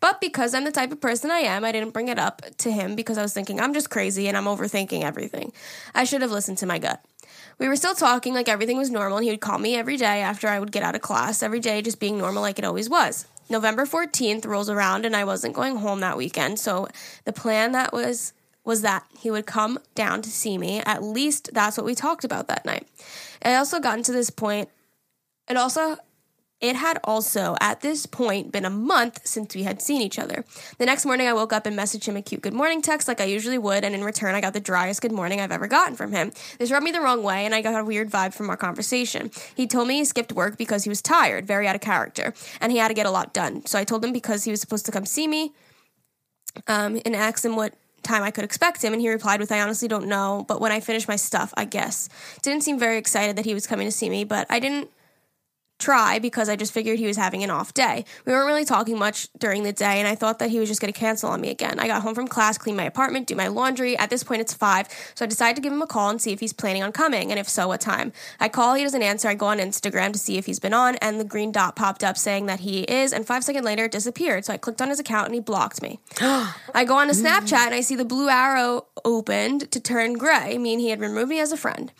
But 0.00 0.20
because 0.20 0.54
I'm 0.54 0.64
the 0.64 0.70
type 0.70 0.92
of 0.92 1.00
person 1.00 1.30
I 1.30 1.38
am, 1.38 1.64
I 1.64 1.72
didn't 1.72 1.92
bring 1.92 2.08
it 2.08 2.18
up 2.18 2.42
to 2.58 2.70
him 2.70 2.94
because 2.94 3.18
I 3.18 3.22
was 3.22 3.34
thinking 3.34 3.60
I'm 3.60 3.74
just 3.74 3.90
crazy 3.90 4.28
and 4.28 4.36
I'm 4.36 4.44
overthinking 4.44 5.02
everything. 5.02 5.52
I 5.94 6.04
should 6.04 6.22
have 6.22 6.30
listened 6.30 6.58
to 6.58 6.66
my 6.66 6.78
gut. 6.78 7.04
We 7.58 7.66
were 7.66 7.74
still 7.74 7.94
talking 7.94 8.34
like 8.34 8.48
everything 8.48 8.78
was 8.78 8.90
normal, 8.90 9.18
and 9.18 9.24
he 9.24 9.32
would 9.32 9.40
call 9.40 9.58
me 9.58 9.74
every 9.74 9.96
day 9.96 10.22
after 10.22 10.46
I 10.46 10.60
would 10.60 10.70
get 10.70 10.84
out 10.84 10.94
of 10.94 11.00
class, 11.00 11.42
every 11.42 11.58
day 11.58 11.82
just 11.82 11.98
being 11.98 12.16
normal 12.16 12.40
like 12.40 12.58
it 12.60 12.64
always 12.64 12.88
was. 12.88 13.26
November 13.50 13.86
14th 13.86 14.46
rolls 14.46 14.68
around, 14.68 15.06
and 15.06 15.16
I 15.16 15.24
wasn't 15.24 15.54
going 15.54 15.76
home 15.76 16.00
that 16.00 16.16
weekend, 16.16 16.58
so 16.58 16.88
the 17.24 17.32
plan 17.32 17.72
that 17.72 17.92
was 17.92 18.32
was 18.64 18.82
that 18.82 19.06
he 19.18 19.30
would 19.30 19.46
come 19.46 19.78
down 19.94 20.20
to 20.20 20.28
see 20.28 20.58
me. 20.58 20.82
At 20.84 21.02
least 21.02 21.48
that's 21.54 21.78
what 21.78 21.86
we 21.86 21.94
talked 21.94 22.22
about 22.22 22.48
that 22.48 22.66
night. 22.66 22.86
And 23.40 23.54
I 23.54 23.56
also 23.56 23.80
gotten 23.80 24.02
to 24.04 24.12
this 24.12 24.28
point. 24.28 24.68
It 25.48 25.56
also 25.56 25.96
it 26.60 26.74
had 26.74 26.98
also, 27.04 27.54
at 27.60 27.80
this 27.82 28.04
point, 28.06 28.50
been 28.50 28.64
a 28.64 28.70
month 28.70 29.20
since 29.24 29.54
we 29.54 29.62
had 29.62 29.80
seen 29.80 30.02
each 30.02 30.18
other. 30.18 30.44
The 30.78 30.86
next 30.86 31.06
morning, 31.06 31.28
I 31.28 31.32
woke 31.32 31.52
up 31.52 31.66
and 31.66 31.78
messaged 31.78 32.06
him 32.06 32.16
a 32.16 32.22
cute 32.22 32.42
good 32.42 32.52
morning 32.52 32.82
text 32.82 33.06
like 33.06 33.20
I 33.20 33.24
usually 33.24 33.58
would, 33.58 33.84
and 33.84 33.94
in 33.94 34.02
return, 34.02 34.34
I 34.34 34.40
got 34.40 34.54
the 34.54 34.60
driest 34.60 35.00
good 35.00 35.12
morning 35.12 35.40
I've 35.40 35.52
ever 35.52 35.68
gotten 35.68 35.94
from 35.94 36.12
him. 36.12 36.32
This 36.58 36.72
rubbed 36.72 36.84
me 36.84 36.90
the 36.90 37.00
wrong 37.00 37.22
way, 37.22 37.44
and 37.44 37.54
I 37.54 37.62
got 37.62 37.80
a 37.80 37.84
weird 37.84 38.10
vibe 38.10 38.34
from 38.34 38.50
our 38.50 38.56
conversation. 38.56 39.30
He 39.54 39.68
told 39.68 39.86
me 39.86 39.98
he 39.98 40.04
skipped 40.04 40.32
work 40.32 40.58
because 40.58 40.82
he 40.82 40.88
was 40.88 41.00
tired, 41.00 41.46
very 41.46 41.68
out 41.68 41.76
of 41.76 41.80
character, 41.80 42.34
and 42.60 42.72
he 42.72 42.78
had 42.78 42.88
to 42.88 42.94
get 42.94 43.06
a 43.06 43.10
lot 43.10 43.32
done. 43.32 43.64
So 43.66 43.78
I 43.78 43.84
told 43.84 44.04
him 44.04 44.12
because 44.12 44.42
he 44.42 44.50
was 44.50 44.60
supposed 44.60 44.86
to 44.86 44.92
come 44.92 45.06
see 45.06 45.28
me 45.28 45.52
um, 46.66 47.00
and 47.04 47.14
asked 47.14 47.44
him 47.44 47.54
what 47.54 47.74
time 48.02 48.24
I 48.24 48.32
could 48.32 48.44
expect 48.44 48.82
him, 48.82 48.92
and 48.92 49.00
he 49.00 49.08
replied 49.08 49.38
with, 49.38 49.52
I 49.52 49.60
honestly 49.60 49.86
don't 49.86 50.08
know, 50.08 50.44
but 50.48 50.60
when 50.60 50.72
I 50.72 50.80
finish 50.80 51.06
my 51.06 51.16
stuff, 51.16 51.54
I 51.56 51.66
guess. 51.66 52.08
Didn't 52.42 52.62
seem 52.64 52.80
very 52.80 52.98
excited 52.98 53.36
that 53.36 53.44
he 53.44 53.54
was 53.54 53.66
coming 53.66 53.86
to 53.86 53.92
see 53.92 54.10
me, 54.10 54.24
but 54.24 54.46
I 54.50 54.58
didn't 54.58 54.90
try 55.78 56.18
because 56.18 56.48
I 56.48 56.56
just 56.56 56.72
figured 56.72 56.98
he 56.98 57.06
was 57.06 57.16
having 57.16 57.44
an 57.44 57.50
off 57.50 57.72
day. 57.72 58.04
We 58.24 58.32
weren't 58.32 58.46
really 58.46 58.64
talking 58.64 58.98
much 58.98 59.28
during 59.38 59.62
the 59.62 59.72
day, 59.72 59.98
and 59.98 60.08
I 60.08 60.14
thought 60.14 60.38
that 60.40 60.50
he 60.50 60.58
was 60.58 60.68
just 60.68 60.80
going 60.80 60.92
to 60.92 60.98
cancel 60.98 61.30
on 61.30 61.40
me 61.40 61.50
again. 61.50 61.78
I 61.78 61.86
got 61.86 62.02
home 62.02 62.14
from 62.14 62.28
class, 62.28 62.58
cleaned 62.58 62.76
my 62.76 62.84
apartment, 62.84 63.26
do 63.26 63.36
my 63.36 63.48
laundry. 63.48 63.96
At 63.96 64.10
this 64.10 64.24
point, 64.24 64.40
it's 64.40 64.54
five, 64.54 64.88
so 65.14 65.24
I 65.24 65.28
decided 65.28 65.56
to 65.56 65.62
give 65.62 65.72
him 65.72 65.82
a 65.82 65.86
call 65.86 66.10
and 66.10 66.20
see 66.20 66.32
if 66.32 66.40
he's 66.40 66.52
planning 66.52 66.82
on 66.82 66.92
coming, 66.92 67.30
and 67.30 67.38
if 67.38 67.48
so, 67.48 67.68
what 67.68 67.80
time. 67.80 68.12
I 68.40 68.48
call, 68.48 68.74
he 68.74 68.82
doesn't 68.82 69.02
answer. 69.02 69.28
I 69.28 69.34
go 69.34 69.46
on 69.46 69.58
Instagram 69.58 70.12
to 70.12 70.18
see 70.18 70.36
if 70.36 70.46
he's 70.46 70.58
been 70.58 70.74
on, 70.74 70.96
and 70.96 71.20
the 71.20 71.24
green 71.24 71.52
dot 71.52 71.76
popped 71.76 72.02
up 72.02 72.16
saying 72.16 72.46
that 72.46 72.60
he 72.60 72.82
is, 72.82 73.12
and 73.12 73.26
five 73.26 73.44
seconds 73.44 73.64
later, 73.64 73.84
it 73.84 73.92
disappeared. 73.92 74.44
So 74.44 74.52
I 74.52 74.56
clicked 74.56 74.82
on 74.82 74.88
his 74.88 75.00
account, 75.00 75.26
and 75.26 75.34
he 75.34 75.40
blocked 75.40 75.82
me. 75.82 76.00
I 76.20 76.84
go 76.86 76.96
on 76.96 77.08
to 77.08 77.14
Snapchat, 77.14 77.66
and 77.66 77.74
I 77.74 77.80
see 77.80 77.96
the 77.96 78.04
blue 78.04 78.28
arrow 78.28 78.86
opened 79.04 79.70
to 79.70 79.80
turn 79.80 80.14
gray, 80.14 80.58
meaning 80.58 80.80
he 80.80 80.90
had 80.90 81.00
removed 81.00 81.28
me 81.28 81.40
as 81.40 81.52
a 81.52 81.56
friend. 81.56 81.92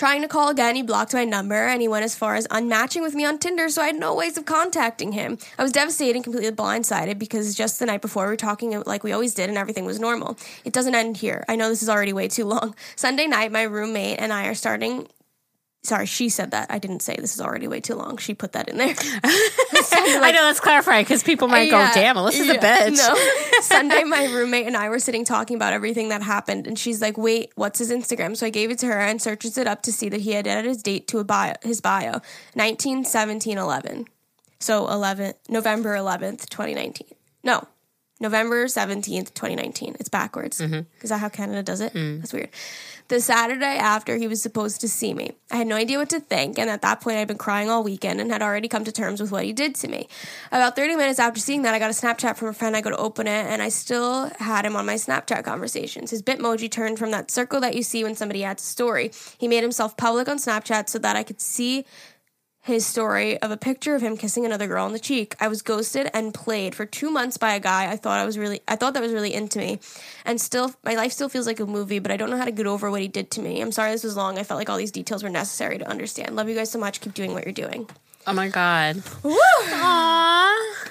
Trying 0.00 0.22
to 0.22 0.28
call 0.28 0.48
again, 0.48 0.76
he 0.76 0.82
blocked 0.82 1.12
my 1.12 1.26
number 1.26 1.66
and 1.66 1.82
he 1.82 1.86
went 1.86 2.06
as 2.06 2.14
far 2.14 2.34
as 2.34 2.46
unmatching 2.46 3.02
with 3.02 3.14
me 3.14 3.26
on 3.26 3.36
Tinder, 3.36 3.68
so 3.68 3.82
I 3.82 3.88
had 3.88 3.96
no 3.96 4.14
ways 4.14 4.38
of 4.38 4.46
contacting 4.46 5.12
him. 5.12 5.36
I 5.58 5.62
was 5.62 5.72
devastated 5.72 6.14
and 6.14 6.24
completely 6.24 6.50
blindsided 6.52 7.18
because 7.18 7.54
just 7.54 7.78
the 7.78 7.84
night 7.84 8.00
before 8.00 8.24
we 8.24 8.30
were 8.30 8.36
talking 8.38 8.82
like 8.86 9.04
we 9.04 9.12
always 9.12 9.34
did 9.34 9.50
and 9.50 9.58
everything 9.58 9.84
was 9.84 10.00
normal. 10.00 10.38
It 10.64 10.72
doesn't 10.72 10.94
end 10.94 11.18
here. 11.18 11.44
I 11.50 11.56
know 11.56 11.68
this 11.68 11.82
is 11.82 11.90
already 11.90 12.14
way 12.14 12.28
too 12.28 12.46
long. 12.46 12.74
Sunday 12.96 13.26
night, 13.26 13.52
my 13.52 13.64
roommate 13.64 14.18
and 14.20 14.32
I 14.32 14.46
are 14.46 14.54
starting 14.54 15.06
Sorry, 15.82 16.04
she 16.04 16.28
said 16.28 16.50
that. 16.50 16.70
I 16.70 16.78
didn't 16.78 17.00
say 17.00 17.16
this 17.16 17.34
is 17.34 17.40
already 17.40 17.66
way 17.66 17.80
too 17.80 17.94
long. 17.94 18.18
She 18.18 18.34
put 18.34 18.52
that 18.52 18.68
in 18.68 18.76
there. 18.76 18.94
I 19.24 20.32
know, 20.34 20.42
let's 20.42 20.60
clarify 20.60 21.00
because 21.02 21.22
people 21.22 21.48
might 21.48 21.70
go, 21.70 21.78
Yeah, 21.78 21.94
damn, 21.94 22.16
Alyssa's 22.16 22.50
a 22.50 22.54
yeah, 22.54 22.60
bitch. 22.88 22.98
No. 22.98 23.60
Sunday, 23.62 24.04
my 24.04 24.26
roommate 24.26 24.66
and 24.66 24.76
I 24.76 24.90
were 24.90 24.98
sitting 24.98 25.24
talking 25.24 25.56
about 25.56 25.72
everything 25.72 26.10
that 26.10 26.22
happened, 26.22 26.66
and 26.66 26.78
she's 26.78 27.00
like, 27.00 27.16
"Wait, 27.16 27.52
what's 27.54 27.78
his 27.78 27.90
Instagram?" 27.90 28.36
So 28.36 28.46
I 28.46 28.50
gave 28.50 28.70
it 28.70 28.78
to 28.80 28.86
her 28.86 29.00
and 29.00 29.22
searches 29.22 29.56
it 29.56 29.66
up 29.66 29.80
to 29.82 29.92
see 29.92 30.10
that 30.10 30.20
he 30.20 30.32
had 30.32 30.46
added 30.46 30.66
his 30.66 30.82
date 30.82 31.08
to 31.08 31.18
a 31.18 31.24
bio, 31.24 31.54
his 31.62 31.80
bio, 31.80 32.20
19, 32.54 33.04
17, 33.04 33.56
11. 33.56 34.06
So 34.58 34.86
11, 34.88 35.32
November 35.48 35.94
11th, 35.96 36.48
2019. 36.50 37.08
No, 37.42 37.66
November 38.20 38.66
17th, 38.66 39.32
2019. 39.32 39.96
It's 39.98 40.10
backwards. 40.10 40.60
Mm-hmm. 40.60 40.80
Is 41.02 41.08
that 41.08 41.18
how 41.18 41.30
Canada 41.30 41.62
does 41.62 41.80
it? 41.80 41.94
Mm. 41.94 42.20
That's 42.20 42.34
weird. 42.34 42.50
The 43.08 43.20
Saturday 43.20 43.64
after 43.64 44.16
he 44.16 44.28
was 44.28 44.42
supposed 44.42 44.80
to 44.82 44.88
see 44.88 45.14
me, 45.14 45.32
I 45.50 45.56
had 45.56 45.66
no 45.66 45.74
idea 45.74 45.98
what 45.98 46.10
to 46.10 46.20
think, 46.20 46.58
and 46.58 46.70
at 46.70 46.82
that 46.82 47.00
point, 47.00 47.16
I'd 47.16 47.26
been 47.26 47.38
crying 47.38 47.68
all 47.68 47.82
weekend 47.82 48.20
and 48.20 48.30
had 48.30 48.42
already 48.42 48.68
come 48.68 48.84
to 48.84 48.92
terms 48.92 49.20
with 49.20 49.32
what 49.32 49.44
he 49.44 49.52
did 49.52 49.74
to 49.76 49.88
me. 49.88 50.06
About 50.52 50.76
30 50.76 50.94
minutes 50.94 51.18
after 51.18 51.40
seeing 51.40 51.62
that, 51.62 51.74
I 51.74 51.80
got 51.80 51.90
a 51.90 51.94
Snapchat 51.94 52.36
from 52.36 52.48
a 52.48 52.52
friend. 52.52 52.76
I 52.76 52.82
go 52.82 52.90
to 52.90 52.96
open 52.96 53.26
it, 53.26 53.46
and 53.46 53.62
I 53.62 53.68
still 53.70 54.30
had 54.38 54.64
him 54.64 54.76
on 54.76 54.86
my 54.86 54.94
Snapchat 54.94 55.42
conversations. 55.42 56.10
His 56.10 56.22
Bitmoji 56.22 56.70
turned 56.70 56.98
from 56.98 57.10
that 57.10 57.30
circle 57.30 57.60
that 57.62 57.74
you 57.74 57.82
see 57.82 58.04
when 58.04 58.14
somebody 58.14 58.44
adds 58.44 58.62
a 58.62 58.66
story. 58.66 59.10
He 59.38 59.48
made 59.48 59.62
himself 59.62 59.96
public 59.96 60.28
on 60.28 60.36
Snapchat 60.36 60.88
so 60.88 60.98
that 61.00 61.16
I 61.16 61.22
could 61.22 61.40
see 61.40 61.86
his 62.62 62.84
story 62.84 63.40
of 63.40 63.50
a 63.50 63.56
picture 63.56 63.94
of 63.94 64.02
him 64.02 64.16
kissing 64.16 64.44
another 64.44 64.66
girl 64.66 64.84
on 64.84 64.92
the 64.92 64.98
cheek. 64.98 65.34
I 65.40 65.48
was 65.48 65.62
ghosted 65.62 66.10
and 66.12 66.34
played 66.34 66.74
for 66.74 66.84
two 66.84 67.10
months 67.10 67.38
by 67.38 67.54
a 67.54 67.60
guy 67.60 67.90
I 67.90 67.96
thought 67.96 68.20
I 68.20 68.26
was 68.26 68.36
really 68.36 68.60
I 68.68 68.76
thought 68.76 68.92
that 68.94 69.02
was 69.02 69.12
really 69.12 69.32
into 69.32 69.58
me. 69.58 69.80
And 70.26 70.40
still 70.40 70.74
my 70.84 70.94
life 70.94 71.12
still 71.12 71.30
feels 71.30 71.46
like 71.46 71.58
a 71.60 71.66
movie, 71.66 72.00
but 72.00 72.10
I 72.10 72.16
don't 72.16 72.28
know 72.28 72.36
how 72.36 72.44
to 72.44 72.52
get 72.52 72.66
over 72.66 72.90
what 72.90 73.00
he 73.00 73.08
did 73.08 73.30
to 73.32 73.40
me. 73.40 73.60
I'm 73.60 73.72
sorry 73.72 73.92
this 73.92 74.04
was 74.04 74.16
long. 74.16 74.38
I 74.38 74.42
felt 74.42 74.58
like 74.58 74.68
all 74.68 74.76
these 74.76 74.90
details 74.90 75.22
were 75.22 75.30
necessary 75.30 75.78
to 75.78 75.88
understand. 75.88 76.36
Love 76.36 76.48
you 76.48 76.54
guys 76.54 76.70
so 76.70 76.78
much. 76.78 77.00
Keep 77.00 77.14
doing 77.14 77.32
what 77.32 77.44
you're 77.44 77.52
doing. 77.52 77.88
Oh 78.26 78.34
my 78.34 78.48
God. 78.48 79.02
Woo! 79.22 79.34
Aww. 79.64 80.88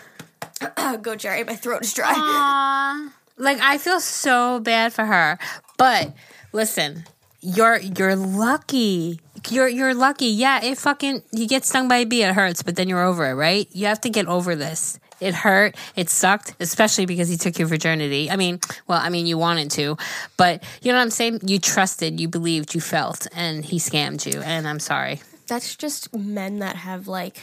Go 1.02 1.16
Geri, 1.16 1.44
my 1.44 1.56
throat 1.56 1.84
is 1.84 1.94
dry. 1.94 2.14
Aww. 2.14 3.12
Like 3.38 3.60
I 3.62 3.78
feel 3.78 4.00
so 4.00 4.60
bad 4.60 4.92
for 4.92 5.06
her. 5.06 5.38
But 5.78 6.14
listen, 6.52 7.06
you're 7.42 7.78
you're 7.78 8.16
lucky. 8.16 9.20
You're 9.52 9.68
you're 9.68 9.94
lucky. 9.94 10.28
Yeah, 10.28 10.64
it 10.64 10.78
fucking 10.78 11.22
you 11.32 11.48
get 11.48 11.66
stung 11.66 11.88
by 11.88 11.98
a 11.98 12.06
bee, 12.06 12.24
it 12.24 12.34
hurts, 12.34 12.64
but 12.64 12.76
then 12.76 12.88
you're 12.90 13.04
over 13.04 13.26
it, 13.30 13.34
right? 13.34 13.68
You 13.72 13.88
have 13.88 14.02
to 14.02 14.10
get 14.10 14.28
over 14.28 14.56
this. 14.56 15.00
It 15.20 15.34
hurt. 15.34 15.76
It 15.98 16.10
sucked, 16.10 16.56
especially 16.62 17.06
because 17.06 17.28
he 17.28 17.36
took 17.36 17.60
your 17.60 17.68
virginity. 17.68 18.32
I 18.32 18.38
mean, 18.38 18.60
well, 18.88 19.00
I 19.02 19.10
mean, 19.10 19.26
you 19.26 19.38
wanted 19.38 19.70
to, 19.72 19.98
but 20.38 20.64
you 20.82 20.92
know 20.94 20.98
what 20.98 21.04
I'm 21.04 21.10
saying? 21.10 21.42
You 21.46 21.60
trusted, 21.60 22.20
you 22.22 22.30
believed, 22.30 22.74
you 22.74 22.80
felt, 22.80 23.28
and 23.36 23.66
he 23.66 23.80
scammed 23.80 24.26
you. 24.32 24.42
And 24.42 24.66
I'm 24.68 24.80
sorry. 24.80 25.20
That's 25.48 25.76
just 25.76 26.16
men 26.16 26.60
that 26.60 26.78
have 26.78 27.08
like 27.08 27.38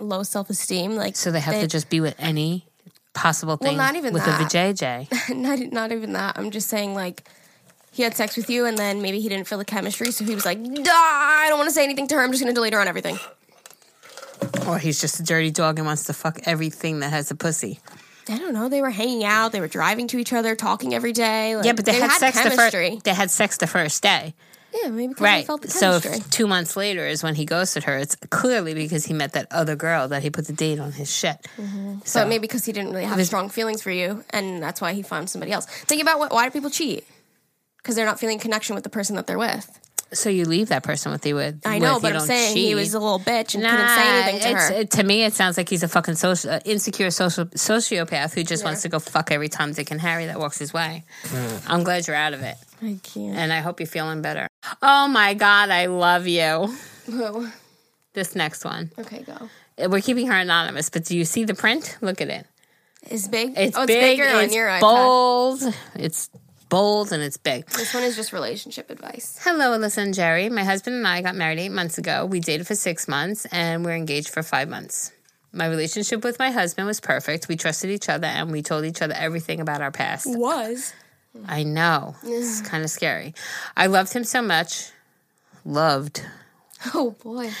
low 0.00 0.22
self 0.24 0.50
esteem. 0.50 0.94
Like 0.96 1.16
So 1.16 1.30
they 1.30 1.40
have 1.40 1.54
they- 1.54 1.62
to 1.62 1.68
just 1.68 1.88
be 1.88 2.00
with 2.00 2.16
any 2.18 2.66
possible 3.14 3.56
thing 3.56 3.76
Well, 3.76 3.86
not 3.86 3.94
even 3.96 4.12
with 4.12 4.24
that. 4.24 4.40
a 4.40 4.44
vajayjay. 4.44 5.34
not 5.36 5.58
not 5.72 5.92
even 5.92 6.12
that. 6.14 6.36
I'm 6.36 6.50
just 6.50 6.68
saying 6.68 6.94
like 6.94 7.22
he 7.94 8.02
had 8.02 8.14
sex 8.16 8.36
with 8.36 8.50
you 8.50 8.66
and 8.66 8.76
then 8.76 9.00
maybe 9.00 9.20
he 9.20 9.28
didn't 9.28 9.46
feel 9.46 9.58
the 9.58 9.64
chemistry, 9.64 10.10
so 10.10 10.24
he 10.24 10.34
was 10.34 10.44
like, 10.44 10.62
"Duh, 10.62 10.90
I 10.90 11.46
don't 11.48 11.58
want 11.58 11.68
to 11.68 11.74
say 11.74 11.84
anything 11.84 12.08
to 12.08 12.16
her. 12.16 12.22
I'm 12.22 12.32
just 12.32 12.42
gonna 12.42 12.52
delete 12.52 12.72
her 12.72 12.80
on 12.80 12.88
everything. 12.88 13.18
Or 14.66 14.78
he's 14.78 15.00
just 15.00 15.20
a 15.20 15.22
dirty 15.22 15.50
dog 15.50 15.78
and 15.78 15.86
wants 15.86 16.04
to 16.04 16.12
fuck 16.12 16.40
everything 16.44 17.00
that 17.00 17.10
has 17.10 17.30
a 17.30 17.34
pussy. 17.34 17.78
I 18.28 18.38
don't 18.38 18.52
know. 18.54 18.68
They 18.68 18.80
were 18.80 18.90
hanging 18.90 19.24
out. 19.24 19.52
They 19.52 19.60
were 19.60 19.68
driving 19.68 20.08
to 20.08 20.18
each 20.18 20.32
other, 20.32 20.56
talking 20.56 20.94
every 20.94 21.12
day. 21.12 21.56
Like, 21.56 21.66
Yeah, 21.66 21.72
but 21.72 21.84
they, 21.84 21.92
had, 21.94 22.10
sex 22.12 22.36
the 22.42 22.50
chemistry. 22.50 22.90
first. 22.92 23.04
They 23.04 23.14
had 23.14 23.30
sex 23.30 23.58
the 23.58 23.66
first 23.66 24.02
day, 24.02 24.34
yeah, 24.74 24.88
maybe 24.88 25.08
because 25.08 25.20
they 25.22 25.28
right? 25.28 25.46
felt 25.46 25.62
the 25.62 25.70
So 25.70 26.00
two 26.30 26.46
months 26.46 26.76
later 26.76 27.06
is 27.06 27.22
when 27.22 27.34
he 27.34 27.44
ghosted 27.44 27.84
her. 27.84 27.98
It's 27.98 28.16
clearly 28.30 28.74
because 28.74 29.04
he 29.04 29.14
met 29.14 29.34
that 29.34 29.46
other 29.50 29.76
girl 29.76 30.08
that 30.08 30.22
he 30.22 30.30
put 30.30 30.46
the 30.46 30.52
date 30.52 30.80
on 30.80 30.92
his 30.92 31.12
shit. 31.14 31.36
Mm-hmm. 31.56 31.98
So 32.04 32.22
but 32.22 32.28
maybe 32.28 32.40
because 32.40 32.64
he 32.64 32.72
didn't 32.72 32.92
really 32.92 33.04
have 33.04 33.24
strong 33.26 33.50
feelings 33.50 33.82
for 33.82 33.90
you, 33.90 34.24
and 34.30 34.62
that's 34.62 34.80
why 34.80 34.94
he 34.94 35.02
found 35.02 35.30
somebody 35.30 35.52
else. 35.52 35.66
Think 35.66 36.02
about 36.02 36.18
what, 36.18 36.32
why 36.32 36.46
do 36.46 36.50
people 36.50 36.70
cheat? 36.70 37.06
Because 37.84 37.96
they're 37.96 38.06
not 38.06 38.18
feeling 38.18 38.38
connection 38.40 38.74
with 38.74 38.82
the 38.82 38.90
person 38.90 39.14
that 39.16 39.26
they're 39.28 39.38
with. 39.38 39.78
so 40.14 40.30
you 40.30 40.44
leave 40.46 40.68
that 40.68 40.82
person 40.82 41.12
with 41.12 41.26
you 41.26 41.34
with. 41.34 41.60
I 41.66 41.78
know, 41.78 41.94
with, 41.94 42.02
but 42.02 42.12
I'm 42.12 42.18
don't 42.18 42.26
saying 42.28 42.56
he 42.56 42.74
was 42.74 42.94
a 42.94 42.98
little 42.98 43.18
bitch 43.20 43.54
and 43.54 43.62
Nah, 43.62 43.70
couldn't 43.70 43.88
say 43.88 44.08
anything 44.08 44.40
to 44.40 44.48
it's- 44.48 44.68
her. 44.70 44.74
it- 44.76 44.90
to 44.92 45.02
me, 45.02 45.24
it 45.24 45.34
sounds 45.34 45.56
like 45.58 45.68
he's 45.68 45.82
a 45.82 45.88
fucking 45.88 46.14
social, 46.14 46.50
uh, 46.50 46.60
insecure 46.64 47.10
social 47.10 47.44
sociopath 47.46 48.32
who 48.34 48.42
just 48.42 48.64
wants 48.64 48.82
to 48.82 48.88
go 48.88 48.98
fuck 49.00 49.30
every 49.30 49.48
Tom, 49.50 49.72
Dick, 49.72 49.90
and 49.90 50.00
Harry 50.00 50.26
that 50.26 50.38
walks 50.40 50.58
his 50.58 50.72
way. 50.72 51.04
I'm 51.68 51.82
glad 51.84 52.06
you're 52.06 52.16
out 52.16 52.32
of 52.32 52.40
it, 52.42 52.56
I 52.82 52.98
can't. 53.02 53.36
and 53.36 53.52
I 53.52 53.58
hope 53.60 53.80
you're 53.80 53.86
feeling 53.86 54.22
better. 54.22 54.46
Oh 54.80 55.08
my 55.08 55.34
god, 55.34 55.68
I 55.70 55.86
love 55.86 56.26
you. 56.26 56.72
Who? 57.06 57.48
This 58.14 58.34
next 58.36 58.64
one, 58.64 58.92
Okay, 58.98 59.24
go. 59.26 59.88
we're 59.88 60.00
keeping 60.00 60.28
her 60.28 60.34
anonymous, 60.38 60.88
but 60.90 61.04
do 61.04 61.18
you 61.18 61.24
see 61.24 61.44
the 61.44 61.54
print? 61.54 61.98
Look 62.00 62.20
at 62.20 62.28
it. 62.30 62.46
It's 63.10 63.26
big. 63.28 63.52
It's 63.56 63.76
oh, 63.76 63.82
it's 63.82 63.86
big. 63.88 64.16
bigger 64.18 64.30
on 64.30 64.52
your 64.52 64.68
iPad. 64.68 64.80
bold. 64.80 65.62
It's 65.96 66.30
bold 66.74 67.12
and 67.12 67.22
it's 67.22 67.36
big. 67.36 67.64
This 67.66 67.94
one 67.94 68.02
is 68.02 68.16
just 68.16 68.32
relationship 68.32 68.90
advice. 68.90 69.38
Hello, 69.44 69.78
Alyssa 69.78 69.98
and 69.98 70.12
Geri. 70.12 70.48
My 70.48 70.64
husband 70.64 70.96
and 70.96 71.06
I 71.06 71.22
got 71.22 71.36
married 71.36 71.60
eight 71.60 71.70
months 71.70 71.98
ago. 71.98 72.26
We 72.26 72.40
dated 72.40 72.66
for 72.66 72.74
six 72.74 73.06
months 73.06 73.46
and 73.52 73.84
we're 73.84 73.94
engaged 73.94 74.30
for 74.30 74.42
five 74.42 74.68
months. 74.68 75.12
My 75.52 75.68
relationship 75.68 76.24
with 76.24 76.40
my 76.40 76.50
husband 76.50 76.88
was 76.88 76.98
perfect. 76.98 77.46
We 77.46 77.54
trusted 77.54 77.90
each 77.90 78.08
other 78.08 78.26
and 78.26 78.50
we 78.50 78.60
told 78.60 78.84
each 78.84 79.02
other 79.02 79.14
everything 79.16 79.60
about 79.60 79.82
our 79.82 79.92
past. 79.92 80.26
Was. 80.26 80.92
I 81.46 81.62
know. 81.62 82.16
It's 82.24 82.60
kind 82.62 82.82
of 82.82 82.90
scary. 82.90 83.34
I 83.76 83.86
loved 83.86 84.12
him 84.12 84.24
so 84.24 84.42
much. 84.42 84.90
Loved. 85.64 86.26
Oh 86.92 87.12
boy. 87.22 87.52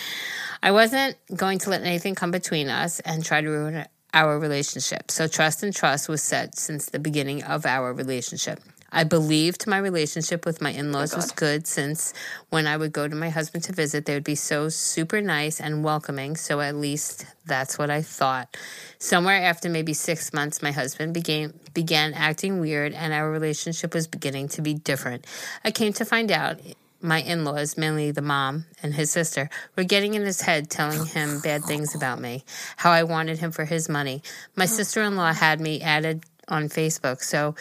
I 0.60 0.72
wasn't 0.72 1.16
going 1.36 1.60
to 1.60 1.70
let 1.70 1.82
anything 1.82 2.16
come 2.16 2.32
between 2.32 2.68
us 2.68 2.98
and 3.00 3.24
try 3.24 3.42
to 3.42 3.48
ruin 3.48 3.86
our 4.12 4.40
relationship. 4.40 5.12
So 5.12 5.28
trust 5.28 5.62
and 5.62 5.72
trust 5.72 6.08
was 6.08 6.20
set 6.20 6.58
since 6.58 6.86
the 6.86 6.98
beginning 6.98 7.44
of 7.44 7.64
our 7.64 7.92
relationship. 7.92 8.60
I 8.94 9.02
believed 9.02 9.66
my 9.66 9.78
relationship 9.78 10.46
with 10.46 10.62
my 10.62 10.70
in 10.70 10.92
laws 10.92 11.12
oh, 11.12 11.16
was 11.16 11.32
good 11.32 11.66
since 11.66 12.14
when 12.50 12.68
I 12.68 12.76
would 12.76 12.92
go 12.92 13.08
to 13.08 13.16
my 13.16 13.28
husband 13.28 13.64
to 13.64 13.72
visit, 13.72 14.06
they 14.06 14.14
would 14.14 14.24
be 14.24 14.36
so 14.36 14.68
super 14.68 15.20
nice 15.20 15.60
and 15.60 15.82
welcoming. 15.82 16.36
So 16.36 16.60
at 16.60 16.76
least 16.76 17.26
that's 17.44 17.76
what 17.76 17.90
I 17.90 18.02
thought. 18.02 18.56
Somewhere 18.98 19.42
after 19.42 19.68
maybe 19.68 19.94
six 19.94 20.32
months, 20.32 20.62
my 20.62 20.70
husband 20.70 21.12
began 21.12 21.52
began 21.74 22.14
acting 22.14 22.60
weird 22.60 22.94
and 22.94 23.12
our 23.12 23.28
relationship 23.28 23.92
was 23.94 24.06
beginning 24.06 24.48
to 24.50 24.62
be 24.62 24.74
different. 24.74 25.26
I 25.64 25.72
came 25.72 25.92
to 25.94 26.04
find 26.04 26.30
out 26.30 26.60
my 27.02 27.20
in 27.20 27.44
laws, 27.44 27.76
mainly 27.76 28.12
the 28.12 28.22
mom 28.22 28.64
and 28.82 28.94
his 28.94 29.10
sister, 29.10 29.50
were 29.76 29.84
getting 29.84 30.14
in 30.14 30.22
his 30.22 30.40
head, 30.40 30.70
telling 30.70 31.00
oh, 31.00 31.04
him 31.04 31.40
bad 31.40 31.64
things 31.64 31.94
about 31.94 32.20
me, 32.20 32.44
how 32.76 32.92
I 32.92 33.02
wanted 33.02 33.38
him 33.38 33.50
for 33.50 33.64
his 33.64 33.88
money. 33.88 34.22
My 34.56 34.64
oh. 34.64 34.68
sister 34.68 35.02
in 35.02 35.16
law 35.16 35.32
had 35.32 35.60
me 35.60 35.82
added 35.82 36.24
on 36.48 36.68
Facebook, 36.68 37.22
so 37.22 37.54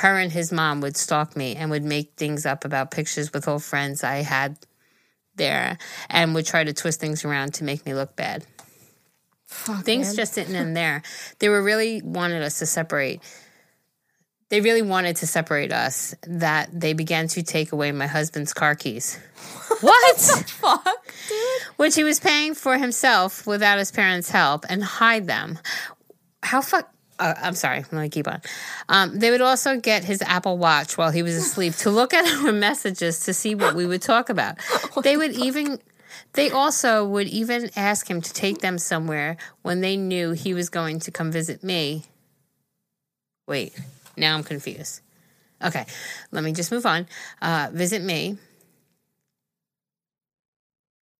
her 0.00 0.18
and 0.18 0.32
his 0.32 0.50
mom 0.50 0.80
would 0.80 0.96
stalk 0.96 1.36
me 1.36 1.54
and 1.56 1.70
would 1.70 1.84
make 1.84 2.12
things 2.16 2.46
up 2.46 2.64
about 2.64 2.90
pictures 2.90 3.32
with 3.32 3.46
old 3.46 3.62
friends 3.62 4.02
I 4.02 4.16
had 4.16 4.56
there 5.36 5.76
and 6.08 6.34
would 6.34 6.46
try 6.46 6.64
to 6.64 6.72
twist 6.72 7.00
things 7.00 7.24
around 7.24 7.54
to 7.54 7.64
make 7.64 7.84
me 7.84 7.92
look 7.94 8.16
bad. 8.16 8.44
Fuck, 9.46 9.84
Things 9.84 10.08
man. 10.08 10.16
just 10.16 10.34
didn't 10.36 10.54
end 10.56 10.76
there. 10.82 11.02
They 11.38 11.48
were 11.48 11.62
really 11.62 12.00
wanted 12.02 12.42
us 12.42 12.58
to 12.60 12.66
separate. 12.66 13.20
They 14.48 14.60
really 14.60 14.82
wanted 14.82 15.16
to 15.16 15.26
separate 15.26 15.72
us 15.72 16.14
that 16.26 16.68
they 16.72 16.92
began 16.92 17.28
to 17.28 17.42
take 17.42 17.72
away 17.72 17.92
my 17.92 18.06
husband's 18.06 18.52
car 18.52 18.74
keys. 18.74 19.18
What? 19.80 20.16
the 20.16 20.44
Fuck, 20.46 21.14
dude. 21.28 21.62
Which 21.76 21.94
he 21.94 22.04
was 22.04 22.18
paying 22.20 22.54
for 22.54 22.78
himself 22.78 23.46
without 23.46 23.78
his 23.78 23.92
parents' 23.92 24.30
help 24.30 24.64
and 24.68 24.82
hide 24.82 25.26
them. 25.26 25.58
How 26.42 26.62
fuck? 26.62 26.90
Uh, 27.20 27.34
I'm 27.36 27.54
sorry. 27.54 27.84
Let 27.92 27.92
me 27.92 28.08
keep 28.08 28.26
on. 28.26 28.40
Um, 28.88 29.18
they 29.18 29.30
would 29.30 29.42
also 29.42 29.78
get 29.78 30.04
his 30.04 30.22
Apple 30.22 30.56
Watch 30.56 30.96
while 30.96 31.10
he 31.10 31.22
was 31.22 31.34
asleep 31.34 31.74
to 31.76 31.90
look 31.90 32.14
at 32.14 32.26
our 32.44 32.50
messages 32.50 33.20
to 33.26 33.34
see 33.34 33.54
what 33.54 33.74
we 33.74 33.86
would 33.86 34.02
talk 34.02 34.28
about. 34.30 34.56
They 35.02 35.16
would 35.16 35.32
even. 35.32 35.78
They 36.34 36.50
also 36.50 37.04
would 37.04 37.26
even 37.28 37.70
ask 37.74 38.08
him 38.08 38.20
to 38.20 38.32
take 38.32 38.58
them 38.58 38.78
somewhere 38.78 39.36
when 39.62 39.80
they 39.80 39.96
knew 39.96 40.32
he 40.32 40.54
was 40.54 40.68
going 40.68 41.00
to 41.00 41.10
come 41.10 41.32
visit 41.32 41.64
me. 41.64 42.04
Wait, 43.48 43.78
now 44.16 44.36
I'm 44.36 44.44
confused. 44.44 45.00
Okay, 45.62 45.86
let 46.30 46.44
me 46.44 46.52
just 46.52 46.70
move 46.70 46.86
on. 46.86 47.06
Uh, 47.40 47.68
visit 47.72 48.02
me. 48.02 48.38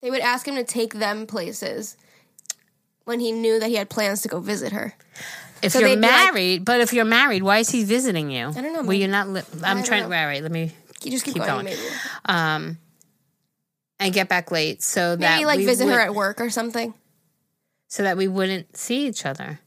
They 0.03 0.11
would 0.11 0.21
ask 0.21 0.47
him 0.47 0.57
to 0.57 0.65
take 0.65 0.95
them 0.95 1.27
places 1.27 1.97
when 3.05 3.21
he 3.21 3.33
knew 3.33 3.59
that 3.59 3.69
he 3.69 3.75
had 3.75 3.91
plans 3.91 4.23
to 4.23 4.29
go 4.29 4.41
visit 4.41 4.73
her. 4.73 4.95
If 5.63 5.73
So 5.73 5.81
you're 5.81 5.91
they'd 5.91 6.01
like- 6.01 6.11
married, 6.33 6.65
but 6.65 6.81
if 6.81 6.93
you're 6.93 7.05
married, 7.05 7.43
why 7.43 7.59
is 7.59 7.69
he 7.71 7.85
visiting 7.85 8.31
you? 8.31 8.49
I 8.49 8.53
don't 8.53 8.65
know, 8.65 8.73
Well, 8.75 8.83
maybe- 8.85 8.99
you're 8.99 9.09
not. 9.09 9.29
Li- 9.29 9.43
I'm 9.63 9.83
trying. 9.83 10.05
know. 10.05 10.09
Right, 10.11 10.27
right. 10.27 10.43
Let 10.43 10.53
me 10.53 10.73
You 11.03 11.11
just 11.11 11.25
keep, 11.25 11.35
Keep 11.35 11.45
going, 11.45 11.65
going. 11.65 11.65
maybe. 11.67 11.81
um, 12.27 12.79
and 13.99 14.13
get 14.15 14.29
back 14.29 14.51
late 14.51 14.83
so 14.83 15.17
that 15.17 15.35
Maybe 15.37 15.45
like 15.47 15.61
visit 15.61 15.85
would, 15.87 15.95
her 15.95 16.01
at 16.01 16.15
work 16.15 16.41
or 16.41 16.51
something. 16.51 16.95
so 17.89 18.03
that 18.03 18.17
we 18.17 18.29
wouldn't 18.29 18.77
see 18.77 19.07
each 19.07 19.25
other. 19.27 19.61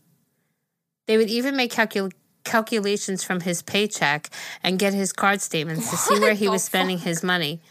They 1.08 1.18
would 1.18 1.30
even 1.30 1.56
make 1.56 1.72
calcul- 1.74 2.12
calculations 2.44 3.24
from 3.24 3.41
his 3.41 3.62
paycheck 3.62 4.30
and 4.64 4.80
get 4.80 4.94
his 4.94 5.12
card 5.14 5.41
statements 5.41 5.89
to 5.91 5.98
see 5.98 6.20
where 6.20 6.34
he 6.34 6.48
was 6.50 6.64
spending 6.64 6.98
his 7.00 7.24
money. 7.24 7.62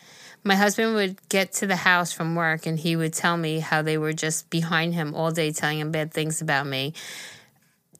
My 0.45 0.57
husband 0.57 0.95
would 0.95 1.16
get 1.29 1.53
to 1.55 1.66
the 1.68 1.77
house 1.77 2.12
from 2.12 2.35
work 2.35 2.66
and 2.66 2.79
he 2.79 2.97
would 2.97 3.12
tell 3.12 3.37
me 3.37 3.61
how 3.61 3.81
they 3.83 3.97
were 3.97 4.12
just 4.12 4.51
behind 4.51 4.95
him 4.95 5.14
all 5.14 5.31
day 5.31 5.53
telling 5.53 5.79
him 5.79 5.93
bad 5.93 6.12
things 6.12 6.41
about 6.43 6.66
me 6.66 6.95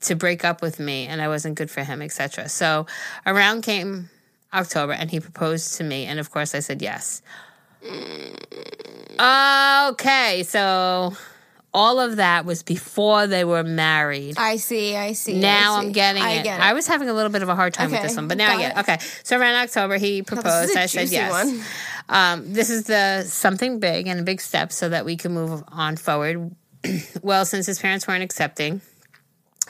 to 0.03 0.15
break 0.15 0.43
up 0.43 0.61
with 0.61 0.79
me 0.79 1.07
and 1.07 1.21
I 1.21 1.27
wasn't 1.27 1.55
good 1.55 1.71
for 1.71 1.83
him, 1.83 2.01
etc. 2.01 2.49
So 2.49 2.85
around 3.25 3.61
came 3.61 4.09
October 4.53 4.93
and 4.93 5.09
he 5.09 5.19
proposed 5.19 5.75
to 5.77 5.83
me 5.83 6.05
and 6.05 6.19
of 6.19 6.31
course 6.31 6.55
I 6.55 6.59
said 6.59 6.81
yes. 6.81 7.21
Okay, 9.19 10.43
so 10.47 11.13
all 11.73 11.99
of 11.99 12.17
that 12.17 12.45
was 12.45 12.63
before 12.63 13.27
they 13.27 13.43
were 13.43 13.63
married. 13.63 14.35
I 14.37 14.57
see. 14.57 14.95
I 14.95 15.13
see. 15.13 15.39
Now 15.39 15.75
I. 15.75 15.79
I'm 15.79 15.91
getting 15.91 16.23
I 16.23 16.31
it. 16.33 16.43
Get 16.43 16.59
I 16.59 16.73
was 16.73 16.87
having 16.87 17.09
a 17.09 17.13
little 17.13 17.31
bit 17.31 17.41
of 17.41 17.49
a 17.49 17.55
hard 17.55 17.73
time 17.73 17.91
with 17.91 18.01
this 18.01 18.15
one, 18.15 18.27
but 18.27 18.37
now 18.37 18.51
I 18.51 18.57
get 18.57 18.71
it. 18.71 18.77
it. 18.77 18.81
Okay, 18.81 18.97
so 19.23 19.37
around 19.37 19.55
October 19.55 19.97
he 19.97 20.21
proposed. 20.21 20.77
I 20.77 20.85
said 20.85 21.09
yes. 21.09 21.67
Um, 22.09 22.53
this 22.53 22.69
is 22.69 22.83
the 22.83 23.23
something 23.23 23.79
big 23.79 24.07
and 24.07 24.19
a 24.19 24.23
big 24.23 24.41
step 24.41 24.71
so 24.71 24.89
that 24.89 25.05
we 25.05 25.15
can 25.15 25.33
move 25.33 25.63
on 25.69 25.95
forward. 25.95 26.53
well, 27.21 27.45
since 27.45 27.65
his 27.65 27.79
parents 27.79 28.07
weren't 28.07 28.23
accepting 28.23 28.81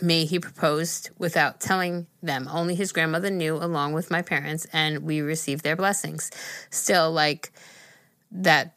me, 0.02 0.26
he 0.26 0.40
proposed 0.40 1.10
without 1.18 1.60
telling 1.60 2.08
them. 2.22 2.48
Only 2.52 2.76
his 2.76 2.92
grandmother 2.92 3.30
knew, 3.30 3.56
along 3.56 3.94
with 3.94 4.12
my 4.12 4.22
parents, 4.22 4.66
and 4.74 5.00
we 5.00 5.22
received 5.22 5.64
their 5.64 5.76
blessings. 5.76 6.32
Still, 6.70 7.12
like 7.12 7.52
that 8.32 8.74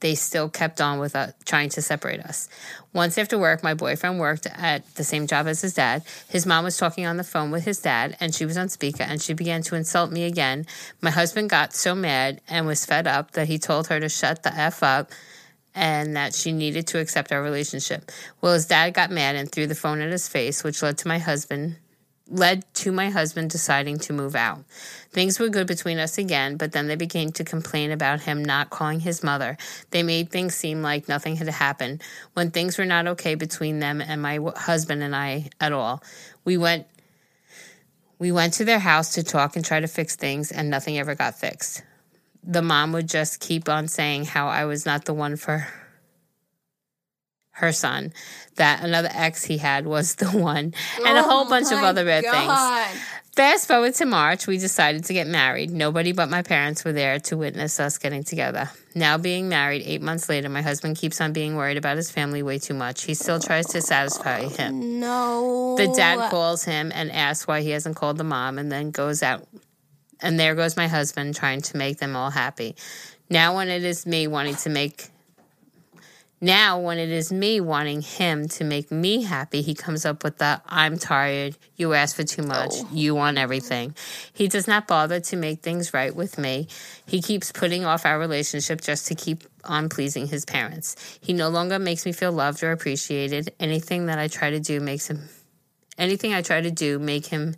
they 0.00 0.14
still 0.14 0.48
kept 0.48 0.80
on 0.80 0.98
with 0.98 1.16
uh, 1.16 1.28
trying 1.44 1.70
to 1.70 1.80
separate 1.80 2.20
us. 2.20 2.48
Once 2.92 3.16
after 3.16 3.38
work, 3.38 3.62
my 3.62 3.74
boyfriend 3.74 4.18
worked 4.18 4.46
at 4.46 4.94
the 4.96 5.04
same 5.04 5.26
job 5.26 5.46
as 5.46 5.62
his 5.62 5.74
dad. 5.74 6.02
His 6.28 6.44
mom 6.44 6.64
was 6.64 6.76
talking 6.76 7.06
on 7.06 7.16
the 7.16 7.24
phone 7.24 7.50
with 7.50 7.64
his 7.64 7.78
dad, 7.78 8.16
and 8.20 8.34
she 8.34 8.44
was 8.44 8.58
on 8.58 8.68
speaker, 8.68 9.02
and 9.02 9.20
she 9.22 9.32
began 9.32 9.62
to 9.62 9.74
insult 9.74 10.12
me 10.12 10.24
again. 10.24 10.66
My 11.00 11.10
husband 11.10 11.50
got 11.50 11.74
so 11.74 11.94
mad 11.94 12.40
and 12.48 12.66
was 12.66 12.84
fed 12.84 13.06
up 13.06 13.32
that 13.32 13.48
he 13.48 13.58
told 13.58 13.86
her 13.88 13.98
to 13.98 14.08
shut 14.08 14.42
the 14.42 14.54
F 14.54 14.82
up 14.82 15.10
and 15.76 16.16
that 16.16 16.34
she 16.34 16.50
needed 16.50 16.88
to 16.88 16.98
accept 16.98 17.30
our 17.30 17.42
relationship. 17.42 18.10
Well, 18.40 18.54
his 18.54 18.66
dad 18.66 18.94
got 18.94 19.10
mad 19.10 19.36
and 19.36 19.52
threw 19.52 19.66
the 19.66 19.74
phone 19.74 20.00
at 20.00 20.10
his 20.10 20.26
face, 20.26 20.64
which 20.64 20.82
led 20.82 20.98
to 20.98 21.08
my 21.08 21.18
husband 21.18 21.76
led 22.28 22.64
to 22.74 22.90
my 22.90 23.08
husband 23.10 23.50
deciding 23.50 23.98
to 23.98 24.12
move 24.12 24.34
out. 24.34 24.58
Things 25.10 25.38
were 25.38 25.48
good 25.48 25.66
between 25.66 25.98
us 25.98 26.18
again, 26.18 26.56
but 26.56 26.72
then 26.72 26.88
they 26.88 26.96
began 26.96 27.30
to 27.32 27.44
complain 27.44 27.92
about 27.92 28.20
him 28.20 28.44
not 28.44 28.70
calling 28.70 29.00
his 29.00 29.22
mother. 29.22 29.56
They 29.90 30.02
made 30.02 30.30
things 30.30 30.54
seem 30.54 30.82
like 30.82 31.08
nothing 31.08 31.36
had 31.36 31.48
happened 31.48 32.02
when 32.34 32.50
things 32.50 32.78
were 32.78 32.84
not 32.84 33.06
okay 33.06 33.36
between 33.36 33.78
them 33.78 34.00
and 34.00 34.20
my 34.20 34.40
husband 34.56 35.04
and 35.04 35.14
I 35.14 35.50
at 35.60 35.72
all. 35.72 36.02
We 36.44 36.56
went 36.56 36.86
we 38.18 38.32
went 38.32 38.54
to 38.54 38.64
their 38.64 38.78
house 38.78 39.14
to 39.14 39.22
talk 39.22 39.56
and 39.56 39.64
try 39.64 39.78
to 39.78 39.86
fix 39.86 40.16
things 40.16 40.50
and 40.50 40.70
nothing 40.70 40.98
ever 40.98 41.14
got 41.14 41.38
fixed. 41.38 41.82
The 42.46 42.62
mom 42.62 42.92
would 42.92 43.08
just 43.08 43.40
keep 43.40 43.68
on 43.68 43.88
saying 43.88 44.26
how 44.26 44.48
I 44.48 44.64
was 44.64 44.86
not 44.86 45.04
the 45.04 45.14
one 45.14 45.36
for 45.36 45.66
her 47.56 47.72
son, 47.72 48.12
that 48.56 48.84
another 48.84 49.08
ex 49.12 49.44
he 49.44 49.58
had 49.58 49.86
was 49.86 50.14
the 50.16 50.28
one, 50.28 50.74
and 51.04 51.18
a 51.18 51.20
oh 51.20 51.28
whole 51.28 51.48
bunch 51.48 51.66
of 51.66 51.78
Oh 51.78 51.84
other 51.84 52.04
bad 52.04 52.22
things. 52.22 53.02
Fast 53.34 53.68
forward 53.68 53.94
to 53.96 54.06
March, 54.06 54.46
we 54.46 54.56
decided 54.56 55.04
to 55.04 55.12
get 55.12 55.26
married. 55.26 55.70
Nobody 55.70 56.12
but 56.12 56.30
my 56.30 56.40
parents 56.40 56.86
were 56.86 56.92
there 56.92 57.18
to 57.20 57.36
witness 57.36 57.78
us 57.78 57.98
getting 57.98 58.24
together. 58.24 58.70
Now, 58.94 59.18
being 59.18 59.50
married 59.50 59.82
eight 59.84 60.00
months 60.00 60.30
later, 60.30 60.48
my 60.48 60.62
husband 60.62 60.96
keeps 60.96 61.20
on 61.20 61.34
being 61.34 61.54
worried 61.54 61.76
about 61.76 61.98
his 61.98 62.10
family 62.10 62.42
way 62.42 62.58
too 62.58 62.72
much. 62.72 63.04
He 63.04 63.12
still 63.12 63.38
tries 63.38 63.66
to 63.68 63.82
satisfy 63.82 64.48
him. 64.48 65.00
No. 65.00 65.76
The 65.76 65.92
dad 65.94 66.30
calls 66.30 66.64
him 66.64 66.90
and 66.94 67.12
asks 67.12 67.46
why 67.46 67.60
he 67.60 67.70
hasn't 67.70 67.96
called 67.96 68.16
the 68.16 68.24
mom, 68.24 68.58
and 68.58 68.72
then 68.72 68.90
goes 68.90 69.22
out. 69.22 69.46
And 70.20 70.38
there 70.38 70.54
goes 70.54 70.76
my 70.76 70.88
husband 70.88 71.34
trying 71.34 71.60
to 71.62 71.76
make 71.76 71.98
them 71.98 72.16
all 72.16 72.30
happy. 72.30 72.76
Now, 73.28 73.56
when 73.56 73.68
it 73.68 73.84
is 73.84 74.06
me 74.06 74.26
wanting 74.26 74.56
to 74.56 74.70
make 74.70 75.10
now, 76.38 76.78
when 76.78 76.98
it 76.98 77.08
is 77.08 77.32
me 77.32 77.62
wanting 77.62 78.02
him 78.02 78.46
to 78.48 78.64
make 78.64 78.92
me 78.92 79.22
happy, 79.22 79.62
he 79.62 79.74
comes 79.74 80.04
up 80.04 80.22
with 80.22 80.36
the 80.36 80.60
I'm 80.66 80.98
tired, 80.98 81.56
you 81.76 81.94
ask 81.94 82.14
for 82.14 82.24
too 82.24 82.42
much, 82.42 82.72
oh. 82.74 82.88
you 82.92 83.14
want 83.14 83.38
everything. 83.38 83.94
He 84.34 84.46
does 84.46 84.68
not 84.68 84.86
bother 84.86 85.18
to 85.18 85.36
make 85.36 85.62
things 85.62 85.94
right 85.94 86.14
with 86.14 86.36
me. 86.36 86.68
He 87.06 87.22
keeps 87.22 87.52
putting 87.52 87.86
off 87.86 88.04
our 88.04 88.18
relationship 88.18 88.82
just 88.82 89.06
to 89.06 89.14
keep 89.14 89.44
on 89.64 89.88
pleasing 89.88 90.26
his 90.26 90.44
parents. 90.44 91.18
He 91.22 91.32
no 91.32 91.48
longer 91.48 91.78
makes 91.78 92.04
me 92.04 92.12
feel 92.12 92.32
loved 92.32 92.62
or 92.62 92.70
appreciated. 92.70 93.54
Anything 93.58 94.06
that 94.06 94.18
I 94.18 94.28
try 94.28 94.50
to 94.50 94.60
do 94.60 94.78
makes 94.78 95.08
him 95.08 95.30
anything 95.96 96.34
I 96.34 96.42
try 96.42 96.60
to 96.60 96.70
do 96.70 96.98
make 96.98 97.24
him 97.24 97.54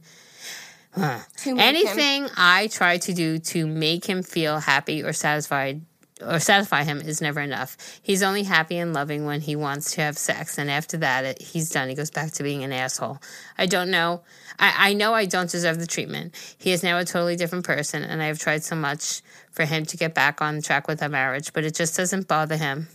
Make 0.98 1.44
him- 1.44 1.58
anything 1.58 2.28
I 2.36 2.66
try 2.68 2.98
to 2.98 3.12
do 3.12 3.38
to 3.38 3.66
make 3.66 4.04
him 4.04 4.22
feel 4.22 4.58
happy 4.58 5.02
or 5.02 5.12
satisfied 5.12 5.82
or 6.20 6.40
satisfy 6.40 6.82
him 6.82 7.00
is 7.00 7.20
never 7.20 7.40
enough. 7.40 7.76
He's 8.02 8.22
only 8.24 8.42
happy 8.42 8.76
and 8.78 8.92
loving 8.92 9.24
when 9.24 9.40
he 9.40 9.54
wants 9.54 9.92
to 9.92 10.00
have 10.02 10.18
sex, 10.18 10.58
and 10.58 10.68
after 10.70 10.96
that, 10.96 11.24
it, 11.24 11.40
he's 11.40 11.70
done. 11.70 11.88
He 11.88 11.94
goes 11.94 12.10
back 12.10 12.32
to 12.32 12.42
being 12.42 12.64
an 12.64 12.72
asshole. 12.72 13.18
I 13.56 13.66
don't 13.66 13.90
know. 13.90 14.22
I, 14.58 14.90
I 14.90 14.94
know 14.94 15.14
I 15.14 15.26
don't 15.26 15.48
deserve 15.48 15.78
the 15.78 15.86
treatment. 15.86 16.34
He 16.58 16.72
is 16.72 16.82
now 16.82 16.98
a 16.98 17.04
totally 17.04 17.36
different 17.36 17.64
person, 17.64 18.02
and 18.02 18.20
I 18.20 18.26
have 18.26 18.38
tried 18.40 18.64
so 18.64 18.74
much 18.74 19.22
for 19.52 19.64
him 19.64 19.86
to 19.86 19.96
get 19.96 20.14
back 20.14 20.42
on 20.42 20.60
track 20.60 20.88
with 20.88 21.02
our 21.02 21.08
marriage, 21.08 21.52
but 21.52 21.64
it 21.64 21.74
just 21.76 21.96
doesn't 21.96 22.26
bother 22.26 22.56
him. 22.56 22.88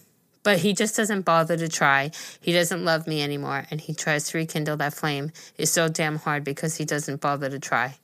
But 0.43 0.59
he 0.59 0.73
just 0.73 0.95
doesn't 0.95 1.21
bother 1.21 1.55
to 1.57 1.69
try. 1.69 2.11
He 2.41 2.51
doesn't 2.51 2.83
love 2.83 3.07
me 3.07 3.23
anymore, 3.23 3.65
and 3.71 3.79
he 3.79 3.93
tries 3.93 4.29
to 4.29 4.37
rekindle 4.37 4.77
that 4.77 4.93
flame. 4.93 5.31
It's 5.57 5.71
so 5.71 5.87
damn 5.87 6.17
hard 6.17 6.43
because 6.43 6.75
he 6.75 6.85
doesn't 6.85 7.21
bother 7.21 7.49
to 7.49 7.59
try. 7.59 7.95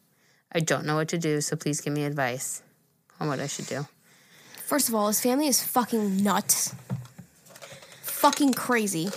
I 0.52 0.62
don't 0.62 0.86
know 0.86 0.96
what 0.96 1.10
to 1.10 1.18
do, 1.18 1.42
so 1.42 1.56
please 1.56 1.82
give 1.82 1.94
me 1.94 2.06
advice 2.06 2.64
on 3.20 3.28
what 3.28 3.40
I 3.40 3.48
should 3.48 3.68
do. 3.68 3.86
First 4.66 4.88
of 4.88 4.96
all, 4.96 5.08
his 5.08 5.20
family 5.20 5.48
is 5.48 5.62
fucking 5.62 6.24
nuts. 6.24 6.74
Fucking 8.04 8.54
crazy. 8.54 9.10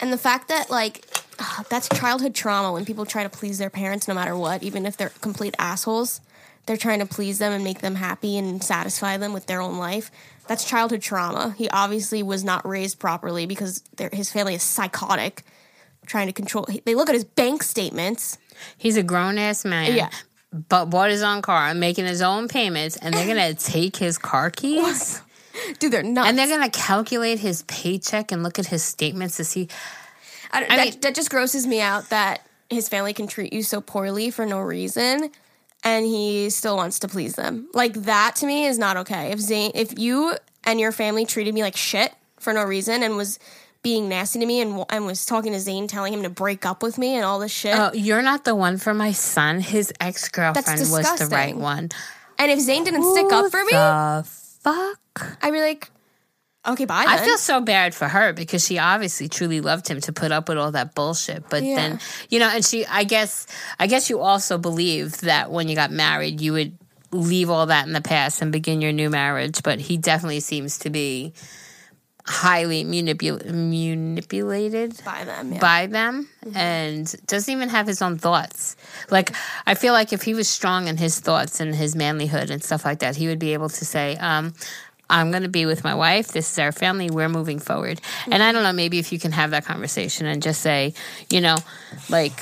And 0.00 0.12
the 0.12 0.18
fact 0.18 0.48
that, 0.48 0.70
like, 0.70 1.06
ugh, 1.38 1.66
that's 1.70 1.88
childhood 1.88 2.34
trauma 2.34 2.72
when 2.72 2.84
people 2.84 3.06
try 3.06 3.22
to 3.22 3.28
please 3.28 3.58
their 3.58 3.70
parents 3.70 4.08
no 4.08 4.14
matter 4.14 4.36
what, 4.36 4.62
even 4.62 4.84
if 4.84 4.96
they're 4.96 5.12
complete 5.20 5.54
assholes. 5.58 6.20
They're 6.66 6.76
trying 6.76 7.00
to 7.00 7.06
please 7.06 7.38
them 7.38 7.52
and 7.52 7.64
make 7.64 7.80
them 7.80 7.96
happy 7.96 8.38
and 8.38 8.62
satisfy 8.62 9.16
them 9.16 9.32
with 9.32 9.46
their 9.46 9.60
own 9.60 9.78
life. 9.78 10.10
That's 10.46 10.64
childhood 10.64 11.02
trauma. 11.02 11.54
He 11.58 11.68
obviously 11.70 12.22
was 12.22 12.44
not 12.44 12.66
raised 12.66 12.98
properly 12.98 13.46
because 13.46 13.82
his 14.12 14.30
family 14.30 14.54
is 14.54 14.62
psychotic, 14.62 15.42
trying 16.06 16.26
to 16.28 16.32
control. 16.32 16.66
They 16.84 16.94
look 16.94 17.08
at 17.08 17.14
his 17.14 17.24
bank 17.24 17.62
statements. 17.62 18.38
He's 18.78 18.96
a 18.96 19.02
grown 19.02 19.38
ass 19.38 19.64
man. 19.64 19.94
Yeah. 19.94 20.10
But 20.68 20.86
bought 20.86 21.10
his 21.10 21.22
own 21.22 21.42
car 21.42 21.72
making 21.74 22.06
his 22.06 22.20
own 22.22 22.46
payments, 22.48 22.96
and 22.96 23.14
they're 23.14 23.26
gonna 23.26 23.54
take 23.74 23.96
his 23.96 24.18
car 24.18 24.50
keys 24.50 25.22
Dude, 25.78 25.92
they're 25.92 26.02
nuts. 26.02 26.28
and 26.28 26.38
they're 26.38 26.48
gonna 26.48 26.70
calculate 26.70 27.38
his 27.38 27.62
paycheck 27.64 28.30
and 28.32 28.42
look 28.42 28.58
at 28.58 28.66
his 28.66 28.82
statements 28.82 29.36
to 29.38 29.44
see. 29.44 29.68
I, 30.52 30.64
that, 30.66 30.78
mean- 30.78 31.00
that 31.00 31.14
just 31.14 31.30
grosses 31.30 31.66
me 31.66 31.80
out 31.80 32.10
that 32.10 32.46
his 32.68 32.88
family 32.88 33.14
can 33.14 33.26
treat 33.26 33.52
you 33.52 33.62
so 33.62 33.80
poorly 33.80 34.30
for 34.30 34.44
no 34.46 34.60
reason 34.60 35.30
and 35.84 36.04
he 36.06 36.50
still 36.50 36.76
wants 36.76 36.98
to 37.00 37.08
please 37.08 37.34
them. 37.34 37.68
Like 37.74 37.94
that 38.04 38.36
to 38.36 38.46
me 38.46 38.66
is 38.66 38.78
not 38.78 38.96
okay. 38.98 39.30
If 39.32 39.40
Zane 39.40 39.72
if 39.74 39.98
you 39.98 40.34
and 40.64 40.78
your 40.80 40.92
family 40.92 41.24
treated 41.26 41.54
me 41.54 41.62
like 41.62 41.76
shit 41.76 42.12
for 42.38 42.52
no 42.52 42.62
reason 42.64 43.02
and 43.02 43.16
was 43.16 43.38
being 43.82 44.08
nasty 44.08 44.38
to 44.38 44.46
me 44.46 44.60
and, 44.60 44.84
and 44.90 45.06
was 45.06 45.26
talking 45.26 45.52
to 45.52 45.58
Zane 45.58 45.88
telling 45.88 46.12
him 46.12 46.22
to 46.22 46.30
break 46.30 46.64
up 46.64 46.82
with 46.84 46.98
me 46.98 47.16
and 47.16 47.24
all 47.24 47.40
this 47.40 47.50
shit. 47.50 47.76
Oh, 47.76 47.90
you're 47.92 48.22
not 48.22 48.44
the 48.44 48.54
one 48.54 48.78
for 48.78 48.94
my 48.94 49.10
son. 49.10 49.60
His 49.60 49.92
ex 50.00 50.28
girlfriend 50.28 50.78
was 50.80 51.18
the 51.18 51.26
right 51.26 51.56
one. 51.56 51.90
and 52.38 52.50
if 52.52 52.60
Zane 52.60 52.84
didn't 52.84 53.02
stick 53.12 53.32
up 53.32 53.50
for 53.50 53.64
me, 53.64 53.72
The 53.72 54.24
fuck. 54.60 55.38
I'd 55.42 55.52
be 55.52 55.60
like, 55.60 55.90
okay, 56.66 56.84
bye. 56.84 57.04
I 57.06 57.18
feel 57.24 57.38
so 57.38 57.60
bad 57.60 57.94
for 57.94 58.08
her 58.08 58.32
because 58.32 58.64
she 58.64 58.78
obviously 58.78 59.28
truly 59.28 59.60
loved 59.60 59.88
him 59.88 60.00
to 60.02 60.12
put 60.12 60.32
up 60.32 60.48
with 60.48 60.58
all 60.58 60.72
that 60.72 60.94
bullshit. 60.94 61.48
But 61.48 61.62
Yeah. 61.62 61.76
then, 61.76 62.00
you 62.30 62.38
know, 62.38 62.48
and 62.48 62.64
she, 62.64 62.86
I 62.86 63.04
guess, 63.04 63.46
I 63.78 63.86
guess 63.86 64.08
you 64.10 64.20
also 64.20 64.58
believe 64.58 65.18
that 65.22 65.50
when 65.50 65.68
you 65.68 65.74
got 65.74 65.90
married, 65.90 66.40
you 66.40 66.52
would 66.52 66.76
leave 67.10 67.50
all 67.50 67.66
that 67.66 67.86
in 67.86 67.92
the 67.92 68.00
past 68.00 68.40
and 68.42 68.50
begin 68.52 68.80
your 68.80 68.92
new 68.92 69.10
marriage. 69.10 69.62
But 69.62 69.80
he 69.80 69.96
definitely 69.98 70.40
seems 70.40 70.78
to 70.80 70.90
be 70.90 71.32
highly 72.24 72.84
manipul- 72.84 73.44
manipulated 73.44 75.00
by 75.04 75.24
them. 75.24 75.52
Yeah. 75.54 75.58
by 75.58 75.86
them 75.86 76.28
and 76.54 77.12
doesn't 77.26 77.52
even 77.52 77.68
have 77.68 77.86
his 77.88 78.00
own 78.00 78.16
thoughts. 78.18 78.76
Like 79.10 79.32
I 79.66 79.74
feel 79.74 79.92
like 79.92 80.12
if 80.12 80.22
he 80.22 80.32
was 80.34 80.48
strong 80.48 80.86
in 80.88 80.96
his 80.96 81.18
thoughts 81.18 81.58
and 81.60 81.74
his 81.74 81.94
manlyhood 81.96 82.50
and 82.50 82.62
stuff 82.62 82.84
like 82.84 83.00
that, 83.00 83.16
he 83.16 83.26
would 83.26 83.40
be 83.40 83.52
able 83.54 83.68
to 83.70 83.84
say, 83.84 84.16
um, 84.18 84.54
I'm 85.12 85.30
going 85.30 85.42
to 85.42 85.48
be 85.50 85.66
with 85.66 85.84
my 85.84 85.94
wife. 85.94 86.28
This 86.28 86.50
is 86.50 86.58
our 86.58 86.72
family. 86.72 87.10
We're 87.10 87.28
moving 87.28 87.58
forward. 87.58 88.00
And 88.30 88.42
I 88.42 88.50
don't 88.50 88.62
know, 88.62 88.72
maybe 88.72 88.98
if 88.98 89.12
you 89.12 89.18
can 89.18 89.30
have 89.32 89.50
that 89.50 89.66
conversation 89.66 90.26
and 90.26 90.42
just 90.42 90.62
say, 90.62 90.94
you 91.30 91.42
know, 91.42 91.56
like, 92.08 92.32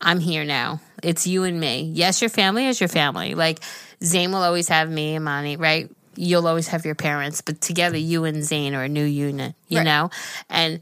I'm 0.00 0.18
here 0.18 0.44
now. 0.44 0.80
It's 1.00 1.24
you 1.26 1.44
and 1.44 1.58
me. 1.60 1.90
Yes, 1.94 2.20
your 2.20 2.28
family 2.28 2.66
is 2.66 2.80
your 2.80 2.88
family. 2.88 3.34
Like, 3.34 3.60
Zane 4.02 4.32
will 4.32 4.42
always 4.42 4.68
have 4.68 4.90
me 4.90 5.14
and 5.14 5.24
Monty, 5.24 5.56
right? 5.56 5.88
You'll 6.16 6.48
always 6.48 6.68
have 6.68 6.84
your 6.84 6.96
parents, 6.96 7.40
but 7.40 7.60
together, 7.60 7.96
you 7.96 8.24
and 8.24 8.42
Zane 8.42 8.74
are 8.74 8.82
a 8.82 8.88
new 8.88 9.04
unit, 9.04 9.54
you 9.68 9.78
Right. 9.78 9.84
know? 9.84 10.10
And 10.50 10.80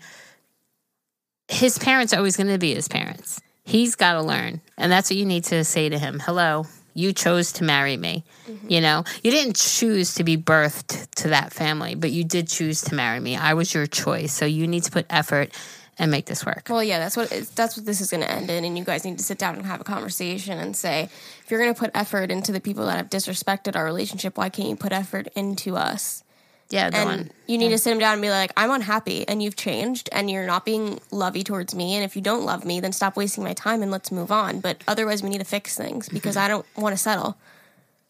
his 1.49 1.79
parents 1.79 2.15
are 2.15 2.17
always 2.17 2.37
going 2.39 2.49
to 2.49 2.59
be 2.59 2.75
his 2.75 2.89
parents. 2.89 3.41
He's 3.65 3.95
got 3.95 4.15
to 4.15 4.23
learn. 4.23 4.63
And 4.79 4.91
that's 4.91 5.11
what 5.11 5.19
you 5.19 5.27
need 5.27 5.45
to 5.45 5.65
say 5.65 5.91
to 5.91 5.99
him. 5.99 6.19
Hello, 6.19 6.65
You 6.95 7.13
chose 7.13 7.53
to 7.53 7.65
marry 7.65 7.97
me. 7.97 8.25
Mm-hmm. 8.49 8.71
You 8.71 8.81
know, 8.81 9.05
you 9.23 9.31
didn't 9.31 9.57
choose 9.57 10.15
to 10.15 10.25
be 10.25 10.37
birthed 10.37 11.09
to 11.17 11.29
that 11.29 11.53
family, 11.53 11.95
but 11.95 12.11
you 12.11 12.25
did 12.25 12.49
choose 12.49 12.83
to 12.83 12.95
marry 12.95 13.21
me. 13.21 13.37
I 13.37 13.55
was 13.55 13.73
your 13.73 13.87
choice. 13.87 14.33
So 14.33 14.45
you 14.47 14.67
need 14.67 14.85
to 14.85 14.91
put 14.91 15.07
effort 15.11 15.53
and 16.01 16.11
make 16.11 16.25
this 16.25 16.47
work. 16.47 16.67
Well, 16.71 16.83
yeah, 16.83 16.99
that's 16.99 17.17
what 17.17 17.29
that's 17.55 17.77
what 17.77 17.85
this 17.85 18.01
is 18.01 18.11
going 18.11 18.23
to 18.23 18.31
end 18.31 18.49
in, 18.49 18.65
and 18.65 18.77
you 18.77 18.85
guys 18.85 19.05
need 19.05 19.19
to 19.19 19.25
sit 19.25 19.39
down 19.39 19.57
and 19.57 19.67
have 19.67 19.83
a 19.83 19.85
conversation 19.85 20.59
and 20.59 20.75
say, 20.75 21.05
if 21.05 21.47
you're 21.51 21.61
going 21.61 21.75
to 21.75 21.79
put 21.79 21.91
effort 21.95 22.31
into 22.31 22.53
the 22.53 22.61
people 22.61 22.87
that 22.87 22.97
have 22.97 23.11
disrespected 23.11 23.77
our 23.77 23.85
relationship, 23.85 24.39
why 24.39 24.49
can't 24.49 24.69
you 24.71 24.77
put 24.77 24.93
effort 24.93 25.29
into 25.37 25.77
us? 25.77 26.25
Yeah, 26.71 26.89
the 26.91 26.97
And 26.99 27.09
one. 27.09 27.31
you 27.47 27.59
need 27.59 27.71
to 27.71 27.79
sit 27.79 27.93
him 27.93 27.99
down 27.99 28.13
and 28.15 28.23
be 28.23 28.31
like, 28.31 28.53
I'm 28.57 28.71
unhappy, 28.71 29.27
and 29.29 29.43
you've 29.43 29.57
changed, 29.57 30.09
and 30.13 30.31
you're 30.31 30.47
not 30.47 30.65
being 30.65 31.01
lovey 31.11 31.43
towards 31.43 31.75
me, 31.75 31.95
and 31.97 32.05
if 32.05 32.15
you 32.15 32.23
don't 32.23 32.45
love 32.45 32.65
me, 32.65 32.79
then 32.81 32.93
stop 32.93 33.17
wasting 33.17 33.43
my 33.43 33.55
time 33.55 33.83
and 33.83 33.91
let's 33.91 34.13
move 34.13 34.31
on. 34.31 34.61
But 34.61 34.83
otherwise, 34.87 35.23
we 35.23 35.31
need 35.31 35.39
to 35.39 35.45
fix 35.45 35.77
things 35.77 36.09
because 36.09 36.37
I 36.37 36.47
don't 36.47 36.65
want 36.77 36.93
to 36.93 36.97
settle. 36.97 37.37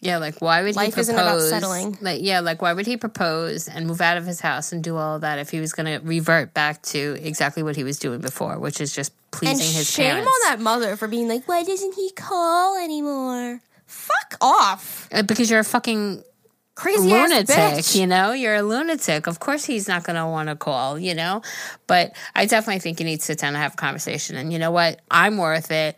Yeah, 0.03 0.17
like 0.17 0.41
why 0.41 0.63
would 0.63 0.77
Life 0.77 0.87
he 0.87 0.91
propose? 0.93 1.09
isn't 1.09 1.15
about 1.15 1.41
settling. 1.43 1.99
Like 2.01 2.21
yeah, 2.23 2.41
like 2.41 2.63
why 2.63 2.73
would 2.73 2.87
he 2.87 2.97
propose 2.97 3.69
and 3.69 3.87
move 3.87 4.01
out 4.01 4.17
of 4.17 4.25
his 4.25 4.41
house 4.41 4.73
and 4.73 4.83
do 4.83 4.97
all 4.97 5.17
of 5.17 5.21
that 5.21 5.39
if 5.39 5.51
he 5.51 5.61
was 5.61 5.75
going 5.75 5.85
to 5.87 6.07
revert 6.07 6.55
back 6.55 6.81
to 6.85 7.19
exactly 7.21 7.63
what 7.63 7.77
he 7.77 7.85
was 7.85 7.99
doing 7.99 8.21
before, 8.23 8.59
which 8.59 8.81
is 8.81 8.95
just 8.95 9.13
pleasing 9.31 9.67
And 9.67 9.77
his 9.77 9.91
shame 9.91 10.07
parents? 10.13 10.27
on 10.47 10.51
that 10.51 10.61
mother 10.63 10.97
for 10.97 11.07
being 11.07 11.29
like, 11.29 11.47
why 11.47 11.65
doesn't 11.65 11.95
he 11.97 12.11
call 12.13 12.79
anymore? 12.83 13.61
Fuck 13.87 14.37
off, 14.41 15.07
Uh, 15.13 15.23
because 15.23 15.51
you're 15.51 15.61
a 15.61 15.65
fucking 15.65 16.25
crazy 16.75 17.13
ass 17.13 17.29
lunatic, 17.31 17.57
bitch. 17.57 17.99
you 17.99 18.07
know? 18.07 18.33
You're 18.33 18.57
a 18.57 18.63
lunatic. 18.63 19.27
Of 19.27 19.39
course 19.41 19.65
he's 19.65 19.87
not 19.89 20.05
going 20.05 20.17
to 20.17 20.27
want 20.27 20.49
to 20.49 20.57
call, 20.57 20.99
you 20.99 21.15
know? 21.15 21.43
But 21.87 22.15
I 22.35 22.47
definitely 22.47 22.81
think 22.81 23.01
you 23.01 23.07
need 23.07 23.19
to 23.21 23.25
sit 23.25 23.39
down 23.39 23.49
and 23.55 23.63
have 23.63 23.75
a 23.75 23.77
conversation. 23.77 24.37
And 24.37 24.53
you 24.53 24.59
know 24.59 24.71
what? 24.71 25.01
I'm 25.11 25.37
worth 25.37 25.71
it. 25.71 25.97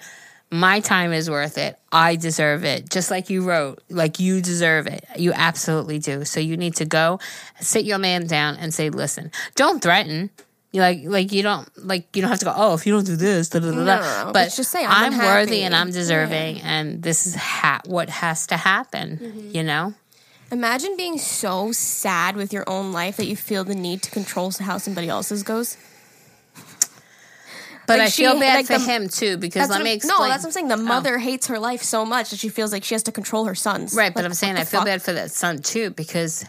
My 0.50 0.80
time 0.80 1.12
is 1.14 1.30
worth 1.30 1.56
it. 1.56 1.78
I 1.90 2.16
deserve 2.16 2.62
it. 2.64 2.90
Just 2.90 3.10
like 3.10 3.30
you 3.30 3.42
wrote, 3.42 3.80
like 3.88 4.20
you 4.20 4.42
deserve 4.42 4.86
it. 4.86 5.04
You 5.16 5.32
absolutely 5.32 5.98
do. 5.98 6.26
So 6.26 6.40
you 6.40 6.58
need 6.58 6.74
to 6.76 6.84
go 6.84 7.20
sit 7.60 7.86
your 7.86 7.96
man 7.98 8.26
down 8.26 8.56
and 8.56 8.74
say, 8.74 8.90
"Listen, 8.90 9.30
don't 9.54 9.80
threaten." 9.82 10.28
You 10.70 10.82
like 10.82 11.00
like 11.04 11.32
you 11.32 11.42
don't 11.42 11.66
like 11.86 12.14
you 12.14 12.20
don't 12.20 12.30
have 12.30 12.38
to 12.40 12.44
go, 12.44 12.52
"Oh, 12.54 12.74
if 12.74 12.86
you 12.86 12.92
don't 12.92 13.06
do 13.06 13.16
this, 13.16 13.48
da, 13.48 13.60
da, 13.60 13.70
da, 13.70 13.76
da." 13.82 14.24
No, 14.26 14.32
but 14.32 14.52
just 14.52 14.70
say, 14.70 14.84
"I'm 14.84 15.16
worthy 15.16 15.62
and 15.62 15.74
I'm 15.74 15.90
deserving 15.90 16.60
and 16.60 17.02
this 17.02 17.26
is 17.26 17.34
ha- 17.34 17.80
what 17.86 18.10
has 18.10 18.46
to 18.48 18.58
happen, 18.58 19.18
Mm-hmm. 19.22 19.56
you 19.56 19.62
know? 19.62 19.94
Imagine 20.52 20.96
being 20.98 21.16
so 21.18 21.72
sad 21.72 22.36
with 22.36 22.52
your 22.52 22.64
own 22.68 22.92
life 22.92 23.16
that 23.16 23.26
you 23.26 23.34
feel 23.36 23.64
the 23.64 23.74
need 23.74 24.02
to 24.02 24.10
control 24.10 24.52
how 24.60 24.76
somebody 24.78 25.08
else's 25.08 25.42
goes. 25.42 25.76
But 27.86 27.98
Like 27.98 28.06
I 28.06 28.08
she- 28.10 28.22
feel 28.22 28.38
bad 28.38 28.54
like 28.56 28.66
for 28.66 28.78
the- 28.78 28.84
him 28.84 29.08
too 29.08 29.38
because 29.38 29.68
let 29.68 29.82
me 29.82 29.92
explain. 29.92 30.18
No, 30.20 30.28
that's 30.28 30.42
what 30.44 30.48
I'm 30.48 30.52
saying. 30.52 30.68
The 30.68 30.74
Oh. 30.74 30.82
mother 30.82 31.18
hates 31.18 31.48
her 31.48 31.58
life 31.58 31.82
so 31.82 32.04
much 32.04 32.30
that 32.30 32.38
she 32.38 32.48
feels 32.48 32.70
like 32.70 32.84
she 32.84 32.94
has 32.94 33.02
to 33.04 33.12
control 33.12 33.46
her 33.46 33.54
sons. 33.56 33.94
Right, 33.94 34.14
but 34.14 34.24
I'm 34.24 34.34
saying 34.34 34.56
I 34.56 34.64
feel 34.64 34.80
fuck? 34.80 34.86
bad 34.86 35.02
for 35.02 35.12
that 35.14 35.32
son 35.32 35.62
too 35.62 35.90
because 35.90 36.44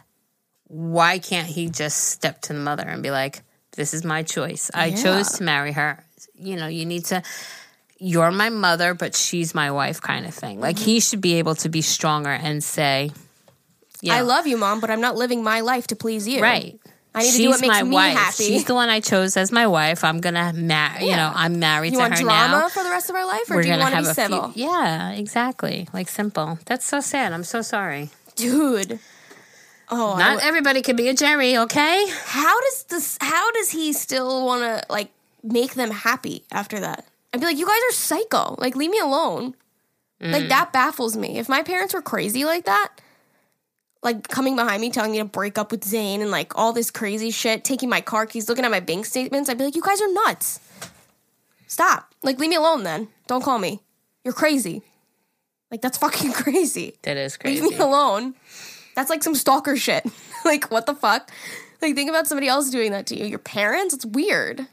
why 0.67 1.17
can't 1.17 1.47
he 1.47 1.69
just 1.69 2.09
step 2.09 2.41
to 2.43 2.53
the 2.53 2.59
mother 2.59 2.83
and 2.83 3.01
be 3.01 3.09
like, 3.09 3.41
"This 3.77 3.93
is 3.93 4.03
my 4.03 4.21
choice. 4.21 4.69
I 4.73 4.87
Yeah. 4.87 5.01
chose 5.01 5.31
to 5.37 5.43
marry 5.43 5.71
her." 5.71 6.03
You 6.35 6.55
know, 6.57 6.67
you 6.67 6.85
need 6.85 7.05
to. 7.05 7.23
You're 7.97 8.31
my 8.31 8.49
mother, 8.49 8.93
but 8.93 9.15
she's 9.15 9.55
my 9.55 9.71
wife, 9.71 10.01
kind 10.01 10.25
of 10.25 10.33
thing. 10.35 10.59
Like 10.59 10.75
Mm-hmm. 10.75 10.85
he 10.85 10.99
should 10.99 11.21
be 11.21 11.35
able 11.35 11.55
to 11.55 11.69
be 11.69 11.81
stronger 11.81 12.31
and 12.31 12.61
say, 12.63 13.11
I 14.11 14.21
love 14.21 14.47
you, 14.47 14.57
mom, 14.57 14.79
but 14.79 14.89
I'm 14.89 15.01
not 15.01 15.15
living 15.15 15.43
my 15.43 15.61
life 15.61 15.87
to 15.87 15.95
please 15.95 16.27
you. 16.27 16.41
Right. 16.41 16.79
I 17.15 17.21
need 17.23 17.31
to 17.31 17.37
do 17.37 17.49
what 17.49 17.61
makes 17.61 17.83
me 17.83 17.91
wife. 17.95 18.17
happy. 18.17 18.43
She's 18.45 18.65
the 18.65 18.73
one 18.73 18.89
I 18.89 18.99
chose 18.99 19.37
as 19.37 19.51
my 19.51 19.67
wife. 19.67 20.03
I'm 20.03 20.19
gonna 20.19 20.51
marry. 20.53 21.05
You 21.05 21.15
know, 21.15 21.31
I'm 21.33 21.59
married 21.59 21.93
you 21.93 21.99
to 21.99 22.01
want 22.01 22.17
her 22.17 22.23
drama 22.23 22.69
for 22.73 22.83
the 22.83 22.89
rest 22.89 23.09
of 23.11 23.15
our 23.15 23.25
life, 23.27 23.49
or 23.51 23.57
We're 23.57 23.63
do 23.63 23.69
you 23.69 23.77
want 23.77 23.93
to 23.93 24.01
be 24.01 24.05
civil, 24.05 24.49
few. 24.51 24.63
Yeah, 24.65 25.11
exactly. 25.11 25.87
Like 25.93 26.09
simple. 26.09 26.57
That's 26.65 26.85
so 26.85 27.01
sad. 27.01 27.31
I'm 27.31 27.43
so 27.43 27.61
sorry. 27.61 28.09
dude? 28.35 28.99
Oh, 29.89 30.15
Not 30.17 30.31
w- 30.35 30.47
everybody 30.47 30.81
can 30.81 30.95
be 30.95 31.07
a 31.09 31.13
Geri, 31.13 31.55
okay? 31.57 32.07
how 32.25 32.59
does 32.61 32.83
this? 32.85 33.17
How 33.21 33.51
does 33.51 33.69
he 33.69 33.93
still 33.93 34.45
want 34.45 34.61
to 34.63 34.83
like 34.91 35.11
make 35.43 35.75
them 35.75 35.91
happy 35.91 36.45
after 36.51 36.79
that? 36.79 37.05
I'd 37.31 37.39
be 37.41 37.45
like, 37.45 37.57
you 37.57 37.65
guys 37.67 37.79
are 37.89 37.93
psycho. 37.93 38.55
Like, 38.57 38.75
leave 38.75 38.89
me 38.89 38.99
alone. 38.99 39.55
Mm. 40.21 40.31
Like 40.31 40.47
that 40.49 40.73
baffles 40.73 41.15
me. 41.17 41.37
If 41.37 41.47
my 41.49 41.61
parents 41.63 41.93
were 41.93 42.01
crazy 42.01 42.45
like 42.45 42.65
that, 42.65 42.89
like 44.03 44.27
coming 44.27 44.55
behind 44.55 44.81
me 44.81 44.89
telling 44.89 45.11
me 45.11 45.19
to 45.19 45.25
break 45.25 45.57
up 45.57 45.71
with 45.71 45.83
Zane 45.83 46.21
and 46.21 46.29
like 46.31 46.57
all 46.57 46.73
this 46.73 46.91
crazy 46.91 47.31
shit, 47.31 47.63
taking 47.63 47.89
my 47.89 48.01
car 48.01 48.25
keys, 48.25 48.49
looking 48.49 48.65
at 48.65 48.71
my 48.71 48.79
bank 48.79 49.05
statements, 49.05 49.49
I'd 49.49 49.57
be 49.57 49.65
like, 49.65 49.75
you 49.75 49.81
guys 49.81 50.01
are 50.01 50.11
nuts. 50.11 50.59
Stop. 51.67 52.13
Like, 52.21 52.37
leave 52.37 52.49
me 52.49 52.55
alone 52.55 52.83
then. 52.83 53.07
Don't 53.27 53.43
call 53.43 53.57
me. 53.57 53.81
You're 54.23 54.33
crazy. 54.33 54.83
Like, 55.71 55.81
that's 55.81 55.97
fucking 55.97 56.31
crazy. 56.33 56.95
That 57.01 57.17
is 57.17 57.37
crazy. 57.37 57.61
Leave 57.61 57.71
me 57.71 57.77
alone. 57.83 58.35
That's 58.95 59.09
like 59.09 59.23
some 59.23 59.35
stalker 59.35 59.75
shit. 59.75 60.05
like, 60.45 60.69
what 60.69 60.85
the 60.85 60.93
fuck? 60.93 61.31
Like, 61.81 61.95
think 61.95 62.09
about 62.09 62.27
somebody 62.27 62.47
else 62.47 62.69
doing 62.69 62.91
that 62.91 63.07
to 63.07 63.15
you. 63.17 63.25
Your 63.25 63.39
parents? 63.39 63.93
It's 63.93 64.05
weird. 64.05 64.67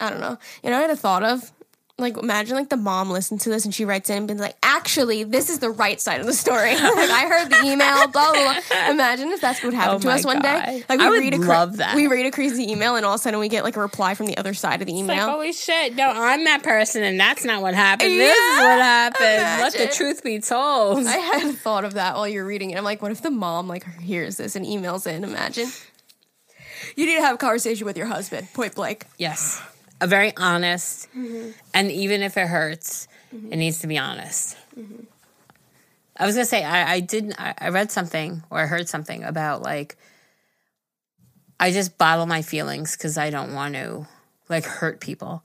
I 0.00 0.10
don't 0.10 0.20
know. 0.20 0.38
You 0.62 0.70
know 0.70 0.76
what 0.76 0.84
I 0.84 0.88
had 0.88 0.90
a 0.90 0.96
thought 0.96 1.22
of? 1.22 1.52
Like, 1.96 2.16
imagine 2.16 2.56
like 2.56 2.70
the 2.70 2.76
mom 2.76 3.10
listened 3.10 3.40
to 3.42 3.50
this 3.50 3.64
and 3.64 3.72
she 3.72 3.84
writes 3.84 4.10
in 4.10 4.16
and 4.18 4.26
been 4.26 4.38
like, 4.38 4.56
actually, 4.64 5.22
this 5.22 5.48
is 5.48 5.60
the 5.60 5.70
right 5.70 6.00
side 6.00 6.18
of 6.20 6.26
the 6.26 6.32
story. 6.32 6.70
like, 6.74 6.82
I 6.82 7.26
heard 7.28 7.50
the 7.50 7.60
email, 7.70 8.08
blah, 8.08 8.32
blah, 8.32 8.32
blah. 8.32 8.90
Imagine 8.90 9.28
if 9.28 9.40
that's 9.40 9.62
what 9.62 9.72
happened 9.74 10.04
Oh 10.04 10.08
to 10.08 10.10
us 10.10 10.24
one 10.26 10.40
day. 10.42 10.82
God. 10.88 11.00
I 11.00 11.08
would 11.08 11.38
love 11.38 11.76
that. 11.76 11.94
We 11.94 12.08
read 12.08 12.26
a 12.26 12.32
crazy 12.32 12.68
email 12.72 12.96
and 12.96 13.06
all 13.06 13.14
of 13.14 13.20
a 13.20 13.22
sudden 13.22 13.38
we 13.38 13.48
get 13.48 13.62
like 13.62 13.76
a 13.76 13.80
reply 13.80 14.14
from 14.14 14.26
the 14.26 14.36
other 14.38 14.54
side 14.54 14.80
of 14.80 14.88
the 14.88 14.92
Like, 14.92 15.02
email. 15.04 15.30
holy 15.30 15.52
shit, 15.52 15.94
no, 15.94 16.10
I'm 16.10 16.42
that 16.46 16.64
person 16.64 17.04
and 17.04 17.18
that's 17.20 17.44
not 17.44 17.62
what 17.62 17.74
happened. 17.74 18.10
this 18.10 18.36
is 18.36 18.58
what 18.58 18.80
happened. 18.80 19.62
Let 19.62 19.72
the 19.74 19.86
truth 19.94 20.24
be 20.24 20.40
told. 20.40 21.06
I 21.06 21.12
hadn't 21.16 21.54
thought 21.60 21.84
of 21.84 21.94
that 21.94 22.16
while 22.16 22.26
you're 22.26 22.44
reading 22.44 22.70
it. 22.72 22.76
I'm 22.76 22.82
like, 22.82 23.02
what 23.02 23.12
if 23.12 23.22
the 23.22 23.30
mom 23.30 23.68
like 23.68 23.84
hears 24.00 24.36
this 24.36 24.56
and 24.56 24.66
emails 24.66 25.06
in? 25.06 25.22
Imagine. 25.22 25.68
You 26.96 27.06
need 27.06 27.14
to 27.16 27.22
have 27.22 27.36
a 27.36 27.38
conversation 27.38 27.86
with 27.86 27.96
your 27.96 28.06
husband, 28.06 28.48
point 28.52 28.74
blank. 28.74 29.06
yes. 29.16 29.62
A 30.04 30.06
very 30.06 30.36
honest, 30.36 31.08
Mm-hmm. 31.16 31.50
and 31.72 31.90
even 31.90 32.20
if 32.22 32.36
it 32.36 32.46
hurts, 32.46 33.08
it 33.32 33.56
needs 33.56 33.78
to 33.80 33.86
be 33.86 33.96
honest. 33.98 34.56
I 36.16 36.26
was 36.26 36.34
gonna 36.34 36.44
say 36.44 36.62
I, 36.62 36.92
I 36.94 37.00
didn't. 37.00 37.34
I, 37.40 37.54
I 37.58 37.68
read 37.70 37.90
something 37.90 38.42
or 38.50 38.60
I 38.60 38.66
heard 38.66 38.88
something 38.88 39.24
about 39.24 39.62
like 39.62 39.96
I 41.58 41.70
just 41.72 41.96
bottle 41.96 42.26
my 42.26 42.42
feelings 42.42 42.96
because 42.96 43.16
I 43.16 43.30
don't 43.30 43.54
want 43.54 43.74
to 43.74 44.06
like 44.48 44.64
hurt 44.66 45.00
people, 45.00 45.42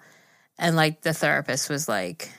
and 0.57 0.75
like 0.75 1.01
the 1.01 1.13
therapist 1.13 1.69
was 1.69 1.87
like, 1.87 2.29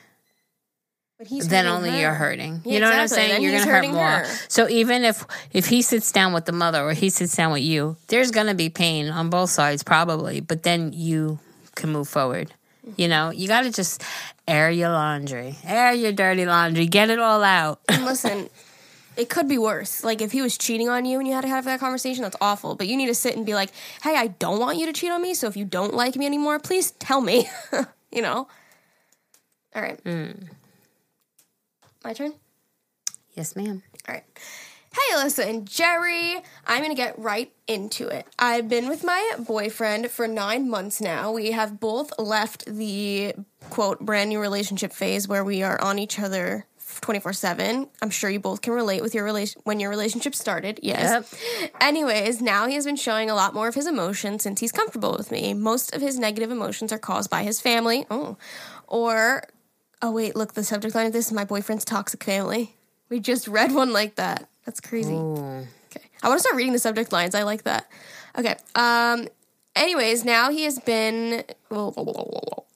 But 1.17 1.27
he's 1.27 1.47
then 1.47 1.65
only 1.65 1.89
her. 1.89 1.99
you're 1.99 2.13
hurting. 2.13 2.61
Yeah, 2.63 2.73
you 2.75 2.79
know 2.81 2.89
what 2.89 2.99
I'm 2.99 3.07
saying? 3.07 3.31
Then 3.31 3.41
you're 3.41 3.57
gonna 3.57 3.71
hurt 3.71 3.87
more. 3.89 4.05
her. 4.05 4.25
So 4.47 4.69
even 4.69 5.03
if 5.03 5.25
if 5.51 5.65
he 5.67 5.81
sits 5.81 6.11
down 6.11 6.33
with 6.33 6.45
the 6.45 6.51
mother 6.53 6.81
or 6.83 6.93
he 6.93 7.09
sits 7.09 7.35
down 7.35 7.51
with 7.51 7.63
you, 7.63 7.97
there's 8.07 8.29
gonna 8.31 8.53
be 8.55 8.69
pain 8.69 9.09
on 9.09 9.29
both 9.31 9.49
sides 9.49 9.81
probably, 9.83 10.39
but 10.39 10.61
then 10.63 10.93
you 10.93 11.39
can 11.75 11.91
move 11.91 12.07
forward. 12.07 12.53
You 12.97 13.07
know, 13.07 13.29
you 13.29 13.47
got 13.47 13.61
to 13.61 13.71
just 13.71 14.03
air 14.47 14.71
your 14.71 14.89
laundry, 14.89 15.55
air 15.63 15.93
your 15.93 16.11
dirty 16.11 16.45
laundry, 16.45 16.87
get 16.87 17.09
it 17.09 17.19
all 17.19 17.43
out. 17.43 17.79
And 17.87 18.05
listen, 18.05 18.49
it 19.15 19.29
could 19.29 19.47
be 19.47 19.57
worse. 19.57 20.03
Like 20.03 20.21
if 20.21 20.31
he 20.31 20.41
was 20.41 20.57
cheating 20.57 20.89
on 20.89 21.05
you 21.05 21.19
and 21.19 21.27
you 21.27 21.33
had 21.33 21.41
to 21.41 21.47
have 21.47 21.65
that 21.65 21.79
conversation, 21.79 22.23
that's 22.23 22.37
awful. 22.41 22.75
But 22.75 22.87
you 22.87 22.97
need 22.97 23.07
to 23.07 23.15
sit 23.15 23.35
and 23.35 23.45
be 23.45 23.53
like, 23.53 23.69
"Hey, 24.01 24.15
I 24.15 24.27
don't 24.27 24.59
want 24.59 24.77
you 24.77 24.87
to 24.87 24.93
cheat 24.93 25.11
on 25.11 25.21
me. 25.21 25.33
So 25.33 25.47
if 25.47 25.55
you 25.55 25.65
don't 25.65 25.93
like 25.93 26.15
me 26.15 26.25
anymore, 26.25 26.59
please 26.59 26.91
tell 26.91 27.21
me." 27.21 27.47
you 28.11 28.21
know. 28.21 28.47
All 29.75 29.81
right. 29.81 30.03
Mm. 30.03 30.47
My 32.03 32.13
turn. 32.13 32.33
yes, 33.35 33.55
ma'am. 33.55 33.83
All 34.07 34.15
right. 34.15 34.23
Hey, 34.93 35.15
Alyssa 35.15 35.47
and 35.47 35.69
Geri, 35.69 36.41
I'm 36.67 36.79
going 36.79 36.89
to 36.89 36.95
get 36.95 37.17
right 37.17 37.49
into 37.65 38.07
it. 38.07 38.27
I've 38.37 38.67
been 38.67 38.89
with 38.89 39.05
my 39.05 39.35
boyfriend 39.39 40.11
for 40.11 40.27
nine 40.27 40.69
months 40.69 40.99
now. 40.99 41.31
We 41.31 41.51
have 41.51 41.79
both 41.79 42.11
left 42.19 42.65
the 42.65 43.33
quote 43.69 44.01
brand 44.01 44.29
new 44.29 44.39
relationship 44.41 44.91
phase 44.91 45.29
where 45.29 45.45
we 45.45 45.63
are 45.63 45.79
on 45.81 45.97
each 45.97 46.19
other 46.19 46.65
24 46.99 47.31
7. 47.31 47.87
I'm 48.01 48.09
sure 48.09 48.29
you 48.29 48.41
both 48.41 48.61
can 48.61 48.73
relate 48.73 49.01
with 49.01 49.15
your 49.15 49.23
relation 49.23 49.61
when 49.63 49.79
your 49.79 49.89
relationship 49.89 50.35
started. 50.35 50.81
Yes. 50.83 51.33
Anyways, 51.79 52.41
now 52.41 52.67
he 52.67 52.75
has 52.75 52.85
been 52.85 52.97
showing 52.97 53.29
a 53.29 53.35
lot 53.35 53.53
more 53.53 53.69
of 53.69 53.75
his 53.75 53.87
emotions 53.87 54.43
since 54.43 54.59
he's 54.59 54.73
comfortable 54.73 55.15
with 55.17 55.31
me. 55.31 55.53
Most 55.53 55.95
of 55.95 56.01
his 56.01 56.19
negative 56.19 56.51
emotions 56.51 56.91
are 56.91 56.99
caused 56.99 57.29
by 57.29 57.43
his 57.43 57.61
family. 57.61 58.05
Oh. 58.11 58.37
Or, 58.87 59.43
oh, 60.01 60.11
wait, 60.11 60.35
look, 60.35 60.53
the 60.53 60.65
subject 60.65 60.95
line 60.95 61.07
of 61.07 61.13
this 61.13 61.27
is 61.27 61.33
my 61.33 61.45
boyfriend's 61.45 61.85
toxic 61.85 62.25
family. 62.25 62.75
We 63.07 63.21
just 63.21 63.47
read 63.47 63.73
one 63.73 63.93
like 63.93 64.15
that. 64.15 64.49
That's 64.65 64.79
crazy. 64.79 65.13
Okay. 65.13 66.05
I 66.23 66.27
want 66.27 66.37
to 66.37 66.41
start 66.41 66.55
reading 66.55 66.73
the 66.73 66.79
subject 66.79 67.11
lines. 67.11 67.35
I 67.35 67.43
like 67.43 67.63
that. 67.63 67.89
Okay. 68.37 68.55
Um 68.75 69.27
anyways, 69.75 70.23
now 70.25 70.51
he 70.51 70.63
has 70.63 70.79
been 70.79 71.43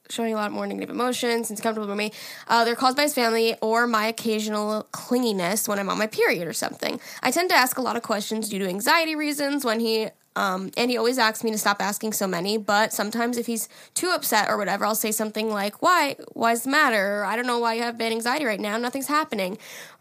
showing 0.10 0.34
a 0.34 0.38
lot 0.38 0.52
more 0.52 0.68
negative 0.68 0.90
emotions 0.90 1.48
since 1.48 1.60
he's 1.60 1.62
comfortable 1.62 1.88
with 1.88 1.98
me. 1.98 2.12
Uh, 2.48 2.64
they're 2.64 2.76
caused 2.76 2.95
by 2.95 3.03
his 3.03 3.14
family 3.14 3.56
or 3.62 3.88
my 3.88 4.06
occasional 4.06 4.88
clinginess 4.91 5.68
when 5.68 5.80
I'm 5.80 5.90
on 5.90 5.98
my 5.98 6.07
period 6.07 6.48
or 6.48 6.53
something. 6.53 6.99
I 7.24 7.32
tend 7.32 7.49
to 7.49 7.56
ask 7.56 7.78
a 7.78 7.82
lot 7.82 7.95
of 7.95 8.03
questions 8.03 8.49
due 8.49 8.60
to 8.60 8.68
anxiety 8.68 9.16
reasons 9.16 9.66
when 9.66 9.80
he 9.80 10.10
Um, 10.38 10.72
and 10.76 10.91
he 10.91 10.98
always 10.98 11.18
asks 11.18 11.45
me 11.45 11.52
to 11.52 11.57
stop 11.57 11.82
asking 11.82 12.12
so 12.12 12.28
many. 12.28 12.57
But 12.57 12.91
sometimes 12.91 13.38
if 13.38 13.45
he's 13.45 13.70
too 13.94 14.10
upset 14.10 14.49
or 14.49 14.57
whatever, 14.57 14.86
I'll 14.86 14.94
say 14.94 15.14
something 15.14 15.49
like, 15.49 15.82
"Why? 15.82 16.18
Why's 16.34 16.64
the 16.64 16.72
matter?" 16.72 17.22
Or, 17.22 17.26
"I 17.26 17.38
don't 17.38 17.48
know 17.48 17.60
why 17.60 17.76
you 17.76 17.84
have 17.84 17.98
bad 17.98 18.12
anxiety 18.12 18.44
right 18.44 18.60
now. 18.60 18.76
Nothing's 18.78 19.07
happening." 19.07 19.57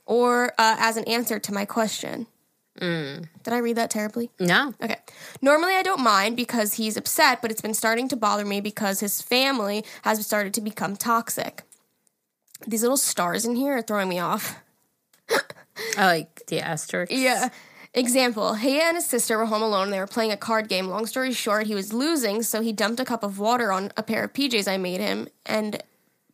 Or 0.07 0.53
uh, 0.59 0.77
as 0.79 0.97
an 0.97 1.05
answer 1.05 1.39
to 1.39 1.53
my 1.53 1.65
question. 1.65 2.27
Did 3.45 3.53
I 3.53 3.59
read 3.59 3.77
that 3.77 3.91
terribly? 3.91 4.31
No. 4.41 4.75
Okay. 4.83 4.97
Normally, 5.41 5.75
I 5.75 5.83
don't 5.83 6.03
mind 6.03 6.37
because 6.37 6.75
he's 6.75 6.97
upset, 6.97 7.41
but 7.41 7.51
it's 7.51 7.61
been 7.61 7.75
starting 7.75 8.09
to 8.09 8.17
bother 8.17 8.45
me 8.45 8.61
because 8.61 9.01
his 9.01 9.23
family 9.23 9.85
has 10.03 10.25
started 10.27 10.53
to 10.55 10.61
become 10.61 10.97
toxic. 10.97 11.63
These 12.67 12.83
little 12.83 12.97
stars 12.97 13.45
in 13.45 13.57
here 13.57 13.77
are 13.77 13.83
throwing 13.83 14.09
me 14.09 14.19
off. 14.19 14.57
I 15.97 16.07
like 16.07 16.47
the 16.47 16.61
asterisk. 16.61 17.13
Yeah. 17.13 17.51
Example 17.97 18.55
He 18.55 18.81
and 18.81 18.97
his 18.97 19.07
sister 19.07 19.39
were 19.39 19.47
home 19.47 19.63
alone 19.63 19.85
and 19.85 19.93
they 19.93 20.01
were 20.01 20.09
playing 20.09 20.33
a 20.33 20.37
card 20.37 20.69
game. 20.69 20.89
Long 20.89 21.07
story 21.07 21.33
short, 21.33 21.69
he 21.69 21.77
was 21.77 21.93
losing, 21.93 22.43
so 22.43 22.61
he 22.61 22.73
dumped 22.73 22.99
a 22.99 23.05
cup 23.05 23.23
of 23.23 23.39
water 23.39 23.71
on 23.71 23.93
a 23.97 24.03
pair 24.03 24.25
of 24.25 24.33
PJs 24.33 24.67
I 24.67 24.79
made 24.79 25.01
him 25.01 25.29
and 25.47 25.81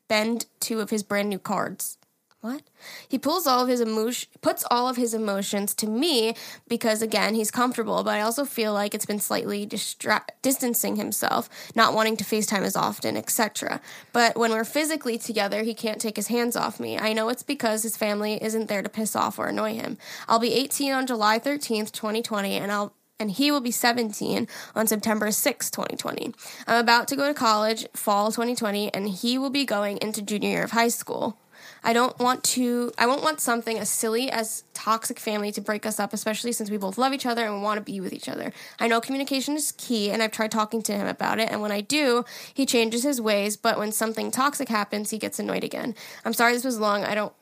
bend 0.09 0.47
two 0.59 0.81
of 0.81 0.89
his 0.89 1.03
brand 1.03 1.29
new 1.29 1.39
cards. 1.39 1.99
What? 2.43 2.63
He 3.07 3.19
pulls 3.19 3.47
all 3.47 3.63
of 3.63 3.69
his 3.69 3.83
emotion, 3.83 4.31
puts 4.41 4.65
all 4.71 4.89
of 4.89 4.97
his 4.97 5.13
emotions 5.13 5.75
to 5.75 5.87
me 5.87 6.35
because 6.69 7.03
again 7.03 7.35
he's 7.35 7.51
comfortable. 7.51 8.03
But 8.03 8.15
I 8.15 8.23
also 8.23 8.47
feel 8.47 8.73
like 8.73 8.95
it's 8.95 9.05
been 9.05 9.21
slightly 9.21 9.67
distra- 9.67 10.25
distancing 10.41 10.97
himself, 10.97 11.51
not 11.75 11.93
wanting 11.93 12.17
to 12.17 12.25
FaceTime 12.25 12.63
as 12.63 12.77
often, 12.77 13.15
etc. 13.15 13.83
But 14.15 14.39
when 14.39 14.53
we're 14.53 14.65
physically 14.65 15.19
together, 15.19 15.65
he 15.65 15.75
can't 15.75 16.01
take 16.01 16.17
his 16.17 16.29
hands 16.29 16.57
off 16.57 16.81
me. 16.81 16.99
I 16.99 17.13
know 17.13 17.29
it's 17.29 17.43
because 17.43 17.83
his 17.83 17.99
family 17.99 18.43
isn't 18.43 18.69
there 18.69 18.81
to 18.81 18.89
piss 18.89 19.15
off 19.15 19.39
or 19.39 19.49
annoy 19.49 19.75
him. 19.75 19.99
I'll 20.27 20.39
be 20.39 20.55
18 20.55 20.93
on 20.93 21.07
July 21.07 21.39
13th, 21.39 21.93
2020, 21.93 22.57
and 22.57 22.73
I'll 22.73 22.95
and 23.19 23.31
he 23.31 23.51
will 23.51 23.61
be 23.61 23.71
17 23.71 24.49
on 24.75 24.87
September 24.87 25.31
6, 25.31 25.71
2020. 25.71 26.33
I'm 26.67 26.79
about 26.79 27.07
to 27.09 27.17
go 27.17 27.29
to 27.29 27.35
college 27.35 27.87
fall 27.93 28.33
2020 28.33 28.95
and 28.95 29.07
he 29.07 29.37
will 29.37 29.51
be 29.51 29.67
going 29.67 29.99
into 29.99 30.23
junior 30.23 30.49
year 30.49 30.65
of 30.65 30.71
high 30.71 30.89
school. 30.89 31.37
I 31.83 31.93
don't 31.93 32.19
want 32.19 32.45
to 32.45 32.93
I 32.99 33.07
won't 33.07 33.23
want 33.23 33.41
something 33.41 33.79
as 33.79 33.89
silly 33.89 34.31
as 34.31 34.65
toxic 34.75 35.19
family 35.19 35.53
to 35.53 35.61
break 35.61 35.87
us 35.87 35.99
up, 35.99 36.13
especially 36.13 36.53
since 36.53 36.71
we 36.71 36.77
both 36.77 36.99
love 36.99 37.13
each 37.13 37.27
other 37.27 37.45
and 37.45 37.63
want 37.63 37.79
to 37.79 37.93
be 37.93 38.01
with 38.01 38.13
each 38.13 38.29
other. 38.29 38.53
I 38.79 38.89
know 38.89 39.01
communication 39.01 39.57
is 39.57 39.73
key 39.73 40.11
and 40.11 40.23
I've 40.23 40.33
tried 40.33 40.51
talking 40.51 40.83
to 40.83 40.93
him 40.93 41.07
about 41.07 41.39
it 41.39 41.51
and 41.51 41.61
when 41.61 41.73
I 41.73 41.81
do, 41.81 42.25
he 42.53 42.67
changes 42.67 43.03
his 43.03 43.21
ways, 43.21 43.57
but 43.57 43.79
when 43.79 43.93
something 43.93 44.31
toxic 44.31 44.69
happens, 44.69 45.11
he 45.11 45.19
gets 45.19 45.39
annoyed 45.39 45.65
again. 45.65 45.95
I'm 46.25 46.33
sorry 46.33 46.53
this 46.53 46.65
was 46.65 46.79
long. 46.79 47.05
I 47.05 47.15
don't 47.15 47.33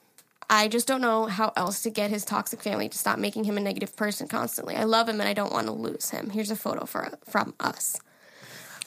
I 0.50 0.68
just 0.68 0.86
don't 0.86 1.02
know 1.02 1.26
how 1.26 1.52
else 1.56 1.82
to 1.82 1.90
get 1.90 2.10
his 2.10 2.24
toxic 2.24 2.62
family 2.62 2.88
to 2.88 2.96
stop 2.96 3.18
making 3.18 3.44
him 3.44 3.58
a 3.58 3.60
negative 3.60 3.94
person 3.96 4.28
constantly. 4.28 4.76
I 4.76 4.84
love 4.84 5.08
him 5.08 5.20
and 5.20 5.28
I 5.28 5.34
don't 5.34 5.52
want 5.52 5.66
to 5.66 5.72
lose 5.72 6.10
him. 6.10 6.30
Here's 6.30 6.50
a 6.50 6.56
photo 6.56 6.86
for 6.86 7.18
from 7.28 7.54
us. 7.60 8.00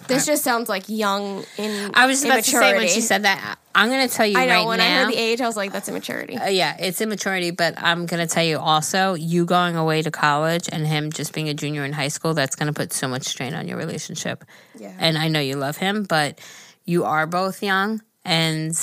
This 0.07 0.25
just 0.25 0.43
sounds 0.43 0.69
like 0.69 0.89
young 0.89 1.43
in 1.57 1.91
I 1.93 2.05
was 2.05 2.23
about 2.23 2.43
to 2.43 2.49
say 2.49 2.75
when 2.75 2.87
she 2.87 3.01
said 3.01 3.23
that, 3.23 3.57
I'm 3.73 3.89
going 3.89 4.07
to 4.07 4.13
tell 4.13 4.25
you 4.25 4.37
I 4.37 4.45
know 4.45 4.53
right 4.53 4.67
when 4.67 4.77
now. 4.79 4.85
I 4.85 5.03
heard 5.03 5.13
the 5.13 5.17
age, 5.17 5.41
I 5.41 5.47
was 5.47 5.55
like, 5.55 5.71
"That's 5.71 5.87
immaturity." 5.87 6.37
Uh, 6.37 6.49
yeah, 6.49 6.75
it's 6.79 6.99
immaturity, 7.01 7.51
but 7.51 7.75
I'm 7.77 8.05
going 8.05 8.25
to 8.25 8.33
tell 8.33 8.43
you 8.43 8.59
also, 8.59 9.13
you 9.13 9.45
going 9.45 9.75
away 9.75 10.01
to 10.01 10.11
college 10.11 10.67
and 10.71 10.85
him 10.85 11.11
just 11.11 11.33
being 11.33 11.49
a 11.49 11.53
junior 11.53 11.85
in 11.85 11.93
high 11.93 12.09
school, 12.09 12.33
that's 12.33 12.55
going 12.55 12.67
to 12.67 12.73
put 12.73 12.91
so 12.93 13.07
much 13.07 13.23
strain 13.23 13.53
on 13.53 13.67
your 13.67 13.77
relationship. 13.77 14.43
Yeah. 14.77 14.95
And 14.99 15.17
I 15.17 15.27
know 15.27 15.39
you 15.39 15.55
love 15.55 15.77
him, 15.77 16.03
but 16.03 16.39
you 16.85 17.05
are 17.05 17.25
both 17.27 17.63
young. 17.63 18.01
And 18.25 18.77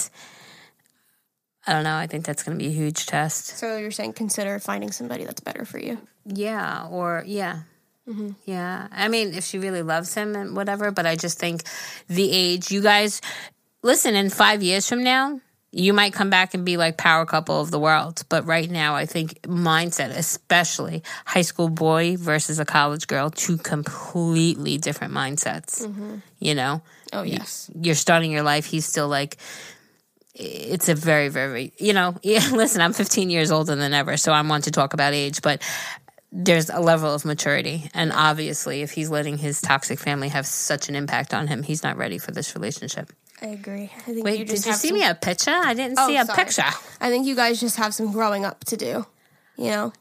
I 1.66 1.73
don't 1.73 1.85
know, 1.85 1.97
I 1.97 2.07
think 2.07 2.24
that's 2.24 2.43
going 2.43 2.59
to 2.59 2.65
be 2.65 2.70
a 2.70 2.74
huge 2.74 3.07
test. 3.07 3.59
So 3.59 3.77
you're 3.77 3.90
saying 3.90 4.15
consider 4.15 4.59
finding 4.59 4.90
somebody 4.90 5.24
that's 5.24 5.40
better 5.40 5.65
for 5.65 5.78
you. 5.78 5.99
Yeah, 6.24 6.86
or 6.90 7.24
yeah. 7.27 7.61
Mm-hmm. 8.09 8.30
Yeah. 8.47 8.89
I 8.90 9.09
mean, 9.09 9.35
if 9.35 9.44
she 9.44 9.59
really 9.59 9.82
loves 9.82 10.14
him 10.14 10.35
and 10.35 10.56
whatever, 10.56 10.90
but 10.90 11.06
I 11.06 11.16
just 11.16 11.39
think 11.39 11.62
the 12.09 12.30
age, 12.32 12.70
you 12.70 12.80
guys, 12.80 13.20
listen, 13.82 14.14
in 14.14 14.30
five 14.30 14.62
years 14.62 14.89
from 14.89 15.05
now, 15.05 15.40
you 15.70 15.93
might 15.93 16.14
come 16.14 16.30
back 16.30 16.55
and 16.55 16.64
be 16.64 16.78
like 16.78 16.97
power 16.97 17.26
couple 17.26 17.60
of 17.60 17.70
the 17.70 17.78
world. 17.78 18.22
But 18.30 18.47
right 18.47 18.70
now, 18.70 18.94
I 18.94 19.05
think 19.05 19.43
mindset, 19.43 20.10
especially 20.10 21.02
high 21.26 21.43
school 21.43 21.68
boy 21.68 22.16
versus 22.16 22.59
a 22.59 22.64
college 22.64 23.06
girl, 23.06 23.28
two 23.28 23.59
completely 23.59 24.78
different 24.78 25.12
mindsets. 25.12 25.86
Mm-hmm. 25.86 26.16
You 26.39 26.55
know? 26.55 26.82
Oh 27.12 27.22
yes. 27.22 27.70
You're 27.78 27.94
starting 27.94 28.32
your 28.32 28.43
life. 28.43 28.64
He's 28.64 28.86
still 28.86 29.09
like, 29.09 29.36
it's 30.35 30.89
a 30.89 30.94
very, 30.94 31.28
very, 31.28 31.72
you 31.78 31.93
know, 31.93 32.16
yeah, 32.22 32.48
listen, 32.52 32.80
I'm 32.80 32.93
15 32.93 33.28
years 33.28 33.51
older 33.51 33.74
than 33.74 33.93
ever, 33.93 34.16
so 34.16 34.32
I'm 34.32 34.48
one 34.48 34.62
to 34.62 34.70
talk 34.70 34.94
about 34.94 35.12
age, 35.12 35.43
but 35.43 35.60
there's 36.30 36.68
a 36.70 36.80
level 36.80 37.12
of 37.14 37.24
maturity. 37.24 37.90
And 37.94 38.12
obviously, 38.12 38.82
if 38.82 38.90
he's 38.92 39.10
letting 39.10 39.38
his 39.38 39.60
toxic 39.60 39.98
family 39.98 40.28
have 40.28 40.46
such 40.46 40.88
an 40.88 40.94
impact 40.94 41.32
on 41.34 41.46
him, 41.48 41.62
he's 41.62 41.82
not 41.82 41.96
ready 41.96 42.18
for 42.18 42.32
this 42.32 42.55
relationship. 42.55 43.10
I 43.40 43.46
agree. 43.46 43.90
I 43.96 44.00
think 44.00 44.24
Wait, 44.24 44.38
you 44.40 44.44
did 44.44 44.64
you 44.66 44.72
see 44.72 44.88
some- 44.88 44.98
me 44.98 45.05
a 45.05 45.14
picture? 45.14 45.52
I 45.55 45.72
didn't 45.74 45.98
Oh, 45.98 46.06
see 46.09 46.16
a 46.16 46.24
sorry. 46.26 46.36
picture. 46.44 46.64
I 47.00 47.09
think 47.09 47.26
you 47.26 47.34
guys 47.36 47.60
just 47.60 47.76
have 47.76 47.94
some 47.94 48.12
growing 48.12 48.44
up 48.44 48.64
to 48.64 48.76
do. 48.76 49.06
You 49.56 49.70
know, 49.70 49.92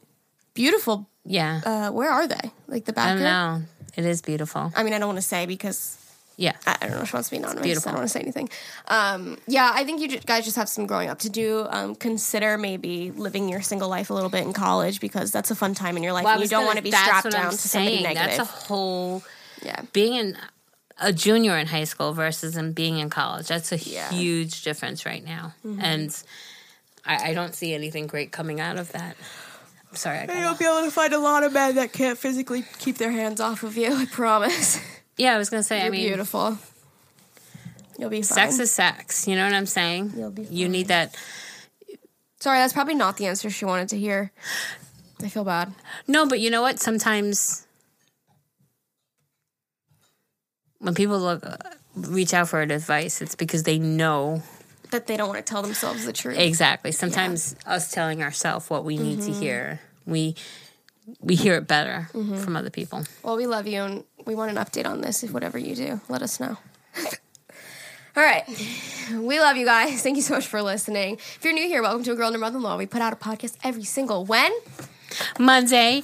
beautiful. 0.54 1.08
Yeah. 1.24 1.60
Uh, 1.64 1.90
where 1.92 2.10
are 2.10 2.26
they? 2.26 2.50
Like 2.66 2.84
the 2.84 2.92
I 2.92 2.94
back. 2.94 3.14
don't 3.14 3.22
know. 3.22 3.62
It 3.96 4.04
is 4.04 4.22
beautiful. 4.22 4.72
I 4.76 4.82
mean, 4.82 4.92
I 4.92 4.98
don't 4.98 5.08
want 5.08 5.18
to 5.18 5.22
say 5.26 5.46
because 5.46 5.96
Yeah. 6.40 6.54
I 6.66 6.76
I 6.80 6.86
don't 6.86 6.96
know. 6.96 7.02
If 7.02 7.08
she 7.10 7.16
wants 7.16 7.28
to 7.28 7.34
be 7.34 7.38
anonymous. 7.38 7.62
beautiful. 7.64 7.88
I 7.88 7.92
don't 7.92 7.98
want 8.00 8.08
to 8.08 8.12
say 8.12 8.20
anything. 8.20 8.48
Um, 8.86 9.38
yeah, 9.48 9.70
I 9.74 9.84
think 9.84 10.00
you 10.00 10.18
guys 10.20 10.44
just 10.44 10.56
have 10.56 10.68
some 10.68 10.86
growing 10.86 11.10
up 11.10 11.18
to 11.20 11.28
do. 11.28 11.66
Um, 11.68 11.94
consider 11.96 12.56
maybe 12.56 13.10
living 13.10 13.48
your 13.48 13.60
single 13.60 13.88
life 13.88 14.08
a 14.08 14.14
little 14.14 14.30
bit 14.30 14.46
in 14.46 14.52
college 14.52 15.00
because 15.00 15.32
that's 15.32 15.50
a 15.50 15.56
fun 15.56 15.74
time 15.74 15.96
in 15.96 16.02
your 16.04 16.12
life. 16.12 16.24
Well, 16.24 16.34
and 16.34 16.42
you 16.42 16.48
don't 16.48 16.60
gonna- 16.60 16.66
want 16.66 16.76
to 16.78 16.82
be 16.82 16.92
strapped 16.92 17.30
down 17.32 17.46
I'm 17.46 17.50
to 17.50 17.56
somebody 17.58 18.02
negative. 18.02 18.36
That's 18.36 18.38
a 18.38 18.44
whole 18.66 19.22
yeah. 19.62 19.82
being 19.92 20.14
in 20.14 20.38
a 21.00 21.12
junior 21.12 21.58
in 21.58 21.66
high 21.66 21.84
school 21.84 22.12
versus 22.12 22.56
in 22.56 22.72
being 22.72 22.98
in 22.98 23.10
college. 23.10 23.48
That's 23.48 23.72
a 23.72 23.76
Yeah. 23.76 24.06
Mm-hmm. 24.06 24.16
huge 24.16 24.62
difference 24.62 25.04
right 25.04 25.24
now, 25.24 25.54
and 25.64 26.16
I, 27.04 27.30
I 27.30 27.34
don't 27.34 27.54
see 27.54 27.74
anything 27.74 28.06
great 28.06 28.30
coming 28.30 28.60
out 28.60 28.78
of 28.78 28.92
that. 28.92 29.16
I'm 29.90 29.96
sorry. 29.96 30.18
I 30.18 30.26
got 30.26 30.36
You'll 30.36 30.54
be 30.54 30.64
able 30.66 30.84
to 30.84 30.90
find 30.92 31.12
a 31.14 31.18
lot 31.18 31.42
of 31.42 31.52
men 31.52 31.74
that 31.76 31.92
can't 31.92 32.18
physically 32.18 32.64
keep 32.78 32.98
their 32.98 33.10
hands 33.10 33.40
off 33.40 33.62
of 33.64 33.76
you. 33.76 33.92
I 33.92 34.04
promise. 34.06 34.80
yeah, 35.18 35.34
I 35.34 35.38
was 35.38 35.50
gonna 35.50 35.62
say. 35.62 35.80
I 35.80 35.84
You're 35.84 35.92
mean, 35.92 36.06
beautiful. 36.08 36.58
You'll 37.98 38.10
be 38.10 38.22
fine. 38.22 38.36
sex 38.36 38.58
is 38.60 38.70
sex. 38.70 39.26
You 39.26 39.34
know 39.36 39.44
what 39.44 39.52
I'm 39.54 39.66
saying? 39.66 40.12
You'll 40.16 40.30
be 40.30 40.42
You 40.44 40.68
need 40.68 40.86
that. 40.88 41.16
Sorry, 42.40 42.58
that's 42.58 42.72
probably 42.72 42.94
not 42.94 43.16
the 43.16 43.26
answer 43.26 43.50
she 43.50 43.64
wanted 43.64 43.88
to 43.90 43.98
hear. 43.98 44.30
I 45.20 45.28
feel 45.28 45.42
bad. 45.44 45.72
No, 46.06 46.26
but 46.26 46.38
you 46.38 46.48
know 46.50 46.62
what? 46.62 46.78
Sometimes 46.78 47.66
when 50.78 50.94
people 50.94 51.18
look 51.18 51.44
reach 51.96 52.32
out 52.32 52.48
for 52.48 52.60
advice, 52.62 53.20
it's 53.20 53.34
because 53.34 53.64
they 53.64 53.78
know 53.78 54.42
That 54.92 55.08
they 55.08 55.16
don't 55.16 55.28
want 55.28 55.44
to 55.44 55.50
tell 55.50 55.62
themselves 55.62 56.04
the 56.04 56.12
truth. 56.12 56.38
exactly. 56.38 56.92
Sometimes 56.92 57.56
us 57.66 57.90
telling 57.90 58.22
ourselves 58.22 58.70
what 58.70 58.84
we 58.84 58.96
need 58.96 59.18
Mm-hmm. 59.18 59.32
to 59.32 59.38
hear, 59.40 59.80
we 60.06 60.36
we 61.20 61.34
hear 61.34 61.54
it 61.54 61.66
better 61.66 62.08
Mm-hmm. 62.12 62.36
from 62.36 62.56
other 62.56 62.70
people. 62.70 63.04
Well, 63.22 63.36
we 63.36 63.46
love 63.46 63.66
you 63.66 63.82
and 63.82 64.04
we 64.26 64.34
want 64.34 64.50
an 64.50 64.56
update 64.62 64.86
on 64.86 65.00
this. 65.00 65.22
If 65.22 65.32
whatever 65.32 65.58
you 65.58 65.74
do, 65.74 66.00
let 66.08 66.22
us 66.22 66.38
know. 66.40 66.56
All 68.16 68.24
right. 68.24 68.44
We 69.12 69.38
love 69.38 69.56
you 69.56 69.64
guys. 69.64 70.02
Thank 70.02 70.16
you 70.16 70.22
so 70.22 70.34
much 70.34 70.46
for 70.46 70.60
listening. 70.60 71.14
If 71.14 71.40
you're 71.44 71.52
new 71.52 71.66
here, 71.68 71.82
welcome 71.82 72.02
to 72.04 72.12
A 72.12 72.16
Girl 72.16 72.26
and 72.26 72.34
Her 72.34 72.40
Mother-in-Law. 72.40 72.76
We 72.76 72.86
put 72.86 73.00
out 73.00 73.12
a 73.12 73.16
podcast 73.16 73.56
every 73.62 73.84
single 73.84 74.24
when? 74.24 74.50
Monday, 75.38 76.02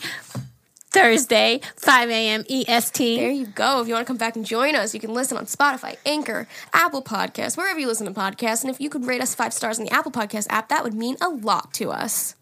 Thursday, 0.90 1.60
5 1.76 2.10
a.m. 2.10 2.44
EST. 2.48 3.16
There 3.18 3.30
you 3.30 3.46
go. 3.46 3.80
If 3.80 3.88
you 3.88 3.94
want 3.94 4.06
to 4.06 4.08
come 4.08 4.16
back 4.16 4.36
and 4.36 4.46
join 4.46 4.76
us, 4.76 4.94
you 4.94 5.00
can 5.00 5.12
listen 5.12 5.36
on 5.36 5.46
Spotify, 5.46 5.96
Anchor, 6.06 6.46
Apple 6.72 7.02
Podcasts, 7.02 7.56
wherever 7.56 7.80
you 7.80 7.88
listen 7.88 8.06
to 8.06 8.12
podcasts. 8.12 8.62
And 8.62 8.70
if 8.70 8.80
you 8.80 8.88
could 8.88 9.04
rate 9.06 9.20
us 9.20 9.34
five 9.34 9.52
stars 9.52 9.78
in 9.80 9.84
the 9.84 9.92
Apple 9.92 10.12
Podcast 10.12 10.46
app, 10.50 10.68
that 10.68 10.84
would 10.84 10.94
mean 10.94 11.16
a 11.20 11.28
lot 11.28 11.74
to 11.74 11.90
us. 11.90 12.36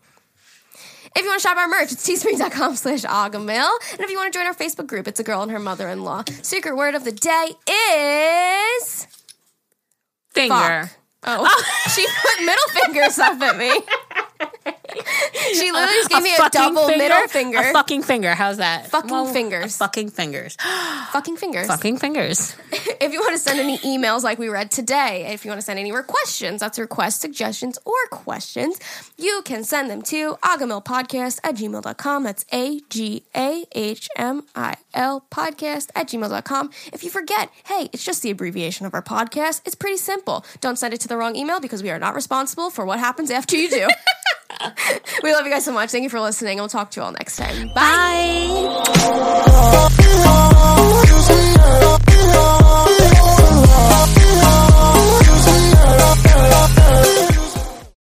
If 1.15 1.23
you 1.23 1.29
want 1.29 1.43
to 1.43 1.49
shop 1.49 1.57
our 1.59 1.69
merch, 1.69 1.93
it's 1.93 2.09
teespring.com 2.09 2.77
slash 2.77 3.03
agahmil. 3.03 3.71
And 3.93 4.01
if 4.01 4.11
you 4.11 4.17
want 4.17 4.33
to 4.33 4.39
join 4.39 4.47
our 4.47 4.55
Facebook 4.55 4.87
group, 4.87 5.07
it's 5.07 5.21
a 5.21 5.25
girl 5.25 5.43
and 5.43 5.51
her 5.51 5.59
mother-in-law. 5.59 6.25
Secret 6.43 6.75
word 6.77 6.95
of 6.95 7.05
the 7.05 7.13
day 7.13 7.51
is 8.79 9.07
Finger. 10.31 10.91
fuck. 10.91 10.91
Oh, 11.25 11.65
she 11.95 12.07
put 12.23 12.45
middle 12.45 12.69
fingers 12.71 13.19
up 13.19 13.41
at 13.43 13.57
me. 13.57 14.73
she 15.55 15.71
literally 15.73 16.09
gave 16.09 16.23
me 16.23 16.35
a 16.35 16.51
double 16.51 16.89
middle 16.89 17.29
finger. 17.29 17.59
A 17.59 17.73
fucking 17.73 18.03
finger. 18.03 18.35
How's 18.35 18.59
that? 18.59 18.89
Fucking 18.89 19.33
fingers. 19.33 19.77
Fucking 19.83 20.11
fingers. 20.11 20.57
fucking 20.57 21.37
fingers. 21.37 21.67
fucking 21.67 21.99
fingers. 21.99 22.57
if 23.01 23.13
you 23.13 23.21
want 23.21 23.33
to 23.33 23.39
send 23.39 23.59
any 23.59 23.79
emails 23.79 24.23
like 24.23 24.39
we 24.39 24.49
read 24.49 24.71
today, 24.71 25.27
if 25.33 25.45
you 25.45 25.51
want 25.51 25.61
to 25.61 25.65
send 25.65 25.79
any 25.79 25.93
questions, 26.03 26.61
that's 26.61 26.79
requests, 26.79 27.21
suggestions 27.21 27.79
or 27.85 27.95
questions, 28.11 28.79
you 29.17 29.43
can 29.45 29.65
send 29.65 29.91
them 29.91 30.03
to 30.03 30.35
agahmilpodcast 30.37 31.41
at 31.45 31.57
gmail.com. 31.57 32.23
That's 32.23 32.45
A 32.53 32.81
G 32.89 33.25
A 33.35 33.65
H 33.73 34.09
M 34.17 34.43
I 34.55 34.77
L 34.95 35.25
podcast 35.31 35.91
at 35.95 36.09
gmail.com. 36.09 36.71
If 36.93 37.05
you 37.05 37.11
forget, 37.11 37.51
hey, 37.67 37.89
it's 37.93 38.05
just 38.05 38.23
the 38.23 38.31
abbreviation 38.31 38.87
of 38.87 38.95
our 38.95 39.03
podcast. 39.03 39.63
It's 39.65 39.75
pretty 39.75 39.97
simple. 39.97 40.45
Don't 40.61 40.79
send 40.79 40.95
it 40.95 41.01
to 41.01 41.09
the 41.09 41.17
wrong 41.17 41.37
email 41.37 41.61
because 41.61 41.83
we 41.83 41.91
are 41.91 41.99
not 41.99 42.15
responsible 42.15 42.71
for 42.71 42.85
what 42.85 42.99
happens 42.99 43.31
after 43.31 43.57
you 43.57 43.69
do. 43.69 43.89
we 45.23 45.33
love 45.33 45.45
you 45.45 45.53
guys 45.53 45.65
so 45.65 45.73
much. 45.73 45.91
Thank 45.91 46.05
you 46.05 46.11
for 46.11 46.21
listening. 46.21 46.59
We'll 46.59 46.69
talk 46.69 46.91
to 46.93 47.01
you 47.01 47.05
all 47.05 47.13
next 47.13 47.37
time. 47.37 47.69
Bye. 47.75 48.83